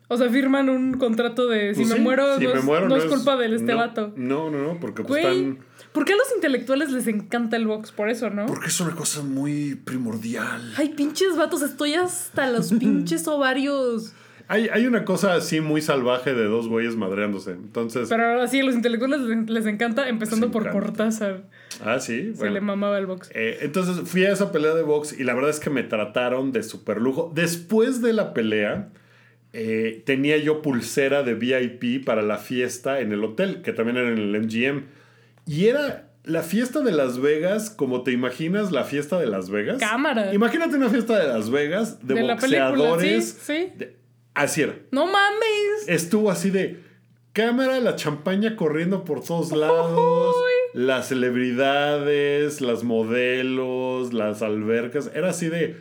O 0.09 0.17
sea, 0.17 0.29
firman 0.31 0.69
un 0.69 0.95
contrato 0.95 1.49
de 1.49 1.75
si 1.75 1.81
Pues 1.81 1.89
me 1.91 1.97
sí, 1.97 2.01
muero, 2.01 2.39
si 2.39 2.45
no, 2.45 2.53
me 2.53 2.59
es, 2.59 2.65
muero 2.65 2.89
no 2.89 2.97
es 2.97 3.05
culpa 3.05 3.37
de 3.37 3.55
este 3.55 3.73
no, 3.73 3.77
vato. 3.79 4.13
No, 4.17 4.51
no, 4.51 4.59
no, 4.63 4.81
porque 4.81 5.03
pues 5.03 5.23
Güey, 5.23 5.39
están... 5.39 5.59
¿por 5.93 6.05
qué 6.05 6.13
a 6.13 6.17
los 6.17 6.33
intelectuales 6.35 6.91
les 6.91 7.07
encanta 7.07 7.57
el 7.57 7.67
box? 7.67 7.93
Por 7.93 8.09
eso, 8.11 8.31
¿no? 8.31 8.47
Porque 8.47 8.69
es 8.69 8.81
una 8.81 8.95
cosa 8.95 9.23
muy 9.23 9.75
primordial. 9.75 10.75
Ay, 10.77 10.91
pinches 10.91 11.37
vatos, 11.37 11.63
estoy 11.63 11.95
hasta 11.95 12.51
los 12.51 12.73
pinches 12.79 13.27
ovarios. 13.29 14.13
Hay, 14.53 14.69
hay 14.71 14.87
una 14.87 15.05
cosa 15.05 15.35
así 15.35 15.61
muy 15.63 15.81
salvaje 15.81 16.35
de 16.35 16.45
dos 16.45 16.69
güeyes 16.69 16.95
madreándose. 16.95 17.53
Entonces... 17.53 18.09
Pero 18.11 18.27
ahora 18.27 18.49
sí, 18.49 18.61
a 18.61 18.65
los 18.65 18.75
intelectuales 18.75 19.21
les, 19.21 19.49
les 19.49 19.67
encanta, 19.67 20.09
empezando 20.09 20.47
Les 20.49 20.53
por. 20.53 20.71
Cortázar. 20.71 21.45
ah, 21.85 21.99
sí. 22.01 22.33
Se 22.35 22.39
bueno. 22.41 22.55
le 22.55 22.61
mamaba 22.61 22.99
el 22.99 23.07
box. 23.07 23.31
Eh, 23.35 23.59
entonces 23.63 24.07
fui 24.09 24.25
a 24.27 24.33
esa 24.33 24.53
pelea 24.53 24.75
de 24.75 24.83
box 24.83 25.19
y 25.19 25.25
la 25.25 25.33
verdad 25.35 25.51
es 25.51 25.59
que 25.61 25.71
me 25.71 25.83
trataron 25.83 26.53
de 26.53 26.63
super 26.63 27.01
lujo. 27.01 27.33
Después 27.35 28.03
de 28.03 28.13
la 28.13 28.35
pelea, 28.35 28.91
eh, 29.55 30.03
tenía 30.05 30.37
yo 30.37 30.61
pulsera 30.61 31.23
de 31.23 31.35
VIP 31.35 32.05
para 32.05 32.21
la 32.23 32.37
fiesta 32.39 33.01
en 33.01 33.13
el 33.13 33.25
hotel, 33.25 33.63
que 33.63 33.73
también 33.73 33.97
era 33.97 34.09
en 34.11 34.19
el 34.19 34.41
MGM. 34.43 34.83
Y 35.47 35.67
era 35.69 36.09
la 36.25 36.43
fiesta 36.43 36.81
de 36.83 36.93
Las 36.93 37.21
Vegas, 37.21 37.71
como 37.71 38.03
te 38.03 38.13
imaginas 38.13 38.71
la 38.71 38.85
fiesta 38.85 39.19
de 39.19 39.27
Las 39.27 39.51
Vegas. 39.51 39.79
Cámara. 39.81 40.33
Imagínate 40.35 40.77
una 40.77 40.89
fiesta 40.91 41.19
de 41.19 41.27
Las 41.27 41.51
Vegas 41.51 42.07
de, 42.07 42.15
De 42.15 42.23
la 42.23 42.37
película, 42.37 42.69
boxeadores. 42.71 43.39
sí, 43.41 43.55
sí. 43.55 43.73
de- 43.79 44.02
así 44.35 44.63
era. 44.63 44.77
¡No 44.91 45.07
mames! 45.07 45.87
Estuvo 45.89 46.31
así 46.31 46.51
de 46.51 46.81
cámara, 47.33 47.81
la 47.81 47.97
champaña 47.97 48.57
corriendo 48.57 49.05
por 49.05 49.23
todos 49.25 49.53
lados, 49.53 50.35
las 50.75 51.09
celebridades, 51.09 52.61
las 52.61 52.85
modelos, 52.85 54.13
las 54.13 54.43
albercas. 54.43 55.11
Era 55.15 55.31
así 55.31 55.49
de 55.49 55.77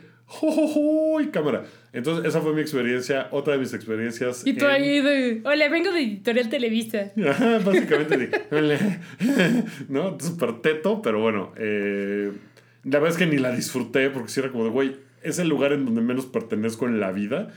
y 1.20 1.26
cámara. 1.26 1.64
Entonces, 1.92 2.24
esa 2.24 2.40
fue 2.40 2.54
mi 2.54 2.62
experiencia, 2.62 3.28
otra 3.32 3.52
de 3.52 3.58
mis 3.58 3.74
experiencias. 3.74 4.46
Y 4.46 4.54
tú 4.54 4.64
en- 4.64 4.70
ahí 4.70 5.00
de. 5.02 5.42
Hola, 5.44 5.68
vengo 5.68 5.92
de 5.92 6.00
Editorial 6.00 6.48
Televisa. 6.48 7.12
Ajá, 7.28 7.58
básicamente 7.58 8.16
de, 8.16 8.42
"Hola". 8.50 8.78
¿no? 9.90 10.18
Súper 10.18 10.60
teto, 10.62 11.02
pero 11.02 11.20
bueno. 11.20 11.52
eh, 11.58 12.32
la 12.84 12.98
verdad 12.98 13.10
es 13.10 13.18
que 13.18 13.26
ni 13.26 13.36
la 13.38 13.52
disfruté 13.54 14.08
porque 14.10 14.30
si 14.30 14.40
era 14.40 14.50
como 14.50 14.64
de, 14.64 14.70
güey, 14.70 14.96
es 15.22 15.38
el 15.38 15.48
lugar 15.48 15.72
en 15.72 15.84
donde 15.84 16.00
menos 16.00 16.24
pertenezco 16.26 16.86
en 16.86 16.98
la 16.98 17.12
vida. 17.12 17.52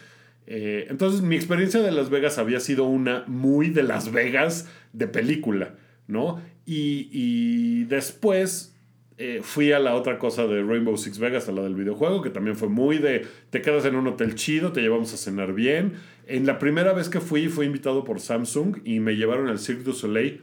Eh, 0.48 0.88
entonces, 0.90 1.22
mi 1.22 1.36
experiencia 1.36 1.82
de 1.82 1.92
Las 1.92 2.10
Vegas 2.10 2.38
había 2.38 2.60
sido 2.60 2.84
una 2.86 3.24
muy 3.28 3.70
de 3.70 3.84
Las 3.84 4.12
Vegas 4.12 4.68
de 4.94 5.08
película, 5.08 5.76
¿no? 6.08 6.42
Y, 6.66 7.10
y 7.12 7.84
después 7.86 8.72
Eh, 9.18 9.40
fui 9.42 9.72
a 9.72 9.80
la 9.80 9.96
otra 9.96 10.18
cosa 10.20 10.46
de 10.46 10.62
Rainbow 10.62 10.98
Six 10.98 11.20
Vegas, 11.20 11.48
a 11.48 11.54
la 11.54 11.62
del 11.62 11.74
videojuego, 11.74 12.22
que 12.22 12.30
también 12.30 12.58
fue 12.58 12.68
muy 12.68 12.98
de 12.98 13.26
te 13.50 13.62
quedas 13.62 13.86
en 13.86 13.96
un 13.96 14.06
hotel 14.08 14.36
chido, 14.36 14.74
te 14.74 14.82
llevamos 14.82 15.14
a 15.14 15.16
cenar 15.16 15.54
bien. 15.54 15.94
En 16.28 16.46
la 16.46 16.60
primera 16.60 16.92
vez 16.92 17.08
que 17.08 17.22
fui, 17.22 17.48
fui 17.48 17.66
invitado 17.66 18.04
por 18.04 18.20
Samsung 18.20 18.80
y 18.84 19.00
me 19.00 19.16
llevaron 19.16 19.48
al 19.48 19.58
Cirque 19.58 19.84
du 19.84 19.94
Soleil. 19.94 20.42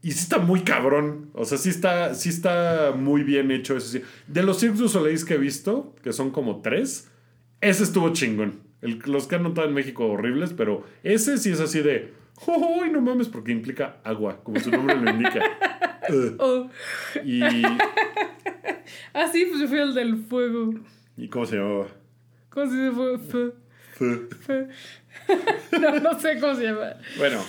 Y 0.00 0.12
sí 0.12 0.20
está 0.20 0.38
muy 0.38 0.62
cabrón. 0.62 1.28
O 1.34 1.44
sea, 1.44 1.58
sí 1.58 1.68
está, 1.68 2.14
sí 2.14 2.30
está 2.30 2.94
muy 2.96 3.24
bien 3.24 3.50
hecho 3.50 3.76
eso. 3.76 3.98
De 4.26 4.42
los 4.42 4.58
Cirque 4.58 4.78
du 4.78 4.88
Soleil 4.88 5.22
que 5.26 5.34
he 5.34 5.38
visto, 5.38 5.94
que 6.02 6.14
son 6.14 6.30
como 6.30 6.62
tres, 6.62 7.10
ese 7.62 7.84
estuvo 7.84 8.12
chingón. 8.12 8.60
El- 8.82 8.98
los 9.06 9.26
que 9.26 9.36
han 9.36 9.44
notado 9.44 9.66
en 9.68 9.74
México 9.74 10.06
horribles, 10.06 10.52
pero 10.52 10.84
ese 11.02 11.38
sí 11.38 11.50
es 11.50 11.60
así 11.60 11.80
de. 11.80 12.12
¡Uy, 12.46 12.90
no 12.90 13.00
mames! 13.00 13.28
Porque 13.28 13.52
implica 13.52 13.96
agua, 14.04 14.42
como 14.42 14.60
su 14.60 14.70
nombre 14.70 14.96
lo 14.96 15.10
indica. 15.10 15.40
Ugh. 16.10 16.36
Oh. 16.38 16.70
Y, 17.24 17.40
Ah, 19.14 19.28
sí, 19.30 19.46
pues 19.46 19.60
yo 19.60 19.68
fui 19.68 19.78
el 19.78 19.94
del 19.94 20.16
fuego. 20.24 20.74
¿Y 21.16 21.28
cómo 21.28 21.46
se 21.46 21.56
llamaba? 21.56 21.86
¿Cómo 22.50 22.70
se 22.70 23.52
no, 25.80 26.00
no 26.00 26.18
sé 26.20 26.40
cómo 26.40 26.54
se 26.54 26.64
llama. 26.64 26.94
Bueno, 27.18 27.40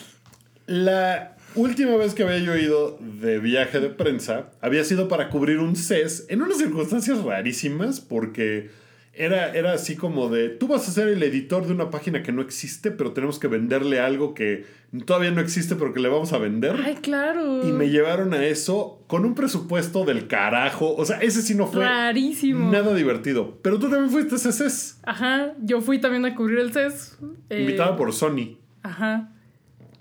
la 0.68 1.36
última 1.56 1.96
vez 1.96 2.14
que 2.14 2.24
había 2.24 2.38
yo 2.40 2.56
ido 2.56 2.98
de 3.00 3.40
viaje 3.40 3.80
de 3.80 3.90
prensa 3.90 4.52
había 4.62 4.84
sido 4.84 5.08
para 5.08 5.30
cubrir 5.30 5.60
un 5.60 5.76
CES 5.76 6.26
en 6.30 6.42
unas 6.42 6.58
circunstancias 6.58 7.24
rarísimas 7.24 8.02
porque 8.02 8.70
era, 9.16 9.54
era 9.54 9.74
así 9.74 9.96
como 9.96 10.30
de, 10.30 10.50
tú 10.50 10.68
vas 10.68 10.88
a 10.88 10.92
ser 10.92 11.08
el 11.08 11.22
editor 11.22 11.68
de 11.68 11.74
una 11.74 11.90
página 11.92 12.24
que 12.24 12.32
no 12.32 12.42
existe, 12.42 12.90
pero 12.92 13.12
tenemos 13.14 13.38
que 13.38 13.48
venderle 13.48 14.00
algo 14.00 14.34
que 14.34 14.66
todavía 15.06 15.30
no 15.32 15.40
existe, 15.42 15.76
pero 15.76 15.94
que 15.94 16.00
le 16.00 16.10
vamos 16.10 16.34
a 16.34 16.40
vender. 16.40 16.76
Ay, 16.84 16.96
claro. 16.96 17.68
Y 17.68 17.72
me 17.72 17.90
llevaron 17.90 18.34
a 18.34 18.44
eso 18.46 19.04
con 19.08 19.24
un 19.26 19.36
presupuesto 19.36 20.04
del 20.04 20.28
carajo. 20.28 20.96
O 20.96 21.06
sea, 21.06 21.20
ese 21.22 21.42
sí 21.44 21.54
no 21.54 21.68
fue 21.68 21.86
Rarísimo. 21.86 22.72
nada 22.72 22.94
divertido. 22.96 23.60
Pero 23.62 23.78
tú 23.80 23.90
también 23.90 24.10
fuiste 24.10 24.36
a 24.36 24.52
CES, 24.52 25.00
Ajá, 25.04 25.54
yo 25.62 25.82
fui 25.82 26.00
también 26.00 26.26
a 26.26 26.36
cubrir 26.36 26.60
el 26.60 26.74
CES. 26.74 27.18
eh, 27.50 27.62
invitada 27.62 27.96
por 27.96 28.14
Sony. 28.14 28.58
Ajá, 28.82 29.32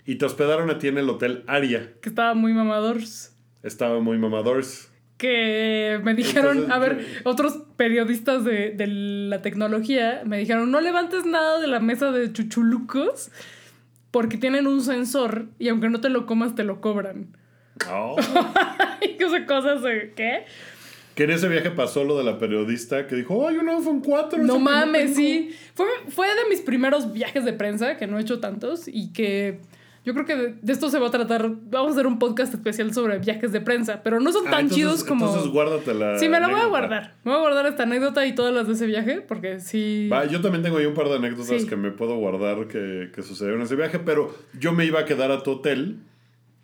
Y 0.05 0.15
te 0.15 0.25
hospedaron 0.25 0.69
a 0.71 0.79
ti 0.79 0.87
en 0.87 0.97
el 0.97 1.09
hotel 1.09 1.43
Aria. 1.47 1.93
que 2.01 2.09
estaba 2.09 2.33
muy 2.33 2.53
mamador. 2.53 2.97
Estaba 3.61 3.99
muy 4.01 4.17
mamadores. 4.17 4.89
Que 5.17 6.01
me 6.03 6.15
dijeron, 6.15 6.57
Entonces, 6.57 6.75
a 6.75 6.79
ver, 6.79 7.05
otros 7.23 7.62
periodistas 7.75 8.43
de, 8.43 8.71
de 8.71 8.87
la 8.87 9.41
tecnología 9.41 10.21
me 10.25 10.37
dijeron, 10.37 10.71
no 10.71 10.81
levantes 10.81 11.25
nada 11.25 11.59
de 11.59 11.67
la 11.67 11.79
mesa 11.79 12.11
de 12.11 12.31
chuchulucos 12.31 13.31
porque 14.11 14.37
tienen 14.37 14.67
un 14.67 14.81
sensor 14.81 15.47
y 15.59 15.69
aunque 15.69 15.89
no 15.89 16.01
te 16.01 16.09
lo 16.09 16.25
comas 16.25 16.55
te 16.55 16.63
lo 16.63 16.81
cobran. 16.81 17.35
Oh. 17.89 18.15
Y 19.01 19.45
cosas 19.45 19.81
de, 19.81 20.13
¿qué? 20.15 20.45
que 21.15 21.23
en 21.25 21.31
ese 21.31 21.47
viaje 21.47 21.71
pasó 21.71 22.03
lo 22.03 22.17
de 22.17 22.23
la 22.23 22.39
periodista 22.39 23.05
que 23.07 23.15
dijo, 23.15 23.47
ay, 23.47 23.57
un 23.57 23.69
iPhone 23.69 24.01
4. 24.01 24.43
No 24.43 24.59
mames, 24.59 25.13
tengo". 25.13 25.15
sí. 25.15 25.55
Fue, 25.75 25.85
fue 26.09 26.27
de 26.27 26.49
mis 26.49 26.61
primeros 26.61 27.13
viajes 27.13 27.45
de 27.45 27.53
prensa, 27.53 27.97
que 27.97 28.07
no 28.07 28.17
he 28.17 28.21
hecho 28.21 28.39
tantos, 28.39 28.87
y 28.87 29.13
que 29.13 29.59
yo 30.05 30.13
creo 30.13 30.25
que 30.25 30.35
de, 30.35 30.55
de 30.61 30.73
esto 30.73 30.89
se 30.89 30.99
va 30.99 31.07
a 31.07 31.11
tratar. 31.11 31.49
Vamos 31.69 31.91
a 31.91 31.93
hacer 31.93 32.07
un 32.07 32.19
podcast 32.19 32.53
especial 32.53 32.93
sobre 32.93 33.19
viajes 33.19 33.51
de 33.51 33.61
prensa, 33.61 34.01
pero 34.03 34.19
no 34.19 34.31
son 34.31 34.47
Ah, 34.47 34.51
tan 34.51 34.59
entonces- 34.61 34.75
chidos 34.77 35.03
como. 35.03 35.27
Entonces 35.27 35.51
guárdatela. 35.51 36.17
sí, 36.19 36.27
me 36.29 36.39
la 36.39 36.47
voy 36.49 36.59
a 36.59 36.65
guardar. 36.65 37.13
Me 37.23 37.31
voy 37.31 37.39
a 37.39 37.41
guardar 37.41 37.65
esta 37.67 37.83
anécdota 37.83 38.25
y 38.25 38.35
todas 38.35 38.53
las 38.53 38.67
de 38.67 38.73
ese 38.73 38.85
viaje, 38.85 39.21
porque 39.21 39.59
sí. 39.59 40.09
Va, 40.11 40.25
yo 40.25 40.41
también 40.41 40.61
tengo 40.63 40.77
ahí 40.77 40.85
un 40.85 40.93
par 40.93 41.07
de 41.07 41.15
anécdotas 41.15 41.61
Sí. 41.61 41.67
que 41.67 41.75
me 41.77 41.91
puedo 41.91 42.15
guardar 42.17 42.67
que, 42.67 43.11
que 43.15 43.21
sucedieron 43.21 43.61
en 43.61 43.65
ese 43.65 43.75
viaje, 43.75 43.99
pero 43.99 44.35
yo 44.59 44.73
me 44.73 44.85
iba 44.85 44.99
a 44.99 45.05
quedar 45.05 45.31
a 45.31 45.41
tu 45.43 45.51
hotel. 45.51 45.97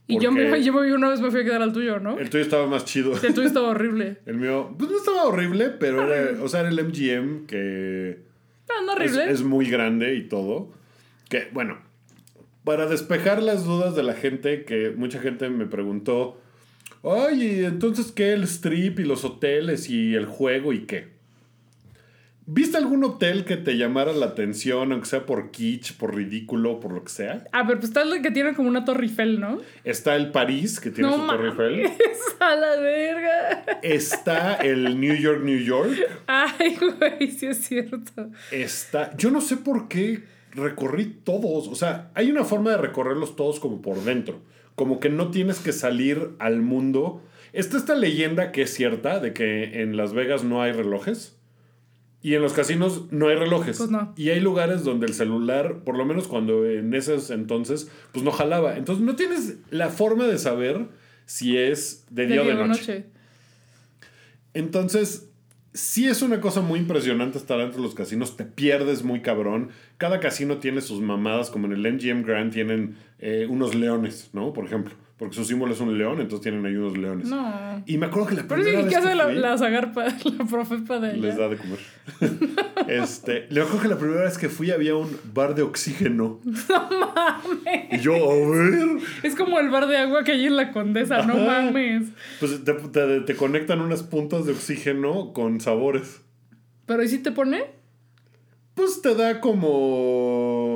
y 0.07 0.19
yo 0.19 0.31
me, 0.31 0.61
yo 0.63 0.73
me 0.73 0.91
una 0.93 1.09
vez 1.09 1.21
me 1.21 1.29
fui 1.29 1.41
a 1.41 1.43
quedar 1.43 1.61
al 1.61 1.71
tuyo, 1.71 1.99
¿no? 1.99 2.17
El 2.17 2.29
tuyo 2.31 2.43
estaba 2.43 2.65
más 2.65 2.83
chido. 2.83 3.15
Sí, 3.15 3.27
el 3.27 3.33
tuyo 3.35 3.47
estaba 3.47 3.69
horrible. 3.69 4.17
El 4.25 4.37
mío, 4.37 4.73
pues 4.77 4.89
no 4.89 4.97
estaba 4.97 5.23
horrible, 5.25 5.69
pero 5.69 6.11
era, 6.11 6.41
o 6.43 6.47
sea, 6.49 6.61
era 6.61 6.69
el 6.69 6.83
MGM 6.83 7.45
que 7.45 8.19
No, 8.67 8.85
no 8.85 8.91
es, 9.01 9.11
horrible. 9.13 9.31
es 9.31 9.43
muy 9.43 9.69
grande 9.69 10.15
y 10.15 10.23
todo. 10.27 10.71
Que, 11.29 11.47
bueno, 11.53 11.77
para 12.69 12.85
despejar 12.85 13.41
las 13.41 13.65
dudas 13.65 13.95
de 13.95 14.03
la 14.03 14.13
gente, 14.13 14.63
que 14.63 14.91
mucha 14.95 15.19
gente 15.19 15.49
me 15.49 15.65
preguntó, 15.65 16.39
oye, 17.01 17.65
entonces, 17.65 18.11
¿qué 18.11 18.31
el 18.33 18.43
strip 18.43 18.99
y 18.99 19.05
los 19.05 19.25
hoteles 19.25 19.89
y 19.89 20.13
el 20.13 20.27
juego 20.27 20.71
y 20.71 20.81
qué? 20.81 21.07
¿Viste 22.45 22.77
algún 22.77 23.03
hotel 23.03 23.43
que 23.43 23.57
te 23.57 23.75
llamara 23.75 24.13
la 24.13 24.27
atención, 24.27 24.91
aunque 24.91 25.07
sea 25.07 25.25
por 25.25 25.49
kitsch, 25.49 25.97
por 25.97 26.15
ridículo, 26.15 26.79
por 26.79 26.93
lo 26.93 27.03
que 27.03 27.09
sea? 27.09 27.43
A 27.53 27.63
ver, 27.63 27.79
pues 27.79 27.85
está 27.85 28.03
el 28.03 28.21
que 28.21 28.29
tiene 28.29 28.53
como 28.53 28.69
una 28.69 28.85
torre 28.85 29.05
Eiffel, 29.05 29.39
¿no? 29.39 29.59
Está 29.83 30.15
el 30.15 30.29
París, 30.29 30.79
que 30.79 30.91
tiene 30.91 31.09
no 31.09 31.17
su 31.17 31.25
Torre 31.25 31.47
Eiffel. 31.47 31.89
a 32.39 32.55
la 32.55 32.75
verga. 32.75 33.79
Está 33.81 34.57
el 34.57 34.99
New 34.99 35.15
York, 35.15 35.41
New 35.43 35.59
York. 35.59 35.97
Ay, 36.27 36.77
güey, 36.77 37.31
sí 37.31 37.47
es 37.47 37.65
cierto. 37.65 38.29
Está. 38.51 39.17
Yo 39.17 39.31
no 39.31 39.41
sé 39.41 39.57
por 39.57 39.87
qué 39.87 40.37
recorrí 40.51 41.05
todos. 41.23 41.67
O 41.67 41.75
sea, 41.75 42.11
hay 42.13 42.31
una 42.31 42.43
forma 42.43 42.71
de 42.71 42.77
recorrerlos 42.77 43.35
todos 43.35 43.59
como 43.59 43.81
por 43.81 44.03
dentro. 44.03 44.41
Como 44.75 44.99
que 44.99 45.09
no 45.09 45.31
tienes 45.31 45.59
que 45.59 45.73
salir 45.73 46.31
al 46.39 46.61
mundo. 46.61 47.21
Está 47.53 47.77
esta 47.77 47.95
leyenda 47.95 48.51
que 48.51 48.63
es 48.63 48.73
cierta 48.73 49.19
de 49.19 49.33
que 49.33 49.81
en 49.81 49.97
Las 49.97 50.13
Vegas 50.13 50.43
no 50.43 50.61
hay 50.61 50.71
relojes. 50.71 51.37
Y 52.21 52.35
en 52.35 52.41
los 52.41 52.53
casinos 52.53 53.05
no 53.11 53.29
hay 53.29 53.35
relojes. 53.35 53.77
Pues 53.77 53.89
no. 53.89 54.13
Y 54.17 54.29
hay 54.29 54.41
lugares 54.41 54.83
donde 54.83 55.05
el 55.05 55.13
celular, 55.13 55.83
por 55.85 55.97
lo 55.97 56.05
menos 56.05 56.27
cuando 56.27 56.65
en 56.65 56.93
esos 56.93 57.29
entonces, 57.29 57.89
pues 58.11 58.25
no 58.25 58.31
jalaba. 58.31 58.77
Entonces 58.77 59.05
no 59.05 59.15
tienes 59.15 59.57
la 59.69 59.89
forma 59.89 60.27
de 60.27 60.37
saber 60.37 60.87
si 61.25 61.57
es 61.57 62.05
de, 62.09 62.27
día 62.27 62.41
o 62.41 62.45
de 62.45 62.55
noche. 62.55 63.05
Entonces, 64.53 65.28
sí 65.79 66.07
es 66.07 66.21
una 66.21 66.41
cosa 66.41 66.61
muy 66.61 66.79
impresionante 66.79 67.37
estar 67.37 67.57
dentro 67.57 67.77
de 67.77 67.83
los 67.83 67.95
casinos. 67.95 68.37
Te 68.37 68.45
pierdes 68.45 69.03
muy 69.03 69.21
cabrón. 69.21 69.69
Cada 69.97 70.19
casino 70.19 70.57
tiene 70.57 70.81
sus 70.81 71.01
mamadas, 71.01 71.49
como 71.49 71.67
en 71.67 71.73
el 71.73 71.93
MGM 71.93 72.23
Grand 72.23 72.53
tienen 72.53 72.97
eh, 73.19 73.47
unos 73.49 73.75
leones, 73.75 74.29
¿no? 74.33 74.53
Por 74.53 74.65
ejemplo. 74.65 74.93
Porque 75.19 75.35
su 75.35 75.43
símbolo 75.43 75.73
es 75.73 75.81
un 75.81 75.97
león, 75.97 76.21
entonces 76.21 76.41
tienen 76.43 76.65
ahí 76.65 76.75
unos 76.77 76.97
leones. 76.97 77.27
No. 77.27 77.83
Y 77.85 77.97
me 77.97 78.05
acuerdo 78.05 78.29
que 78.29 78.35
la 78.35 78.43
Pero 78.47 78.61
primera 78.63 78.77
sí, 78.79 78.83
vez 78.85 78.89
¿qué 78.93 78.95
hace 78.99 79.09
que 79.09 79.35
la, 79.39 79.57
zagarpa, 79.57 80.05
la 80.05 80.45
profepa 80.49 80.99
de 80.99 81.17
les 81.17 81.35
ella? 81.35 81.43
da 81.43 81.49
de 81.49 81.57
comer. 81.57 81.79
este, 82.87 83.45
le 83.49 83.59
acuerdo 83.61 83.81
que 83.81 83.87
la 83.89 83.97
primera 83.97 84.23
vez 84.23 84.37
que 84.37 84.47
fui 84.47 84.71
había 84.71 84.95
un 84.95 85.09
bar 85.33 85.55
de 85.55 85.61
oxígeno. 85.63 86.39
No 86.69 86.89
mames. 87.15 87.91
Y 87.91 87.99
yo, 87.99 88.13
a 88.13 88.49
ver. 88.49 88.97
Es 89.23 89.35
como 89.35 89.59
el 89.59 89.69
bar 89.69 89.87
de 89.87 89.97
agua 89.97 90.23
que 90.23 90.31
hay 90.31 90.45
en 90.45 90.55
la 90.55 90.71
Condesa, 90.71 91.23
no 91.25 91.35
mames. 91.35 92.07
Pues 92.39 92.63
te, 92.63 92.73
te- 92.73 93.19
te 93.21 93.35
conectan 93.35 93.81
unas 93.81 94.03
puntas 94.03 94.45
de 94.45 94.53
oxígeno 94.53 95.33
con 95.33 95.59
sabores. 95.59 96.21
Pero 96.85 97.03
¿y 97.03 97.09
si 97.09 97.17
te 97.19 97.31
pone? 97.33 97.65
Pues 98.75 99.01
te 99.01 99.13
da 99.15 99.41
como 99.41 100.68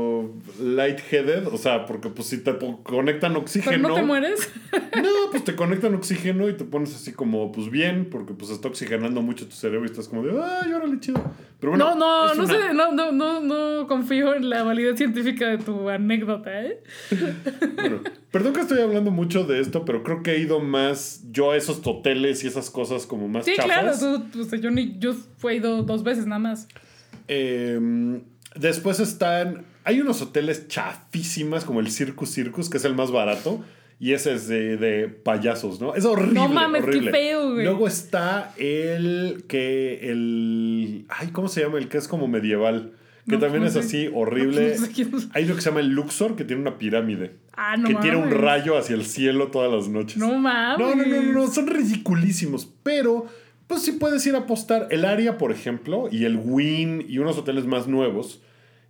lightheaded, 0.59 1.47
o 1.47 1.57
sea, 1.57 1.85
porque 1.85 2.09
pues 2.09 2.27
si 2.27 2.37
te 2.43 2.53
conectan 2.83 3.35
oxígeno. 3.35 3.71
¿Pero 3.75 3.87
no 3.89 3.95
te 3.95 4.01
mueres? 4.03 4.51
No, 4.95 5.09
pues 5.31 5.43
te 5.43 5.55
conectan 5.55 5.95
oxígeno 5.95 6.47
y 6.49 6.53
te 6.53 6.65
pones 6.65 6.95
así 6.95 7.11
como 7.13 7.51
pues 7.51 7.69
bien, 7.71 8.07
porque 8.11 8.33
pues 8.33 8.51
está 8.51 8.67
oxigenando 8.67 9.21
mucho 9.23 9.47
tu 9.47 9.55
cerebro 9.55 9.85
y 9.87 9.89
estás 9.91 10.07
como 10.07 10.23
de, 10.23 10.31
ay, 10.39 10.71
órale, 10.71 10.99
chido. 10.99 11.21
Pero 11.59 11.71
bueno, 11.71 11.95
no, 11.95 11.95
no, 11.95 12.35
no 12.35 12.43
una- 12.43 12.53
sé, 12.53 12.73
no, 12.73 12.91
no, 12.91 13.11
no, 13.11 13.39
no 13.39 13.87
confío 13.87 14.35
en 14.35 14.49
la 14.49 14.61
validez 14.63 14.97
científica 14.97 15.47
de 15.47 15.57
tu 15.57 15.89
anécdota, 15.89 16.63
¿eh? 16.63 16.83
Bueno, 17.75 18.01
perdón 18.31 18.53
que 18.53 18.61
estoy 18.61 18.81
hablando 18.81 19.09
mucho 19.11 19.43
de 19.45 19.59
esto, 19.59 19.83
pero 19.83 20.03
creo 20.03 20.21
que 20.21 20.33
he 20.33 20.39
ido 20.39 20.59
más 20.59 21.23
yo 21.31 21.51
a 21.51 21.57
esos 21.57 21.81
hoteles 21.85 22.43
y 22.43 22.47
esas 22.47 22.69
cosas 22.69 23.05
como 23.07 23.27
más 23.27 23.45
Sí, 23.45 23.53
claro, 23.55 23.91
tú, 23.97 24.55
yo, 24.57 24.69
ni, 24.71 24.97
yo 24.99 25.13
fui 25.37 25.55
ido 25.55 25.83
dos 25.83 26.03
veces 26.03 26.27
nada 26.27 26.39
más. 26.39 26.67
Eh, 27.27 28.21
después 28.55 28.99
están. 28.99 29.65
Hay 29.85 29.99
unos 30.01 30.21
hoteles 30.21 30.67
chafísimas 30.67 31.65
como 31.65 31.79
el 31.79 31.91
Circus 31.91 32.29
Circus, 32.31 32.69
que 32.69 32.77
es 32.77 32.85
el 32.85 32.95
más 32.95 33.11
barato. 33.11 33.63
Y 33.99 34.11
ese 34.13 34.33
es 34.33 34.47
de, 34.47 34.75
de 34.75 35.07
payasos, 35.07 35.79
¿no? 35.79 35.95
Es 35.95 36.03
horrible. 36.03 36.33
No 36.33 36.49
mames, 36.49 36.83
qué 36.83 36.89
horrible. 36.89 37.11
feo, 37.11 37.51
güey. 37.53 37.63
Luego 37.65 37.87
está 37.87 38.53
el 38.57 39.45
que. 39.47 40.09
El. 40.11 41.05
Ay, 41.09 41.29
¿cómo 41.31 41.47
se 41.47 41.61
llama? 41.61 41.77
El 41.77 41.87
que 41.87 41.99
es 41.99 42.07
como 42.07 42.27
medieval. 42.27 42.93
Que 43.25 43.33
No, 43.35 43.39
también 43.39 43.61
no 43.61 43.67
es 43.67 43.73
sé. 43.73 43.79
así, 43.79 44.09
horrible. 44.13 44.75
No 44.77 44.87
sé. 44.87 45.27
Hay 45.33 45.45
uno 45.45 45.55
que 45.55 45.61
se 45.61 45.69
llama 45.69 45.79
el 45.79 45.89
Luxor, 45.89 46.35
que 46.35 46.43
tiene 46.43 46.61
una 46.61 46.77
pirámide. 46.77 47.35
Ah, 47.55 47.77
no 47.77 47.87
que 47.87 47.93
mames. 47.93 48.09
tiene 48.11 48.25
un 48.25 48.31
rayo 48.31 48.77
hacia 48.77 48.95
el 48.95 49.05
cielo 49.05 49.47
todas 49.47 49.71
las 49.71 49.87
noches. 49.87 50.17
No 50.17 50.37
mames. 50.37 50.79
No, 50.85 50.95
no, 50.95 51.05
no, 51.05 51.21
no, 51.21 51.33
no, 51.33 51.47
son 51.47 51.67
ridiculísimos. 51.67 52.67
Pero, 52.83 53.27
pues 53.67 53.83
sí 53.83 53.93
puedes 53.93 54.25
ir 54.27 54.35
a 54.35 54.39
apostar. 54.39 54.87
El 54.91 55.05
área, 55.05 55.37
por 55.37 55.51
ejemplo, 55.53 56.09
y 56.11 56.25
el 56.25 56.35
Win 56.43 57.05
y 57.07 57.19
unos 57.19 57.37
hoteles 57.37 57.65
más 57.65 57.87
nuevos, 57.87 58.41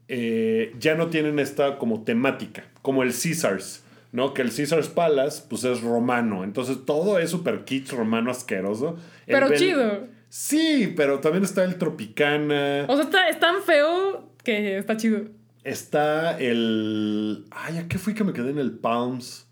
eh, 0.08 0.74
ya 0.80 0.96
no 0.96 1.08
tienen 1.08 1.40
esta 1.40 1.78
como 1.78 2.04
temática, 2.04 2.66
como 2.82 3.04
el 3.04 3.10
Caesars, 3.12 3.84
¿no? 4.12 4.34
Que 4.34 4.42
el 4.42 4.54
Caesars 4.56 4.90
Palace, 4.90 5.44
pues 5.50 5.64
es 5.64 5.82
romano. 5.82 6.44
Entonces 6.44 6.80
todo 6.86 7.20
es 7.20 7.30
super 7.32 7.64
kitsch 7.66 7.92
romano 7.94 8.32
asqueroso. 8.32 8.98
El 9.28 9.34
Pero 9.36 9.48
Bel- 9.50 9.58
chido. 9.58 10.08
Sí, 10.30 10.92
pero 10.96 11.20
también 11.20 11.44
está 11.44 11.64
el 11.64 11.78
Tropicana. 11.78 12.86
O 12.88 12.96
sea, 12.96 13.06
está, 13.06 13.30
es 13.30 13.40
tan 13.40 13.62
feo 13.62 14.32
que 14.44 14.78
está 14.78 14.98
chido. 14.98 15.26
Está 15.64 16.38
el. 16.40 17.46
Ay, 17.52 17.78
¿a 17.78 17.88
qué 17.88 17.98
fui 17.98 18.14
que 18.14 18.24
me 18.24 18.34
quedé 18.34 18.50
en 18.50 18.58
el 18.58 18.72
Palms? 18.72 19.48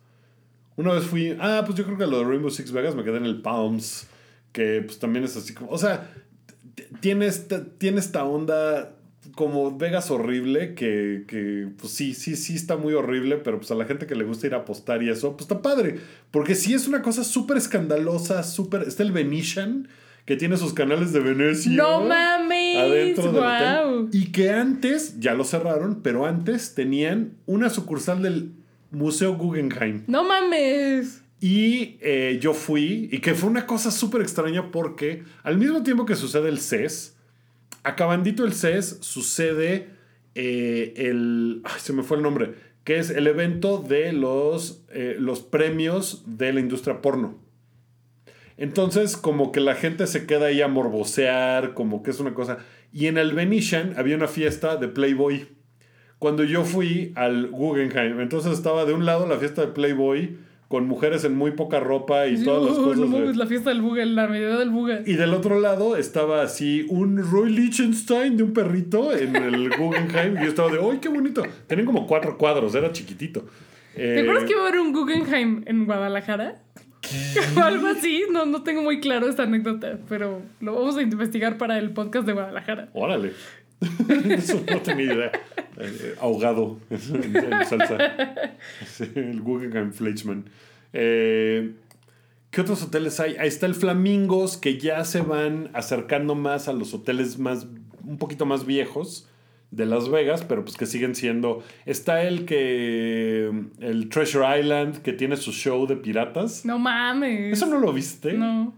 Una 0.76 0.94
vez 0.94 1.04
fui, 1.04 1.38
ah, 1.40 1.62
pues 1.66 1.78
yo 1.78 1.86
creo 1.86 1.98
que 1.98 2.08
lo 2.08 2.18
de 2.20 2.24
Rainbow 2.26 2.50
Six 2.50 2.72
Vegas 2.72 2.96
me 2.96 3.04
quedé 3.04 3.18
en 3.18 3.26
el 3.26 3.42
Palms, 3.42 4.08
que 4.52 4.82
pues 4.82 4.98
también 5.00 5.24
es 5.24 5.38
así 5.38 5.54
como, 5.54 5.70
o 5.70 5.78
sea, 5.78 6.12
tiene 7.00 7.28
esta, 7.28 7.64
tiene 7.78 8.00
esta 8.00 8.24
onda 8.26 8.96
como 9.36 9.78
Vegas 9.78 10.10
horrible, 10.10 10.74
que, 10.74 11.24
que 11.28 11.68
pues 11.78 11.94
sí, 11.94 12.14
sí, 12.14 12.36
sí 12.36 12.56
está 12.56 12.78
muy 12.78 12.94
horrible, 12.94 13.38
pero 13.38 13.58
pues 13.58 13.72
a 13.72 13.76
la 13.76 13.86
gente 13.86 14.08
que 14.08 14.16
le 14.16 14.24
gusta 14.24 14.48
ir 14.48 14.54
a 14.54 14.58
apostar 14.58 15.04
y 15.04 15.10
eso, 15.10 15.32
pues 15.32 15.44
está 15.44 15.62
padre, 15.62 15.98
porque 16.32 16.56
sí 16.56 16.74
es 16.74 16.88
una 16.88 17.02
cosa 17.02 17.24
súper 17.24 17.58
escandalosa, 17.58 18.44
súper, 18.44 18.84
está 18.84 19.04
el 19.04 19.12
Venetian, 19.12 19.88
que 20.26 20.36
tiene 20.36 20.58
sus 20.58 20.74
canales 20.74 21.14
de 21.14 21.20
Venecia. 21.20 21.72
¡No 21.72 22.02
mames! 22.02 22.78
Adentro 22.78 23.32
hotel. 23.32 24.10
Y 24.12 24.32
que 24.32 24.52
antes, 24.52 25.20
ya 25.20 25.34
lo 25.34 25.44
cerraron, 25.44 26.02
pero 26.02 26.26
antes 26.26 26.76
tenían 26.76 27.34
una 27.46 27.70
sucursal 27.70 28.22
del 28.22 28.52
Museo 28.92 29.36
Guggenheim. 29.36 30.04
¡No 30.08 30.24
mames! 30.24 31.24
Y 31.40 31.98
eh, 32.02 32.38
yo 32.40 32.54
fui, 32.54 33.10
y 33.12 33.20
que 33.20 33.34
fue 33.34 33.50
una 33.50 33.66
cosa 33.66 33.90
súper 33.90 34.22
extraña 34.22 34.72
porque 34.72 35.24
al 35.42 35.58
mismo 35.58 35.82
tiempo 35.82 36.06
que 36.06 36.16
sucede 36.16 36.50
el 36.50 36.60
CES, 36.60 37.16
acabandito 37.84 38.46
el 38.46 38.54
CES 38.54 39.00
sucede 39.02 39.90
eh, 40.36 40.94
el... 40.98 41.64
Se 41.78 41.94
me 41.94 42.04
fue 42.04 42.18
el 42.18 42.24
nombre, 42.24 42.54
que 42.84 42.98
es 42.98 43.10
el 43.10 43.28
evento 43.28 43.78
de 43.78 44.14
los, 44.14 44.84
eh, 44.90 45.16
los 45.20 45.42
premios 45.42 46.24
de 46.26 46.54
la 46.54 46.60
industria 46.60 47.02
porno. 47.02 47.40
Entonces, 48.58 49.18
como 49.18 49.52
que 49.52 49.60
la 49.60 49.76
gente 49.76 50.06
se 50.08 50.26
queda 50.26 50.48
ahí 50.48 50.62
a 50.62 50.68
morbosear, 50.68 51.74
como 51.74 52.04
que 52.04 52.12
es 52.12 52.20
una 52.20 52.34
cosa. 52.34 52.60
Y 52.94 53.08
en 53.08 53.18
el 53.18 53.34
Venetian 53.34 53.94
había 53.98 54.16
una 54.16 54.28
fiesta 54.28 54.78
de 54.78 54.88
Playboy. 54.88 55.48
Cuando 56.20 56.44
yo 56.44 56.64
fui 56.64 57.12
al 57.16 57.48
Guggenheim, 57.48 58.20
entonces 58.20 58.54
estaba 58.54 58.86
de 58.86 58.94
un 58.94 59.06
lado 59.06 59.28
la 59.28 59.38
fiesta 59.38 59.62
de 59.62 59.72
Playboy 59.72 60.38
con 60.72 60.88
mujeres 60.88 61.24
en 61.26 61.36
muy 61.36 61.52
poca 61.52 61.80
ropa 61.80 62.26
y 62.26 62.38
Sí, 62.38 62.46
todas 62.46 62.64
las 62.72 62.80
uh, 62.80 62.84
cosas. 62.84 62.98
no 62.98 63.06
de- 63.18 63.20
mames, 63.22 63.38
la 63.38 63.46
fiesta 63.46 63.70
del 63.70 63.82
buga, 63.84 64.04
la 64.06 64.28
medida 64.28 64.58
del 64.58 64.72
buga. 64.72 65.02
Y 65.06 65.14
del 65.14 65.36
otro 65.36 65.60
lado 65.60 65.96
estaba 65.98 66.42
así 66.42 66.88
un 66.90 67.18
Roy 67.32 67.52
Lichtenstein 67.52 68.38
de 68.38 68.44
un 68.44 68.54
perrito 68.54 69.16
en 69.16 69.36
el 69.36 69.70
Guggenheim. 69.78 70.38
Y 70.38 70.46
yo 70.46 70.48
estaba 70.50 70.72
de, 70.72 70.80
¡ay, 70.82 70.98
qué 71.00 71.10
bonito! 71.10 71.44
Tenían 71.68 71.86
como 71.86 72.08
cuatro 72.08 72.36
cuadros, 72.40 72.74
era 72.74 72.92
chiquitito. 72.92 73.46
¿Te 73.96 74.20
Eh, 74.20 74.22
acuerdas 74.22 74.46
que 74.46 74.54
iba 74.54 74.64
a 74.64 74.68
haber 74.70 74.80
un 74.80 74.94
Guggenheim 74.94 75.64
en 75.68 75.86
Guadalajara? 75.86 76.62
O 77.58 77.60
algo 77.60 77.88
así, 77.88 78.24
no, 78.32 78.46
no 78.46 78.64
tengo 78.64 78.82
muy 78.84 79.00
claro 79.02 79.28
esta 79.28 79.44
anécdota, 79.44 79.98
pero 80.08 80.42
lo 80.62 80.76
vamos 80.76 80.96
a 80.98 81.02
investigar 81.02 81.58
para 81.58 81.78
el 81.78 81.90
podcast 81.92 82.26
de 82.26 82.34
Guadalajara. 82.34 82.90
Órale. 82.94 83.34
Eso 84.30 84.64
no 84.70 84.82
tenía 84.82 85.14
idea. 85.14 85.32
Eh, 85.78 86.16
ahogado 86.20 86.80
en, 86.90 87.36
en 87.36 87.66
salsa. 87.66 87.98
El 89.16 89.42
Guggenheim 89.42 89.92
Fleischmann. 89.92 90.46
Eh, 90.94 91.74
¿Qué 92.52 92.62
otros 92.62 92.84
hoteles 92.84 93.20
hay? 93.20 93.36
Ahí 93.38 93.48
está 93.48 93.66
el 93.66 93.76
Flamingos, 93.76 94.58
que 94.58 94.78
ya 94.78 95.04
se 95.06 95.22
van 95.22 95.70
acercando 95.74 96.36
más 96.36 96.68
a 96.68 96.74
los 96.74 96.94
hoteles 96.94 97.40
más, 97.40 97.66
un 98.04 98.18
poquito 98.18 98.46
más 98.46 98.66
viejos 98.66 99.28
de 99.72 99.86
Las 99.86 100.10
Vegas, 100.10 100.44
pero 100.44 100.66
pues 100.66 100.76
que 100.76 100.86
siguen 100.86 101.16
siendo. 101.16 101.64
Está 101.86 102.24
el 102.24 102.46
que. 102.46 103.50
El 103.80 104.10
Treasure 104.10 104.60
Island, 104.60 105.02
que 105.02 105.14
tiene 105.14 105.38
su 105.38 105.54
show 105.54 105.88
de 105.88 105.96
piratas. 105.96 106.66
No 106.66 106.78
mames. 106.78 107.54
¿Eso 107.54 107.68
no 107.68 107.80
lo 107.80 107.94
viste? 107.94 108.34
No. 108.34 108.76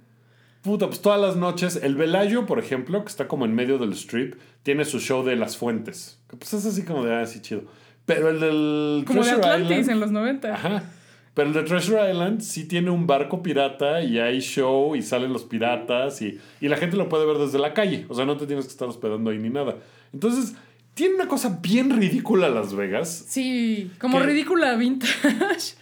Puta, 0.62 0.88
pues 0.88 1.02
todas 1.02 1.20
las 1.20 1.36
noches. 1.36 1.80
El 1.82 1.96
Velayo, 1.96 2.46
por 2.46 2.60
ejemplo, 2.60 3.04
que 3.04 3.10
está 3.10 3.28
como 3.28 3.46
en 3.46 3.56
medio 3.56 3.80
del 3.80 3.94
strip, 3.94 4.36
tiene 4.64 4.86
su 4.86 5.00
show 5.00 5.24
de 5.24 5.36
las 5.36 5.58
fuentes. 5.58 6.20
Que 6.30 6.38
pues 6.38 6.54
es 6.54 6.66
así 6.66 6.84
como 6.84 7.06
de, 7.06 7.14
ah, 7.14 7.26
sí, 7.26 7.42
chido. 7.42 7.64
Pero 8.06 8.30
el 8.30 8.40
del 8.40 9.04
Como 9.06 9.24
de 9.24 9.30
Treasure 9.30 9.48
Atlantis 9.48 9.80
Island. 9.80 9.92
en 9.92 10.00
los 10.00 10.12
90. 10.12 10.54
Ajá. 10.54 10.84
Pero 11.34 11.48
el 11.48 11.54
de 11.54 11.64
Treasure 11.64 12.12
Island 12.12 12.42
sí 12.42 12.68
tiene 12.68 12.92
un 12.92 13.08
barco 13.08 13.42
pirata 13.42 14.02
y 14.02 14.20
hay 14.20 14.40
show 14.40 14.96
y 14.96 15.02
salen 15.02 15.34
los 15.34 15.44
piratas 15.44 16.22
y, 16.22 16.40
y 16.62 16.68
la 16.68 16.78
gente 16.78 16.96
lo 16.96 17.10
puede 17.10 17.26
ver 17.26 17.38
desde 17.38 17.60
la 17.60 17.74
calle. 17.74 18.06
O 18.10 18.16
sea, 18.16 18.26
no 18.26 18.38
te 18.38 18.46
tienes 18.46 18.66
que 18.66 18.72
estar 18.72 18.88
hospedando 18.88 19.32
ahí 19.32 19.40
ni 19.40 19.50
nada. 19.50 19.78
Entonces, 20.14 20.56
tiene 20.94 21.16
una 21.16 21.28
cosa 21.28 21.60
bien 21.62 21.90
ridícula 21.90 22.50
Las 22.50 22.76
Vegas. 22.76 23.26
Sí, 23.28 23.92
como 24.00 24.20
ridícula 24.20 24.76
vintage. 24.76 25.76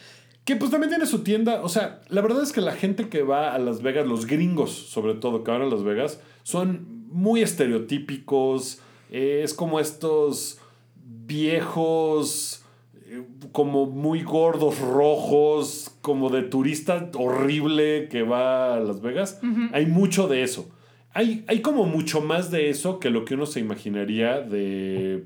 Que 0.46 0.56
pues 0.56 0.72
también 0.72 0.90
tiene 0.90 1.06
su 1.06 1.20
tienda. 1.20 1.62
O 1.64 1.70
sea, 1.70 2.02
la 2.10 2.22
verdad 2.22 2.42
es 2.42 2.52
que 2.52 2.62
la 2.62 2.72
gente 2.72 3.10
que 3.10 3.22
va 3.22 3.54
a 3.54 3.60
Las 3.60 3.82
Vegas, 3.84 4.08
los 4.08 4.26
gringos 4.26 4.72
sobre 4.72 5.14
todo 5.14 5.44
que 5.44 5.52
van 5.52 5.62
a 5.62 5.66
Las 5.66 5.84
Vegas, 5.84 6.20
son 6.44 7.01
muy 7.12 7.42
estereotípicos. 7.42 8.80
Eh, 9.12 9.42
es 9.44 9.54
como 9.54 9.80
estos 9.80 10.60
viejos, 10.96 12.64
eh, 13.06 13.24
como 13.52 13.86
muy 13.86 14.24
gordos, 14.24 14.80
rojos, 14.80 15.92
como 16.02 16.30
de 16.30 16.44
turista 16.44 17.10
horrible 17.16 18.08
que 18.10 18.24
va 18.24 18.76
a 18.76 18.80
Las 18.80 19.02
Vegas. 19.02 19.40
Hay 19.74 19.86
mucho 19.86 20.28
de 20.28 20.44
eso. 20.44 20.70
Hay, 21.14 21.44
hay 21.48 21.62
como 21.62 21.86
mucho 21.86 22.22
más 22.22 22.52
de 22.52 22.70
eso 22.70 23.00
que 23.00 23.10
lo 23.10 23.26
que 23.26 23.34
uno 23.36 23.46
se 23.46 23.60
imaginaría 23.60 24.40
de 24.40 25.26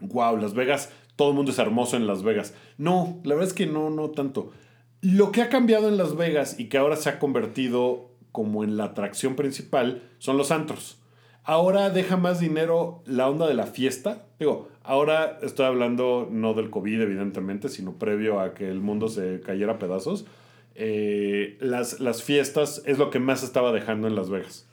wow, 0.00 0.36
Las 0.36 0.54
Vegas, 0.54 0.92
todo 1.16 1.30
el 1.30 1.36
mundo 1.36 1.52
es 1.52 1.58
hermoso 1.58 1.96
en 1.96 2.06
Las 2.06 2.22
Vegas. 2.22 2.54
No, 2.78 3.20
la 3.24 3.34
verdad 3.34 3.48
es 3.48 3.54
que 3.54 3.66
no, 3.66 3.90
no 3.90 4.10
tanto. 4.10 4.52
Lo 5.02 5.32
que 5.32 5.42
ha 5.42 5.48
cambiado 5.48 5.88
en 5.88 5.96
Las 5.96 6.16
Vegas 6.16 6.58
y 6.58 6.68
que 6.68 6.78
ahora 6.78 6.96
se 6.96 7.08
ha 7.08 7.18
convertido 7.18 8.09
como 8.32 8.64
en 8.64 8.76
la 8.76 8.84
atracción 8.84 9.36
principal 9.36 10.02
son 10.18 10.36
los 10.36 10.50
antros. 10.50 10.98
Ahora 11.44 11.90
deja 11.90 12.16
más 12.16 12.38
dinero 12.38 13.02
la 13.06 13.28
onda 13.28 13.48
de 13.48 13.54
la 13.54 13.66
fiesta. 13.66 14.26
Digo, 14.38 14.68
ahora 14.82 15.38
estoy 15.42 15.66
hablando 15.66 16.28
no 16.30 16.54
del 16.54 16.70
COVID, 16.70 17.00
evidentemente, 17.00 17.68
sino 17.68 17.98
previo 17.98 18.40
a 18.40 18.54
que 18.54 18.68
el 18.68 18.80
mundo 18.80 19.08
se 19.08 19.40
cayera 19.40 19.74
a 19.74 19.78
pedazos. 19.78 20.26
Eh, 20.74 21.56
las, 21.60 22.00
las 22.00 22.22
fiestas 22.22 22.82
es 22.86 22.98
lo 22.98 23.10
que 23.10 23.18
más 23.18 23.42
estaba 23.42 23.72
dejando 23.72 24.06
en 24.06 24.14
Las 24.14 24.30
Vegas. 24.30 24.68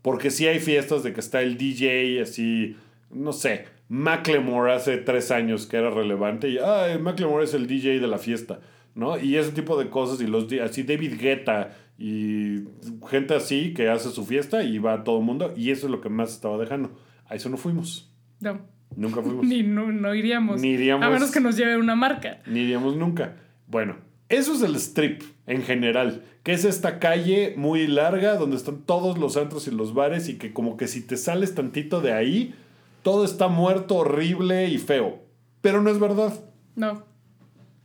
Porque 0.00 0.30
sí 0.30 0.46
hay 0.46 0.58
fiestas 0.58 1.02
de 1.02 1.12
que 1.12 1.20
está 1.20 1.42
el 1.42 1.56
DJ 1.56 2.22
así, 2.22 2.76
no 3.10 3.32
sé, 3.32 3.66
Macklemore 3.88 4.72
hace 4.72 4.96
tres 4.96 5.30
años 5.30 5.66
que 5.66 5.76
era 5.76 5.90
relevante 5.90 6.48
y, 6.48 6.58
ah, 6.58 6.98
Macklemore 7.00 7.44
es 7.44 7.54
el 7.54 7.66
DJ 7.66 8.00
de 8.00 8.08
la 8.08 8.18
fiesta, 8.18 8.60
¿no? 8.94 9.18
Y 9.18 9.36
ese 9.36 9.52
tipo 9.52 9.78
de 9.78 9.90
cosas 9.90 10.20
y 10.20 10.26
los, 10.26 10.46
así 10.60 10.82
David 10.82 11.20
Guetta 11.20 11.76
y 11.98 12.64
gente 13.08 13.34
así 13.34 13.74
que 13.74 13.88
hace 13.88 14.10
su 14.10 14.24
fiesta 14.24 14.62
y 14.62 14.78
va 14.78 15.04
todo 15.04 15.18
el 15.18 15.24
mundo 15.24 15.52
y 15.56 15.70
eso 15.70 15.86
es 15.86 15.92
lo 15.92 16.00
que 16.00 16.08
más 16.08 16.32
estaba 16.32 16.58
dejando. 16.58 16.90
A 17.26 17.34
eso 17.34 17.48
no 17.48 17.56
fuimos, 17.56 18.10
No, 18.40 18.60
nunca 18.96 19.22
fuimos. 19.22 19.44
ni 19.46 19.62
no, 19.62 19.90
no 19.92 20.14
iríamos. 20.14 20.60
Ni 20.60 20.70
iríamos. 20.70 21.06
A 21.06 21.10
menos 21.10 21.30
que 21.30 21.40
nos 21.40 21.56
lleve 21.56 21.76
una 21.76 21.94
marca. 21.94 22.40
Ni 22.46 22.60
iríamos 22.60 22.96
nunca. 22.96 23.36
Bueno, 23.66 23.96
eso 24.28 24.54
es 24.54 24.62
el 24.62 24.74
strip 24.76 25.22
en 25.46 25.62
general, 25.62 26.22
que 26.42 26.52
es 26.52 26.64
esta 26.64 26.98
calle 26.98 27.54
muy 27.56 27.86
larga 27.86 28.36
donde 28.36 28.56
están 28.56 28.82
todos 28.82 29.18
los 29.18 29.36
antros 29.36 29.66
y 29.68 29.70
los 29.70 29.94
bares 29.94 30.28
y 30.28 30.38
que 30.38 30.52
como 30.52 30.76
que 30.76 30.88
si 30.88 31.06
te 31.06 31.16
sales 31.16 31.54
tantito 31.54 32.00
de 32.00 32.12
ahí, 32.12 32.54
todo 33.02 33.24
está 33.24 33.48
muerto, 33.48 33.96
horrible 33.96 34.68
y 34.68 34.78
feo. 34.78 35.20
Pero 35.60 35.82
no 35.82 35.90
es 35.90 35.98
verdad. 35.98 36.32
No. 36.74 37.04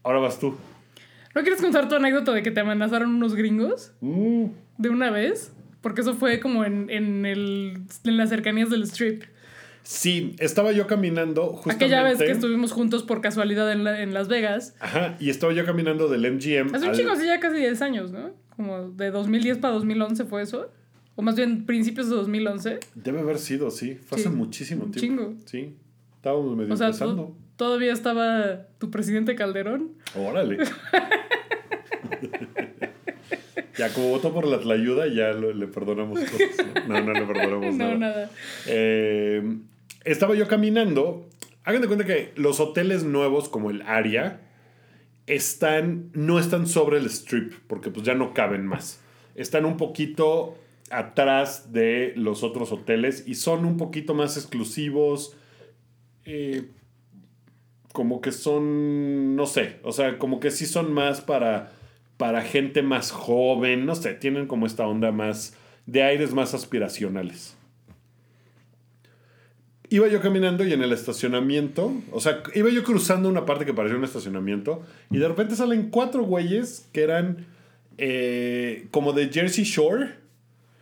Ahora 0.04 0.20
vas 0.20 0.40
tú. 0.40 0.56
¿No 1.38 1.44
quieres 1.44 1.62
contar 1.62 1.88
tu 1.88 1.96
anécdota 1.96 2.34
de 2.34 2.42
que 2.42 2.50
te 2.52 2.60
amenazaron 2.62 3.14
unos 3.14 3.36
gringos 3.36 3.94
Mm, 4.02 4.46
de 4.80 4.90
una 4.90 5.12
vez? 5.12 5.54
Porque 5.82 6.02
eso 6.02 6.16
fue 6.16 6.40
como 6.40 6.66
en, 6.66 6.90
en, 6.90 7.26
el, 7.28 7.84
en 8.04 8.18
las 8.18 8.30
cercanías 8.30 8.70
del 8.72 8.84
strip. 8.84 9.24
Sí, 9.84 10.36
estaba 10.40 10.72
yo 10.72 10.88
caminando 10.88 11.54
justamente... 11.54 11.86
Aquella 11.86 12.04
vez 12.04 12.18
que 12.18 12.32
estuvimos 12.32 12.72
juntos 12.72 13.04
por 13.04 13.22
casualidad 13.22 13.72
en, 13.72 13.84
la- 13.84 14.02
en 14.02 14.14
Las 14.14 14.28
Vegas. 14.28 14.76
Ajá, 14.80 15.16
y 15.20 15.30
estaba 15.30 15.54
yo 15.54 15.64
caminando 15.66 16.10
del 16.10 16.22
MGM. 16.34 16.74
Hace 16.76 16.86
un 16.86 16.90
al- 16.92 16.96
chingo, 16.98 17.12
hace 17.12 17.26
ya 17.28 17.40
casi 17.40 17.58
10 17.58 17.82
años, 17.84 18.12
¿no? 18.12 18.32
Como 18.56 18.90
de 18.90 19.12
2010 19.12 19.60
para 19.60 19.76
2011 19.76 20.26
fue 20.26 20.42
eso. 20.42 20.72
O 21.16 21.22
más 21.22 21.36
bien 21.36 21.66
principios 21.66 22.10
de 22.10 22.16
2011. 22.16 22.80
Debe 22.96 23.20
haber 23.22 23.38
sido, 23.38 23.70
sí. 23.72 23.96
Fue 23.96 24.18
hace 24.20 24.30
Sí, 24.30 24.36
muchísimo 24.36 24.86
un 24.86 24.92
tiempo. 24.92 25.22
chingo. 25.24 25.36
Sí. 25.46 25.76
Estábamos 26.16 26.58
medio 26.58 26.74
O 26.74 26.78
sea, 26.78 26.88
empezando. 26.88 27.36
Todavía 27.58 27.92
estaba 27.92 28.68
tu 28.80 28.90
presidente 28.92 29.36
Calderón. 29.36 29.94
Órale. 30.16 30.60
ya 33.78 33.94
como 33.94 34.10
votó 34.10 34.34
por 34.34 34.46
la 34.48 34.74
ayuda, 34.74 35.08
ya 35.08 35.32
lo- 35.34 35.54
le 35.54 35.68
perdonamos 35.68 36.20
cosas. 36.20 36.88
No, 36.88 37.02
no, 37.02 37.14
no 37.14 37.14
le 37.14 37.26
perdonamos 37.26 37.76
No, 37.76 37.86
nada. 37.90 37.98
nada. 37.98 38.32
Eh, 38.68 39.58
estaba 40.06 40.36
yo 40.36 40.48
caminando. 40.48 41.30
Hagan 41.64 41.82
de 41.82 41.88
cuenta 41.88 42.06
que 42.06 42.32
los 42.36 42.60
hoteles 42.60 43.04
nuevos, 43.04 43.50
como 43.50 43.70
el 43.70 43.82
Aria, 43.84 44.40
están, 45.28 46.10
no 46.14 46.40
están 46.40 46.66
sobre 46.66 46.98
el 46.98 47.06
strip, 47.08 47.54
porque 47.68 47.92
pues 47.92 48.06
ya 48.06 48.16
no 48.16 48.34
caben 48.34 48.66
más. 48.66 49.02
Están 49.36 49.66
un 49.66 49.76
poquito 49.78 50.58
atrás 50.90 51.74
de 51.74 52.14
los 52.16 52.44
otros 52.44 52.72
hoteles 52.72 53.26
y 53.28 53.36
son 53.36 53.66
un 53.66 53.76
poquito 53.78 54.14
más 54.16 54.38
exclusivos. 54.38 55.36
eh, 56.26 56.70
como 57.98 58.22
que 58.22 58.32
son, 58.32 59.36
no 59.36 59.48
sé, 59.48 59.78
o 59.82 59.92
sea, 59.92 60.20
como 60.20 60.40
que 60.40 60.52
sí 60.52 60.68
son 60.68 60.94
más 60.94 61.20
para, 61.20 61.72
para 62.18 62.44
gente 62.44 62.84
más 62.84 63.10
joven, 63.10 63.88
no 63.88 63.96
sé, 63.96 64.14
tienen 64.14 64.46
como 64.46 64.68
esta 64.68 64.86
onda 64.86 65.12
más 65.12 65.56
de 65.88 66.04
aires 66.04 66.32
más 66.32 66.54
aspiracionales. 66.54 67.58
Iba 69.90 70.08
yo 70.10 70.22
caminando 70.22 70.64
y 70.64 70.74
en 70.74 70.84
el 70.84 70.94
estacionamiento, 70.94 71.92
o 72.12 72.20
sea, 72.20 72.44
iba 72.54 72.70
yo 72.70 72.84
cruzando 72.84 73.30
una 73.30 73.48
parte 73.48 73.66
que 73.66 73.74
parecía 73.74 73.98
un 73.98 74.04
estacionamiento 74.04 74.84
y 75.10 75.18
de 75.18 75.28
repente 75.28 75.56
salen 75.56 75.90
cuatro 75.90 76.24
güeyes 76.24 76.88
que 76.94 77.02
eran 77.02 77.48
eh, 77.98 78.90
como 78.92 79.12
de 79.12 79.30
Jersey 79.30 79.64
Shore. 79.64 80.14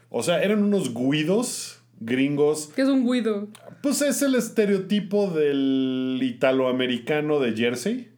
O 0.10 0.22
sea, 0.22 0.44
eran 0.44 0.62
unos 0.62 0.94
guidos 0.94 1.82
gringos. 2.02 2.74
¿Qué 2.76 2.82
es 2.82 2.90
un 2.90 3.10
guido? 3.10 3.48
Pues 3.86 4.02
es 4.02 4.24
el 4.24 4.34
estereotipo 4.34 5.30
del 5.30 6.18
italoamericano 6.20 7.40
de 7.40 7.54
Jersey. 7.56 8.10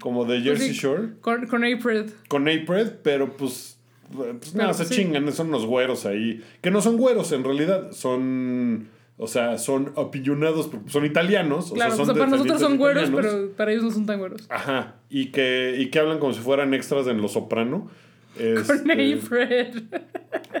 Como 0.00 0.24
de 0.24 0.40
Jersey 0.40 0.66
Pues 0.70 0.76
sí. 0.78 0.82
Shore. 0.82 1.08
Con, 1.20 1.46
con 1.46 1.62
Apred. 1.64 2.10
Con 2.26 2.48
Apred, 2.48 2.94
pero 3.04 3.36
pues. 3.36 3.78
pues 4.12 4.52
nada, 4.56 4.74
se 4.74 4.84
sí. 4.84 4.96
chingan, 4.96 5.32
son 5.32 5.50
unos 5.50 5.64
güeros 5.64 6.06
ahí. 6.06 6.42
Que 6.60 6.72
no 6.72 6.82
son 6.82 6.96
güeros 6.96 7.30
en 7.30 7.44
realidad, 7.44 7.92
son. 7.92 8.88
O 9.16 9.28
sea, 9.28 9.58
son 9.58 9.92
opinionados, 9.94 10.70
son 10.88 11.04
italianos. 11.06 11.70
Claro, 11.70 11.92
o 11.92 11.94
sea, 11.94 12.02
o 12.02 12.06
son 12.06 12.14
sea, 12.16 12.24
para 12.24 12.36
nosotros 12.36 12.60
son 12.60 12.76
güeros, 12.76 13.08
italianos. 13.08 13.32
pero 13.32 13.52
para 13.52 13.70
ellos 13.70 13.84
no 13.84 13.90
son 13.92 14.06
tan 14.06 14.18
güeros. 14.18 14.44
Ajá, 14.48 14.96
y 15.08 15.26
que, 15.26 15.76
y 15.78 15.86
que 15.90 16.00
hablan 16.00 16.18
como 16.18 16.32
si 16.32 16.40
fueran 16.40 16.74
extras 16.74 17.06
en 17.06 17.22
Lo 17.22 17.28
Soprano. 17.28 17.88
Con 18.36 18.90
Este, 18.90 19.82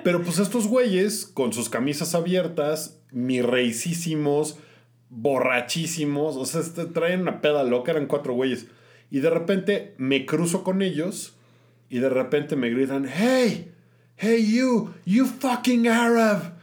pero 0.02 0.22
pues 0.22 0.38
estos 0.38 0.66
güeyes, 0.66 1.26
con 1.26 1.52
sus 1.52 1.68
camisas 1.68 2.14
abiertas, 2.14 3.00
mi 3.10 3.42
reicísimos, 3.42 4.58
borrachísimos, 5.08 6.36
o 6.36 6.44
sea, 6.44 6.60
este, 6.60 6.86
traen 6.86 7.22
una 7.22 7.40
peda 7.40 7.64
loca, 7.64 7.92
eran 7.92 8.06
cuatro 8.06 8.34
güeyes. 8.34 8.66
Y 9.10 9.20
de 9.20 9.30
repente 9.30 9.94
me 9.98 10.26
cruzo 10.26 10.64
con 10.64 10.82
ellos 10.82 11.36
y 11.88 11.98
de 11.98 12.08
repente 12.08 12.56
me 12.56 12.70
gritan, 12.70 13.06
hey, 13.08 13.72
hey 14.16 14.54
you, 14.56 14.90
you 15.04 15.26
fucking 15.26 15.88
Arab. 15.88 16.54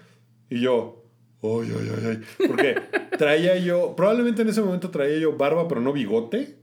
Y 0.50 0.62
yo, 0.62 1.04
ay, 1.42 1.72
ay, 1.78 1.92
ay, 1.98 2.06
ay. 2.10 2.48
Porque 2.48 2.76
traía 3.18 3.58
yo, 3.58 3.96
probablemente 3.96 4.42
en 4.42 4.50
ese 4.50 4.62
momento 4.62 4.90
traía 4.90 5.18
yo 5.18 5.38
barba, 5.38 5.68
pero 5.68 5.82
no 5.82 5.94
bigote. 5.94 6.63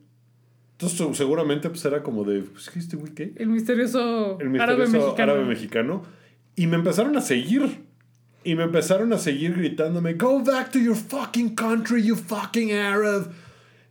Entonces 0.81 1.17
seguramente 1.19 1.69
pues 1.69 1.85
era 1.85 2.03
como 2.03 2.25
de, 2.25 2.41
pues, 2.41 2.71
¿qué 2.71 2.79
este 2.79 2.97
güey 2.97 3.13
qué? 3.13 3.35
El 3.37 3.49
misterioso, 3.49 4.39
el 4.41 4.59
árabe 4.59 4.87
mexicano. 4.87 5.33
árabe 5.33 5.45
mexicano. 5.45 6.03
Y 6.57 6.67
me 6.67 6.77
empezaron 6.77 7.17
a 7.19 7.21
seguir. 7.21 7.91
Y 8.43 8.55
me 8.55 8.63
empezaron 8.63 9.13
a 9.13 9.19
seguir 9.19 9.55
gritándome, 9.55 10.15
Go 10.15 10.43
back 10.43 10.71
to 10.71 10.79
your 10.79 10.97
fucking 10.97 11.55
country, 11.55 12.03
you 12.03 12.17
fucking 12.17 12.73
Arab. 12.73 13.31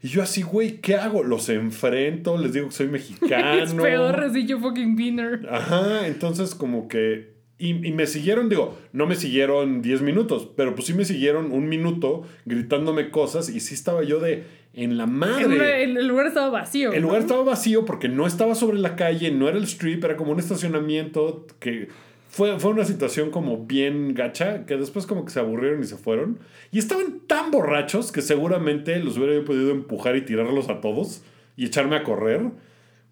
Y 0.02 0.08
yo 0.08 0.24
así, 0.24 0.42
güey, 0.42 0.78
¿qué 0.78 0.96
hago? 0.96 1.24
Los 1.24 1.50
enfrento, 1.50 2.36
les 2.40 2.54
digo 2.54 2.70
que 2.70 2.74
soy 2.74 2.88
mexicano. 2.88 3.54
Es 3.62 3.74
peor, 3.76 4.24
así 4.24 4.48
yo 4.48 4.60
fucking 4.60 4.96
beaner. 4.96 5.48
Ajá, 5.52 6.08
entonces 6.08 6.56
como 6.56 6.88
que... 6.88 7.38
Y, 7.60 7.86
y 7.86 7.92
me 7.92 8.08
siguieron, 8.08 8.50
digo, 8.50 8.80
no 8.94 9.06
me 9.06 9.16
siguieron 9.16 9.82
10 9.84 10.02
minutos, 10.02 10.50
pero 10.56 10.74
pues 10.74 10.88
sí 10.88 10.94
me 10.94 11.06
siguieron 11.06 11.52
un 11.52 11.68
minuto 11.68 12.24
gritándome 12.46 13.12
cosas 13.12 13.50
y 13.50 13.60
sí 13.60 13.76
estaba 13.76 14.02
yo 14.04 14.20
de, 14.22 14.46
en 14.74 14.98
la 14.98 15.06
madre. 15.06 15.84
El, 15.84 15.98
el 15.98 16.08
lugar 16.08 16.28
estaba 16.28 16.50
vacío. 16.50 16.92
El 16.92 17.02
¿no? 17.02 17.08
lugar 17.08 17.22
estaba 17.22 17.44
vacío 17.44 17.86
porque 17.86 18.08
no 18.08 18.28
estaba 18.28 18.56
sobre 18.56 18.78
la 18.80 18.96
calle, 18.96 19.32
no 19.32 19.48
era 19.50 19.58
el 19.58 19.64
strip, 19.64 20.04
era 20.04 20.16
como 20.16 20.32
un 20.32 20.40
estacionamiento 20.40 21.48
que 21.60 21.90
fue, 22.30 22.60
fue 22.60 22.72
una 22.72 22.86
situación 22.86 23.32
como 23.32 23.66
bien 23.66 24.14
gacha, 24.14 24.66
que 24.68 24.78
después 24.78 25.08
como 25.08 25.26
que 25.26 25.32
se 25.32 25.40
aburrieron 25.40 25.82
y 25.82 25.86
se 25.86 25.98
fueron. 25.98 26.38
Y 26.72 26.78
estaban 26.78 27.22
tan 27.26 27.50
borrachos 27.50 28.12
que 28.12 28.22
seguramente 28.22 29.00
los 29.00 29.18
hubiera 29.18 29.34
yo 29.34 29.44
podido 29.44 29.72
empujar 29.72 30.16
y 30.16 30.22
tirarlos 30.22 30.70
a 30.70 30.80
todos 30.80 31.24
y 31.58 31.66
echarme 31.66 31.96
a 31.96 32.04
correr. 32.04 32.44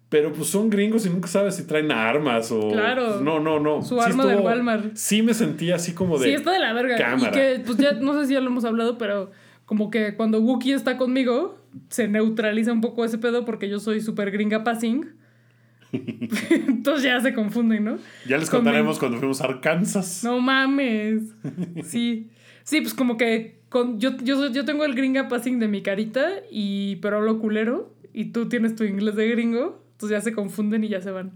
Pero 0.08 0.32
pues 0.32 0.48
son 0.48 0.70
gringos 0.70 1.04
y 1.04 1.10
nunca 1.10 1.28
sabes 1.28 1.56
si 1.56 1.66
traen 1.66 1.90
armas 1.90 2.50
o... 2.50 2.70
Claro. 2.70 3.20
No, 3.20 3.40
no, 3.40 3.60
no. 3.60 3.82
Su 3.82 4.00
arma 4.00 4.24
del 4.24 4.38
Walmart. 4.38 4.94
Sí 4.94 5.20
me 5.20 5.34
sentí 5.34 5.70
así 5.70 5.92
como 5.92 6.18
de... 6.18 6.28
Sí, 6.28 6.34
está 6.34 6.52
de 6.52 6.60
la 6.60 6.72
verga. 6.72 6.96
cámara. 6.96 7.30
Y 7.30 7.32
que, 7.32 7.62
pues 7.64 7.76
ya, 7.76 7.92
no 7.92 8.18
sé 8.18 8.26
si 8.26 8.32
ya 8.32 8.40
lo 8.40 8.46
hemos 8.46 8.64
hablado, 8.64 8.96
pero 8.96 9.30
como 9.68 9.90
que 9.90 10.14
cuando 10.14 10.40
Wookiee 10.40 10.72
está 10.72 10.96
conmigo, 10.96 11.58
se 11.90 12.08
neutraliza 12.08 12.72
un 12.72 12.80
poco 12.80 13.04
ese 13.04 13.18
pedo 13.18 13.44
porque 13.44 13.68
yo 13.68 13.78
soy 13.80 14.00
súper 14.00 14.30
gringa 14.30 14.64
passing. 14.64 15.10
Entonces 15.92 17.04
ya 17.04 17.20
se 17.20 17.34
confunden, 17.34 17.84
¿no? 17.84 17.98
Ya 18.26 18.38
les 18.38 18.48
Con 18.48 18.60
contaremos 18.60 18.98
cuando 18.98 19.18
fuimos 19.18 19.42
a 19.42 19.44
Arkansas. 19.44 20.24
No 20.24 20.40
mames. 20.40 21.20
Sí. 21.84 22.30
Sí, 22.64 22.80
pues 22.80 22.94
como 22.94 23.18
que 23.18 23.60
con, 23.68 24.00
yo, 24.00 24.16
yo, 24.16 24.50
yo 24.50 24.64
tengo 24.64 24.86
el 24.86 24.94
gringa 24.94 25.28
passing 25.28 25.58
de 25.58 25.68
mi 25.68 25.82
carita, 25.82 26.30
y, 26.50 26.96
pero 26.96 27.18
hablo 27.18 27.38
culero. 27.38 27.94
Y 28.14 28.32
tú 28.32 28.48
tienes 28.48 28.74
tu 28.74 28.84
inglés 28.84 29.16
de 29.16 29.28
gringo. 29.28 29.84
Entonces 29.92 30.16
ya 30.16 30.22
se 30.22 30.32
confunden 30.32 30.82
y 30.82 30.88
ya 30.88 31.02
se 31.02 31.10
van. 31.10 31.32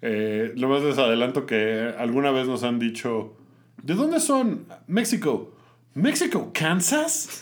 Eh, 0.00 0.52
lo 0.56 0.68
más 0.68 0.82
les 0.82 0.98
adelanto 0.98 1.46
que 1.46 1.94
alguna 1.96 2.32
vez 2.32 2.48
nos 2.48 2.64
han 2.64 2.80
dicho, 2.80 3.36
¿de 3.80 3.94
dónde 3.94 4.18
son? 4.18 4.66
México. 4.88 5.54
¿México? 5.94 6.50
¿Kansas? 6.54 7.40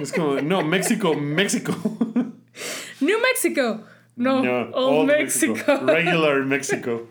es 0.00 0.12
como, 0.12 0.40
no, 0.40 0.62
México, 0.62 1.14
México. 1.14 1.72
New 3.00 3.18
Mexico. 3.20 3.82
No, 4.16 4.42
No, 4.42 4.70
Old, 4.72 5.06
Mexico. 5.08 5.54
Regular 5.86 6.44
México. 6.44 7.08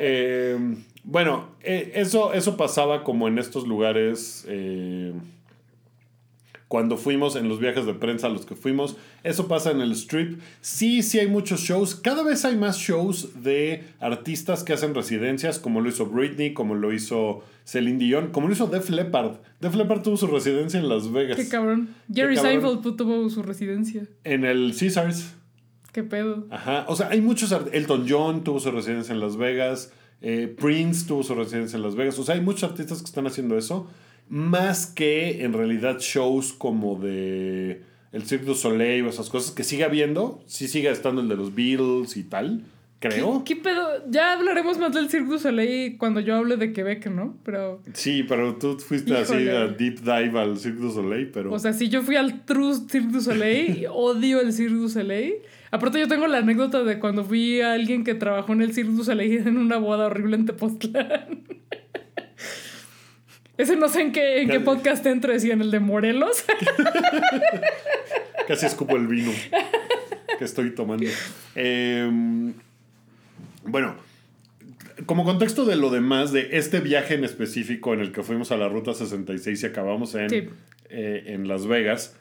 Eh, 0.00 0.56
bueno, 1.04 1.50
eh, 1.62 1.92
eso, 1.94 2.32
eso 2.34 2.56
pasaba 2.56 3.04
como 3.04 3.28
en 3.28 3.38
estos 3.38 3.66
lugares. 3.66 4.44
eh, 4.48 5.12
cuando 6.68 6.98
fuimos 6.98 7.34
en 7.34 7.48
los 7.48 7.60
viajes 7.60 7.86
de 7.86 7.94
prensa 7.94 8.26
a 8.26 8.30
los 8.30 8.44
que 8.44 8.54
fuimos, 8.54 8.96
eso 9.24 9.48
pasa 9.48 9.70
en 9.70 9.80
el 9.80 9.92
strip. 9.92 10.38
Sí, 10.60 11.02
sí 11.02 11.18
hay 11.18 11.26
muchos 11.26 11.60
shows. 11.60 11.94
Cada 11.94 12.22
vez 12.22 12.44
hay 12.44 12.56
más 12.56 12.76
shows 12.78 13.42
de 13.42 13.84
artistas 14.00 14.64
que 14.64 14.74
hacen 14.74 14.94
residencias, 14.94 15.58
como 15.58 15.80
lo 15.80 15.88
hizo 15.88 16.06
Britney, 16.06 16.52
como 16.52 16.74
lo 16.74 16.92
hizo 16.92 17.42
Celine 17.64 17.98
Dion, 17.98 18.28
como 18.32 18.48
lo 18.48 18.52
hizo 18.52 18.66
Def 18.66 18.90
Leppard. 18.90 19.38
Def 19.60 19.74
Leppard 19.74 20.02
tuvo 20.02 20.18
su 20.18 20.26
residencia 20.26 20.78
en 20.78 20.90
Las 20.90 21.10
Vegas. 21.10 21.38
Qué 21.38 21.48
cabrón. 21.48 21.94
Jerry 22.12 22.34
cabrón. 22.36 22.52
Seinfeld 22.52 22.96
tuvo 22.96 23.30
su 23.30 23.42
residencia. 23.42 24.06
En 24.24 24.44
el 24.44 24.74
Caesars. 24.78 25.34
Qué 25.92 26.02
pedo. 26.02 26.46
Ajá, 26.50 26.84
o 26.88 26.94
sea, 26.96 27.08
hay 27.08 27.22
muchos. 27.22 27.50
Elton 27.72 28.04
John 28.06 28.44
tuvo 28.44 28.60
su 28.60 28.70
residencia 28.70 29.14
en 29.14 29.20
Las 29.20 29.38
Vegas. 29.38 29.90
eh, 30.20 30.54
Prince 30.60 31.06
tuvo 31.06 31.22
su 31.22 31.34
residencia 31.34 31.76
en 31.76 31.82
Las 31.82 31.94
Vegas. 31.94 32.18
O 32.18 32.24
sea, 32.24 32.34
hay 32.34 32.40
muchos 32.42 32.64
artistas 32.64 32.98
que 32.98 33.06
están 33.06 33.26
haciendo 33.26 33.56
eso. 33.56 33.88
Más 34.28 34.86
que 34.86 35.44
en 35.44 35.52
realidad 35.52 35.98
shows 36.00 36.52
como 36.52 36.98
de 36.98 37.82
el 38.12 38.22
Cirque 38.22 38.46
du 38.46 38.54
Soleil 38.54 39.04
o 39.04 39.08
esas 39.08 39.28
cosas 39.28 39.52
que 39.52 39.64
sigue 39.64 39.84
habiendo. 39.84 40.42
Sí 40.46 40.68
sigue 40.68 40.90
estando 40.90 41.20
el 41.20 41.28
de 41.28 41.36
los 41.36 41.54
Beatles 41.54 42.16
y 42.16 42.24
tal, 42.24 42.62
creo. 43.00 43.44
¿Qué, 43.44 43.54
qué 43.54 43.62
pedo? 43.62 43.88
Ya 44.10 44.32
hablaremos 44.32 44.78
más 44.78 44.92
del 44.94 45.08
Cirque 45.08 45.28
du 45.28 45.38
Soleil 45.38 45.96
cuando 45.98 46.20
yo 46.20 46.36
hable 46.36 46.56
de 46.56 46.72
Quebec, 46.72 47.06
¿no? 47.10 47.36
Pero, 47.44 47.82
Sí, 47.92 48.24
pero 48.26 48.56
tú 48.56 48.78
fuiste 48.78 49.16
así 49.16 49.48
a 49.48 49.68
deep 49.68 50.00
dive 50.00 50.38
al 50.38 50.58
Cirque 50.58 50.80
du 50.80 50.90
Soleil, 50.90 51.30
pero... 51.30 51.52
o 51.52 51.58
sea, 51.58 51.72
si 51.72 51.88
yo 51.88 52.02
fui 52.02 52.16
al 52.16 52.44
True 52.44 52.74
Cirque 52.88 53.12
du 53.12 53.20
Soleil, 53.20 53.78
y 53.78 53.86
odio 53.90 54.40
el 54.40 54.52
Cirque 54.52 54.74
du 54.74 54.88
Soleil. 54.88 55.34
Aparte, 55.70 56.00
yo 56.00 56.08
tengo 56.08 56.26
la 56.26 56.38
anécdota 56.38 56.82
de 56.82 56.98
cuando 56.98 57.24
fui 57.24 57.60
a 57.60 57.74
alguien 57.74 58.02
que 58.02 58.14
trabajó 58.14 58.54
en 58.54 58.62
el 58.62 58.72
Cirque 58.72 58.92
du 58.92 59.04
Soleil 59.04 59.46
en 59.46 59.58
una 59.58 59.76
boda 59.76 60.06
horrible 60.06 60.36
en 60.36 60.46
Tepoztlán. 60.46 61.44
Ese 63.58 63.76
no 63.76 63.88
sé 63.88 64.00
en 64.02 64.12
qué, 64.12 64.40
en 64.42 64.48
qué 64.48 64.60
podcast 64.60 65.04
entre, 65.06 65.38
si 65.40 65.50
en 65.50 65.60
el 65.60 65.70
de 65.70 65.80
Morelos. 65.80 66.44
Casi 68.46 68.66
escupo 68.66 68.96
el 68.96 69.06
vino 69.08 69.30
que 70.38 70.44
estoy 70.44 70.70
tomando. 70.74 71.04
Eh, 71.56 72.08
bueno, 73.64 73.96
como 75.06 75.24
contexto 75.24 75.64
de 75.64 75.76
lo 75.76 75.90
demás, 75.90 76.32
de 76.32 76.50
este 76.52 76.80
viaje 76.80 77.14
en 77.14 77.24
específico 77.24 77.92
en 77.94 78.00
el 78.00 78.12
que 78.12 78.22
fuimos 78.22 78.52
a 78.52 78.56
la 78.56 78.68
Ruta 78.68 78.94
66 78.94 79.62
y 79.62 79.66
acabamos 79.66 80.14
en, 80.14 80.30
Sí. 80.30 80.48
eh, 80.90 81.24
en 81.26 81.48
Las 81.48 81.66
Vegas, 81.66 82.16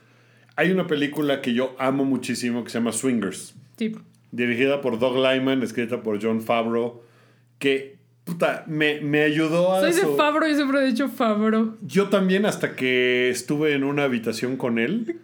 hay 0.56 0.72
una 0.72 0.88
película 0.88 1.42
que 1.42 1.54
yo 1.54 1.76
amo 1.80 2.04
muchísimo 2.04 2.64
que 2.64 2.72
se 2.72 2.80
llama 2.80 2.92
Swingers, 2.92 3.54
sí. 3.78 3.96
dirigida 4.32 4.82
por 4.82 4.98
Doug 5.00 5.18
Lyman, 5.18 5.62
escrita 5.64 6.02
por 6.02 6.22
John 6.22 6.42
Favreau, 6.42 7.04
que 7.60 7.97
puta, 8.28 8.64
me, 8.68 9.00
me 9.02 9.24
ayudó 9.24 9.74
a... 9.74 9.80
Soy 9.82 9.94
de 9.94 10.02
so- 10.02 10.16
Fabro 10.16 10.48
y 10.48 10.54
siempre 10.54 10.82
he 10.84 10.86
dicho 10.86 11.08
Fabro. 11.10 11.78
yo 11.82 12.10
también 12.10 12.46
hasta 12.46 12.76
que 12.76 13.30
estuve 13.30 13.74
en 13.74 13.84
una 13.84 14.04
habitación 14.04 14.58
con 14.58 14.78
él 14.78 15.06
y 15.10 15.16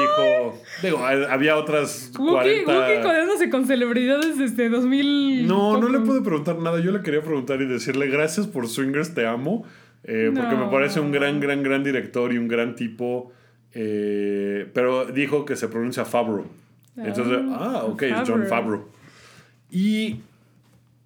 dijo, 0.00 0.62
digo, 0.82 1.04
había 1.04 1.56
otras 1.56 2.12
Wookie, 2.18 2.62
40... 2.64 2.72
Wookie 2.72 3.02
codeándose 3.02 3.50
con 3.50 3.66
celebridades 3.66 4.38
desde 4.38 4.68
2000. 4.68 5.46
No, 5.48 5.78
no 5.80 5.88
le 5.88 5.98
pude 6.00 6.20
preguntar 6.20 6.58
nada. 6.58 6.78
Yo 6.80 6.92
le 6.92 7.02
quería 7.02 7.22
preguntar 7.22 7.60
y 7.62 7.66
decirle 7.66 8.06
gracias 8.08 8.46
por 8.46 8.68
Swingers, 8.68 9.14
te 9.14 9.26
amo. 9.26 9.64
eh, 10.04 10.30
Porque 10.34 10.54
me 10.54 10.66
parece 10.70 11.00
un 11.00 11.10
gran, 11.12 11.40
gran, 11.40 11.62
gran 11.62 11.82
director 11.82 12.32
y 12.32 12.38
un 12.38 12.48
gran 12.48 12.76
tipo. 12.76 13.32
eh, 13.74 14.68
pero 14.74 15.06
dijo 15.06 15.44
que 15.44 15.56
se 15.56 15.68
pronuncia 15.68 16.04
Favreau. 16.04 16.46
Entonces, 16.96 17.38
Ah, 17.48 17.80
ah, 17.80 17.84
ok, 17.84 18.02
es 18.02 18.12
John 18.28 18.44
Favreau. 18.44 18.48
Favreau. 18.48 18.88
Y 19.70 20.20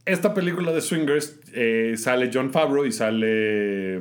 esta 0.04 0.34
película 0.34 0.72
de 0.72 0.80
Swingers 0.80 1.35
eh, 1.56 1.96
sale 1.96 2.30
John 2.32 2.52
Favreau 2.52 2.84
y 2.84 2.92
sale 2.92 4.00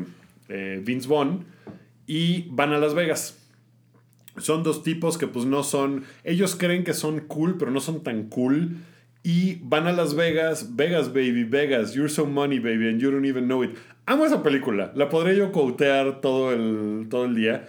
eh, 0.50 0.82
Vince 0.84 1.08
Vaughn 1.08 1.46
y 2.06 2.48
van 2.50 2.74
a 2.74 2.78
Las 2.78 2.94
Vegas. 2.94 3.40
Son 4.38 4.64
dos 4.64 4.84
tipos 4.84 5.18
que 5.18 5.28
pues 5.28 5.46
no 5.46 5.64
son, 5.64 6.04
ellos 6.26 6.56
creen 6.56 6.84
que 6.84 6.94
son 6.94 7.22
cool, 7.22 7.58
pero 7.58 7.72
no 7.72 7.80
son 7.80 8.04
tan 8.04 8.24
cool. 8.30 8.76
Y 9.24 9.60
van 9.64 9.88
a 9.88 9.94
Las 9.94 10.14
Vegas, 10.14 10.76
Vegas 10.76 11.08
baby, 11.08 11.46
Vegas, 11.46 11.94
you're 11.96 12.10
so 12.10 12.26
money 12.26 12.60
baby 12.60 12.90
and 12.90 13.00
you 13.00 13.10
don't 13.10 13.26
even 13.26 13.46
know 13.46 13.64
it. 13.64 13.72
Amo 14.06 14.26
esa 14.26 14.44
película, 14.44 14.92
la 14.94 15.10
podría 15.10 15.34
yo 15.34 15.52
quotear 15.52 16.22
todo 16.22 16.54
el, 16.54 17.08
todo 17.10 17.26
el 17.26 17.36
día. 17.36 17.68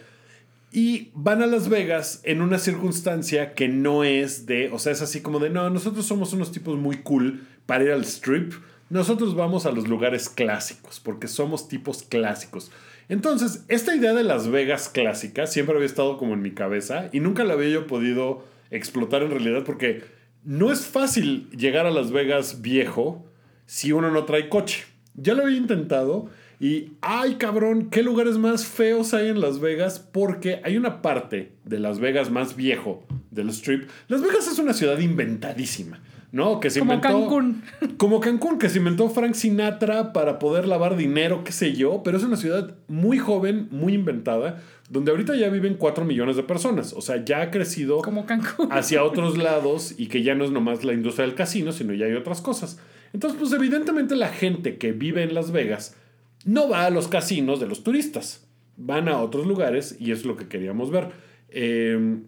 Y 0.73 1.13
van 1.15 1.41
a 1.41 1.47
Las 1.47 1.71
Vegas 1.71 2.21
en 2.25 2.43
una 2.43 2.59
circunstancia 2.59 3.55
que 3.55 3.69
no 3.69 4.05
es 4.05 4.45
de, 4.45 4.69
o 4.71 4.79
sea, 4.79 4.93
es 4.93 5.01
así 5.01 5.23
como 5.23 5.39
de, 5.39 5.49
no, 5.49 5.71
nosotros 5.71 6.05
somos 6.05 6.35
unos 6.35 6.53
tipos 6.53 6.77
muy 6.77 6.99
cool 6.99 7.47
para 7.65 7.85
ir 7.85 7.93
al 7.93 8.03
strip. 8.03 8.53
Nosotros 8.89 9.35
vamos 9.35 9.67
a 9.67 9.73
los 9.73 9.89
lugares 9.89 10.29
clásicos, 10.29 11.01
porque 11.01 11.27
somos 11.27 11.69
tipos 11.69 12.05
clásicos. 12.05 12.71
Entonces, 13.09 13.65
esta 13.69 13.95
idea 13.97 14.15
de 14.15 14.23
Las 14.23 14.49
Vegas 14.49 14.89
clásica 14.89 15.47
siempre 15.47 15.75
había 15.75 15.87
estado 15.87 16.19
como 16.19 16.35
en 16.35 16.43
mi 16.43 16.53
cabeza 16.53 17.09
y 17.13 17.21
nunca 17.21 17.45
la 17.45 17.55
había 17.55 17.69
yo 17.69 17.87
podido 17.87 18.45
explotar 18.71 19.23
en 19.23 19.31
realidad 19.31 19.65
porque 19.65 20.03
no 20.45 20.73
es 20.73 20.87
fácil 20.87 21.49
llegar 21.51 21.87
a 21.87 21.91
Las 21.91 22.11
Vegas 22.11 22.63
viejo 22.63 23.25
si 23.67 23.93
uno 23.93 24.11
no 24.11 24.25
trae 24.25 24.49
coche. 24.49 24.85
Ya 25.15 25.35
lo 25.35 25.45
había 25.45 25.57
intentado 25.57 26.29
y, 26.61 26.93
ay 27.01 27.37
cabrón, 27.37 27.91
¿qué 27.91 28.03
lugares 28.03 28.39
más 28.39 28.67
feos 28.67 29.15
hay 29.15 29.29
en 29.29 29.41
Las 29.41 29.61
Vegas? 29.61 29.99
Porque 29.99 30.61
hay 30.65 30.77
una 30.77 31.03
parte 31.03 31.53
de 31.65 31.79
Las 31.79 31.99
Vegas 31.99 32.31
más 32.31 32.57
viejo 32.57 33.05
del 33.31 33.51
strip. 33.51 33.89
Las 34.09 34.23
Vegas 34.23 34.47
es 34.47 34.59
una 34.59 34.73
ciudad 34.73 34.99
inventadísima. 34.99 36.01
¿No? 36.37 36.61
Que 36.61 36.69
se 36.71 36.79
Como 36.81 36.93
inventó. 36.93 37.19
Cancún. 37.19 37.63
Como 37.97 38.21
Cancún, 38.21 38.59
que 38.59 38.69
se 38.69 38.79
inventó 38.79 39.09
Frank 39.09 39.33
Sinatra 39.33 40.13
para 40.13 40.39
poder 40.39 40.69
lavar 40.69 40.97
dinero, 40.97 41.43
qué 41.43 41.51
sé 41.51 41.73
yo, 41.73 42.03
pero 42.05 42.19
es 42.19 42.23
una 42.25 42.37
ciudad 42.37 42.77
muy 42.89 43.19
joven, 43.19 43.69
muy 43.71 43.95
inventada, 43.95 44.63
donde 44.91 45.11
ahorita 45.11 45.35
ya 45.35 45.49
viven 45.49 45.75
4 45.75 46.05
millones 46.05 46.37
de 46.37 46.43
personas. 46.43 46.93
O 46.93 47.01
sea, 47.01 47.25
ya 47.25 47.41
ha 47.41 47.51
crecido 47.51 48.03
Como 48.03 48.27
Cancún. 48.27 48.69
hacia 48.71 49.03
otros 49.11 49.39
lados 49.39 49.95
y 49.97 50.09
que 50.09 50.23
ya 50.23 50.35
no 50.35 50.45
es 50.45 50.51
nomás 50.51 50.85
la 50.85 50.93
industria 50.93 51.27
del 51.27 51.35
casino, 51.35 51.73
sino 51.73 51.95
ya 51.95 52.05
hay 52.05 52.13
otras 52.13 52.43
cosas. 52.43 52.79
Entonces, 53.15 53.41
pues 53.41 53.53
evidentemente 53.53 54.15
la 54.15 54.29
gente 54.29 54.77
que 54.77 54.93
vive 54.93 55.23
en 55.23 55.35
Las 55.35 55.51
Vegas 55.51 55.97
no 56.45 56.69
va 56.69 56.85
a 56.85 56.91
los 56.91 57.09
casinos 57.09 57.61
de 57.61 57.67
los 57.67 57.83
turistas, 57.83 58.47
van 58.77 59.09
a 59.09 59.23
otros 59.23 59.47
lugares 59.47 59.97
y 59.99 60.13
es 60.13 60.27
lo 60.27 60.37
que 60.37 60.49
queríamos 60.49 60.91
ver. 60.91 61.09
Eh, 61.49 62.19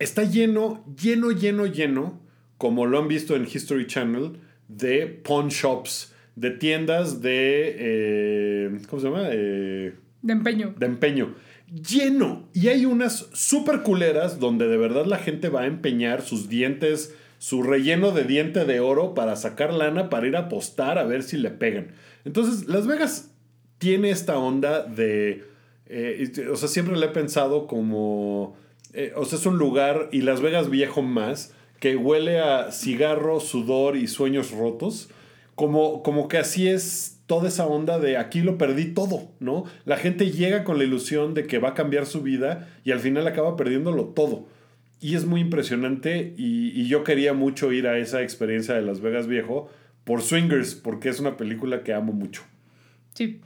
está 0.00 0.24
lleno, 0.24 0.84
lleno, 1.00 1.30
lleno, 1.30 1.66
lleno, 1.66 2.23
como 2.58 2.86
lo 2.86 2.98
han 2.98 3.08
visto 3.08 3.34
en 3.36 3.44
History 3.44 3.86
Channel, 3.86 4.32
de 4.68 5.06
pawn 5.06 5.48
shops, 5.48 6.12
de 6.36 6.50
tiendas 6.50 7.20
de... 7.22 7.76
eh, 7.78 8.78
¿Cómo 8.88 9.00
se 9.00 9.08
llama? 9.08 9.28
Eh, 9.30 9.94
De 10.22 10.32
empeño. 10.32 10.74
de 10.76 10.86
empeño. 10.86 11.34
Lleno. 11.88 12.48
Y 12.52 12.68
hay 12.68 12.86
unas 12.86 13.28
super 13.32 13.82
culeras 13.82 14.38
donde 14.38 14.68
de 14.68 14.76
verdad 14.76 15.06
la 15.06 15.18
gente 15.18 15.48
va 15.48 15.62
a 15.62 15.66
empeñar 15.66 16.22
sus 16.22 16.48
dientes, 16.48 17.14
su 17.38 17.62
relleno 17.62 18.10
de 18.12 18.24
diente 18.24 18.64
de 18.64 18.80
oro 18.80 19.14
para 19.14 19.36
sacar 19.36 19.72
lana, 19.72 20.08
para 20.10 20.26
ir 20.26 20.36
a 20.36 20.40
apostar 20.40 20.98
a 20.98 21.04
ver 21.04 21.22
si 21.22 21.36
le 21.36 21.50
pegan. 21.50 21.88
Entonces, 22.24 22.68
Las 22.68 22.86
Vegas 22.86 23.30
tiene 23.78 24.10
esta 24.10 24.38
onda 24.38 24.82
de... 24.82 25.44
eh, 25.86 26.32
o 26.50 26.56
sea, 26.56 26.68
siempre 26.68 26.96
le 26.96 27.06
he 27.06 27.10
pensado 27.10 27.66
como... 27.66 28.56
o 29.16 29.24
sea, 29.24 29.38
es 29.38 29.46
un 29.46 29.58
lugar, 29.58 30.08
y 30.12 30.22
Las 30.22 30.40
Vegas 30.40 30.70
viejo 30.70 31.02
más, 31.02 31.52
que 31.80 31.96
huele 31.96 32.40
a 32.40 32.70
cigarro, 32.72 33.40
sudor 33.40 33.96
y 33.96 34.06
sueños 34.06 34.50
rotos. 34.52 35.10
Como, 35.54 36.02
como 36.02 36.26
que 36.28 36.38
así 36.38 36.68
es 36.68 37.20
toda 37.26 37.48
esa 37.48 37.66
onda 37.66 37.98
de 37.98 38.16
aquí 38.16 38.40
lo 38.40 38.58
perdí 38.58 38.86
todo, 38.86 39.30
¿no? 39.40 39.64
La 39.84 39.96
gente 39.96 40.30
llega 40.30 40.64
con 40.64 40.78
la 40.78 40.84
ilusión 40.84 41.32
de 41.34 41.46
que 41.46 41.58
va 41.58 41.70
a 41.70 41.74
cambiar 41.74 42.06
su 42.06 42.22
vida 42.22 42.68
y 42.84 42.90
al 42.90 43.00
final 43.00 43.26
acaba 43.26 43.56
perdiéndolo 43.56 44.06
todo. 44.06 44.46
Y 45.00 45.14
es 45.14 45.26
muy 45.26 45.40
impresionante 45.40 46.34
y, 46.36 46.68
y 46.78 46.88
yo 46.88 47.04
quería 47.04 47.34
mucho 47.34 47.72
ir 47.72 47.86
a 47.86 47.98
esa 47.98 48.22
experiencia 48.22 48.74
de 48.74 48.82
Las 48.82 49.00
Vegas 49.00 49.26
viejo 49.26 49.70
por 50.04 50.22
Swingers, 50.22 50.74
porque 50.74 51.08
es 51.08 51.20
una 51.20 51.36
película 51.36 51.82
que 51.82 51.92
amo 51.92 52.12
mucho. 52.12 52.42
Sí. 53.14 53.40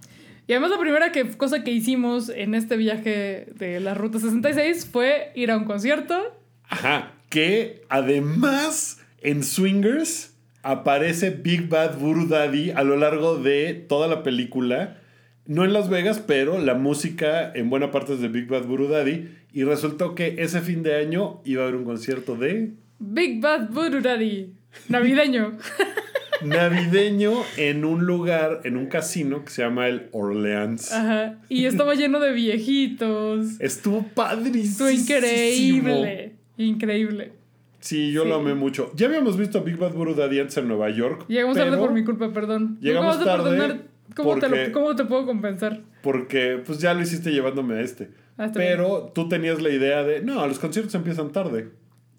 Y 0.47 0.53
además 0.53 0.71
la 0.71 0.79
primera 0.79 1.13
que, 1.13 1.29
cosa 1.37 1.63
que 1.63 1.71
hicimos 1.71 2.31
en 2.31 2.55
este 2.55 2.77
viaje 2.77 3.49
de 3.55 3.81
la 3.81 3.95
Ruta 3.95 4.19
66 4.19 4.89
fue 4.91 5.31
ir 5.35 5.51
a 5.51 5.59
un 5.59 5.65
concierto. 5.65 6.35
Ajá, 6.65 7.13
que 7.29 7.83
además 7.89 9.01
en 9.21 9.43
Swingers 9.43 10.35
aparece 10.63 11.31
Big 11.31 11.69
Bad 11.69 11.99
Voodoo 11.99 12.27
Daddy 12.27 12.71
a 12.71 12.83
lo 12.83 12.97
largo 12.97 13.39
de 13.39 13.75
toda 13.75 14.09
la 14.09 14.23
película. 14.23 14.99
No 15.47 15.65
en 15.65 15.73
Las 15.73 15.89
Vegas, 15.89 16.23
pero 16.25 16.59
la 16.59 16.75
música 16.75 17.51
en 17.55 17.71
buena 17.71 17.91
parte 17.91 18.15
es 18.15 18.21
de 18.21 18.29
Big 18.29 18.49
Bad 18.49 18.65
Voodoo 18.65 18.89
Daddy. 18.89 19.29
Y 19.53 19.65
resultó 19.65 20.15
que 20.15 20.37
ese 20.39 20.61
fin 20.61 20.83
de 20.83 20.97
año 20.97 21.41
iba 21.45 21.63
a 21.63 21.67
haber 21.67 21.77
un 21.77 21.85
concierto 21.85 22.37
de 22.37 22.75
Big 22.99 23.41
Bad 23.41 23.71
Voodoo 23.71 24.01
Daddy. 24.01 24.53
Navideño. 24.89 25.57
navideño 26.43 27.33
en 27.57 27.85
un 27.85 28.05
lugar, 28.05 28.61
en 28.65 28.77
un 28.77 28.87
casino 28.87 29.45
que 29.45 29.51
se 29.51 29.63
llama 29.63 29.89
el 29.89 30.09
Orleans. 30.13 30.93
Ajá. 30.93 31.41
Y 31.49 31.65
estaba 31.65 31.95
lleno 31.95 32.21
de 32.21 32.33
viejitos. 32.33 33.61
Estuvo 33.61 34.03
padrísimo. 34.03 34.89
Estuvo 34.89 34.91
increíble. 34.91 36.38
Increíble. 36.59 37.33
Sí, 37.81 38.13
yo 38.13 38.25
lo 38.25 38.35
amé 38.37 38.55
mucho. 38.55 38.91
Ya 38.95 39.07
habíamos 39.07 39.37
visto 39.39 39.59
a 39.59 39.63
Big 39.63 39.77
Bad 39.77 39.93
Voodoo 39.95 40.15
Daddy 40.15 40.41
antes 40.41 40.57
en 40.59 40.69
Nueva 40.69 40.91
York. 40.91 41.25
Llegamos 41.29 41.57
tarde 41.57 41.77
por 41.79 41.93
mi 41.93 42.05
culpa, 42.05 42.33
perdón. 42.33 42.77
Llegamos 42.81 43.17
¿Cómo 43.17 43.27
vas 43.27 43.35
a 43.41 43.43
tarde? 43.45 43.81
¿Cómo, 44.17 44.39
te 44.39 44.49
lo- 44.49 44.73
¿Cómo 44.73 44.97
te 44.97 45.05
puedo 45.05 45.25
compensar? 45.27 45.81
Porque 46.03 46.61
pues 46.67 46.81
ya 46.81 46.93
lo 46.95 47.03
hiciste 47.03 47.31
llevándome 47.31 47.75
a 47.77 47.81
este. 47.81 48.11
Ah, 48.37 48.51
Pero 48.53 49.13
tú 49.15 49.29
tenías 49.29 49.61
la 49.63 49.69
idea 49.71 50.03
de, 50.03 50.21
no, 50.23 50.47
los 50.47 50.59
conciertos 50.59 50.95
empiezan 50.95 51.31
tarde. 51.31 51.71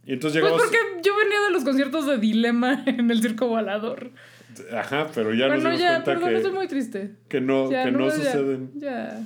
Y 0.05 0.13
entonces 0.13 0.41
Pues 0.41 0.51
llegamos... 0.53 0.61
porque 0.61 1.01
yo 1.03 1.15
venía 1.17 1.39
de 1.41 1.51
los 1.51 1.63
conciertos 1.63 2.05
de 2.05 2.17
Dilema 2.17 2.83
en 2.87 3.11
el 3.11 3.21
Circo 3.21 3.47
Volador. 3.47 4.11
Ajá, 4.73 5.07
pero 5.13 5.33
ya 5.33 5.47
bueno, 5.47 5.63
nos 5.63 5.63
dimos 5.73 5.79
ya, 5.79 5.89
cuenta 6.03 6.11
perdón, 6.13 6.29
que, 6.29 6.35
estoy 6.37 6.51
muy 6.51 6.67
triste. 6.67 7.11
que 7.27 7.41
no, 7.41 7.69
Ya, 7.71 7.83
que 7.85 7.91
no, 7.91 8.07
ya, 8.07 8.11
suceden. 8.15 8.71
Ya. 8.75 9.21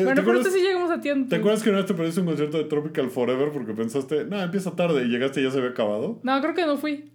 ¿Te- 0.00 0.04
bueno, 0.04 0.22
pero 0.24 0.44
sí 0.44 0.60
llegamos 0.60 0.90
a 0.90 1.00
tiempo. 1.00 1.28
¿Te 1.28 1.36
acuerdas 1.36 1.62
que 1.62 1.70
una 1.70 1.78
vez 1.78 1.86
te 1.86 1.94
perdiste 1.94 2.20
un 2.20 2.26
concierto 2.26 2.58
de 2.58 2.64
Tropical 2.64 3.10
Forever 3.10 3.50
porque 3.52 3.72
pensaste, 3.74 4.24
no, 4.24 4.40
empieza 4.42 4.74
tarde 4.76 5.04
y 5.04 5.08
llegaste 5.08 5.40
y 5.40 5.44
ya 5.44 5.50
se 5.50 5.58
había 5.58 5.70
acabado? 5.70 6.20
No, 6.22 6.40
creo 6.40 6.54
que 6.54 6.66
no 6.66 6.76
fui. 6.76 7.10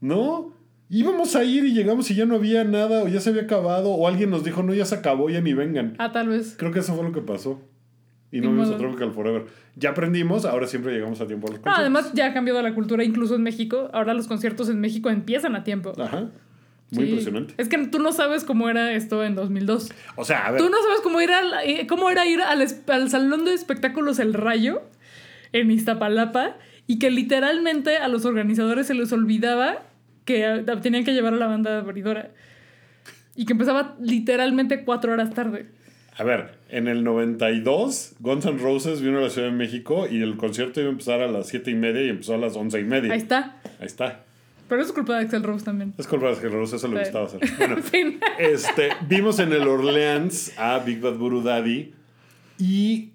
No, 0.00 0.52
íbamos 0.88 1.36
a 1.36 1.44
ir 1.44 1.64
y 1.64 1.72
llegamos 1.72 2.10
y 2.10 2.14
ya 2.14 2.26
no 2.26 2.34
había 2.34 2.64
nada 2.64 3.02
o 3.04 3.08
ya 3.08 3.20
se 3.20 3.30
había 3.30 3.42
acabado 3.42 3.90
o 3.92 4.08
alguien 4.08 4.30
nos 4.30 4.44
dijo, 4.44 4.62
no, 4.62 4.74
ya 4.74 4.84
se 4.84 4.96
acabó, 4.96 5.30
ya 5.30 5.40
ni 5.40 5.52
vengan. 5.54 5.94
Ah, 5.98 6.12
tal 6.12 6.28
vez. 6.28 6.54
Creo 6.58 6.72
que 6.72 6.80
eso 6.80 6.94
fue 6.94 7.04
lo 7.04 7.12
que 7.12 7.20
pasó. 7.20 7.60
Y 8.32 8.40
no 8.40 8.50
vimos 8.50 8.70
a. 8.70 8.78
Tropical 8.78 9.12
Forever. 9.12 9.44
Ya 9.76 9.90
aprendimos, 9.90 10.46
ahora 10.46 10.66
siempre 10.66 10.92
llegamos 10.92 11.20
a 11.20 11.26
tiempo 11.26 11.48
a 11.48 11.50
los 11.50 11.58
No, 11.60 11.64
conciertos. 11.64 11.80
además 11.80 12.12
ya 12.14 12.26
ha 12.28 12.32
cambiado 12.34 12.62
la 12.62 12.74
cultura 12.74 13.04
incluso 13.04 13.34
en 13.34 13.42
México. 13.42 13.90
Ahora 13.92 14.14
los 14.14 14.26
conciertos 14.26 14.70
en 14.70 14.80
México 14.80 15.10
empiezan 15.10 15.54
a 15.54 15.64
tiempo. 15.64 15.92
Ajá. 16.00 16.30
Muy 16.92 17.04
Sí. 17.04 17.10
impresionante. 17.10 17.54
Es 17.58 17.68
que 17.68 17.78
tú 17.88 17.98
no 17.98 18.12
sabes 18.12 18.44
cómo 18.44 18.68
era 18.70 18.92
esto 18.92 19.24
en 19.24 19.34
2002. 19.34 19.90
O 20.16 20.24
sea, 20.24 20.46
a 20.46 20.50
ver. 20.52 20.60
Tú 20.62 20.68
no 20.70 20.76
sabes 20.82 21.00
cómo, 21.02 21.20
ir 21.20 21.32
al- 21.32 21.54
eh, 21.64 21.86
cómo 21.88 22.10
era 22.10 22.26
ir 22.26 22.40
al, 22.42 22.64
al 22.88 23.10
Salón 23.10 23.44
de 23.44 23.54
Espectáculos 23.54 24.18
El 24.18 24.34
Rayo 24.34 24.82
en 25.52 25.70
Iztapalapa 25.70 26.56
y 26.86 26.98
que 26.98 27.10
literalmente 27.10 27.96
a 27.96 28.08
los 28.08 28.24
organizadores 28.24 28.86
se 28.86 28.94
les 28.94 29.12
olvidaba 29.12 29.82
que 30.24 30.44
eh, 30.44 30.64
tenían 30.82 31.04
que 31.04 31.12
llevar 31.14 31.32
a 31.34 31.36
la 31.36 31.46
banda 31.46 31.78
abridora. 31.78 32.30
Y 33.34 33.46
que 33.46 33.54
empezaba 33.54 33.96
literalmente 34.00 34.84
cuatro 34.84 35.12
horas 35.12 35.32
tarde. 35.32 35.66
A 36.18 36.24
ver, 36.24 36.58
en 36.68 36.88
el 36.88 37.02
92, 37.04 38.16
Guns 38.20 38.44
N' 38.44 38.58
Roses 38.58 39.00
vino 39.00 39.16
a 39.18 39.22
la 39.22 39.30
Ciudad 39.30 39.48
de 39.48 39.54
México 39.54 40.06
y 40.10 40.20
el 40.22 40.36
concierto 40.36 40.80
iba 40.80 40.90
a 40.90 40.92
empezar 40.92 41.22
a 41.22 41.28
las 41.28 41.48
7 41.48 41.70
y 41.70 41.74
media 41.74 42.02
y 42.04 42.10
empezó 42.10 42.34
a 42.34 42.36
las 42.38 42.54
11 42.54 42.80
y 42.80 42.84
media. 42.84 43.12
Ahí 43.14 43.18
está. 43.18 43.56
Ahí 43.80 43.86
está. 43.86 44.24
Pero 44.72 44.82
es 44.84 44.92
culpa 44.92 45.18
de 45.18 45.24
Axel 45.26 45.42
Rose 45.42 45.64
también. 45.66 45.92
Es 45.98 46.06
culpa 46.06 46.28
de 46.28 46.32
Axl 46.32 46.50
Rose, 46.50 46.76
eso 46.76 46.88
le 46.88 46.94
Sí. 46.96 47.00
gustaba 47.10 47.26
hacer. 47.26 47.40
Bueno, 47.58 47.76
En 47.76 47.82
fin. 47.82 48.20
este, 48.38 48.88
vimos 49.06 49.38
en 49.38 49.52
el 49.52 49.68
Orleans 49.68 50.54
a 50.58 50.78
Big 50.78 50.98
Bad 51.00 51.16
Voodoo 51.18 51.42
Daddy 51.42 51.92
y 52.58 53.10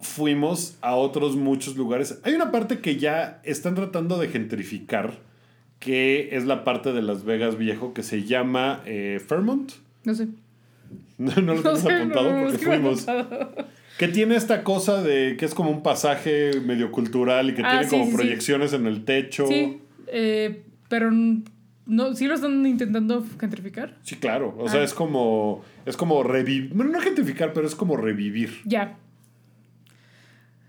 fuimos 0.00 0.78
a 0.80 0.94
otros 0.96 1.36
muchos 1.36 1.76
lugares. 1.76 2.18
Hay 2.24 2.32
una 2.32 2.50
parte 2.50 2.78
que 2.78 2.96
ya 2.96 3.40
están 3.44 3.74
tratando 3.74 4.16
de 4.18 4.28
gentrificar, 4.28 5.18
que 5.80 6.30
es 6.32 6.46
la 6.46 6.64
parte 6.64 6.92
de 6.94 7.02
Las 7.02 7.24
Vegas 7.24 7.58
viejo, 7.58 7.92
que 7.92 8.02
se 8.02 8.22
llama 8.24 8.80
eh, 8.86 9.20
Fairmont. 9.26 9.72
No 10.04 10.14
sé. 10.14 10.28
No, 11.18 11.30
no 11.36 11.54
lo 11.54 11.60
No 11.62 11.76
sé, 11.76 11.92
apuntado 11.92 12.32
no, 12.36 12.42
porque 12.46 12.58
fuimos. 12.58 13.06
apuntado. 13.06 13.54
Que 13.98 14.08
tiene 14.08 14.34
esta 14.34 14.64
cosa 14.64 15.02
de 15.02 15.36
que 15.36 15.44
es 15.44 15.54
como 15.54 15.70
un 15.70 15.82
pasaje 15.82 16.52
medio 16.64 16.90
cultural 16.90 17.50
y 17.50 17.54
que 17.54 17.62
Ah, 17.62 17.70
tiene 17.72 17.84
sí, 17.84 17.90
como 17.90 18.04
sí, 18.06 18.10
sí. 18.10 18.16
proyecciones 18.16 18.72
en 18.72 18.86
el 18.86 19.04
techo. 19.04 19.46
Sí, 19.46 19.78
eh, 20.08 20.62
pero 20.92 21.10
no, 21.86 22.14
sí 22.14 22.26
lo 22.26 22.34
están 22.34 22.66
intentando 22.66 23.24
gentrificar. 23.40 23.96
Sí, 24.02 24.16
claro. 24.16 24.54
O 24.58 24.68
sea, 24.68 24.82
Ah. 24.82 24.84
es 24.84 24.92
como. 24.92 25.62
Es 25.86 25.96
como 25.96 26.22
revivir. 26.22 26.74
Bueno, 26.74 26.92
no 26.92 27.00
gentrificar, 27.00 27.54
pero 27.54 27.66
es 27.66 27.74
como 27.74 27.96
revivir. 27.96 28.50
Ya. 28.66 28.98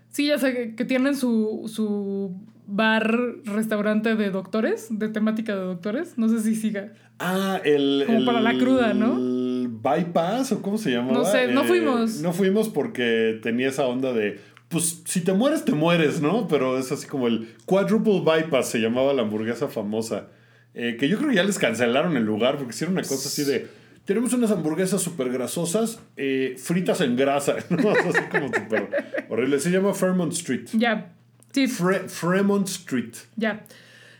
Sí, 0.08 0.26
ya 0.28 0.38
sé 0.38 0.54
que, 0.54 0.74
que 0.76 0.84
tienen 0.84 1.14
su, 1.16 1.64
su 1.72 2.32
bar, 2.66 3.14
restaurante 3.44 4.14
de 4.14 4.30
doctores, 4.30 4.86
de 4.90 5.08
temática 5.08 5.54
de 5.54 5.60
doctores. 5.62 6.16
No 6.16 6.28
sé 6.28 6.40
si 6.40 6.54
siga. 6.54 6.92
Ah, 7.18 7.60
el. 7.64 8.04
Como 8.06 8.18
el- 8.20 8.24
para 8.24 8.40
la 8.40 8.56
cruda, 8.56 8.94
¿no? 8.94 9.16
el 9.18 9.68
bypass 9.68 10.52
o 10.52 10.62
cómo 10.62 10.78
se 10.78 10.90
llamaba. 10.92 11.12
No 11.18 11.24
sé, 11.24 11.48
no 11.48 11.62
Eh, 11.64 11.66
fuimos. 11.66 12.20
No 12.22 12.32
fuimos 12.32 12.68
porque 12.70 13.38
tenía 13.42 13.68
esa 13.68 13.86
onda 13.86 14.12
de. 14.12 14.40
Pues 14.74 15.02
si 15.06 15.20
te 15.22 15.32
mueres, 15.32 15.64
te 15.64 15.72
mueres, 15.72 16.20
¿no? 16.20 16.46
Pero 16.48 16.76
es 16.78 16.92
así 16.92 17.06
como 17.06 17.26
el 17.28 17.54
Quadruple 17.64 18.20
Bypass, 18.20 18.68
se 18.68 18.78
llamaba 18.80 19.14
la 19.14 19.22
hamburguesa 19.22 19.68
famosa. 19.68 20.28
Eh, 20.74 20.96
que 20.98 21.08
yo 21.08 21.16
creo 21.18 21.30
que 21.30 21.36
ya 21.36 21.44
les 21.44 21.58
cancelaron 21.58 22.16
el 22.16 22.24
lugar 22.24 22.56
porque 22.58 22.72
hicieron 22.74 22.94
una 22.98 23.02
cosa 23.06 23.28
así 23.28 23.44
de. 23.44 23.68
Tenemos 24.04 24.34
unas 24.34 24.50
hamburguesas 24.50 25.00
súper 25.00 25.30
grasosas, 25.30 25.98
eh, 26.18 26.56
fritas 26.58 27.00
en 27.00 27.16
grasa, 27.16 27.54
¿no? 27.70 27.90
Así 27.90 28.20
como 28.30 28.48
súper 28.48 28.90
horrible. 29.30 29.58
Se 29.60 29.70
llama 29.70 29.94
Fairmont 29.94 30.32
Street. 30.32 30.66
Ya. 30.74 31.12
Sí, 31.52 31.66
Fre- 31.68 32.08
Fremont 32.08 32.68
Street. 32.68 33.14
ya. 33.36 33.64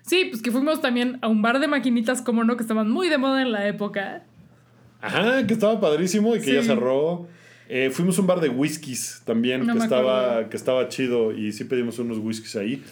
Sí, 0.07 0.27
pues 0.31 0.41
que 0.43 0.51
fuimos 0.53 0.81
también 0.81 1.19
a 1.23 1.29
un 1.29 1.41
bar 1.43 1.59
de 1.61 1.67
maquinitas, 1.67 2.23
como 2.23 2.45
no, 2.45 2.57
que 2.57 2.63
estaban 2.63 2.91
muy 2.91 3.09
de 3.09 3.19
moda 3.19 3.43
en 3.43 3.51
la 3.53 3.67
época. 3.67 4.23
Ajá, 5.01 5.47
que 5.47 5.55
estaba 5.55 5.81
padrísimo 5.81 6.37
y 6.37 6.41
que 6.41 6.55
ya 6.55 6.63
cerró. 6.63 7.27
Eh, 7.69 7.91
fuimos 7.91 8.19
a 8.19 8.21
un 8.21 8.27
bar 8.27 8.41
de 8.41 8.49
whiskies 8.51 9.23
también, 9.25 9.67
No 9.67 9.73
que, 9.75 9.79
estaba, 9.79 10.49
que 10.51 10.57
estaba 10.57 10.89
chido 10.89 11.33
y 11.33 11.53
sí 11.53 11.65
pedimos 11.65 11.99
unos 11.99 12.19
whiskies 12.19 12.57
ahí. 12.57 12.83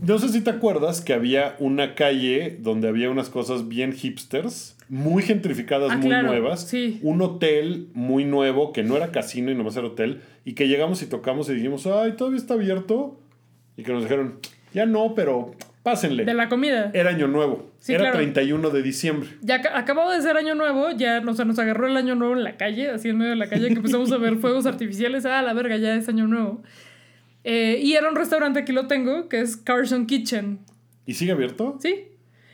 No 0.00 0.18
sé 0.18 0.28
si 0.30 0.40
te 0.40 0.50
acuerdas 0.50 1.00
que 1.00 1.12
había 1.12 1.54
una 1.60 1.94
calle 1.94 2.58
donde 2.60 2.88
había 2.88 3.08
unas 3.10 3.28
cosas 3.28 3.68
bien 3.68 3.92
hipsters, 3.92 4.76
muy 4.88 5.22
gentrificadas, 5.22 5.92
Ah, 5.92 5.96
muy 5.96 6.08
claro, 6.08 6.28
nuevas. 6.28 6.66
sí. 6.68 6.98
Un 7.02 7.22
hotel 7.22 7.88
muy 7.94 8.24
nuevo 8.24 8.72
que 8.72 8.82
no 8.82 8.96
era 8.96 9.10
casino 9.12 9.50
y 9.50 9.54
nomás 9.54 9.76
era 9.76 9.86
hotel. 9.86 10.20
Y 10.44 10.54
que 10.54 10.66
llegamos 10.68 11.02
y 11.02 11.06
tocamos 11.06 11.48
y 11.48 11.54
dijimos, 11.54 11.86
ay, 11.86 12.12
todavía 12.12 12.38
está 12.38 12.54
abierto. 12.54 13.18
Y 13.76 13.84
que 13.84 13.92
nos 13.92 14.02
dijeron, 14.02 14.38
ya 14.74 14.84
no, 14.86 15.14
pero 15.14 15.52
pásenle. 15.82 16.24
De 16.24 16.34
la 16.34 16.48
comida. 16.48 16.90
Era 16.94 17.10
año 17.10 17.26
nuevo. 17.28 17.70
Sí, 17.80 17.92
era 17.92 18.04
claro. 18.04 18.16
31 18.18 18.70
de 18.70 18.82
diciembre. 18.82 19.28
Ya 19.40 19.60
ac- 19.62 19.70
acababa 19.74 20.14
de 20.14 20.22
ser 20.22 20.36
año 20.36 20.54
nuevo, 20.54 20.90
ya 20.92 21.20
sea, 21.34 21.44
nos 21.44 21.58
agarró 21.58 21.86
el 21.86 21.96
año 21.96 22.14
nuevo 22.14 22.34
en 22.34 22.44
la 22.44 22.56
calle, 22.56 22.90
así 22.90 23.08
en 23.08 23.18
medio 23.18 23.30
de 23.30 23.36
la 23.36 23.48
calle, 23.48 23.68
que 23.68 23.74
empezamos 23.74 24.12
a 24.12 24.18
ver 24.18 24.36
fuegos 24.38 24.66
artificiales. 24.66 25.26
Ah, 25.26 25.42
la 25.42 25.52
verga, 25.54 25.76
ya 25.76 25.94
es 25.96 26.08
año 26.08 26.26
nuevo. 26.26 26.62
Eh, 27.44 27.80
y 27.82 27.94
era 27.94 28.08
un 28.08 28.14
restaurante, 28.16 28.60
aquí 28.60 28.72
lo 28.72 28.86
tengo, 28.86 29.28
que 29.28 29.40
es 29.40 29.56
Carson 29.56 30.06
Kitchen. 30.06 30.60
¿Y 31.06 31.14
sigue 31.14 31.32
abierto? 31.32 31.76
Sí. 31.80 32.04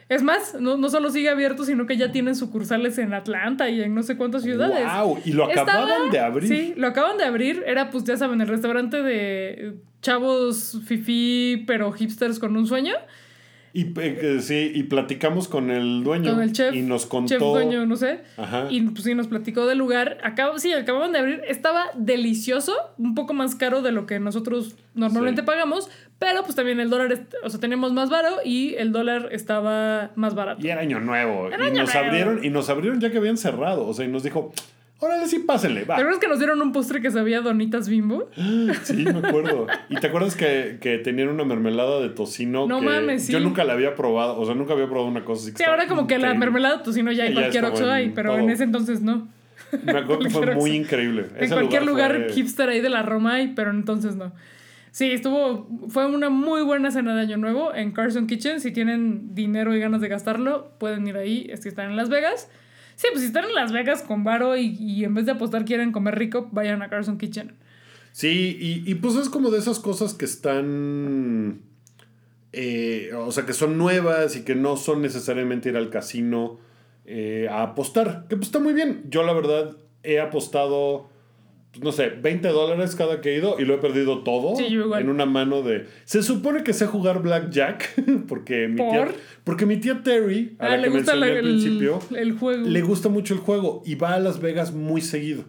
Es 0.09 0.23
más, 0.23 0.55
no, 0.59 0.77
no 0.79 0.89
solo 0.89 1.11
sigue 1.11 1.29
abierto, 1.29 1.65
sino 1.65 1.87
que 1.87 1.97
ya 1.99 2.11
tienen 2.13 2.35
sucursales 2.35 2.97
en 2.99 3.13
Atlanta 3.13 3.69
y 3.69 3.83
en 3.83 3.95
no 3.95 4.03
sé 4.03 4.17
cuántas 4.17 4.43
ciudades. 4.43 4.87
¡Wow! 5.01 5.19
Y 5.25 5.33
lo 5.33 5.45
acababan 5.45 5.83
Estaba- 5.89 6.11
de 6.11 6.19
abrir. 6.21 6.49
Sí, 6.49 6.75
lo 6.77 6.87
acaban 6.87 7.19
de 7.19 7.25
abrir. 7.25 7.63
Era, 7.67 7.91
pues 7.91 8.05
ya 8.05 8.17
saben, 8.17 8.41
el 8.41 8.49
restaurante 8.49 9.03
de 9.03 9.75
chavos 10.01 10.79
fifí, 10.87 11.65
pero 11.67 11.93
hipsters 11.93 12.39
con 12.39 12.57
un 12.57 12.67
sueño. 12.67 12.95
Y, 13.75 13.93
eh, 14.01 14.39
sí, 14.41 14.73
y 14.75 14.85
platicamos 14.85 15.47
con 15.47 15.71
el 15.71 16.03
dueño. 16.03 16.33
Con 16.33 16.43
el 16.43 16.53
chef. 16.53 16.75
Y 16.75 16.81
nos 16.81 17.05
contó. 17.05 17.29
Chef 17.29 17.39
dueño, 17.41 17.85
no 17.85 17.97
sé. 17.97 18.21
Ajá. 18.39 18.67
Y 18.71 18.81
pues 18.81 19.05
sí, 19.05 19.15
nos 19.15 19.29
platicó 19.29 19.67
del 19.67 19.77
lugar. 19.77 20.17
Acabo, 20.25 20.59
sí, 20.59 20.73
acababan 20.73 21.13
de 21.13 21.19
abrir. 21.19 21.43
Estaba 21.47 21.85
delicioso, 21.95 22.75
un 22.97 23.15
poco 23.15 23.35
más 23.35 23.55
caro 23.55 23.83
de 23.83 23.93
lo 23.93 24.07
que 24.07 24.19
nosotros 24.21 24.75
normalmente 24.95 25.43
Sí. 25.43 25.47
pagamos, 25.47 25.91
pero 26.19 26.43
pues 26.43 26.55
también 26.57 26.81
el 26.81 26.91
dólar, 26.91 27.27
o 27.45 27.49
sea, 27.51 27.61
teníamos 27.61 27.93
más 27.93 28.11
baro 28.11 28.37
y 28.45 28.75
el 28.75 28.91
dólar 28.93 29.29
estaba 29.33 30.11
más 30.17 30.35
barato. 30.35 30.65
Y 30.67 30.69
era 30.71 30.81
año 30.81 30.99
nuevo. 31.01 31.49
Era 31.49 31.65
y 31.65 31.71
año 31.71 31.83
nos 31.83 31.93
nuevo. 31.95 32.07
abrieron, 32.09 32.45
y 32.45 32.51
nos 32.51 32.69
abrieron 32.71 33.01
ya 33.01 33.11
que 33.11 33.19
habían 33.19 33.37
cerrado. 33.37 33.87
O 33.87 33.95
sea, 33.95 34.05
y 34.05 34.09
nos 34.09 34.25
dijo, 34.25 34.53
órale, 34.99 35.29
sí, 35.29 35.39
pásenle, 35.39 35.85
va. 35.85 35.95
¿Te 35.95 36.03
acuerdas 36.03 36.21
que 36.21 36.27
nos 36.29 36.39
dieron 36.41 36.61
un 36.61 36.73
postre 36.73 37.01
que 37.01 37.11
sabía 37.13 37.41
donitas 37.41 37.89
bimbo? 37.89 38.29
Sí, 38.83 39.05
me 39.05 39.27
acuerdo. 39.29 39.67
¿Y 39.89 39.95
te 39.97 40.09
acuerdas 40.09 40.35
que, 40.35 40.79
que 40.81 40.99
tenían 40.99 41.29
una 41.29 41.45
mermelada 41.45 42.01
de 42.01 42.09
tocino? 42.09 42.67
No 42.67 42.81
que 42.81 42.87
mames, 42.87 43.27
sí. 43.27 43.33
Yo 43.33 43.39
nunca 43.41 43.63
la 43.65 43.75
había 43.75 43.95
probado. 43.95 44.41
O 44.41 44.45
sea, 44.45 44.55
nunca 44.57 44.73
había 44.73 44.87
probado 44.87 45.07
una 45.09 45.25
cosa 45.25 45.43
así. 45.45 45.53
que 45.53 45.59
Sí, 45.59 45.65
ahora 45.71 45.87
como 45.87 46.07
que 46.09 46.19
la 46.19 46.35
mermelada 46.35 46.83
tocino 46.83 47.13
ya 47.13 47.27
en 47.27 47.35
cualquier 47.35 47.65
Oxxo 47.65 47.91
hay, 47.91 48.11
pero 48.11 48.31
todo. 48.31 48.41
en 48.41 48.51
ese 48.51 48.65
entonces 48.65 49.01
no. 49.03 49.29
Me 49.85 49.93
acuerdo 49.93 50.19
que 50.25 50.31
fue 50.31 50.55
muy 50.57 50.71
increíble. 50.73 51.27
En 51.37 51.45
Ese 51.45 51.55
cualquier 51.55 51.85
lugar, 51.87 52.17
fue- 52.25 52.33
hipster 52.33 52.69
ahí 52.71 52.81
de 52.81 52.89
la 52.89 53.03
Roma 53.03 53.35
hay, 53.35 53.49
pero 53.55 53.71
entonces 53.71 54.17
no. 54.17 54.33
Sí, 54.91 55.11
estuvo, 55.11 55.69
fue 55.89 56.07
una 56.07 56.31
muy 56.31 56.63
buena 56.63 56.91
cena 56.91 57.15
de 57.15 57.23
Año 57.23 57.37
Nuevo 57.37 57.75
en 57.75 57.93
Carson 57.93 58.27
Kitchen. 58.27 58.61
Si 58.61 58.73
tienen 58.73 59.35
dinero 59.35 59.75
y 59.75 59.81
ganas 59.81 60.01
de 60.01 60.09
gastarlo, 60.09 60.73
pueden 60.79 61.07
ir 61.07 61.17
ahí, 61.17 61.51
si 61.61 61.69
están 61.69 61.91
en 61.91 61.97
Las 61.97 62.09
Vegas. 62.09 62.49
Sí, 62.97 63.07
pues 63.11 63.21
si 63.21 63.27
están 63.29 63.45
en 63.45 63.55
Las 63.55 63.71
Vegas 63.71 64.03
con 64.03 64.25
varo 64.25 64.57
y, 64.57 64.77
y 64.81 65.05
en 65.05 65.15
vez 65.15 65.27
de 65.27 65.33
apostar 65.33 65.65
quieren 65.65 65.93
comer 65.93 66.19
rico, 66.19 66.49
vayan 66.51 66.83
a 66.83 66.89
Carson 66.89 67.19
Kitchen. 67.19 67.53
Sí, 68.11 68.57
y, 68.61 68.91
y 68.91 68.95
pues 68.97 69.15
es 69.15 69.29
como 69.29 69.51
de 69.51 69.59
esas 69.59 69.79
cosas 69.79 70.15
que 70.15 70.25
están. 70.25 71.61
eh, 72.53 73.11
o 73.15 73.31
sea, 73.31 73.47
que 73.47 73.53
son 73.53 73.79
nuevas 73.79 74.35
y 74.37 74.43
que 74.43 74.55
no 74.55 74.77
son 74.77 75.03
necesariamente 75.03 75.69
ir 75.69 75.77
al 75.77 75.91
casino 75.91 76.59
eh, 77.05 77.47
a 77.51 77.63
apostar. 77.63 78.27
Que 78.29 78.37
pues 78.37 78.49
está 78.49 78.59
muy 78.59 78.73
bien. 78.73 79.05
Yo, 79.09 79.23
la 79.23 79.33
verdad, 79.33 79.77
he 80.03 80.19
apostado. 80.21 81.09
No 81.83 81.93
sé, 81.93 82.09
20 82.11 82.49
dólares 82.49 82.95
cada 82.97 83.21
que 83.21 83.31
he 83.35 83.39
ido 83.39 83.57
y 83.59 83.65
lo 83.65 83.75
he 83.75 83.79
perdido 83.79 84.23
todo 84.23 84.57
Sí, 84.57 84.67
en 84.67 85.09
una 85.09 85.27
mano 85.27 85.63
de... 85.63 85.87
Se 86.05 86.23
supone 86.23 86.63
que 86.65 86.73
sé 86.73 86.87
jugar 86.87 87.23
blackjack 87.23 87.95
porque 88.29 88.69
mi 88.69 88.77
¿Por? 88.77 88.91
tía... 88.91 89.09
Porque 89.45 89.65
mi 89.67 89.77
tía 89.79 90.03
Terry, 90.03 90.57
a 90.59 90.67
Ah, 90.67 90.69
la 90.71 90.77
le 90.79 90.83
que 90.85 90.89
gusta 90.91 91.13
mencioné 91.15 91.33
la- 91.35 91.39
al 91.41 91.47
el, 91.47 91.53
principio, 91.61 91.99
el 92.17 92.33
juego. 92.33 92.69
le 92.69 92.83
gusta 92.83 93.09
mucho 93.09 93.35
el 93.35 93.41
juego 93.41 93.83
y 93.87 93.95
va 93.95 94.15
a 94.15 94.21
Las 94.21 94.41
Vegas 94.41 94.73
muy 94.75 95.01
seguido. 95.01 95.45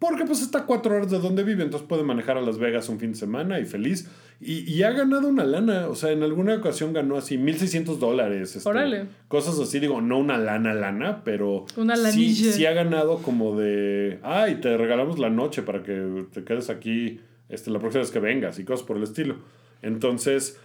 Porque 0.00 0.24
pues 0.24 0.40
está 0.40 0.64
cuatro 0.64 0.96
horas 0.96 1.10
de 1.10 1.18
donde 1.18 1.44
vive, 1.44 1.62
entonces 1.62 1.86
puede 1.86 2.02
manejar 2.02 2.38
a 2.38 2.40
Las 2.40 2.58
Vegas 2.58 2.88
un 2.88 2.98
fin 2.98 3.12
de 3.12 3.18
semana 3.18 3.60
y 3.60 3.66
feliz. 3.66 4.08
Y, 4.40 4.60
y 4.60 4.82
ha 4.82 4.92
ganado 4.92 5.28
una 5.28 5.44
lana, 5.44 5.88
o 5.88 5.94
sea, 5.94 6.10
en 6.10 6.22
alguna 6.22 6.54
ocasión 6.56 6.94
ganó 6.94 7.18
así 7.18 7.36
1.600 7.36 7.98
dólares. 7.98 8.56
este, 8.56 8.66
Órale. 8.66 9.08
Cosas 9.28 9.60
así, 9.60 9.78
digo, 9.78 10.00
no 10.00 10.18
una 10.18 10.38
lana, 10.38 10.72
lana, 10.72 11.22
pero 11.22 11.66
Una 11.76 11.96
sí, 11.96 12.34
sí 12.34 12.64
ha 12.64 12.72
ganado 12.72 13.18
como 13.18 13.60
de, 13.60 14.18
ay, 14.22 14.56
te 14.62 14.74
regalamos 14.78 15.18
la 15.18 15.28
noche 15.28 15.60
para 15.60 15.82
que 15.82 16.24
te 16.32 16.44
quedes 16.44 16.70
aquí 16.70 17.20
este, 17.50 17.70
la 17.70 17.78
próxima 17.78 18.00
vez 18.00 18.10
que 18.10 18.20
vengas 18.20 18.58
y 18.58 18.64
cosas 18.64 18.86
por 18.86 18.96
el 18.96 19.02
estilo. 19.02 19.36
Entonces, 19.82 20.58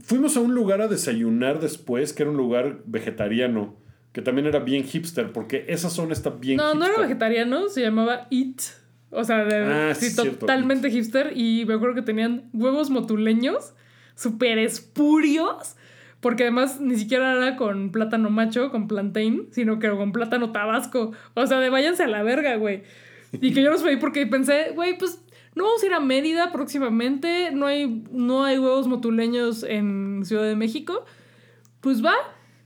fuimos 0.00 0.36
a 0.36 0.40
un 0.40 0.54
lugar 0.54 0.82
a 0.82 0.86
desayunar 0.86 1.58
después, 1.58 2.12
que 2.12 2.22
era 2.22 2.30
un 2.30 2.36
lugar 2.36 2.82
vegetariano, 2.86 3.74
que 4.12 4.22
también 4.22 4.46
era 4.46 4.58
bien 4.60 4.84
hipster, 4.84 5.32
porque 5.32 5.64
esa 5.68 5.90
zona 5.90 6.12
está 6.12 6.30
bien 6.30 6.56
No, 6.56 6.74
no 6.74 6.80
era 6.84 6.86
hipster. 6.94 7.06
vegetariano, 7.06 7.68
se 7.68 7.82
llamaba 7.82 8.26
Eat. 8.30 8.60
O 9.10 9.24
sea, 9.24 9.44
de, 9.44 9.56
Ah, 9.64 9.94
sí, 9.94 10.06
sí, 10.10 10.14
cierto, 10.14 10.38
totalmente 10.40 10.90
hipster. 10.90 11.32
Y 11.36 11.64
me 11.66 11.74
acuerdo 11.74 11.94
que 11.94 12.02
tenían 12.02 12.50
huevos 12.52 12.90
motuleños, 12.90 13.72
súper 14.14 14.58
espurios. 14.58 15.76
Porque 16.20 16.42
además 16.42 16.80
ni 16.80 16.96
siquiera 16.96 17.32
era 17.36 17.56
con 17.56 17.92
plátano 17.92 18.28
macho, 18.28 18.70
con 18.72 18.88
plantain, 18.88 19.46
sino 19.52 19.78
que 19.78 19.88
con 19.88 20.10
plátano 20.12 20.50
tabasco. 20.50 21.12
O 21.34 21.46
sea, 21.46 21.60
de 21.60 21.70
váyanse 21.70 22.02
a 22.02 22.08
la 22.08 22.22
verga, 22.24 22.56
güey. 22.56 22.82
Y 23.40 23.52
que 23.54 23.62
yo 23.62 23.70
los 23.70 23.82
pedí 23.82 23.96
porque 23.98 24.26
pensé, 24.26 24.72
güey, 24.74 24.98
pues 24.98 25.22
no 25.54 25.64
vamos 25.64 25.82
a 25.82 25.86
ir 25.86 25.92
a 25.94 26.00
Mérida 26.00 26.50
próximamente. 26.50 27.50
No 27.52 27.66
hay, 27.66 28.04
no 28.10 28.42
hay 28.42 28.58
huevos 28.58 28.88
motuleños 28.88 29.62
en 29.62 30.22
Ciudad 30.24 30.42
de 30.42 30.56
México. 30.56 31.04
Pues 31.80 32.04
va, 32.04 32.14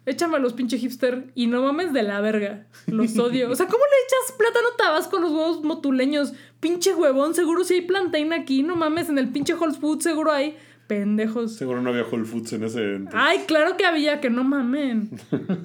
échame 0.06 0.36
a 0.36 0.40
los 0.40 0.52
pinche 0.52 0.78
hipster 0.78 1.30
y 1.34 1.46
no 1.46 1.62
mames 1.62 1.92
de 1.92 2.02
la 2.02 2.20
verga. 2.20 2.66
Los 2.86 3.16
odio. 3.18 3.50
O 3.50 3.54
sea, 3.54 3.66
¿cómo 3.66 3.82
le 3.84 4.06
echas 4.06 4.36
plátano 4.36 4.68
tabasco 4.76 5.16
a 5.16 5.20
los 5.20 5.30
huevos 5.32 5.62
motuleños? 5.64 6.32
Pinche 6.60 6.94
huevón, 6.94 7.34
seguro 7.34 7.64
si 7.64 7.74
hay 7.74 7.80
plantain 7.82 8.32
aquí, 8.32 8.62
no 8.62 8.76
mames, 8.76 9.08
en 9.08 9.18
el 9.18 9.28
pinche 9.30 9.54
Whole 9.54 9.74
Foods 9.74 10.04
seguro 10.04 10.32
hay. 10.32 10.56
Pendejos. 10.88 11.54
Seguro 11.54 11.80
no 11.80 11.88
había 11.90 12.04
Whole 12.04 12.24
Foods 12.26 12.52
en 12.52 12.64
ese... 12.64 12.96
entonces. 12.96 13.14
Ay, 13.18 13.44
claro 13.46 13.76
que 13.78 13.86
había, 13.86 14.20
que 14.20 14.28
no 14.28 14.44
mamen. 14.44 15.10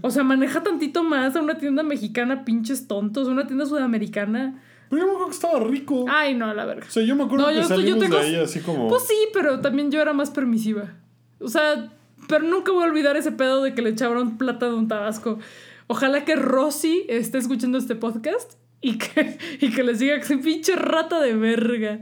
O 0.01 0.09
sea, 0.09 0.23
maneja 0.23 0.63
tantito 0.63 1.03
más 1.03 1.35
a 1.35 1.41
una 1.41 1.57
tienda 1.57 1.83
mexicana, 1.83 2.45
pinches 2.45 2.87
tontos, 2.87 3.27
a 3.27 3.31
una 3.31 3.45
tienda 3.45 3.65
sudamericana. 3.65 4.61
Pero 4.89 5.01
yo 5.01 5.05
me 5.07 5.11
acuerdo 5.13 5.27
que 5.29 5.35
estaba 5.35 5.59
rico. 5.59 6.05
Ay, 6.07 6.33
no, 6.33 6.45
a 6.45 6.53
la 6.53 6.65
verga. 6.65 6.85
O 6.87 6.91
sea, 6.91 7.03
yo 7.03 7.15
me 7.15 7.23
acuerdo 7.25 7.45
No, 7.45 7.49
que 7.51 7.55
yo 7.55 7.61
estoy- 7.61 7.77
yo 7.83 7.95
salimos 7.95 8.03
tengo- 8.03 8.15
de 8.19 8.25
ahí 8.25 8.35
así 8.35 8.61
como... 8.61 8.87
Pues 8.87 9.03
sí, 9.05 9.15
pero 9.33 9.59
también 9.59 9.91
yo 9.91 9.99
era 10.01 10.13
más 10.13 10.29
permisiva. 10.31 10.93
O 11.39 11.49
sea, 11.49 11.91
pero 12.27 12.43
nunca 12.43 12.71
voy 12.71 12.83
a 12.83 12.87
olvidar 12.87 13.17
ese 13.17 13.31
pedo 13.31 13.63
de 13.63 13.73
que 13.73 13.81
le 13.81 13.89
echaron 13.89 14.37
plata 14.37 14.67
de 14.67 14.75
un 14.75 14.87
tabasco. 14.87 15.39
Ojalá 15.87 16.25
que 16.25 16.35
Rosy 16.35 17.05
esté 17.07 17.37
escuchando 17.37 17.77
este 17.77 17.95
podcast 17.95 18.53
y 18.81 18.97
que, 18.97 19.37
y 19.61 19.71
que 19.71 19.83
les 19.83 19.99
diga 19.99 20.17
que 20.17 20.23
soy 20.25 20.37
pinche 20.37 20.75
rata 20.75 21.21
de 21.21 21.35
verga 21.35 22.01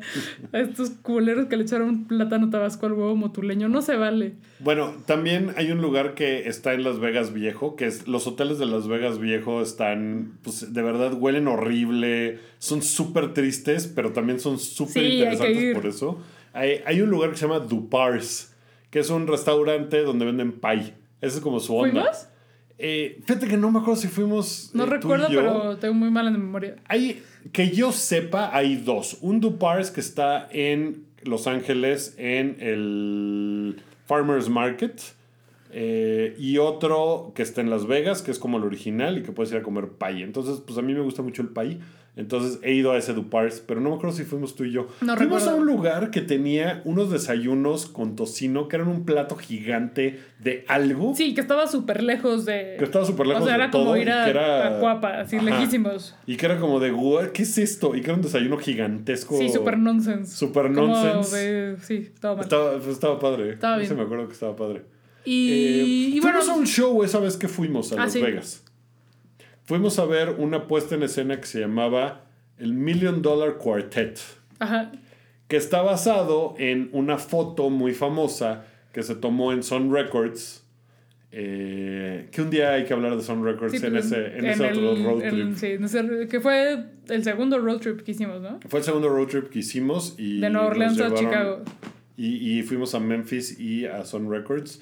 a 0.52 0.60
estos 0.60 0.90
culeros 0.90 1.48
que 1.48 1.58
le 1.58 1.64
echaron 1.64 2.06
plátano 2.06 2.50
tabasco 2.50 2.86
al 2.86 2.94
huevo 2.94 3.16
motuleño. 3.16 3.70
No 3.70 3.82
se 3.82 3.96
vale. 3.96 4.36
Bueno, 4.60 4.96
también 5.06 5.52
hay 5.56 5.72
un 5.72 5.82
lugar 5.82 6.16
que 6.16 6.48
está 6.48 6.74
en 6.74 6.84
Las 6.84 7.00
Vegas 7.00 7.34
Viejo, 7.34 7.76
que 7.76 7.86
es 7.86 8.08
los 8.08 8.28
hoteles 8.28 8.60
de 8.60 8.66
Las 8.66 8.88
Vegas 8.88 9.20
Viejo 9.20 9.62
están, 9.62 10.38
pues 10.42 10.74
de 10.74 10.82
verdad 10.82 11.14
huelen 11.14 11.48
horrible, 11.48 12.40
son 12.60 12.82
súper 12.82 13.34
tristes, 13.34 13.88
pero 13.88 14.12
también 14.12 14.40
son 14.40 14.60
súper 14.60 15.04
Sí, 15.04 15.14
interesantes 15.18 15.76
por 15.76 15.86
eso. 15.86 16.20
Hay, 16.54 16.82
hay 16.86 17.02
un 17.02 17.10
lugar 17.10 17.32
que 17.32 17.38
se 17.38 17.48
llama 17.48 17.60
Dupars, 17.60 18.55
que 18.96 19.02
es 19.02 19.10
un 19.10 19.28
restaurante 19.28 20.04
donde 20.04 20.24
venden 20.24 20.54
pie. 20.54 20.94
Esa 21.20 21.36
es 21.36 21.42
como 21.42 21.60
su 21.60 21.76
onda. 21.76 22.02
¿Fuimos? 22.04 22.28
Eh, 22.78 23.20
fíjate 23.26 23.46
que 23.46 23.58
no 23.58 23.70
me 23.70 23.80
acuerdo 23.80 24.00
si 24.00 24.08
fuimos. 24.08 24.72
No 24.74 24.86
eh, 24.86 24.88
tú 24.88 24.94
y 24.94 24.96
recuerdo, 24.96 25.30
yo. 25.30 25.42
pero 25.42 25.78
tengo 25.80 25.94
muy 25.96 26.10
mala 26.10 26.32
memoria. 26.32 26.78
Hay, 26.88 27.22
que 27.52 27.72
yo 27.72 27.92
sepa, 27.92 28.56
hay 28.56 28.78
dos. 28.78 29.18
Un 29.20 29.42
Dupars 29.42 29.92
que 29.92 30.00
está 30.00 30.48
en 30.50 31.08
Los 31.24 31.46
Ángeles, 31.46 32.16
en 32.18 32.56
el 32.62 33.84
Farmers 34.06 34.48
Market. 34.48 35.02
eh, 35.74 36.34
y 36.40 36.58
otro 36.60 37.34
que 37.36 37.42
está 37.42 37.60
en 37.60 37.70
Las 37.70 37.88
Vegas, 37.88 38.22
que 38.22 38.32
es 38.32 38.40
como 38.40 38.60
el 38.60 38.64
original 38.64 39.18
y 39.18 39.24
que 39.24 39.34
puedes 39.34 39.52
ir 39.52 39.58
a 39.58 39.62
comer 39.62 39.90
pay. 39.90 40.24
Entonces, 40.24 40.62
pues 40.66 40.78
a 40.78 40.82
mí 40.82 40.94
me 40.94 41.02
gusta 41.02 41.22
mucho 41.22 41.42
el 41.42 41.50
pay. 41.50 41.82
Entonces 42.18 42.60
he 42.64 42.74
ido 42.74 42.94
a 42.94 42.98
ese 42.98 43.14
Dupars, 43.14 43.60
pero 43.60 43.82
no 43.82 43.90
me 43.90 43.96
acuerdo 43.98 44.16
si 44.16 44.24
fuimos 44.24 44.56
tú 44.56 44.64
y 44.64 44.72
yo. 44.72 44.88
No 45.02 45.18
fuimos 45.18 45.42
recuerdo. 45.44 45.50
a 45.52 45.56
un 45.56 45.66
lugar 45.66 46.12
que 46.12 46.22
tenía 46.22 46.82
unos 46.86 47.12
desayunos 47.12 47.88
con 47.88 48.16
tocino, 48.16 48.70
que 48.70 48.78
eran 48.78 48.88
un 48.88 49.04
plato 49.04 49.36
gigante 49.36 50.22
de 50.40 50.64
algo. 50.70 51.14
Sí, 51.14 51.34
que 51.34 51.42
estaba 51.42 51.68
súper 51.68 52.02
lejos 52.04 52.46
de. 52.46 52.76
Que 52.80 52.86
estaba 52.86 53.04
súper 53.06 53.28
lejos 53.28 53.44
O 53.44 53.46
sea, 53.46 53.58
de 53.58 53.64
era 53.64 53.72
todo 53.72 53.84
como 53.86 53.98
ir 53.98 54.10
a, 54.10 54.24
que 54.24 54.30
era- 54.30 54.78
a 54.78 54.80
Cuapa, 54.80 55.20
así 55.20 55.36
Ajá. 55.36 55.46
lejísimos. 55.46 56.16
Y 56.26 56.38
que 56.38 56.46
era 56.46 56.58
como 56.58 56.80
de, 56.80 56.92
"What? 56.94 57.28
¿qué 57.34 57.44
es 57.44 57.58
esto? 57.58 57.96
Y 57.96 58.00
que 58.02 58.06
era 58.08 58.16
un 58.16 58.22
desayuno 58.22 58.58
gigantesco. 58.58 59.38
Sí, 59.38 59.50
súper 59.50 59.78
nonsense. 59.78 60.36
Super 60.38 60.72
Como 60.74 60.88
nonsense. 60.88 61.36
de- 61.38 61.78
sí, 61.82 61.96
estaba 62.14 62.36
mal. 62.36 62.44
Estaba, 62.46 62.72
pues, 62.78 62.88
estaba 62.88 63.20
padre. 63.20 63.50
Estaba 63.52 63.78
bien. 63.78 63.96
me 63.96 64.02
acuerdo 64.04 64.28
que 64.28 64.34
estaba 64.34 64.56
padre. 64.56 64.84
Y, 65.26 65.50
Eh, 65.52 65.84
y 66.16 66.20
bueno, 66.22 66.40
fuimos 66.40 66.50
a 66.56 66.60
un 66.60 66.68
show 66.68 67.04
esa 67.04 67.20
vez 67.20 67.36
que 67.36 67.48
fuimos 67.48 67.92
a 67.92 67.96
Ah, 67.96 68.00
Las 68.06 68.14
sí. 68.14 68.22
Vegas. 68.22 68.64
Fuimos 69.66 69.98
a 70.00 70.06
ver 70.06 70.30
una 70.38 70.68
puesta 70.68 70.96
en 70.96 71.04
escena 71.04 71.40
que 71.40 71.48
se 71.48 71.60
llamaba 71.60 72.22
el 72.58 72.74
Million 72.74 73.22
Dollar 73.22 73.58
Quartet, 73.58 74.20
ajá. 74.60 74.92
que 75.48 75.58
está 75.58 75.82
basado 75.82 76.56
en 76.58 76.90
una 76.94 77.18
foto 77.18 77.70
muy 77.70 77.94
famosa 77.94 78.66
que 78.94 79.04
se 79.04 79.16
tomó 79.16 79.52
en 79.52 79.64
Sun 79.64 79.92
Records. 79.94 80.62
eh, 81.38 82.30
que 82.32 82.42
un 82.42 82.50
día 82.50 82.72
hay 82.76 82.86
que 82.86 82.94
hablar 82.94 83.18
de 83.18 83.22
Sun 83.22 83.44
Records 83.44 83.78
Sí, 83.78 83.86
en 83.86 83.92
pues, 83.92 84.06
ese, 84.06 84.38
en 84.38 84.46
ese 84.46 84.68
el- 84.70 84.86
otro 84.86 85.04
road 85.04 85.22
el- 85.22 85.32
trip. 85.32 85.56
sí, 85.58 85.66
en 85.74 85.84
ese- 85.84 86.28
que 86.30 86.40
fue 86.40 86.86
el 87.10 87.24
segundo 87.26 87.60
road 87.60 87.80
trip 87.80 88.02
que 88.04 88.12
hicimos, 88.12 88.42
¿no? 88.42 88.58
Fue 88.70 88.80
el 88.80 88.86
segundo 88.86 89.10
road 89.10 89.28
trip 89.28 89.50
que 89.50 89.60
hicimos 89.60 90.16
y 90.18 90.40
De 90.40 90.50
Nueva 90.50 90.68
Orleans 90.68 91.02
a 91.02 91.14
Chicago. 91.14 91.62
Y, 92.16 92.60
y 92.60 92.64
fuimos 92.64 92.96
a 92.96 93.02
Memphis 93.02 93.60
y 93.60 93.86
a 93.86 94.06
Sun 94.06 94.32
Records. 94.32 94.82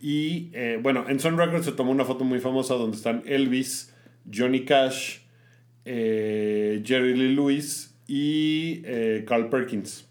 Y 0.00 0.48
eh, 0.54 0.80
bueno, 0.82 1.04
en 1.08 1.20
Sun 1.20 1.38
Records 1.38 1.66
se 1.66 1.72
tomó 1.72 1.92
una 1.92 2.04
foto 2.04 2.24
muy 2.24 2.40
famosa 2.40 2.74
donde 2.74 2.96
están 2.96 3.22
Elvis, 3.24 3.91
Johnny 4.30 4.64
Cash, 4.64 5.18
eh, 5.84 6.82
Jerry 6.84 7.16
Lee 7.16 7.34
Lewis 7.34 7.94
y 8.06 8.82
eh, 8.84 9.24
Carl 9.26 9.48
Perkins, 9.48 10.06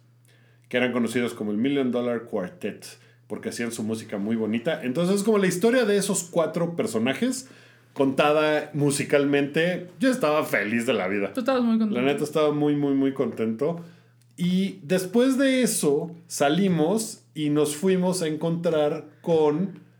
que 0.70 0.78
eran 0.78 0.92
conocidos 0.92 1.34
como 1.34 1.52
el 1.52 1.58
Million 1.58 1.92
Dollar 1.92 2.24
Quartet, 2.24 2.86
porque 3.28 3.50
hacían 3.50 3.72
su 3.72 3.84
música 3.84 4.18
muy 4.18 4.36
bonita. 4.36 4.82
Entonces 4.84 5.18
es 5.18 5.24
como 5.24 5.38
la 5.38 5.48
historia 5.48 5.86
de 5.86 5.98
esos 5.98 6.24
cuatro 6.24 6.76
personajes 6.76 7.50
contada 7.94 8.72
musicalmente. 8.74 9.88
Yo 10.00 10.10
estaba 10.10 10.44
feliz 10.44 10.86
de 10.86 10.94
la 10.94 11.08
vida. 11.08 11.34
Tú 11.34 11.42
estabas 11.42 11.62
muy 11.62 11.78
contento. 11.78 12.02
La 12.02 12.08
neta 12.08 12.24
estaba 12.24 12.52
muy, 12.52 12.76
muy, 12.76 12.94
muy 12.94 13.14
contento. 13.14 13.84
Y 14.38 14.80
después 14.84 15.38
de 15.38 15.62
eso 15.62 16.16
salimos 16.28 17.24
y 17.36 17.50
nos 17.50 17.76
fuimos 17.76 18.22
a 18.22 18.28
encontrar 18.28 19.06
con... 19.22 19.91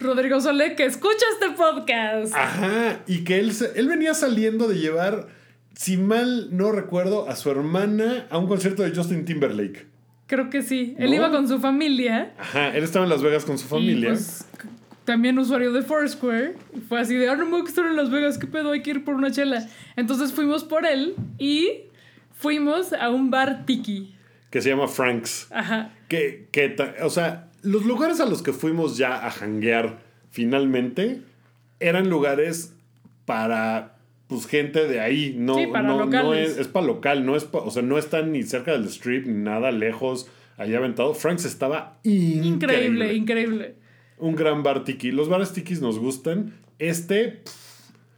Rodrigo 0.00 0.40
Solé, 0.40 0.74
que 0.76 0.84
escucha 0.84 1.24
este 1.34 1.50
podcast. 1.56 2.34
Ajá, 2.34 3.00
y 3.06 3.24
que 3.24 3.38
él, 3.38 3.52
se- 3.52 3.72
él 3.78 3.88
venía 3.88 4.14
saliendo 4.14 4.68
de 4.68 4.78
llevar, 4.78 5.28
si 5.74 5.96
mal 5.96 6.56
no 6.56 6.70
recuerdo, 6.72 7.28
a 7.28 7.34
su 7.36 7.50
hermana 7.50 8.26
a 8.30 8.38
un 8.38 8.46
concierto 8.46 8.82
de 8.82 8.94
Justin 8.94 9.24
Timberlake. 9.24 9.86
Creo 10.26 10.50
que 10.50 10.62
sí. 10.62 10.94
Él 10.98 11.14
iba 11.14 11.30
con 11.30 11.48
su 11.48 11.58
familia. 11.58 12.34
Ajá, 12.38 12.76
él 12.76 12.84
estaba 12.84 13.04
en 13.06 13.10
Las 13.10 13.22
Vegas 13.22 13.44
con 13.44 13.56
su 13.58 13.64
Y, 13.66 13.68
familia. 13.68 14.08
pues, 14.10 14.46
también 15.04 15.38
usuario 15.38 15.72
de 15.72 15.82
Foursquare. 15.82 16.54
Fue 16.88 17.00
así 17.00 17.14
de, 17.16 17.30
ah, 17.30 17.34
no 17.36 17.46
me 17.46 17.52
voy 17.52 17.62
a 17.62 17.64
estar 17.64 17.86
en 17.86 17.96
Las 17.96 18.10
Vegas, 18.10 18.36
¿qué 18.38 18.46
pedo? 18.46 18.72
Hay 18.72 18.82
que 18.82 18.90
ir 18.90 19.04
por 19.04 19.14
una 19.14 19.30
chela. 19.30 19.66
Entonces 19.96 20.32
fuimos 20.32 20.64
por 20.64 20.84
él 20.84 21.14
y 21.38 21.84
fuimos 22.36 22.92
a 22.92 23.08
un 23.10 23.30
bar 23.30 23.64
tiki. 23.64 24.14
que 24.50 24.60
se 24.62 24.68
llama 24.70 24.86
Frank's. 24.86 25.46
Ajá. 25.50 25.92
Que, 26.08 26.48
que 26.52 26.76
o 27.02 27.10
sea, 27.10 27.47
los 27.62 27.84
lugares 27.84 28.20
a 28.20 28.26
los 28.26 28.42
que 28.42 28.52
fuimos 28.52 28.96
ya 28.96 29.26
a 29.26 29.30
janguear 29.30 30.00
finalmente 30.30 31.20
eran 31.80 32.08
lugares 32.10 32.74
para 33.24 33.94
pues 34.26 34.46
gente 34.46 34.86
de 34.86 35.00
ahí, 35.00 35.34
no, 35.38 35.54
Sí, 35.54 35.66
para 35.68 35.88
no, 35.88 36.04
no 36.04 36.34
es, 36.34 36.58
es 36.58 36.68
para 36.68 36.86
local, 36.86 37.24
no 37.24 37.34
es 37.34 37.44
pa- 37.44 37.60
o 37.60 37.70
sea, 37.70 37.82
no 37.82 37.96
están 37.96 38.32
ni 38.32 38.42
cerca 38.42 38.72
del 38.72 38.84
strip 38.84 39.26
ni 39.26 39.32
nada 39.42 39.70
lejos, 39.70 40.28
allá 40.58 40.76
aventado. 40.78 41.14
Frank's 41.14 41.46
estaba 41.46 41.98
increíble. 42.04 42.46
Increíble, 42.46 43.14
increíble. 43.14 43.74
Un 44.18 44.34
gran 44.36 44.62
bar 44.62 44.84
tiki. 44.84 45.12
Los 45.12 45.28
bares 45.30 45.52
tikis 45.54 45.80
nos 45.80 45.98
gustan. 45.98 46.52
Este 46.78 47.42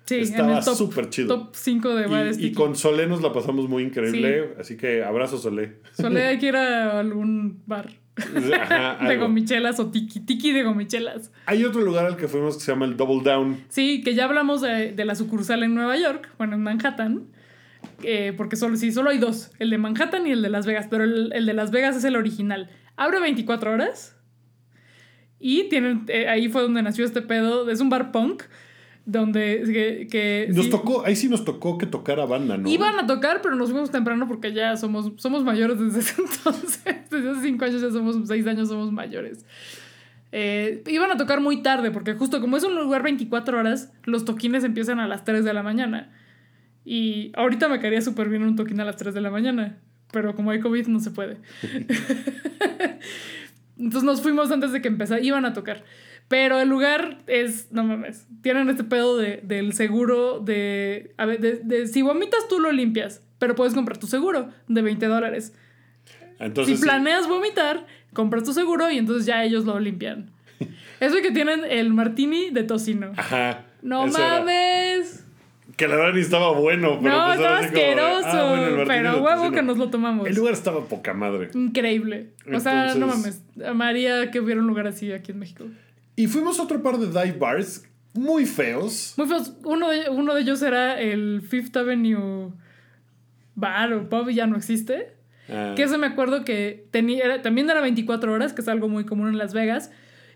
Sí, 0.06 0.16
Estaba 0.18 0.60
súper 0.62 1.08
chido. 1.10 1.28
top 1.28 1.50
5 1.54 1.94
de 1.94 2.06
bares 2.08 2.36
y, 2.38 2.40
y 2.40 2.42
tiki. 2.46 2.54
con 2.56 2.74
Solé 2.74 3.06
nos 3.06 3.22
la 3.22 3.32
pasamos 3.32 3.68
muy 3.68 3.84
increíble, 3.84 4.54
así 4.58 4.76
que 4.76 5.04
abrazo 5.04 5.38
Solé. 5.38 5.76
Solé 5.92 6.24
hay 6.24 6.38
que 6.40 6.46
ir 6.46 6.56
a 6.56 6.98
algún 6.98 7.62
bar 7.66 7.90
Ajá, 8.60 8.98
de 9.06 9.12
algo. 9.14 9.26
gomichelas 9.26 9.78
o 9.80 9.90
tiki, 9.90 10.20
tiki 10.20 10.52
de 10.52 10.62
gomichelas. 10.62 11.32
Hay 11.46 11.64
otro 11.64 11.80
lugar 11.82 12.06
al 12.06 12.16
que 12.16 12.28
fuimos 12.28 12.56
que 12.56 12.62
se 12.62 12.72
llama 12.72 12.86
el 12.86 12.96
Double 12.96 13.22
Down. 13.22 13.64
Sí, 13.68 14.02
que 14.02 14.14
ya 14.14 14.24
hablamos 14.24 14.60
de, 14.60 14.92
de 14.92 15.04
la 15.04 15.14
sucursal 15.14 15.62
en 15.62 15.74
Nueva 15.74 15.96
York, 15.96 16.28
bueno, 16.38 16.54
en 16.54 16.62
Manhattan. 16.62 17.26
eh, 18.02 18.32
porque 18.36 18.56
solo, 18.56 18.76
sí, 18.76 18.92
solo 18.92 19.10
hay 19.10 19.18
dos, 19.18 19.50
el 19.58 19.70
de 19.70 19.78
Manhattan 19.78 20.26
y 20.26 20.32
el 20.32 20.42
de 20.42 20.50
Las 20.50 20.66
Vegas, 20.66 20.86
pero 20.90 21.04
el, 21.04 21.32
el 21.32 21.46
de 21.46 21.54
Las 21.54 21.70
Vegas 21.70 21.96
es 21.96 22.04
el 22.04 22.16
original. 22.16 22.68
Abre 22.96 23.20
24 23.20 23.72
horas 23.72 24.16
y 25.38 25.68
tienen, 25.70 26.04
eh, 26.08 26.28
ahí 26.28 26.48
fue 26.48 26.62
donde 26.62 26.82
nació 26.82 27.04
este 27.04 27.22
pedo, 27.22 27.68
es 27.70 27.80
un 27.80 27.88
bar 27.88 28.12
punk, 28.12 28.42
donde 29.10 29.62
que, 29.66 30.06
que 30.08 30.48
Nos 30.52 30.66
sí, 30.66 30.70
tocó, 30.70 31.04
ahí 31.04 31.16
sí 31.16 31.28
nos 31.28 31.44
tocó 31.44 31.78
que 31.78 31.86
tocara 31.86 32.26
banda, 32.26 32.56
¿no? 32.56 32.68
Iban 32.68 32.98
a 32.98 33.06
tocar, 33.06 33.40
pero 33.42 33.56
nos 33.56 33.70
fuimos 33.70 33.90
temprano 33.90 34.28
porque 34.28 34.52
ya 34.52 34.76
somos, 34.76 35.12
somos 35.16 35.44
mayores 35.44 35.80
desde 35.80 36.00
ese 36.00 36.22
entonces. 36.22 37.10
Desde 37.10 37.30
hace 37.30 37.42
cinco 37.42 37.64
años 37.64 37.82
ya 37.82 37.90
somos, 37.90 38.16
seis 38.26 38.46
años 38.46 38.68
somos 38.68 38.92
mayores. 38.92 39.44
Eh, 40.32 40.84
iban 40.86 41.10
a 41.10 41.16
tocar 41.16 41.40
muy 41.40 41.62
tarde 41.62 41.90
porque 41.90 42.14
justo 42.14 42.40
como 42.40 42.56
es 42.56 42.62
un 42.62 42.76
lugar 42.76 43.02
24 43.02 43.58
horas, 43.58 43.92
los 44.04 44.24
toquines 44.24 44.62
empiezan 44.62 45.00
a 45.00 45.08
las 45.08 45.24
3 45.24 45.44
de 45.44 45.52
la 45.52 45.62
mañana. 45.62 46.12
Y 46.84 47.32
ahorita 47.34 47.68
me 47.68 47.80
caería 47.80 48.00
súper 48.00 48.28
bien 48.28 48.42
un 48.44 48.56
toquín 48.56 48.80
a 48.80 48.84
las 48.84 48.96
3 48.96 49.12
de 49.12 49.20
la 49.20 49.30
mañana, 49.30 49.78
pero 50.12 50.34
como 50.34 50.52
hay 50.52 50.60
COVID 50.60 50.86
no 50.86 51.00
se 51.00 51.10
puede. 51.10 51.38
Entonces 53.76 54.04
nos 54.04 54.22
fuimos 54.22 54.50
antes 54.50 54.72
de 54.72 54.80
que 54.80 54.88
empezara, 54.88 55.20
iban 55.20 55.44
a 55.44 55.52
tocar. 55.52 55.84
Pero 56.30 56.60
el 56.60 56.68
lugar 56.68 57.18
es, 57.26 57.72
no 57.72 57.82
mames, 57.82 58.24
tienen 58.40 58.70
este 58.70 58.84
pedo 58.84 59.18
de, 59.18 59.40
del 59.42 59.72
seguro 59.72 60.38
de, 60.38 61.12
a 61.16 61.26
ver, 61.26 61.40
de, 61.40 61.56
de- 61.56 61.88
si 61.88 62.02
vomitas 62.02 62.46
tú 62.48 62.60
lo 62.60 62.70
limpias, 62.70 63.20
pero 63.40 63.56
puedes 63.56 63.74
comprar 63.74 63.98
tu 63.98 64.06
seguro 64.06 64.48
de 64.68 64.80
20 64.80 65.06
dólares. 65.06 65.52
Entonces, 66.38 66.78
si 66.78 66.84
planeas 66.84 67.26
vomitar, 67.26 67.84
compras 68.12 68.44
tu 68.44 68.52
seguro 68.52 68.88
y 68.92 68.98
entonces 68.98 69.26
ya 69.26 69.42
ellos 69.42 69.64
lo 69.64 69.80
limpian. 69.80 70.30
Eso 71.00 71.18
y 71.18 71.22
que 71.22 71.32
tienen 71.32 71.62
el 71.68 71.92
martini 71.92 72.50
de 72.50 72.62
tocino. 72.62 73.10
Ajá. 73.16 73.64
No 73.82 74.04
era. 74.06 74.12
mames. 74.38 75.26
Que 75.76 75.88
la 75.88 75.96
verdad 75.96 76.12
ni 76.14 76.20
estaba 76.20 76.52
bueno, 76.52 77.00
pero 77.02 77.16
no, 77.16 77.24
pues 77.26 77.38
estaba 77.38 77.56
como 77.56 77.66
asqueroso. 77.68 78.26
ah, 78.28 78.48
bueno, 78.50 78.66
el 78.66 78.76
martini 78.76 78.86
pero 78.98 79.22
huevo 79.24 79.50
que 79.50 79.62
nos 79.62 79.78
lo 79.78 79.90
tomamos. 79.90 80.28
El 80.28 80.36
lugar 80.36 80.52
estaba 80.52 80.84
poca 80.84 81.12
madre. 81.12 81.50
Increíble. 81.54 82.28
O 82.54 82.60
sea, 82.60 82.94
no 82.94 83.08
mames. 83.08 83.42
Amaría 83.66 84.30
que 84.30 84.38
hubiera 84.38 84.60
un 84.60 84.66
lugar 84.68 84.86
así 84.86 85.10
aquí 85.12 85.32
en 85.32 85.38
México. 85.40 85.64
Y 86.20 86.26
fuimos 86.26 86.58
a 86.58 86.64
otro 86.64 86.82
par 86.82 86.98
de 86.98 87.06
dive 87.06 87.38
bars 87.38 87.84
muy 88.14 88.44
feos. 88.46 89.14
Muy 89.16 89.26
feos. 89.26 89.52
Uno 89.64 89.88
de, 89.90 90.10
uno 90.10 90.34
de 90.34 90.40
ellos 90.42 90.60
era 90.62 91.00
el 91.00 91.42
Fifth 91.42 91.76
Avenue 91.76 92.52
Bar 93.54 93.92
o 93.92 94.08
Pub, 94.08 94.30
ya 94.30 94.46
no 94.46 94.56
existe. 94.56 95.14
Ah, 95.48 95.74
Que 95.76 95.82
eso 95.84 95.98
me 95.98 96.06
acuerdo 96.06 96.44
que 96.44 96.86
tenía, 96.90 97.24
era- 97.24 97.42
también 97.42 97.68
era 97.70 97.80
24 97.80 98.32
horas, 98.32 98.52
que 98.52 98.62
es 98.62 98.68
algo 98.68 98.88
muy 98.88 99.04
común 99.04 99.28
en 99.28 99.38
Las 99.38 99.52
Vegas, 99.54 99.90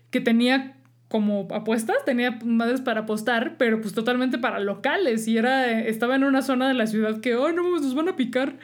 que 0.09 0.21
tenía 0.21 0.77
como 1.07 1.47
apuestas, 1.51 1.97
tenía 2.05 2.39
madres 2.43 2.81
para 2.81 3.01
apostar, 3.01 3.55
pero 3.57 3.79
pues 3.79 3.93
totalmente 3.93 4.37
para 4.39 4.59
locales. 4.59 5.27
Y 5.27 5.37
era, 5.37 5.79
estaba 5.81 6.15
en 6.15 6.23
una 6.23 6.41
zona 6.41 6.67
de 6.67 6.73
la 6.73 6.87
ciudad 6.87 7.19
que, 7.21 7.35
oh, 7.35 7.51
no, 7.51 7.61
nos 7.79 7.93
van 7.95 8.09
a 8.09 8.15
picar. 8.15 8.57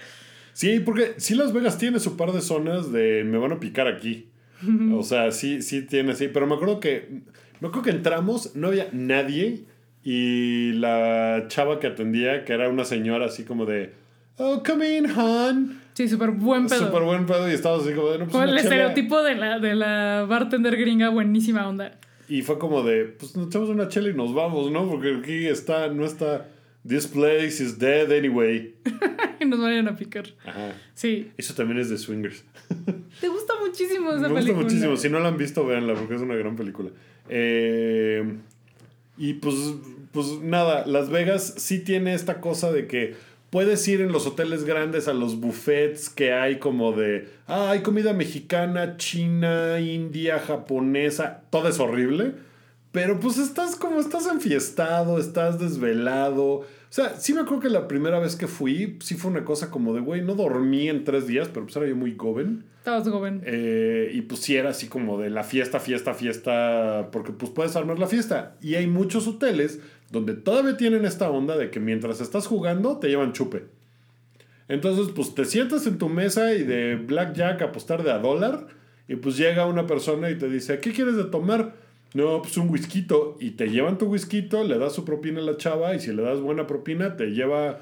Sí, 0.54 0.80
porque 0.80 1.14
sí 1.18 1.36
Las 1.36 1.54
Vegas 1.54 1.78
tiene 1.78 2.00
su 2.00 2.18
par 2.18 2.32
de 2.34 2.42
zonas 2.42 2.92
de 2.92 3.24
me 3.24 3.38
van 3.38 3.54
a 3.54 3.60
picar 3.60 3.88
aquí. 3.88 4.28
O 4.94 5.04
sea, 5.04 5.32
sí, 5.32 5.62
sí 5.62 5.84
tiene, 5.84 6.16
sí. 6.16 6.30
Pero 6.32 6.48
me 6.48 6.56
acuerdo 6.56 6.80
que. 6.80 7.22
Me 7.60 7.68
acuerdo 7.68 7.84
que 7.84 7.92
entramos, 7.92 8.56
no 8.56 8.68
había 8.68 8.88
nadie. 8.92 9.64
Y 10.04 10.72
la 10.74 11.46
chava 11.48 11.80
que 11.80 11.88
atendía, 11.88 12.44
que 12.44 12.54
era 12.54 12.70
una 12.70 12.86
señora 12.86 13.26
así 13.26 13.44
como 13.44 13.66
de. 13.66 13.94
Oh, 14.38 14.64
come 14.66 14.98
in, 14.98 15.06
hon. 15.12 15.80
Sí, 15.94 16.08
súper 16.08 16.32
buen 16.32 16.68
pedo. 16.68 16.88
Súper 16.88 17.04
buen 17.04 17.26
pedo. 17.26 17.50
Y 17.50 17.54
estábamos 17.54 17.86
así 17.86 17.96
como 17.96 18.10
de. 18.10 18.20
No, 18.20 18.26
pues 18.26 18.32
Como 18.32 18.44
el 18.44 18.58
estereotipo 18.58 19.22
de 19.22 19.36
la, 19.36 19.60
de 19.60 19.76
la 19.76 20.26
bartender 20.28 20.76
gringa, 20.78 21.10
buenísima 21.10 21.68
onda. 21.68 21.92
Y 22.28 22.42
fue 22.42 22.58
como 22.58 22.82
de. 22.82 23.06
Pues 23.06 23.36
nos 23.36 23.48
echamos 23.48 23.70
una 23.70 23.88
chela 23.88 24.10
y 24.10 24.14
nos 24.14 24.34
vamos, 24.34 24.72
¿no? 24.72 24.90
Porque 24.90 25.18
aquí 25.20 25.48
está, 25.48 25.90
no 25.90 26.06
está. 26.06 26.48
This 26.88 27.06
place 27.08 27.62
is 27.62 27.78
dead 27.78 28.12
anyway. 28.12 28.74
y 29.40 29.46
nos 29.46 29.60
vayan 29.60 29.88
a 29.88 29.96
picar. 29.96 30.26
Ajá. 30.46 30.74
Sí. 30.96 31.32
Eso 31.38 31.54
también 31.54 31.80
es 31.80 31.90
de 31.90 31.98
Swingers. 31.98 32.44
Te 33.22 33.28
gusta 33.28 33.54
muchísimo 33.60 34.12
esa 34.12 34.22
Me 34.22 34.28
gusta 34.30 34.40
película. 34.40 34.64
muchísimo. 34.64 34.98
Si 34.98 35.10
no 35.10 35.20
la 35.20 35.28
han 35.28 35.38
visto, 35.38 35.66
véanla 35.66 35.94
porque 35.94 36.16
es 36.16 36.22
una 36.22 36.36
gran 36.36 36.56
película. 36.56 36.90
Eh, 37.30 38.38
y 39.18 39.34
pues, 39.36 39.56
pues 40.12 40.40
nada, 40.42 40.86
Las 40.88 41.10
Vegas 41.10 41.54
sí 41.58 41.80
tiene 41.80 42.16
esta 42.16 42.42
cosa 42.42 42.72
de 42.72 42.88
que 42.88 43.16
puedes 43.52 43.88
ir 43.88 44.02
en 44.02 44.12
los 44.12 44.26
hoteles 44.26 44.64
grandes 44.64 45.08
a 45.08 45.14
los 45.14 45.40
buffets 45.40 46.10
que 46.10 46.34
hay 46.34 46.58
como 46.58 46.94
de, 46.94 47.28
ah, 47.48 47.70
hay 47.72 47.82
comida 47.82 48.14
mexicana, 48.14 48.98
china, 48.98 49.80
india, 49.80 50.40
japonesa, 50.40 51.44
todo 51.52 51.68
es 51.68 51.80
horrible. 51.80 52.34
Pero 52.92 53.20
pues 53.20 53.38
estás 53.38 53.76
como, 53.76 54.00
estás 54.00 54.28
enfiestado, 54.28 55.18
estás 55.18 55.60
desvelado, 55.60 56.44
O 56.44 56.66
sea, 56.90 57.16
sí 57.18 57.34
me 57.34 57.40
acuerdo 57.40 57.62
que 57.62 57.70
la 57.70 57.88
primera 57.88 58.20
vez 58.20 58.36
que 58.36 58.48
fui, 58.48 58.98
sí 59.02 59.16
fue 59.16 59.32
una 59.32 59.46
cosa 59.46 59.72
como 59.72 59.94
de, 59.94 60.02
güey, 60.02 60.22
no 60.22 60.36
dormí 60.36 60.90
en 60.90 61.06
tres 61.06 61.26
días, 61.26 61.48
pero 61.48 61.66
pues 61.66 61.76
era 61.78 61.88
yo 61.88 61.96
muy 61.96 62.16
joven. 62.18 62.66
Estabas 62.80 63.08
joven. 63.08 63.42
Eh, 63.46 64.12
y 64.14 64.22
pues 64.24 64.42
sí 64.42 64.58
era 64.58 64.72
así 64.72 64.88
como 64.88 65.18
de 65.20 65.30
la 65.30 65.44
fiesta, 65.44 65.80
fiesta, 65.80 66.14
fiesta, 66.14 67.10
porque 67.12 67.32
pues 67.32 67.52
puedes 67.52 67.78
armar 67.78 67.98
la 67.98 68.08
fiesta. 68.08 68.58
Y 68.60 68.76
hay 68.76 68.88
muchos 68.88 69.26
hoteles 69.28 69.80
donde 70.10 70.34
todavía 70.34 70.76
tienen 70.76 71.06
esta 71.06 71.30
onda 71.30 71.58
de 71.58 71.70
que 71.70 71.80
mientras 71.80 72.20
estás 72.20 72.48
jugando 72.48 72.98
te 72.98 73.08
llevan 73.08 73.32
chupe. 73.32 73.66
Entonces 74.68 75.14
pues 75.16 75.34
te 75.34 75.46
sientas 75.46 75.88
en 75.88 75.98
tu 75.98 76.10
mesa 76.10 76.54
y 76.54 76.64
de 76.64 76.96
blackjack 76.96 77.62
apostar 77.62 78.04
de 78.04 78.12
a 78.12 78.20
dólar 78.20 78.68
y 79.08 79.16
pues 79.16 79.38
llega 79.38 79.66
una 79.66 79.88
persona 79.88 80.30
y 80.30 80.38
te 80.38 80.50
dice, 80.50 80.80
¿qué 80.80 80.92
quieres 80.92 81.16
de 81.16 81.26
tomar? 81.26 81.76
No, 82.14 82.42
pues 82.42 82.58
un 82.58 82.70
whisky 82.70 83.06
y 83.40 83.52
te 83.52 83.70
llevan 83.70 83.98
tu 83.98 84.08
whisky, 84.08 84.42
le 84.42 84.78
das 84.78 84.94
su 84.94 85.06
propina 85.06 85.40
a 85.40 85.44
la 85.44 85.56
chava 85.58 85.96
y 85.96 86.00
si 86.00 86.12
le 86.12 86.22
das 86.22 86.42
buena 86.42 86.68
propina 86.68 87.16
te 87.16 87.28
lleva, 87.28 87.80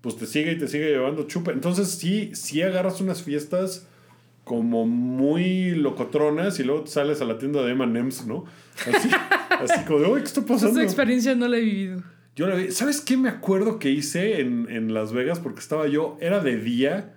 pues 0.00 0.16
te 0.16 0.26
sigue 0.26 0.52
y 0.52 0.58
te 0.58 0.68
sigue 0.68 0.90
llevando 0.90 1.24
chupe. 1.26 1.50
Entonces 1.50 1.88
sí, 1.88 2.30
sí 2.34 2.62
agarras 2.62 3.00
unas 3.00 3.22
fiestas 3.22 3.88
como 4.44 4.86
muy 4.86 5.72
locotronas 5.72 6.60
y 6.60 6.64
luego 6.64 6.86
sales 6.86 7.20
a 7.20 7.24
la 7.24 7.38
tienda 7.38 7.62
de 7.62 7.72
M&M's, 7.72 8.26
¿no? 8.26 8.44
Así, 8.86 9.08
así 9.50 9.84
como 9.84 10.00
de, 10.00 10.06
"Uy, 10.06 10.20
¿qué 10.20 10.26
está 10.26 10.42
pasando? 10.42 10.80
Esa 10.80 10.84
experiencia 10.84 11.34
no 11.34 11.48
la 11.48 11.58
he 11.58 11.62
vivido. 11.62 12.02
Yo 12.36 12.46
la 12.46 12.54
vi. 12.54 12.70
¿Sabes 12.70 13.00
qué 13.00 13.16
me 13.16 13.28
acuerdo 13.28 13.78
que 13.78 13.90
hice 13.90 14.40
en, 14.40 14.68
en 14.70 14.94
Las 14.94 15.12
Vegas? 15.12 15.40
Porque 15.40 15.60
estaba 15.60 15.88
yo, 15.88 16.16
era 16.20 16.40
de 16.40 16.56
día. 16.56 17.14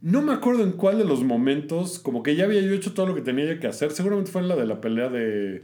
No 0.00 0.20
me 0.20 0.34
acuerdo 0.34 0.62
en 0.64 0.72
cuál 0.72 0.98
de 0.98 1.04
los 1.04 1.24
momentos, 1.24 1.98
como 1.98 2.22
que 2.22 2.36
ya 2.36 2.44
había 2.44 2.60
yo 2.60 2.72
hecho 2.74 2.92
todo 2.92 3.06
lo 3.06 3.14
que 3.14 3.22
tenía 3.22 3.58
que 3.58 3.66
hacer. 3.66 3.90
Seguramente 3.90 4.30
fue 4.30 4.42
en 4.42 4.48
la 4.48 4.56
de 4.56 4.66
la 4.66 4.80
pelea 4.80 5.08
de, 5.08 5.62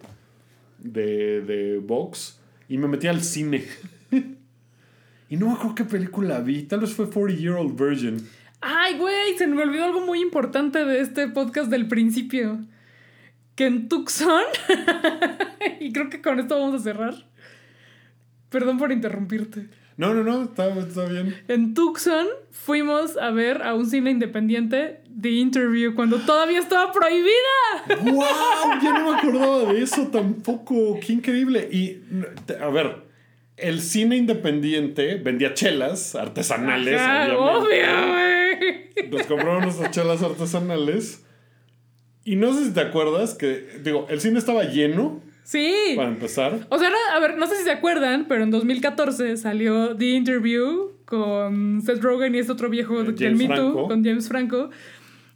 de, 0.82 1.40
de 1.42 1.78
box. 1.78 2.40
Y 2.68 2.78
me 2.78 2.88
metí 2.88 3.06
al 3.06 3.22
cine. 3.22 3.64
y 5.28 5.36
no 5.36 5.46
me 5.46 5.52
acuerdo 5.52 5.74
qué 5.74 5.84
película 5.84 6.40
vi. 6.40 6.62
Tal 6.62 6.80
vez 6.80 6.94
fue 6.94 7.10
40 7.10 7.40
Year 7.40 7.54
Old 7.54 7.78
Virgin. 7.78 8.28
Ay, 8.60 8.98
güey, 8.98 9.36
se 9.38 9.46
me 9.46 9.62
olvidó 9.62 9.84
algo 9.84 10.00
muy 10.04 10.20
importante 10.20 10.84
de 10.84 11.00
este 11.00 11.28
podcast 11.28 11.70
del 11.70 11.88
principio. 11.88 12.60
Que 13.54 13.66
en 13.66 13.88
Tucson, 13.88 14.44
y 15.80 15.92
creo 15.92 16.08
que 16.08 16.22
con 16.22 16.38
esto 16.38 16.58
vamos 16.58 16.80
a 16.80 16.84
cerrar. 16.84 17.14
Perdón 18.48 18.78
por 18.78 18.92
interrumpirte. 18.92 19.68
No, 20.00 20.14
no, 20.14 20.24
no, 20.24 20.44
está, 20.44 20.66
está 20.78 21.04
bien. 21.04 21.36
En 21.46 21.74
Tucson 21.74 22.26
fuimos 22.50 23.18
a 23.18 23.32
ver 23.32 23.60
a 23.60 23.74
un 23.74 23.84
cine 23.84 24.10
independiente 24.10 25.02
The 25.20 25.28
Interview 25.28 25.94
cuando 25.94 26.16
todavía 26.20 26.58
estaba 26.58 26.90
prohibida. 26.90 28.00
¡Wow! 28.04 28.80
Ya 28.82 28.98
no 28.98 29.12
me 29.12 29.18
acordaba 29.18 29.70
de 29.70 29.82
eso 29.82 30.06
tampoco. 30.06 30.98
¡Qué 31.06 31.12
increíble! 31.12 31.68
Y, 31.70 31.98
a 32.58 32.70
ver, 32.70 33.02
el 33.58 33.82
cine 33.82 34.16
independiente 34.16 35.16
vendía 35.16 35.52
chelas 35.52 36.14
artesanales. 36.14 36.98
Ajá, 36.98 37.36
obviamente. 37.36 37.74
obvio, 37.76 38.92
güey. 38.94 39.10
Nos 39.10 39.26
compraron 39.26 39.64
nuestras 39.64 39.90
chelas 39.90 40.22
artesanales. 40.22 41.26
Y 42.24 42.36
no 42.36 42.54
sé 42.54 42.64
si 42.64 42.70
te 42.72 42.80
acuerdas 42.80 43.34
que, 43.34 43.66
digo, 43.84 44.06
el 44.08 44.18
cine 44.22 44.38
estaba 44.38 44.64
lleno 44.64 45.20
Sí. 45.50 45.94
para 45.96 46.08
empezar. 46.08 46.66
O 46.68 46.78
sea, 46.78 46.90
a 47.14 47.18
ver, 47.18 47.36
no 47.36 47.46
sé 47.48 47.56
si 47.56 47.64
se 47.64 47.72
acuerdan, 47.72 48.26
pero 48.28 48.44
en 48.44 48.50
2014 48.52 49.36
salió 49.36 49.96
The 49.96 50.06
Interview 50.10 50.92
con 51.04 51.82
Seth 51.82 52.00
Rogen 52.02 52.34
y 52.34 52.38
este 52.38 52.52
otro 52.52 52.68
viejo 52.70 53.02
del 53.02 53.16
James 53.18 53.48
Me 53.48 53.56
Too, 53.56 53.88
con 53.88 54.04
James 54.04 54.28
Franco. 54.28 54.70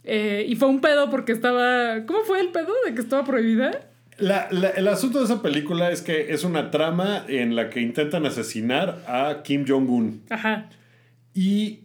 Eh, 0.04 0.44
y 0.48 0.54
fue 0.54 0.68
un 0.68 0.80
pedo 0.80 1.10
porque 1.10 1.32
estaba. 1.32 2.04
¿Cómo 2.06 2.20
fue 2.20 2.40
el 2.40 2.48
pedo 2.50 2.72
de 2.86 2.94
que 2.94 3.00
estaba 3.00 3.24
prohibida? 3.24 3.88
La- 4.18 4.46
la- 4.52 4.68
el 4.70 4.86
asunto 4.86 5.18
de 5.18 5.24
esa 5.24 5.42
película 5.42 5.90
es 5.90 6.00
que 6.00 6.32
es 6.32 6.44
una 6.44 6.70
trama 6.70 7.24
en 7.26 7.56
la 7.56 7.68
que 7.70 7.80
intentan 7.80 8.24
asesinar 8.26 9.02
a 9.08 9.42
Kim 9.42 9.64
Jong-un. 9.66 10.22
Ajá. 10.30 10.68
Y 11.34 11.80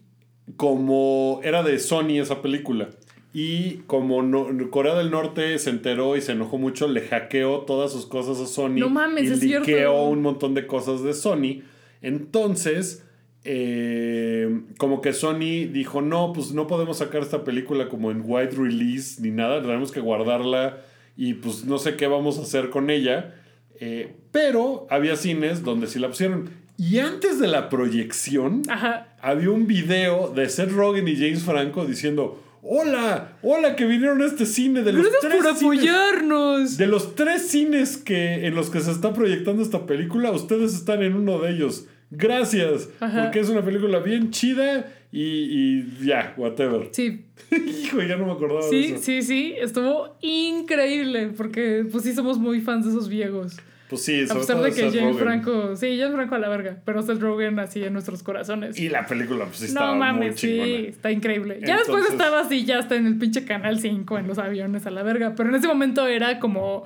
como 0.55 1.39
era 1.43 1.63
de 1.63 1.79
Sony 1.79 2.19
esa 2.19 2.41
película, 2.43 2.89
y 3.33 3.75
como 3.87 4.23
no- 4.23 4.47
Corea 4.71 4.95
del 4.95 5.11
Norte 5.11 5.57
se 5.59 5.69
enteró 5.69 6.15
y 6.17 6.21
se 6.21 6.31
enojó 6.31 6.57
mucho, 6.57 6.87
le 6.87 7.01
hackeó 7.01 7.59
todas 7.59 7.91
sus 7.91 8.05
cosas 8.05 8.39
a 8.39 8.47
Sony. 8.47 8.77
No 8.79 8.89
mames, 8.89 9.25
y 9.25 9.33
es 9.33 9.43
liqueó 9.43 9.63
cierto. 9.63 10.03
un 10.05 10.21
montón 10.21 10.53
de 10.55 10.65
cosas 10.65 11.03
de 11.03 11.13
Sony. 11.13 11.61
Entonces, 12.01 13.03
eh, 13.43 14.61
como 14.77 15.01
que 15.01 15.13
Sony 15.13 15.67
dijo, 15.71 16.01
no, 16.01 16.33
pues 16.33 16.51
no 16.51 16.67
podemos 16.67 16.97
sacar 16.97 17.21
esta 17.21 17.43
película 17.43 17.87
como 17.89 18.11
en 18.11 18.21
wide 18.25 18.51
release 18.51 19.21
ni 19.21 19.31
nada, 19.31 19.61
tenemos 19.61 19.91
que 19.91 19.99
guardarla 19.99 20.77
y 21.17 21.35
pues 21.35 21.65
no 21.65 21.77
sé 21.77 21.95
qué 21.95 22.07
vamos 22.07 22.37
a 22.39 22.43
hacer 22.43 22.69
con 22.69 22.89
ella. 22.89 23.35
Eh, 23.81 24.13
pero 24.31 24.87
había 24.89 25.15
cines 25.15 25.63
donde 25.63 25.87
sí 25.87 25.99
la 25.99 26.09
pusieron. 26.09 26.49
Y 26.77 26.97
antes 26.99 27.39
de 27.39 27.47
la 27.47 27.69
proyección, 27.69 28.61
Ajá. 28.69 29.07
había 29.21 29.49
un 29.51 29.67
video 29.67 30.31
de 30.33 30.47
Seth 30.49 30.71
Rogen 30.71 31.07
y 31.07 31.15
James 31.15 31.43
Franco 31.43 31.85
diciendo: 31.85 32.41
Hola, 32.61 33.37
hola, 33.41 33.75
que 33.75 33.85
vinieron 33.85 34.21
a 34.21 34.25
este 34.25 34.45
cine 34.45 34.83
de 34.83 34.91
los 34.91 35.03
Gracias 35.03 35.21
tres 35.21 35.35
por 35.35 35.45
cines- 35.55 35.57
apoyarnos. 35.57 36.77
de 36.77 36.87
los 36.87 37.15
tres 37.15 37.47
cines 37.47 37.97
que, 37.97 38.45
en 38.47 38.53
los 38.55 38.69
que 38.69 38.81
se 38.81 38.91
está 38.91 39.13
proyectando 39.13 39.61
esta 39.63 39.85
película, 39.85 40.31
ustedes 40.31 40.73
están 40.73 41.01
en 41.03 41.15
uno 41.15 41.39
de 41.39 41.51
ellos. 41.51 41.85
Gracias, 42.11 42.89
Ajá. 42.99 43.23
porque 43.23 43.39
es 43.39 43.49
una 43.49 43.63
película 43.63 43.99
bien 43.99 44.31
chida 44.31 44.91
y, 45.11 45.21
y 45.21 46.05
ya, 46.05 46.33
whatever. 46.37 46.89
Sí, 46.91 47.25
Hijo, 47.51 48.01
ya 48.01 48.17
no 48.17 48.25
me 48.25 48.31
acordaba 48.33 48.61
de 48.65 48.69
sí, 48.69 48.93
eso. 48.93 49.03
sí, 49.03 49.21
sí. 49.21 49.53
Estuvo 49.57 50.17
increíble 50.21 51.31
porque, 51.37 51.85
pues 51.89 52.03
sí, 52.03 52.13
somos 52.13 52.37
muy 52.39 52.61
fans 52.61 52.85
de 52.85 52.91
esos 52.91 53.07
viejos. 53.09 53.57
Pues 53.89 54.03
sí, 54.03 54.23
A 54.29 54.35
pesar 54.35 54.61
de 54.61 54.69
que 54.69 54.75
Seth 54.75 54.93
James 54.93 55.13
Rogen. 55.13 55.17
Franco. 55.17 55.75
Sí, 55.75 55.97
James 55.99 56.13
Franco 56.13 56.35
a 56.35 56.39
la 56.39 56.47
verga. 56.49 56.77
Pero 56.85 57.01
Seth 57.01 57.19
Rogen 57.19 57.57
así 57.57 57.83
en 57.83 57.93
nuestros 57.93 58.21
corazones. 58.21 58.79
Y 58.79 58.87
la 58.89 59.07
película, 59.07 59.45
pues 59.45 59.57
sí, 59.57 59.65
estaba 59.65 59.87
No 59.87 59.95
muy 59.95 59.99
mames, 60.05 60.39
sí, 60.39 60.47
chingona. 60.47 60.87
está 60.89 61.11
increíble. 61.11 61.59
Ya 61.65 61.77
después 61.77 62.05
estaba 62.07 62.41
así, 62.41 62.65
ya 62.65 62.77
está 62.79 62.95
en 62.95 63.07
el 63.07 63.17
pinche 63.17 63.45
canal 63.45 63.79
5 63.79 64.19
en 64.19 64.27
los 64.27 64.37
aviones 64.37 64.85
a 64.85 64.91
la 64.91 65.01
verga. 65.01 65.33
Pero 65.35 65.49
en 65.49 65.55
ese 65.55 65.67
momento 65.67 66.05
era 66.07 66.39
como 66.39 66.85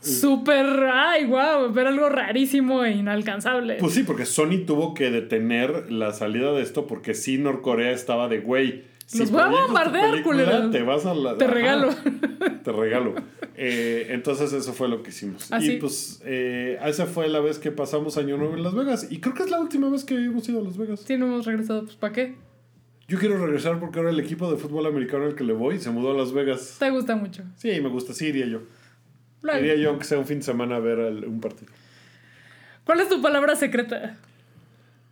súper, 0.00 0.66
ay, 0.92 1.24
wow, 1.24 1.72
ver 1.72 1.86
algo 1.88 2.08
rarísimo 2.08 2.84
e 2.84 2.92
inalcanzable. 2.92 3.74
Pues 3.80 3.94
sí, 3.94 4.02
porque 4.04 4.24
Sony 4.24 4.64
tuvo 4.66 4.94
que 4.94 5.10
detener 5.10 5.90
la 5.90 6.12
salida 6.12 6.52
de 6.52 6.62
esto 6.62 6.86
porque 6.86 7.14
sí 7.14 7.38
Norcorea 7.38 7.90
estaba 7.90 8.28
de 8.28 8.38
güey. 8.38 8.84
Si 9.06 9.18
Los 9.20 9.30
voy 9.30 9.40
a 9.40 9.46
bombardear, 9.48 10.22
culero. 10.24 10.68
Te 10.70 10.82
vas 10.82 11.06
a 11.06 11.14
la. 11.14 11.36
Te 11.38 11.44
Ajá, 11.44 11.54
regalo. 11.54 11.90
Te 12.64 12.72
regalo. 12.72 13.14
Eh, 13.54 14.08
entonces 14.10 14.52
eso 14.52 14.72
fue 14.72 14.88
lo 14.88 15.02
que 15.04 15.10
hicimos. 15.10 15.50
Así. 15.52 15.74
Y 15.74 15.76
pues 15.78 16.20
eh, 16.24 16.78
esa 16.84 17.06
fue 17.06 17.28
la 17.28 17.38
vez 17.40 17.58
que 17.60 17.70
pasamos 17.70 18.16
Año 18.18 18.36
Nuevo 18.36 18.54
en 18.54 18.64
Las 18.64 18.74
Vegas. 18.74 19.06
Y 19.10 19.20
creo 19.20 19.34
que 19.34 19.44
es 19.44 19.50
la 19.50 19.60
última 19.60 19.88
vez 19.88 20.04
que 20.04 20.16
hemos 20.16 20.48
ido 20.48 20.60
a 20.60 20.64
Las 20.64 20.76
Vegas. 20.76 21.00
Sí, 21.06 21.16
no 21.16 21.26
hemos 21.26 21.46
regresado, 21.46 21.84
pues 21.84 21.94
¿para 21.96 22.12
qué? 22.12 22.34
Yo 23.08 23.18
quiero 23.20 23.38
regresar 23.38 23.78
porque 23.78 24.00
ahora 24.00 24.10
el 24.10 24.18
equipo 24.18 24.50
de 24.50 24.56
fútbol 24.56 24.84
americano 24.86 25.26
al 25.26 25.36
que 25.36 25.44
le 25.44 25.52
voy 25.52 25.78
se 25.78 25.90
mudó 25.90 26.10
a 26.10 26.14
Las 26.14 26.32
Vegas. 26.32 26.74
Te 26.80 26.90
gusta 26.90 27.14
mucho. 27.14 27.44
Sí, 27.56 27.80
me 27.80 27.88
gusta. 27.88 28.12
Sí, 28.12 28.26
iría 28.26 28.46
yo. 28.46 28.62
Luego. 29.42 29.60
Iría 29.60 29.76
yo 29.76 29.90
aunque 29.90 30.04
sea 30.04 30.18
un 30.18 30.26
fin 30.26 30.38
de 30.38 30.44
semana 30.44 30.76
a 30.76 30.80
ver 30.80 30.98
al- 30.98 31.24
un 31.24 31.40
partido. 31.40 31.70
¿Cuál 32.84 32.98
es 33.00 33.08
tu 33.08 33.22
palabra 33.22 33.54
secreta? 33.54 34.16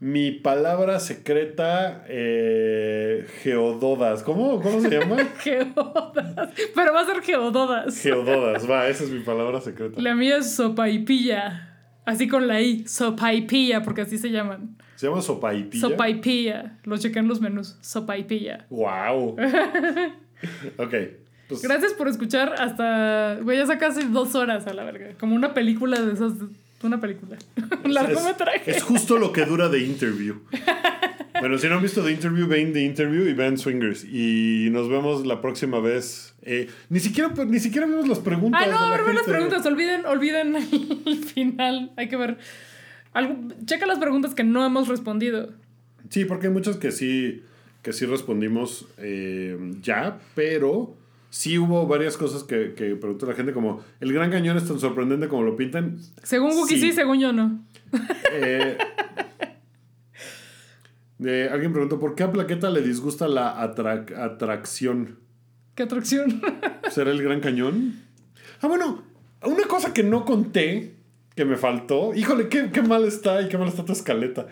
Mi 0.01 0.33
palabra 0.33 1.01
secreta, 1.01 2.05
eh, 2.09 3.27
geododas. 3.43 4.23
¿Cómo, 4.23 4.61
¿Cómo 4.61 4.81
se 4.81 4.91
llama? 4.91 5.17
Geododas. 5.41 6.51
Pero 6.75 6.93
va 6.93 7.01
a 7.01 7.07
ser 7.07 7.23
geododas. 7.23 8.03
geododas, 8.03 8.69
va, 8.69 8.89
esa 8.89 9.05
es 9.05 9.11
mi 9.11 9.21
palabra 9.21 9.61
secreta. 9.61 10.01
La 10.01 10.15
mía 10.15 10.39
es 10.39 10.55
sopaipilla. 10.55 11.71
Así 12.05 12.29
con 12.29 12.47
la 12.47 12.61
I. 12.61 12.87
Sopaipilla, 12.87 13.83
porque 13.83 14.03
así 14.03 14.19
se 14.19 14.31
llaman. 14.31 14.77
Se 14.97 15.07
llama 15.07 15.23
sopaipilla. 15.23 15.89
Sopaipilla. 15.89 16.79
Lo 16.85 16.99
chequé 16.99 17.21
en 17.21 17.29
los 17.29 17.41
menús. 17.41 17.79
Sopaipilla. 17.81 18.67
Wow. 18.71 19.37
ok. 20.79 20.95
Pues, 21.49 21.63
Gracias 21.63 21.93
por 21.95 22.09
escuchar 22.09 22.55
hasta. 22.59 23.39
Güey, 23.43 23.59
ya 23.59 23.79
casi 23.79 24.05
dos 24.05 24.35
horas 24.35 24.67
a 24.67 24.75
la 24.75 24.85
verga. 24.85 25.15
Como 25.19 25.35
una 25.35 25.55
película 25.55 26.01
de 26.01 26.13
esas. 26.13 26.33
Una 26.85 27.01
película. 27.01 27.39
Un 27.83 27.95
largometraje. 27.95 28.71
Es, 28.71 28.77
es 28.79 28.83
justo 28.83 29.17
lo 29.17 29.33
que 29.33 29.47
dura 29.47 29.71
The 29.71 29.79
Interview. 29.79 30.37
bueno, 31.41 31.57
si 31.57 31.67
no 31.67 31.77
han 31.77 31.83
visto 31.83 32.05
The 32.05 32.13
Interview, 32.13 32.47
ven 32.47 32.75
The 32.75 32.83
Interview 32.83 33.27
y 33.27 33.33
ven 33.33 33.57
Swingers. 33.57 34.05
Y 34.05 34.69
nos 34.71 34.91
vemos 34.91 35.25
la 35.25 35.41
próxima 35.41 35.81
vez. 35.81 36.35
Eh, 36.43 36.69
ni, 36.91 37.01
siquiera, 37.01 37.33
ni 37.47 37.59
siquiera 37.59 37.87
vimos 37.87 38.07
las 38.07 38.19
preguntas. 38.19 38.61
Ah, 38.63 38.71
no, 38.71 38.89
de 38.91 38.95
a 38.97 39.03
la 39.03 39.13
las 39.15 39.23
preguntas. 39.25 39.65
Olviden, 39.65 40.05
olviden 40.05 40.57
el 41.07 41.25
final. 41.25 41.93
Hay 41.97 42.09
que 42.09 42.17
ver. 42.17 42.37
Algo, 43.15 43.35
checa 43.65 43.87
las 43.87 43.99
preguntas 43.99 44.35
que 44.35 44.45
no 44.45 44.67
hemos 44.67 44.87
respondido. 44.89 45.51
Sí, 46.11 46.27
porque 46.27 46.49
hay 46.49 46.53
muchas 46.53 46.77
que 46.77 46.93
sí, 46.93 47.43
que 47.83 47.95
sí 47.95 48.05
respondimos 48.05 48.89
eh, 48.99 49.57
ya, 49.81 50.19
pero 50.35 50.95
sí 51.35 51.59
hubo 51.59 51.87
varias 51.89 52.17
cosas 52.17 52.45
que, 52.45 52.75
que 52.75 52.95
preguntó 52.95 53.27
la 53.27 53.35
gente, 53.35 53.53
como 53.53 53.83
el 53.99 54.13
Gran 54.13 54.31
Cañón 54.31 54.57
es 54.57 54.69
tan 54.69 54.79
sorprendente 54.79 55.27
como 55.27 55.43
lo 55.43 55.57
pintan. 55.57 55.99
Según 56.23 56.53
Wookie 56.53 56.77
sí, 56.77 56.91
Sí. 56.91 56.93
según 56.93 57.19
yo 57.19 57.33
no. 57.33 57.61
Eh, 58.33 58.79
eh, 61.25 61.49
alguien 61.51 61.73
preguntó, 61.73 61.99
¿por 61.99 62.15
qué 62.15 62.23
a 62.25 62.33
Plaqueta 62.33 62.71
le 62.71 62.83
disgusta 62.83 63.29
la 63.29 63.57
atrac- 63.63 64.17
atracción? 64.17 65.19
¿Qué 65.75 65.83
atracción? 65.85 66.41
¿Será 66.91 67.11
el 67.11 67.23
Gran 67.23 67.41
Cañón? 67.41 68.01
Ah, 68.61 68.69
bueno, 68.69 69.03
una 69.43 69.65
cosa 69.65 69.93
que 69.93 70.03
no 70.03 70.25
conté, 70.25 70.95
que 71.35 71.45
me 71.45 71.57
faltó. 71.57 72.15
Híjole, 72.15 72.49
qué, 72.49 72.71
qué 72.73 72.81
mal 72.83 73.05
está 73.05 73.43
y 73.43 73.49
qué 73.49 73.59
mal 73.59 73.69
está 73.69 73.85
tu 73.85 73.93
escaleta. 73.93 74.47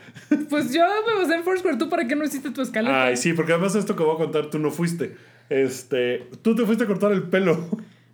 Pues 0.50 0.72
yo 0.72 0.82
me 1.06 1.22
basé 1.22 1.34
en 1.36 1.44
Foursquare. 1.44 1.76
¿Tú 1.78 1.88
para 1.88 2.06
qué 2.08 2.16
no 2.16 2.24
hiciste 2.24 2.50
tu 2.50 2.60
escaleta? 2.60 3.04
Ay, 3.04 3.16
sí, 3.16 3.32
porque 3.34 3.52
además 3.52 3.74
esto 3.76 3.94
que 3.94 4.02
voy 4.02 4.14
a 4.14 4.18
contar, 4.18 4.50
tú 4.50 4.58
no 4.58 4.70
fuiste. 4.70 5.16
Este, 5.60 6.28
tú 6.42 6.54
te 6.54 6.64
fuiste 6.64 6.84
a 6.84 6.86
cortar 6.86 7.12
el 7.12 7.24
pelo. 7.24 7.68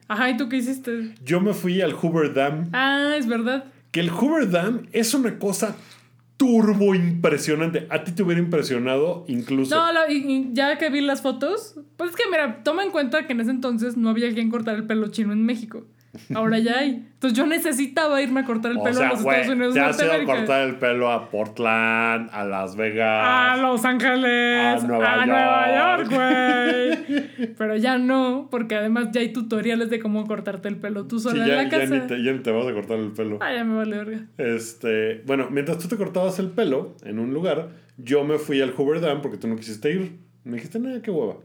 Ajá, 0.09 0.31
¿y 0.31 0.36
tú 0.36 0.48
qué 0.48 0.56
hiciste? 0.56 1.15
Yo 1.24 1.40
me 1.40 1.52
fui 1.55 1.81
al 1.82 1.93
Hoover 1.93 2.32
Dam. 2.35 2.69
Ah, 2.73 3.15
es 3.19 3.27
verdad. 3.27 3.65
Que 3.93 4.01
el 4.01 4.10
Hoover 4.10 4.51
Dam 4.51 4.86
es 4.93 5.15
una 5.15 5.39
cosa 5.39 5.77
turbo 6.36 6.94
impresionante. 6.94 7.86
A 7.90 8.05
ti 8.05 8.12
te 8.12 8.23
hubiera 8.23 8.40
impresionado 8.40 9.24
incluso. 9.28 9.74
No, 9.77 9.93
la- 9.93 10.10
y- 10.10 10.16
y 10.27 10.51
ya 10.52 10.78
que 10.78 10.89
vi 10.89 11.01
las 11.01 11.20
fotos, 11.23 11.74
pues 11.97 12.10
es 12.10 12.16
que 12.16 12.23
mira, 12.31 12.62
toma 12.62 12.85
en 12.85 12.90
cuenta 12.90 13.27
que 13.27 13.32
en 13.32 13.40
ese 13.40 13.51
entonces 13.51 13.97
no 13.97 14.09
había 14.10 14.32
quien 14.32 14.51
cortar 14.51 14.77
el 14.77 14.85
pelo 14.86 15.09
chino 15.09 15.32
en 15.32 15.44
México. 15.44 15.86
Ahora 16.35 16.59
ya 16.59 16.78
hay. 16.78 17.05
Entonces 17.19 17.36
yo 17.36 17.47
necesitaba 17.47 18.23
irme 18.23 18.40
a 18.40 18.45
cortar 18.45 18.70
el 18.73 18.78
o 18.78 18.82
pelo 18.85 18.97
sea, 18.97 19.09
a 19.09 19.11
los 19.11 19.20
Estados 19.20 19.49
Unidos 19.49 19.74
te 19.74 19.81
de 19.81 19.86
has 19.86 20.03
ido 20.03 20.12
a 20.12 20.24
cortar 20.24 20.69
el 20.69 20.77
pelo 20.77 21.11
a 21.11 21.31
Portland, 21.31 22.31
a 22.32 22.45
Las 22.45 22.77
Vegas. 22.77 23.24
A 23.24 23.57
Los 23.57 23.85
Ángeles, 23.85 24.82
A 24.85 24.86
Nueva 24.86 25.27
Nueva 25.27 25.97
York. 25.99 26.11
Güey. 26.12 27.55
Pero 27.59 27.77
ya 27.77 27.99
no, 27.99 28.49
porque 28.51 28.77
además 28.77 29.09
ya 29.12 29.20
hay 29.20 29.32
tutoriales 29.32 29.90
de 29.90 29.99
cómo 29.99 30.27
cortarte 30.27 30.69
el 30.69 30.77
pelo 30.77 31.07
tú 31.07 31.19
Sí, 31.19 31.31
sola 31.31 31.47
ya, 31.47 31.62
en 31.62 31.65
la 31.65 31.65
ya 31.65 31.81
casa. 31.81 31.95
ni 31.95 32.01
te, 32.07 32.23
ya 32.23 32.32
ni 32.32 32.39
te 32.39 32.51
vas 32.51 32.66
a 32.66 32.73
cortar 32.73 32.99
el 32.99 33.12
pelo. 33.12 33.39
Ah, 33.40 33.53
ya 33.53 33.65
me 33.65 33.74
vale 33.77 33.97
verga. 33.97 34.27
Este, 34.39 35.23
bueno, 35.27 35.49
mientras 35.51 35.78
tú 35.78 35.89
te 35.89 35.97
cortabas 35.97 36.39
el 36.39 36.51
pelo 36.51 36.95
en 37.05 37.19
un 37.19 37.32
lugar, 37.35 37.70
yo 37.97 38.24
me 38.24 38.39
fui 38.39 38.61
al 38.61 38.70
Hoover 38.77 39.01
Dam 39.01 39.23
porque 39.23 39.39
tú 39.39 39.49
no 39.49 39.57
quisiste 39.57 39.90
ir. 39.90 40.19
Me 40.45 40.55
dijiste, 40.55 40.78
nada, 40.78 41.03
qué 41.03 41.11
hueva. 41.11 41.36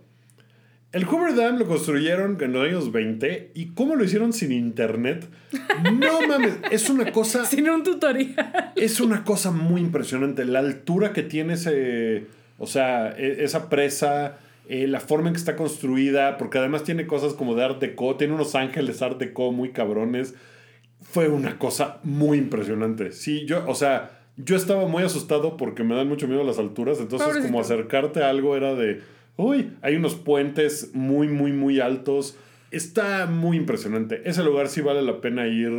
El 0.93 1.05
Hoover 1.05 1.35
Dam 1.35 1.57
lo 1.57 1.65
construyeron 1.67 2.37
en 2.39 2.53
los 2.53 2.65
años 2.67 2.91
20 2.91 3.51
y 3.55 3.65
cómo 3.73 3.95
lo 3.95 4.03
hicieron 4.03 4.31
sin 4.31 4.51
internet. 4.51 5.27
No 5.99 6.21
mames, 6.27 6.53
es 6.71 6.87
una 6.89 7.11
cosa 7.11 7.45
Sin 7.45 7.67
un 7.67 7.83
tutorial. 7.83 8.71
es 8.75 8.99
una 9.01 9.23
cosa 9.23 9.49
muy 9.51 9.81
impresionante. 9.81 10.45
La 10.45 10.59
altura 10.59 11.11
que 11.11 11.23
tiene 11.23 11.53
ese. 11.55 12.27
O 12.59 12.67
sea, 12.67 13.09
e- 13.17 13.43
esa 13.43 13.69
presa, 13.69 14.37
eh, 14.69 14.85
la 14.87 14.99
forma 14.99 15.29
en 15.29 15.33
que 15.33 15.39
está 15.39 15.55
construida, 15.55 16.37
porque 16.37 16.59
además 16.59 16.83
tiene 16.83 17.07
cosas 17.07 17.33
como 17.33 17.55
de 17.55 17.63
Art 17.65 17.81
Deco, 17.81 18.15
tiene 18.15 18.35
unos 18.35 18.53
ángeles 18.53 19.01
Art 19.01 19.17
Deco 19.17 19.51
muy 19.51 19.69
cabrones. 19.71 20.35
Fue 21.01 21.27
una 21.27 21.57
cosa 21.57 21.97
muy 22.03 22.37
impresionante. 22.37 23.11
Sí, 23.11 23.45
yo, 23.47 23.63
o 23.67 23.73
sea, 23.73 24.19
yo 24.37 24.55
estaba 24.55 24.87
muy 24.87 25.01
asustado 25.01 25.57
porque 25.57 25.83
me 25.83 25.95
dan 25.95 26.07
mucho 26.07 26.27
miedo 26.27 26.43
las 26.43 26.59
alturas, 26.59 26.99
entonces 26.99 27.27
Pobrecito. 27.27 27.47
como 27.51 27.61
acercarte 27.61 28.23
a 28.23 28.29
algo 28.29 28.55
era 28.55 28.73
de, 28.75 29.01
uy, 29.38 29.72
hay 29.81 29.95
unos 29.95 30.15
puentes 30.15 30.91
muy, 30.93 31.27
muy, 31.27 31.51
muy 31.51 31.80
altos. 31.80 32.38
Está 32.72 33.26
muy 33.27 33.57
impresionante. 33.57 34.22
Ese 34.26 34.43
lugar 34.43 34.68
sí 34.68 34.81
vale 34.81 35.01
la 35.01 35.22
pena 35.22 35.47
ir 35.47 35.72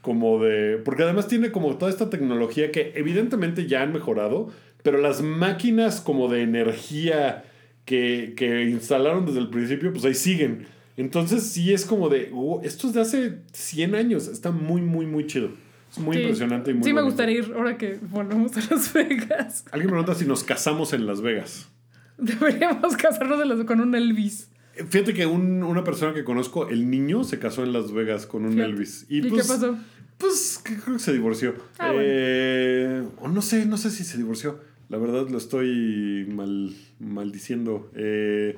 como 0.00 0.38
de... 0.42 0.76
Porque 0.84 1.02
además 1.02 1.26
tiene 1.28 1.50
como 1.50 1.76
toda 1.76 1.90
esta 1.90 2.10
tecnología 2.10 2.70
que 2.70 2.92
evidentemente 2.94 3.66
ya 3.66 3.82
han 3.82 3.92
mejorado, 3.92 4.50
pero 4.82 4.98
las 4.98 5.22
máquinas 5.22 6.00
como 6.00 6.28
de 6.28 6.42
energía 6.42 7.44
que, 7.84 8.34
que 8.36 8.64
instalaron 8.64 9.26
desde 9.26 9.40
el 9.40 9.48
principio, 9.50 9.92
pues 9.92 10.04
ahí 10.04 10.14
siguen. 10.14 10.66
Entonces 10.96 11.42
sí 11.44 11.72
es 11.72 11.84
como 11.86 12.08
de, 12.08 12.30
"Oh, 12.32 12.60
esto 12.62 12.86
es 12.86 12.92
de 12.94 13.00
hace 13.00 13.38
100 13.52 13.94
años, 13.94 14.28
está 14.28 14.50
muy, 14.52 14.80
muy, 14.82 15.06
muy 15.06 15.26
chido. 15.26 15.50
Es 15.90 15.98
muy 15.98 16.16
Sí. 16.16 16.22
impresionante 16.22 16.70
y 16.70 16.74
muy 16.74 16.84
Sí, 16.84 16.92
me 16.92 17.02
gustaría 17.02 17.38
ir 17.38 17.52
ahora 17.56 17.76
que 17.76 17.98
volvemos 18.10 18.56
a 18.56 18.60
Las 18.74 18.92
Vegas. 18.92 19.64
Alguien 19.72 19.86
me 19.90 19.92
pregunta 19.92 20.14
si 20.14 20.26
nos 20.26 20.44
casamos 20.44 20.92
en 20.92 21.06
Las 21.06 21.20
Vegas. 21.22 21.68
Deberíamos 22.18 22.96
casarnos 22.96 23.46
las- 23.46 23.64
con 23.64 23.80
un 23.80 23.94
Elvis. 23.94 24.48
Fíjate 24.88 25.14
que 25.14 25.26
un- 25.26 25.62
una 25.62 25.84
persona 25.84 26.12
que 26.14 26.24
conozco, 26.24 26.68
el 26.68 26.90
niño, 26.90 27.22
se 27.24 27.38
casó 27.38 27.62
en 27.62 27.72
Las 27.72 27.92
Vegas 27.92 28.26
con 28.26 28.44
un 28.44 28.52
Fíjate. 28.54 28.70
Elvis. 28.70 29.06
¿Y, 29.08 29.22
pues, 29.22 29.42
qué 29.42 29.48
pasó? 29.48 29.78
Pues 30.18 30.60
creo 30.62 30.94
que 30.96 30.98
se 30.98 31.12
divorció. 31.12 31.54
Ah, 31.78 31.88
bueno. 31.92 32.00
Eh, 32.04 33.04
o 33.20 33.28
no 33.28 33.42
sé, 33.42 33.66
no 33.66 33.76
sé 33.76 33.90
si 33.90 34.04
se 34.04 34.16
divorció. 34.16 34.58
La 34.88 34.98
verdad 34.98 35.28
lo 35.28 35.38
estoy 35.38 36.26
mal, 36.32 36.74
maldiciendo. 37.00 37.90
Eh, 37.94 38.56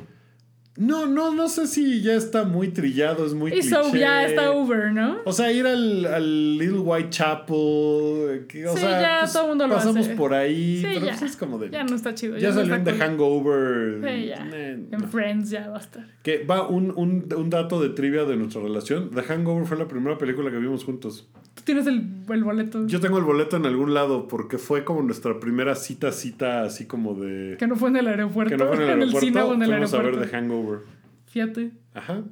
no, 0.78 1.06
no, 1.06 1.32
no 1.32 1.48
sé 1.48 1.66
si 1.66 2.02
ya 2.02 2.14
está 2.14 2.44
muy 2.44 2.68
trillado, 2.68 3.24
es 3.26 3.34
muy 3.34 3.52
Y 3.52 3.62
so 3.62 3.82
cliché. 3.82 3.98
ya 4.00 4.24
está 4.26 4.50
over, 4.52 4.92
¿no? 4.92 5.18
O 5.24 5.32
sea, 5.32 5.50
ir 5.52 5.66
al, 5.66 6.04
al 6.06 6.58
Little 6.58 6.80
White 6.80 7.10
Chapel. 7.10 8.46
que, 8.48 8.66
o 8.66 8.74
Sí, 8.74 8.80
sea, 8.80 9.00
ya 9.00 9.18
pues, 9.20 9.32
todo 9.32 9.48
mundo 9.48 9.66
lo 9.66 9.74
pasamos 9.74 10.06
hace. 10.06 10.14
por 10.16 10.34
ahí. 10.34 10.78
Sí, 10.78 10.86
pero 10.94 11.06
ya. 11.06 11.12
pues 11.18 11.22
es 11.30 11.36
como 11.36 11.58
de. 11.58 11.70
Ya 11.70 11.84
no 11.84 11.96
está 11.96 12.14
chido. 12.14 12.36
ya 12.36 12.50
no 12.50 12.60
en 12.60 12.72
está 12.72 12.84
The 12.84 12.90
cool. 12.92 13.00
Hangover. 13.00 14.00
Sí, 14.02 14.26
ya. 14.26 14.48
Eh, 14.52 14.72
En 14.90 15.00
no. 15.00 15.06
Friends 15.08 15.50
ya 15.50 15.68
basta. 15.68 16.06
Que 16.22 16.44
va 16.44 16.66
un, 16.68 16.92
un, 16.96 17.26
un 17.34 17.50
dato 17.50 17.80
de 17.80 17.90
trivia 17.90 18.24
de 18.24 18.36
nuestra 18.36 18.60
relación. 18.60 19.10
The 19.10 19.22
Hangover 19.22 19.66
fue 19.66 19.76
la 19.78 19.88
primera 19.88 20.18
película 20.18 20.50
que 20.50 20.58
vimos 20.58 20.84
juntos. 20.84 21.28
Tienes 21.66 21.86
el, 21.88 22.06
el 22.30 22.44
boleto. 22.44 22.86
Yo 22.86 23.00
tengo 23.00 23.18
el 23.18 23.24
boleto 23.24 23.56
en 23.56 23.66
algún 23.66 23.92
lado 23.92 24.28
porque 24.28 24.56
fue 24.56 24.84
como 24.84 25.02
nuestra 25.02 25.38
primera 25.40 25.74
cita, 25.74 26.12
cita 26.12 26.62
así 26.62 26.86
como 26.86 27.14
de... 27.14 27.56
Que 27.58 27.66
no 27.66 27.74
fue 27.74 27.88
en 27.90 27.96
el 27.96 28.06
aeropuerto. 28.06 28.50
Que 28.50 28.56
no 28.56 28.68
fue 28.68 28.76
en 28.76 28.82
el 28.82 28.88
aeropuerto. 29.00 29.20
cine 29.20 29.40
o 29.42 29.52
en 29.54 29.62
el 29.62 29.68
fuimos 29.70 29.92
a 29.92 29.96
ver 29.96 30.06
aeropuerto. 30.06 30.30
The 30.30 30.36
Hangover. 30.36 30.78
Fíjate. 31.26 31.70
Ajá. 31.92 32.22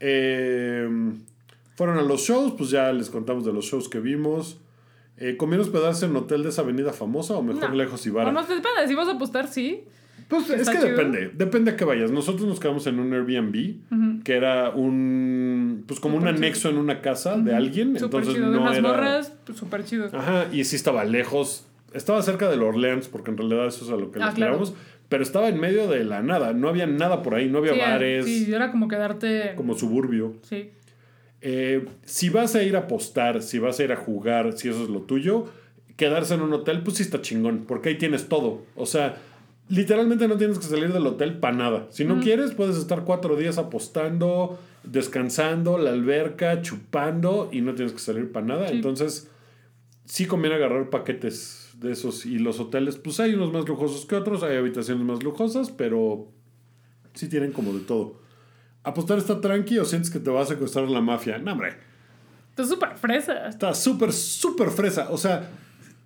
Eh, 0.00 0.88
fueron 1.76 1.98
a 1.98 2.02
los 2.02 2.22
shows, 2.22 2.54
pues 2.56 2.70
ya 2.70 2.90
les 2.92 3.10
contamos 3.10 3.44
de 3.44 3.52
los 3.52 3.64
shows 3.66 3.88
que 3.88 4.00
vimos. 4.00 4.58
Eh, 5.18 5.36
¿Comieron 5.36 5.66
hospedarse 5.66 6.06
en 6.06 6.16
hotel 6.16 6.42
de 6.42 6.48
esa 6.48 6.62
avenida 6.62 6.92
famosa 6.92 7.34
o 7.34 7.42
mejor 7.42 7.70
No. 7.70 7.76
lejos 7.76 8.04
y 8.06 8.10
O 8.10 8.14
vara? 8.14 8.32
no, 8.32 8.40
depende. 8.42 8.88
Si 8.88 8.94
vas 8.94 9.06
a 9.08 9.12
apostar, 9.12 9.48
sí. 9.48 9.84
Pues 10.32 10.50
es 10.50 10.68
que 10.68 10.76
chido. 10.78 10.88
depende, 10.90 11.30
depende 11.34 11.70
a 11.72 11.76
qué 11.76 11.84
vayas. 11.84 12.10
Nosotros 12.10 12.46
nos 12.48 12.58
quedamos 12.58 12.86
en 12.86 12.98
un 12.98 13.12
Airbnb, 13.12 14.22
que 14.24 14.32
era 14.34 14.70
un, 14.70 15.84
pues 15.86 16.00
como 16.00 16.16
un 16.16 16.22
chido. 16.22 16.34
anexo 16.34 16.68
en 16.70 16.78
una 16.78 17.00
casa 17.02 17.36
de 17.36 17.54
alguien, 17.54 17.96
entonces 17.96 18.34
chido. 18.34 18.50
De 18.50 18.56
no 18.56 18.62
unas 18.62 18.78
era... 18.78 19.20
pues 19.44 19.58
súper 19.58 19.84
chido. 19.84 20.06
Ajá, 20.12 20.46
y 20.52 20.64
sí 20.64 20.76
estaba 20.76 21.04
lejos, 21.04 21.66
estaba 21.92 22.22
cerca 22.22 22.48
del 22.48 22.62
Orleans, 22.62 23.08
porque 23.08 23.30
en 23.30 23.36
realidad 23.38 23.66
eso 23.66 23.84
es 23.84 23.90
a 23.90 23.96
lo 23.96 24.10
que 24.10 24.20
Ah, 24.22 24.26
nos 24.26 24.34
claro. 24.34 24.52
quedamos, 24.52 24.74
pero 25.08 25.22
estaba 25.22 25.48
en 25.48 25.60
medio 25.60 25.88
de 25.88 26.04
la 26.04 26.22
nada, 26.22 26.52
no 26.54 26.68
había 26.68 26.86
nada 26.86 27.22
por 27.22 27.34
ahí, 27.34 27.48
no 27.50 27.58
había 27.58 27.74
Sí, 27.74 27.78
bares, 27.80 28.24
Sí, 28.24 28.52
era 28.54 28.70
como 28.70 28.88
quedarte. 28.88 29.52
como 29.56 29.74
suburbio. 29.74 30.34
Sí. 30.42 30.70
Eh, 31.42 31.84
si 32.04 32.28
vas 32.30 32.54
a 32.54 32.62
ir 32.62 32.76
a 32.76 32.80
apostar, 32.80 33.42
si 33.42 33.58
vas 33.58 33.78
a 33.80 33.84
ir 33.84 33.92
a 33.92 33.96
jugar, 33.96 34.52
si 34.54 34.68
eso 34.68 34.84
es 34.84 34.88
lo 34.88 35.00
tuyo, 35.02 35.46
quedarse 35.96 36.34
en 36.34 36.42
un 36.42 36.52
hotel, 36.52 36.82
pues 36.82 36.96
sí 36.96 37.02
está 37.02 37.20
chingón, 37.20 37.64
porque 37.66 37.90
ahí 37.90 37.98
tienes 37.98 38.28
todo. 38.28 38.62
O 38.76 38.86
sea, 38.86 39.16
literalmente 39.68 40.28
no 40.28 40.36
tienes 40.36 40.58
que 40.58 40.64
salir 40.64 40.92
del 40.92 41.06
hotel 41.06 41.38
para 41.38 41.56
nada. 41.56 41.86
Si 41.90 42.04
no 42.04 42.20
quieres, 42.20 42.52
puedes 42.52 42.76
estar 42.76 43.04
cuatro 43.04 43.36
días 43.36 43.58
apostando, 43.58 44.58
descansando, 44.82 45.78
la 45.78 45.90
alberca, 45.90 46.62
chupando 46.62 47.48
y 47.52 47.60
no 47.60 47.74
tienes 47.74 47.92
que 47.92 48.00
salir 48.00 48.32
para 48.32 48.46
nada. 48.46 48.68
Sí. 48.68 48.74
Entonces, 48.74 49.30
sí 50.04 50.26
conviene 50.26 50.56
agarrar 50.56 50.90
paquetes 50.90 51.70
de 51.76 51.92
esos. 51.92 52.26
Y 52.26 52.38
los 52.38 52.60
hoteles, 52.60 52.96
pues 52.96 53.20
hay 53.20 53.34
unos 53.34 53.52
más 53.52 53.66
lujosos 53.68 54.06
que 54.06 54.16
otros, 54.16 54.42
hay 54.42 54.56
habitaciones 54.56 55.04
más 55.04 55.22
lujosas, 55.22 55.70
pero 55.70 56.28
sí 57.14 57.28
tienen 57.28 57.52
como 57.52 57.72
de 57.72 57.80
todo. 57.80 58.20
¿Apostar 58.84 59.18
está 59.18 59.40
tranqui 59.40 59.78
o 59.78 59.84
sientes 59.84 60.10
que 60.10 60.18
te 60.18 60.30
va 60.30 60.42
a 60.42 60.46
secuestrar 60.46 60.88
la 60.88 61.00
mafia? 61.00 61.38
No, 61.38 61.52
hombre. 61.52 61.76
Está 62.50 62.64
súper 62.64 62.96
fresa. 62.96 63.48
Está 63.48 63.74
súper, 63.74 64.12
súper 64.12 64.70
fresa. 64.70 65.08
O 65.10 65.16
sea, 65.16 65.48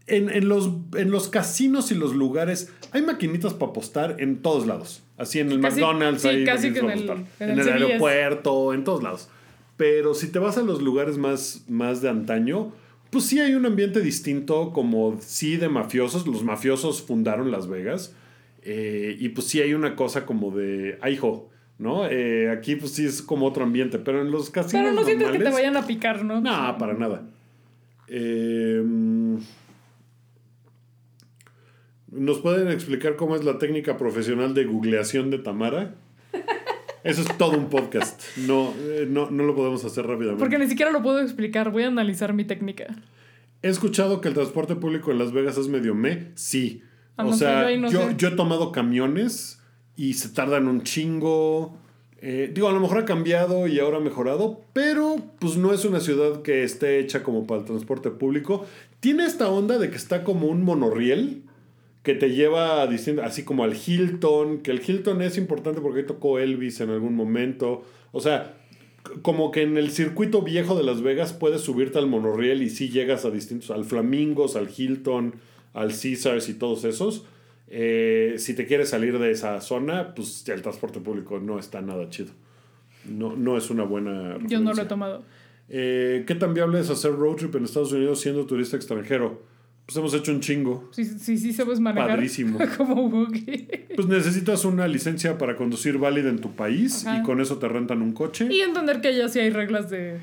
en, 0.07 0.31
en 0.31 0.49
los, 0.49 0.71
en 0.97 1.11
los 1.11 1.29
casinos 1.29 1.91
y 1.91 1.95
los 1.95 2.15
lugares 2.15 2.73
hay 2.93 3.03
maquinitas 3.03 3.55
para 3.55 3.71
apostar 3.71 4.17
en 4.21 4.43
todos 4.43 4.67
lados. 4.67 5.03
Así 5.19 5.41
en 5.41 5.51
el 5.51 5.61
Casi- 5.61 5.81
McDonald's 5.81 6.23
sí, 6.23 6.29
hay 6.29 6.45
casi 6.45 6.73
que 6.73 6.79
en 6.81 6.91
el- 6.91 7.09
en 7.11 7.27
En 7.41 7.51
el 7.51 7.61
el 7.61 7.69
aeropuerto, 7.83 8.73
en 8.75 8.85
todos 8.85 9.03
lados. 9.03 9.29
Pero 9.77 10.15
si 10.15 10.29
te 10.29 10.39
vas 10.39 10.57
a 10.59 10.63
los 10.63 10.81
lugares 10.83 11.19
más, 11.19 11.65
más 11.69 12.01
de 12.03 12.09
antaño, 12.09 12.73
pues 13.11 13.25
sí 13.25 13.41
hay 13.41 13.55
un 13.55 13.67
ambiente 13.67 14.01
distinto, 14.01 14.73
como 14.73 15.17
sí 15.21 15.57
de 15.57 15.69
mafiosos. 15.69 16.27
Los 16.27 16.43
mafiosos 16.45 17.03
fundaron 17.03 17.51
Las 17.51 17.69
Vegas. 17.69 18.15
eh, 18.69 19.17
y 19.21 19.29
pues 19.29 19.47
sí 19.47 19.61
hay 19.61 19.75
una 19.75 19.95
cosa 19.95 20.27
como 20.27 20.51
de, 20.51 20.99
ay, 21.01 21.15
hijo, 21.15 21.49
¿no? 21.79 22.05
Eh, 22.09 22.51
aquí 22.51 22.75
pues 22.75 22.93
sí 22.93 23.05
es 23.07 23.23
como 23.23 23.47
otro 23.47 23.63
ambiente, 23.63 23.99
pero 24.01 24.21
en 24.23 24.31
los 24.33 24.51
casinos 24.51 24.87
Pero 24.87 24.93
no 24.95 25.05
sientes 25.05 25.29
que 25.29 25.39
te 25.39 25.45
normales- 25.45 25.53
vayan 25.55 25.77
a 25.77 25.87
picar, 25.87 26.25
¿no? 26.25 26.41
no, 26.41 26.77
para 26.79 26.95
nada. 26.95 27.23
Eh, 28.09 28.83
¿Nos 32.17 32.39
pueden 32.39 32.69
explicar 32.69 33.17
cómo 33.17 33.37
es 33.37 33.45
la 33.45 33.59
técnica 33.59 33.97
profesional 33.97 34.55
de 34.55 34.65
googleación 34.65 35.31
de 35.31 35.39
Tamara? 35.39 35.95
Eso 37.05 37.23
es 37.23 37.39
todo 37.39 37.57
un 37.57 37.69
podcast. 37.69 38.21
No, 38.39 38.73
eh, 38.81 39.07
no, 39.09 39.31
no 39.31 39.45
lo 39.45 39.55
podemos 39.55 39.85
hacer 39.85 40.07
rápidamente. 40.07 40.41
Porque 40.41 40.59
ni 40.59 40.67
siquiera 40.67 40.91
lo 40.91 41.03
puedo 41.03 41.21
explicar. 41.21 41.71
Voy 41.71 41.85
a 41.85 41.87
analizar 41.89 42.33
mi 42.33 42.45
técnica. 42.45 42.87
He 43.63 43.69
escuchado 43.69 44.21
que 44.21 44.29
el 44.29 44.35
transporte 44.35 44.75
público 44.75 45.13
en 45.13 45.19
Las 45.19 45.33
Vegas 45.33 45.57
es 45.57 45.69
medio 45.69 45.95
me. 45.95 46.33
Sí. 46.35 46.83
Ah, 47.17 47.25
o 47.25 47.31
no 47.31 47.33
sé, 47.35 47.45
sea, 47.45 47.71
yo 47.71 47.79
no 47.79 48.17
yo 48.17 48.29
he 48.29 48.33
tomado 48.33 48.73
camiones 48.73 49.61
y 49.95 50.15
se 50.15 50.31
tardan 50.31 50.69
un 50.69 50.83
chingo. 50.83 51.79
Eh, 52.21 52.51
digo, 52.53 52.69
a 52.69 52.73
lo 52.73 52.81
mejor 52.81 52.99
ha 52.99 53.05
cambiado 53.05 53.69
y 53.69 53.79
ahora 53.79 53.99
ha 53.99 54.01
mejorado, 54.01 54.63
pero 54.73 55.17
pues 55.39 55.57
no 55.57 55.73
es 55.73 55.85
una 55.85 56.01
ciudad 56.01 56.43
que 56.43 56.65
esté 56.65 56.99
hecha 56.99 57.23
como 57.23 57.47
para 57.47 57.61
el 57.61 57.67
transporte 57.67 58.11
público. 58.11 58.67
Tiene 59.01 59.27
esta 59.27 59.49
onda 59.49 59.79
de 59.79 59.91
que 59.91 59.97
está 59.97 60.25
como 60.25 60.49
un 60.49 60.63
monorriel 60.63 61.46
que 62.07 62.15
te 62.15 62.31
lleva 62.31 62.83
a 62.83 62.89
distin- 62.89 63.21
así 63.21 63.43
como 63.43 63.65
al 63.65 63.75
Hilton, 63.75 64.59
que 64.59 64.71
el 64.71 64.81
Hilton 64.81 65.23
es 65.23 65.37
importante 65.37 65.81
porque 65.81 65.99
ahí 66.03 66.07
tocó 66.07 66.39
Elvis 66.39 66.81
en 66.81 66.91
algún 66.91 67.17
momento. 67.17 67.83
O 68.13 68.21
sea, 68.21 68.55
como 69.23 69.51
que 69.51 69.63
en 69.63 69.77
el 69.77 69.91
circuito 69.91 70.41
viejo 70.43 70.77
de 70.77 70.85
Las 70.85 71.03
Vegas 71.03 71.33
puedes 71.33 71.63
subirte 71.63 71.99
al 71.99 72.07
monorriel 72.07 72.63
y 72.63 72.71
sí 72.71 72.91
llegas 72.91 73.25
a 73.25 73.31
distintos, 73.33 73.73
al 73.73 73.85
Flamingos, 73.85 74.55
al 74.55 74.69
Hilton, 74.75 75.35
al 75.75 75.89
Caesars 75.89 76.49
y 76.49 76.55
todos 76.55 76.85
esos. 76.85 77.25
Eh, 77.67 78.37
si 78.39 78.55
te 78.55 78.67
quieres 78.67 78.91
salir 78.91 79.19
de 79.19 79.33
esa 79.33 79.61
zona, 79.61 80.15
pues 80.15 80.49
el 80.49 80.63
transporte 80.63 81.01
público 81.01 81.41
no 81.41 81.59
está 81.59 81.83
nada 81.83 82.09
chido. 82.09 82.31
No, 83.05 83.35
no 83.35 83.57
es 83.57 83.69
una 83.69 83.83
buena. 83.83 84.39
Yo 84.47 84.61
no 84.61 84.73
lo 84.73 84.83
he 84.83 84.87
tomado. 84.87 85.25
Eh, 85.69 86.23
¿Qué 86.25 86.37
tan 86.37 86.55
viable 86.55 86.79
es 86.79 86.89
hacer 86.89 87.11
road 87.17 87.35
trip 87.35 87.57
en 87.57 87.65
Estados 87.65 87.91
Unidos 87.91 88.21
siendo 88.21 88.47
turista 88.47 88.77
extranjero? 88.77 89.56
Pues 89.87 89.97
hemos 89.99 90.13
hecho 90.15 90.33
un 90.33 90.41
chingo. 90.41 90.89
Sí, 90.93 91.05
sí, 91.05 91.39
sí 91.39 91.53
sabes 91.53 91.79
manejar. 91.79 92.11
Padrísimo. 92.11 92.59
Como 92.77 93.07
Wookiee. 93.07 93.87
Pues 93.95 94.09
necesitas 94.09 94.65
una 94.65 94.89
licencia 94.89 95.39
para 95.39 95.57
conducir 95.57 95.97
válida 95.99 96.29
en 96.29 96.41
tu 96.41 96.57
país 96.57 97.07
Ajá. 97.07 97.19
y 97.19 97.23
con 97.23 97.41
eso 97.41 97.59
te 97.59 97.69
rentan 97.69 98.03
un 98.03 98.13
coche. 98.13 98.49
Y 98.51 98.61
entender 98.61 99.01
que 99.01 99.17
ya 99.17 99.29
sí 99.29 99.39
hay 99.39 99.51
reglas 99.51 99.89
de. 99.89 100.19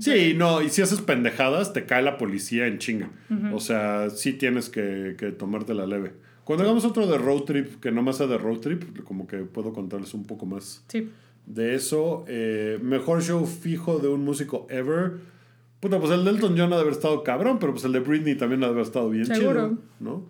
Sí, 0.00 0.34
no, 0.36 0.62
y 0.62 0.70
si 0.70 0.82
haces 0.82 1.00
pendejadas, 1.00 1.72
te 1.72 1.84
cae 1.84 2.02
la 2.02 2.16
policía 2.18 2.66
en 2.66 2.78
chinga. 2.78 3.10
O 3.52 3.60
sea, 3.60 4.08
sí 4.10 4.32
tienes 4.32 4.68
que, 4.70 5.14
que 5.18 5.30
tomarte 5.30 5.74
la 5.74 5.86
leve. 5.86 6.12
Cuando 6.44 6.64
hagamos 6.64 6.84
otro 6.84 7.06
de 7.06 7.16
road 7.18 7.42
trip, 7.44 7.80
que 7.80 7.90
no 7.90 8.02
más 8.02 8.18
sea 8.18 8.26
de 8.26 8.36
road 8.38 8.58
trip, 8.58 9.02
como 9.04 9.26
que 9.26 9.38
puedo 9.38 9.72
contarles 9.72 10.12
un 10.14 10.24
poco 10.24 10.44
más 10.46 10.84
Sí. 10.88 11.08
de 11.46 11.74
eso. 11.74 12.24
Eh, 12.28 12.78
mejor 12.82 13.22
show 13.22 13.46
fijo 13.46 13.98
de 13.98 14.08
un 14.08 14.24
músico 14.24 14.66
ever. 14.70 15.12
Puta, 15.84 15.98
pues 16.00 16.12
el 16.12 16.24
de 16.24 16.30
Elton 16.30 16.54
John 16.56 16.72
ha 16.72 16.76
de 16.76 16.80
haber 16.80 16.94
estado 16.94 17.22
cabrón, 17.22 17.58
pero 17.58 17.72
pues 17.74 17.84
el 17.84 17.92
de 17.92 18.00
Britney 18.00 18.36
también 18.36 18.62
ha 18.62 18.68
de 18.68 18.72
haber 18.72 18.84
estado 18.84 19.10
bien 19.10 19.26
Seguro. 19.26 19.68
chido, 19.68 19.78
¿no? 20.00 20.22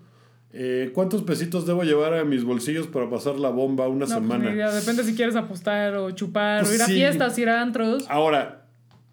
Eh, 0.52 0.90
¿Cuántos 0.93 1.22
pesitos 1.22 1.64
debo 1.64 1.85
llevar 1.85 2.12
a 2.14 2.24
mis 2.24 2.43
bolsillos 2.43 2.89
para 2.89 3.09
pasar 3.09 3.36
la 3.36 3.51
bomba 3.51 3.86
una 3.86 4.05
No, 4.06 4.20
pues, 4.20 4.28
semana? 4.40 4.72
Depende 4.72 5.05
si 5.05 5.14
quieres 5.14 5.36
apostar 5.36 5.94
o 5.94 6.10
chupar 6.10 6.62
Pues 6.62 6.72
o 6.72 6.74
ir 6.74 6.82
a 6.82 6.86
sí. 6.86 6.94
fiestas, 6.94 7.39
ir 7.39 7.48
a 7.48 7.62
antros. 7.62 8.05
Ahora, 8.09 8.66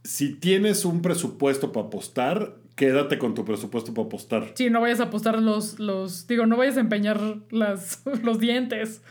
si 0.04 0.34
tienes 0.34 0.84
un 0.84 1.04
presupuesto 1.04 1.72
para 1.72 1.86
apostar, 1.86 2.56
quédate 2.76 3.20
con 3.20 3.36
tu 3.36 3.46
presupuesto 3.46 3.94
para 3.94 4.08
apostar. 4.08 4.52
Sí, 4.56 4.72
no 4.72 4.82
vayas 4.82 5.00
a 5.00 5.04
apostar 5.04 5.40
los, 5.40 5.78
los. 5.80 6.26
Digo, 6.26 6.48
no 6.48 6.58
vayas 6.58 6.78
a 6.78 6.80
empeñar 6.80 7.20
las, 7.52 8.02
los 8.24 8.40
dientes. 8.40 9.04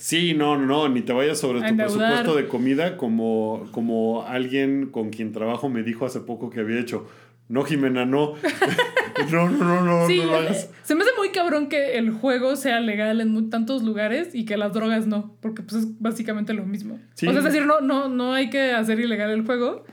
Sí, 0.00 0.32
no, 0.32 0.56
no, 0.56 0.88
ni 0.88 1.02
te 1.02 1.12
vayas 1.12 1.38
sobre 1.38 1.60
tu 1.60 1.76
presupuesto 1.76 2.34
de 2.34 2.48
comida 2.48 2.96
como, 2.96 3.68
como 3.70 4.22
alguien 4.26 4.86
con 4.90 5.10
quien 5.10 5.32
trabajo 5.32 5.68
me 5.68 5.82
dijo 5.82 6.06
hace 6.06 6.20
poco 6.20 6.48
que 6.48 6.60
había 6.60 6.80
hecho. 6.80 7.06
No, 7.48 7.64
Jimena, 7.64 8.06
no. 8.06 8.34
no, 9.30 9.50
no, 9.50 9.58
no, 9.64 9.80
no, 9.82 10.06
Sí, 10.06 10.18
no 10.18 10.26
lo 10.26 10.36
hagas. 10.36 10.70
se 10.84 10.94
me 10.94 11.02
hace 11.02 11.10
muy 11.18 11.30
cabrón 11.32 11.68
que 11.68 11.98
el 11.98 12.10
juego 12.12 12.56
sea 12.56 12.80
legal 12.80 13.20
en 13.20 13.50
tantos 13.50 13.82
lugares 13.82 14.34
y 14.34 14.44
que 14.46 14.56
las 14.56 14.72
drogas 14.72 15.06
no, 15.06 15.36
porque 15.40 15.62
pues 15.62 15.82
es 15.82 16.00
básicamente 16.00 16.54
lo 16.54 16.64
mismo. 16.64 16.98
Sí. 17.14 17.26
O 17.26 17.30
sea, 17.32 17.40
es 17.40 17.44
decir, 17.44 17.66
no, 17.66 17.80
no, 17.82 18.08
no 18.08 18.32
hay 18.32 18.48
que 18.50 18.72
hacer 18.72 19.00
ilegal 19.00 19.30
el 19.30 19.44
juego, 19.44 19.84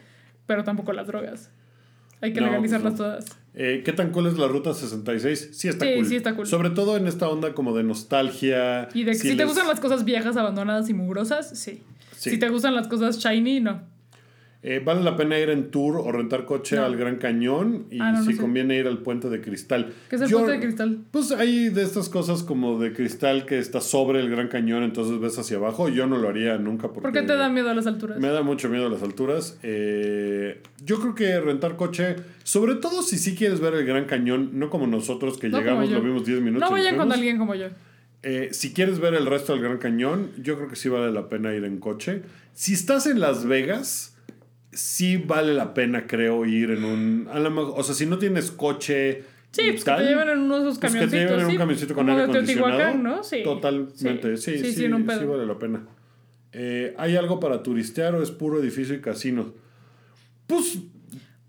pero 0.46 0.64
tampoco 0.64 0.94
las 0.94 1.08
drogas. 1.08 1.52
Hay 2.22 2.32
que 2.32 2.40
No, 2.40 2.48
legalizarlas 2.48 2.94
pues 2.94 3.00
no. 3.02 3.06
todas. 3.06 3.38
Eh, 3.60 3.82
¿Qué 3.84 3.92
tan 3.92 4.12
cool 4.12 4.28
es 4.28 4.38
la 4.38 4.48
ruta 4.48 4.72
66? 4.74 5.50
Sí 5.54 5.68
está 5.68 5.86
Sí, 5.86 5.92
cool. 5.96 6.06
sí 6.06 6.16
está 6.16 6.36
cool. 6.36 6.46
Sobre 6.46 6.70
todo 6.70 6.96
en 6.96 7.08
esta 7.08 7.28
onda 7.28 7.54
como 7.56 7.76
de 7.76 7.84
nostalgia. 7.84 8.88
Y 8.94 9.04
de, 9.04 9.16
si, 9.16 9.30
te 9.30 9.36
les- 9.36 9.48
gustan 9.48 9.68
las 9.68 9.80
cosas 9.80 10.06
viejas, 10.06 10.38
abandonadas 10.38 10.90
y 10.90 10.94
mugrosas, 10.94 11.58
sí. 11.58 11.82
Sí. 12.16 12.30
Si 12.32 12.38
te 12.38 12.50
gustan 12.50 12.76
las 12.76 12.88
cosas 12.88 13.18
shiny, 13.18 13.60
no. 13.60 13.82
Eh, 14.64 14.82
¿Vale 14.84 15.04
la 15.04 15.16
pena 15.16 15.38
ir 15.38 15.50
en 15.52 15.70
tour 15.70 15.98
o 15.98 16.12
rentar 16.12 16.46
coche 16.46 16.76
No. 16.78 16.86
al 16.86 16.98
Gran 16.98 17.18
Cañón? 17.18 17.86
Y 17.92 18.00
Ah, 18.02 18.12
no, 18.12 18.20
no 18.20 18.26
si 18.26 18.34
sé. 18.34 18.42
conviene 18.42 18.76
ir 18.76 18.88
al 18.88 18.98
Puente 18.98 19.30
de 19.30 19.40
Cristal. 19.40 19.94
¿Qué 20.10 20.16
es 20.16 20.22
el 20.24 20.30
Yo- 20.30 20.38
puente 20.40 20.54
de 20.54 20.60
cristal? 20.60 21.00
Pues 21.12 21.32
hay 21.32 21.70
de 21.70 21.84
estas 21.84 22.10
cosas 22.10 22.42
como 22.44 22.80
de 22.80 22.92
cristal 22.92 23.46
que 23.46 23.60
está 23.60 23.82
sobre 23.82 24.20
el 24.20 24.30
Gran 24.30 24.48
Cañón, 24.48 24.82
entonces 24.84 25.20
ves 25.20 25.38
hacia 25.38 25.58
abajo. 25.58 25.90
Yo 25.90 26.08
no 26.08 26.18
lo 26.18 26.28
haría 26.28 26.58
nunca 26.58 26.88
porque... 26.88 27.02
¿Por 27.02 27.12
qué 27.14 27.22
te 27.22 27.36
da 27.36 27.50
miedo 27.50 27.70
a 27.70 27.76
las 27.76 27.86
alturas? 27.88 28.20
Me 28.20 28.30
da 28.30 28.42
mucho 28.42 28.68
miedo 28.68 28.88
a 28.88 28.90
las 28.90 29.04
alturas. 29.04 29.60
Eh, 29.64 30.62
yo 30.84 31.00
creo 31.00 31.14
que 31.16 31.40
rentar 31.40 31.76
coche, 31.76 32.16
sobre 32.44 32.76
todo 32.76 33.04
si 33.04 33.18
sí 33.20 33.36
quieres 33.36 33.60
ver 33.60 33.76
el 33.76 33.86
Gran 33.86 34.06
Cañón, 34.06 34.52
no 34.54 34.70
como 34.72 34.88
nosotros 34.88 35.38
que 35.38 35.50
llegamos, 35.50 35.90
lo 35.90 36.02
vimos 36.02 36.26
10 36.26 36.42
minutos. 36.42 36.68
No 36.70 36.76
vayan 36.76 36.98
con 36.98 37.12
alguien 37.12 37.38
como 37.38 37.54
yo. 37.56 37.68
Eh, 38.24 38.50
si 38.52 38.74
quieres 38.74 39.00
ver 39.00 39.14
el 39.14 39.28
resto 39.28 39.54
del 39.54 39.62
Gran 39.62 39.78
Cañón, 39.78 40.32
yo 40.42 40.58
creo 40.58 40.68
que 40.68 40.76
sí 40.76 40.90
vale 40.90 41.12
la 41.14 41.30
pena 41.30 41.54
ir 41.54 41.64
en 41.64 41.80
coche. 41.80 42.24
Si 42.54 42.74
estás 42.74 43.06
en 43.06 43.20
Las 43.20 43.46
Vegas, 43.46 44.17
sí 44.78 45.18
vale 45.18 45.54
la 45.54 45.74
pena, 45.74 46.08
creo, 46.08 46.46
ir 46.46 46.72
en 46.72 46.84
un... 46.84 47.28
A 47.32 47.40
lo 47.40 47.50
mejor- 47.50 47.74
o 47.78 47.84
sea, 47.84 47.96
si 47.96 48.06
no 48.06 48.18
tienes 48.18 48.52
coche... 48.52 49.24
Sí, 49.52 49.64
pues 49.72 49.84
tal, 49.86 50.00
que 50.00 50.04
te 50.04 50.10
lleven 50.10 50.30
en 50.30 50.40
uno 50.40 50.56
de 50.58 50.62
esos 50.70 50.78
pues 50.78 50.94
que 50.94 51.00
camioncitos. 51.00 51.12
te 51.12 51.18
lleven 51.20 51.40
en 51.40 51.46
un 51.46 51.52
sí, 51.52 51.58
camioncito 51.58 51.94
con 51.96 52.10
aire 52.10 52.24
acondicionado. 52.24 52.94
¿no? 52.98 53.24
Sí. 53.24 53.44
Totalmente, 53.44 54.38
sí, 54.38 54.52
sí, 54.52 54.58
Sí, 54.60 54.72
sí, 54.74 54.82
sin 54.84 54.94
un 54.94 55.06
pedo. 55.06 55.20
sí 55.20 55.26
vale 55.26 55.46
la 55.46 55.58
pena. 55.58 55.82
Eh, 56.52 56.94
¿Hay 56.98 57.16
algo 57.16 57.40
para 57.40 57.64
turistear 57.64 58.14
o 58.16 58.22
es 58.22 58.30
puro 58.32 58.60
edificio 58.60 58.94
y 58.96 59.02
casino? 59.02 59.54
Pues 60.48 60.80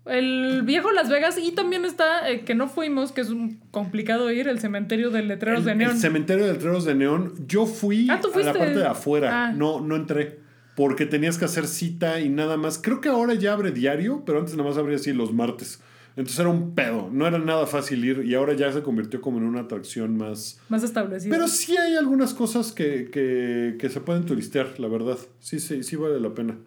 El 0.05 0.63
viejo 0.63 0.91
Las 0.91 1.09
Vegas 1.09 1.37
y 1.37 1.51
también 1.51 1.85
está, 1.85 2.29
eh, 2.31 2.41
que 2.45 2.55
no 2.55 2.67
fuimos, 2.67 3.11
que 3.11 3.21
es 3.21 3.29
un 3.29 3.59
complicado 3.69 4.31
ir, 4.31 4.47
el 4.47 4.59
cementerio 4.59 5.11
de 5.11 5.21
letreros 5.21 5.59
el, 5.59 5.65
de 5.65 5.75
neón. 5.75 5.91
el 5.91 5.97
cementerio 5.97 6.45
de 6.47 6.53
letreros 6.53 6.85
de 6.85 6.95
neón, 6.95 7.33
yo 7.47 7.65
fui 7.67 8.07
Ah, 8.09 8.19
¿tú 8.21 8.29
a 8.33 8.39
la 8.39 8.53
parte 8.53 8.79
de 8.79 8.85
afuera, 8.87 9.47
Ah. 9.49 9.51
no, 9.51 9.81
no 9.81 9.95
entré. 9.95 10.39
Porque 10.79 11.05
tenías 11.05 11.37
que 11.37 11.43
hacer 11.43 11.67
cita 11.67 12.21
y 12.21 12.29
nada 12.29 12.55
más. 12.55 12.77
Creo 12.77 13.01
que 13.01 13.09
ahora 13.09 13.33
ya 13.33 13.51
abre 13.51 13.71
diario, 13.71 14.23
pero 14.25 14.39
antes 14.39 14.55
nada 14.55 14.69
más 14.69 14.77
abría 14.77 14.95
así 14.95 15.11
los 15.11 15.33
martes. 15.33 15.81
Entonces 16.15 16.39
era 16.39 16.47
un 16.47 16.73
pedo, 16.73 17.09
no 17.11 17.27
era 17.27 17.37
nada 17.37 17.67
fácil 17.67 18.05
ir 18.05 18.23
y 18.25 18.33
ahora 18.33 18.53
ya 18.53 18.71
se 18.71 18.81
convirtió 18.81 19.19
como 19.19 19.39
en 19.39 19.43
una 19.43 19.59
atracción 19.59 20.15
más... 20.15 20.57
Más 20.69 20.81
establecido. 20.83 21.35
Pero 21.35 21.49
sí 21.49 21.75
hay 21.75 21.97
algunas 21.97 22.33
cosas 22.33 22.71
que, 22.71 23.09
que, 23.11 23.75
que 23.77 23.89
se 23.89 23.99
pueden 23.99 24.25
turistear, 24.25 24.79
la 24.79 24.87
verdad. 24.87 25.17
Sí, 25.41 25.59
sí, 25.59 25.83
sí 25.83 25.97
vale 25.97 26.17
la 26.21 26.33
pena. 26.33 26.57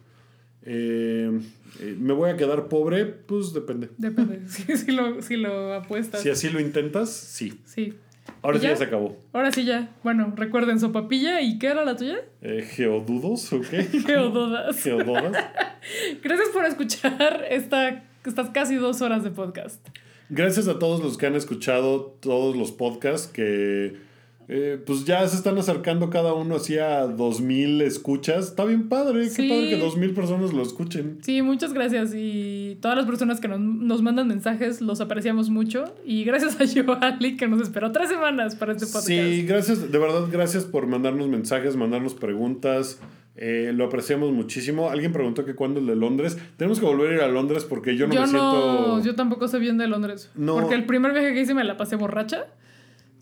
Eh, 0.67 1.31
eh, 1.81 1.97
¿Me 1.99 2.13
voy 2.13 2.29
a 2.29 2.37
quedar 2.37 2.69
pobre? 2.69 3.07
Pues 3.07 3.55
depende. 3.55 3.89
Depende, 3.97 4.43
si, 4.47 4.77
si 4.77 4.93
lo, 4.93 5.23
si 5.23 5.37
lo 5.39 5.73
apuestas. 5.73 6.21
Si 6.21 6.29
así 6.29 6.51
lo 6.51 6.61
intentas, 6.61 7.11
sí. 7.11 7.63
Sí. 7.65 7.95
Ahora 8.43 8.57
¿Y 8.57 8.61
sí 8.61 8.65
ya? 8.67 8.71
ya 8.73 8.77
se 8.77 8.85
acabó. 8.85 9.17
Ahora 9.33 9.53
sí 9.53 9.65
ya. 9.65 9.91
Bueno, 10.03 10.33
recuerden 10.37 10.81
sopapilla 10.81 11.41
y 11.41 11.59
¿qué 11.59 11.69
era 11.69 11.85
la 11.85 11.97
tuya? 11.97 12.19
Eh, 12.41 12.67
¿Geodudos 12.69 13.53
o 13.53 13.61
qué? 13.61 13.83
Geododas. 14.07 14.83
Geododas. 14.83 15.33
Gracias 16.23 16.49
por 16.51 16.65
escuchar 16.65 17.45
esta, 17.49 18.05
estas 18.25 18.51
casi 18.51 18.77
dos 18.77 19.01
horas 19.01 19.23
de 19.23 19.31
podcast. 19.31 19.87
Gracias 20.29 20.67
a 20.69 20.79
todos 20.79 21.03
los 21.03 21.19
que 21.19 21.27
han 21.27 21.37
escuchado 21.37 22.17
todos 22.21 22.57
los 22.57 22.73
podcasts 22.73 23.27
que 23.29 23.97
eh, 24.49 24.79
pues 24.85 25.05
ya 25.05 25.27
se 25.29 25.37
están 25.37 25.57
acercando 25.59 26.11
cada 26.11 26.35
uno 26.35 26.57
hacia 26.57 27.07
2000 27.07 27.81
escuchas. 27.83 28.49
Está 28.49 28.65
bien 28.65 28.89
padre, 28.89 29.29
Sí. 29.31 29.43
qué 29.43 29.49
padre 29.49 29.69
que 29.71 29.79
2000 29.79 30.15
personas 30.15 30.53
lo 30.53 30.63
escuchen. 30.63 31.19
Sí, 31.23 31.43
muchas 31.43 31.73
gracias. 31.73 32.13
Y 32.15 32.77
todas 32.81 32.97
las 32.97 33.07
personas 33.07 33.41
que 33.41 33.49
nos, 33.49 33.61
nos 33.61 34.03
mandan 34.03 34.29
mensajes, 34.29 34.81
los 34.81 35.01
apreciamos 35.01 35.49
mucho. 35.51 35.85
Y 36.05 36.25
gracias 36.25 36.61
a 36.61 36.65
Joali 36.85 37.37
que 37.37 37.49
nos 37.49 37.63
esperó 37.63 37.93
tres 37.93 38.09
semanas 38.09 38.57
para 38.57 38.73
este 38.73 38.87
podcast. 38.87 39.07
Sí, 39.07 39.45
gracias, 39.47 39.91
de 39.91 39.99
verdad, 39.99 40.27
gracias 40.31 40.65
por 40.65 40.87
mandarnos 40.87 41.29
mensajes, 41.29 41.77
mandarnos 41.77 42.15
preguntas. 42.15 43.01
Eh, 43.35 43.73
lo 43.75 43.87
apreciamos 43.87 44.31
muchísimo. 44.33 44.91
Alguien 44.91 45.13
preguntó 45.13 45.45
que 45.47 45.55
cuándo 45.55 45.81
el 45.81 45.87
de 45.87 45.97
Londres. 45.97 46.37
Tenemos 46.59 46.79
que 46.81 46.85
volver 46.85 47.13
a 47.13 47.15
ir 47.15 47.21
a 47.23 47.29
Londres 47.29 47.65
porque 47.65 47.97
yo 47.97 48.07
no 48.07 48.13
yo 48.15 48.21
me 48.21 48.27
siento. 48.27 48.43
no, 48.99 49.03
yo 49.03 49.15
tampoco 49.15 49.49
sé 49.49 49.59
bien 49.59 49.79
de 49.79 49.87
Londres. 49.89 50.31
No. 50.35 50.55
Porque 50.57 50.75
el 50.75 50.85
primer 50.85 51.13
viaje 51.13 51.33
que 51.33 51.41
hice 51.41 51.55
me 51.55 51.65
la 51.65 51.79
pasé 51.79 51.97
borracha. 51.97 52.45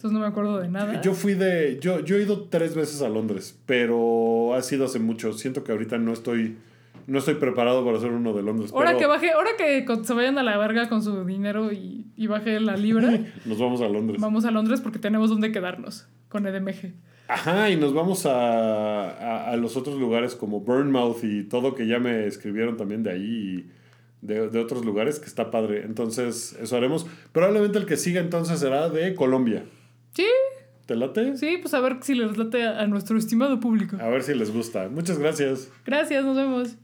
Entonces 0.01 0.13
no 0.19 0.21
me 0.21 0.29
acuerdo 0.29 0.59
de 0.61 0.69
nada. 0.69 1.03
Yo 1.03 1.13
fui 1.13 1.35
de. 1.35 1.79
Yo, 1.79 2.01
yo 2.01 2.17
he 2.17 2.23
ido 2.23 2.45
tres 2.45 2.75
veces 2.75 3.03
a 3.03 3.11
Londres, 3.11 3.59
pero 3.67 4.55
ha 4.55 4.63
sido 4.63 4.87
hace 4.87 4.99
mucho. 4.99 5.35
Siento 5.35 5.63
que 5.63 5.73
ahorita 5.73 5.99
no 5.99 6.15
estoy. 6.15 6.57
No 7.07 7.19
estoy 7.19 7.35
preparado 7.35 7.85
para 7.85 7.99
hacer 7.99 8.11
uno 8.11 8.33
de 8.33 8.43
Londres. 8.43 8.71
ahora 8.73 8.89
pero 8.93 8.99
que 8.99 9.07
baje, 9.07 9.33
ahora 9.33 9.51
que 9.59 9.85
se 10.03 10.15
vayan 10.15 10.39
a 10.39 10.43
la 10.43 10.57
verga 10.57 10.89
con 10.89 11.03
su 11.03 11.27
dinero 11.27 11.71
y, 11.71 12.07
y 12.17 12.29
baje 12.29 12.61
la 12.61 12.77
libra, 12.79 13.11
Nos 13.45 13.59
vamos 13.59 13.83
a 13.83 13.89
Londres. 13.89 14.19
vamos 14.23 14.47
a 14.47 14.51
Londres 14.51 14.81
porque 14.81 14.99
tenemos 14.99 15.29
donde 15.29 15.53
quedarnos 15.53 16.07
con 16.31 16.47
EDMG. 16.47 16.95
Ajá, 17.29 17.69
y 17.69 17.77
nos 17.77 17.93
vamos 17.93 18.25
a, 18.25 19.11
a, 19.11 19.51
a 19.51 19.57
los 19.57 19.77
otros 19.77 19.99
lugares 19.99 20.35
como 20.35 20.61
Burnmouth 20.61 21.23
y 21.25 21.43
todo 21.45 21.75
que 21.75 21.87
ya 21.87 21.99
me 21.99 22.27
escribieron 22.27 22.79
también 22.79 23.03
de 23.03 23.11
ahí 23.11 23.23
y 23.67 24.27
de, 24.27 24.49
de 24.49 24.59
otros 24.61 24.83
lugares 24.87 25.19
que 25.19 25.27
está 25.27 25.51
padre. 25.51 25.83
Entonces, 25.85 26.57
eso 26.59 26.75
haremos. 26.77 27.07
Probablemente 27.33 27.77
el 27.79 27.85
que 27.85 27.99
siga 27.99 28.21
entonces 28.23 28.61
será 28.61 28.89
de 28.89 29.15
Colombia. 29.15 29.65
Sí, 30.13 30.27
¿Te 30.87 30.97
late? 30.97 31.37
sí, 31.37 31.59
pues 31.63 31.73
a 31.75 31.81
ver 31.81 31.99
si 32.03 32.15
les 32.15 32.37
late 32.37 32.65
a, 32.65 32.81
a 32.81 32.87
nuestro 32.87 33.17
estimado 33.17 33.61
público. 33.61 33.97
A 34.01 34.09
ver 34.09 34.23
si 34.23 34.35
les 34.35 34.53
gusta. 34.53 34.89
Muchas 34.89 35.19
gracias. 35.19 35.71
Gracias, 35.87 36.25
nos 36.25 36.37
vemos. 36.37 36.77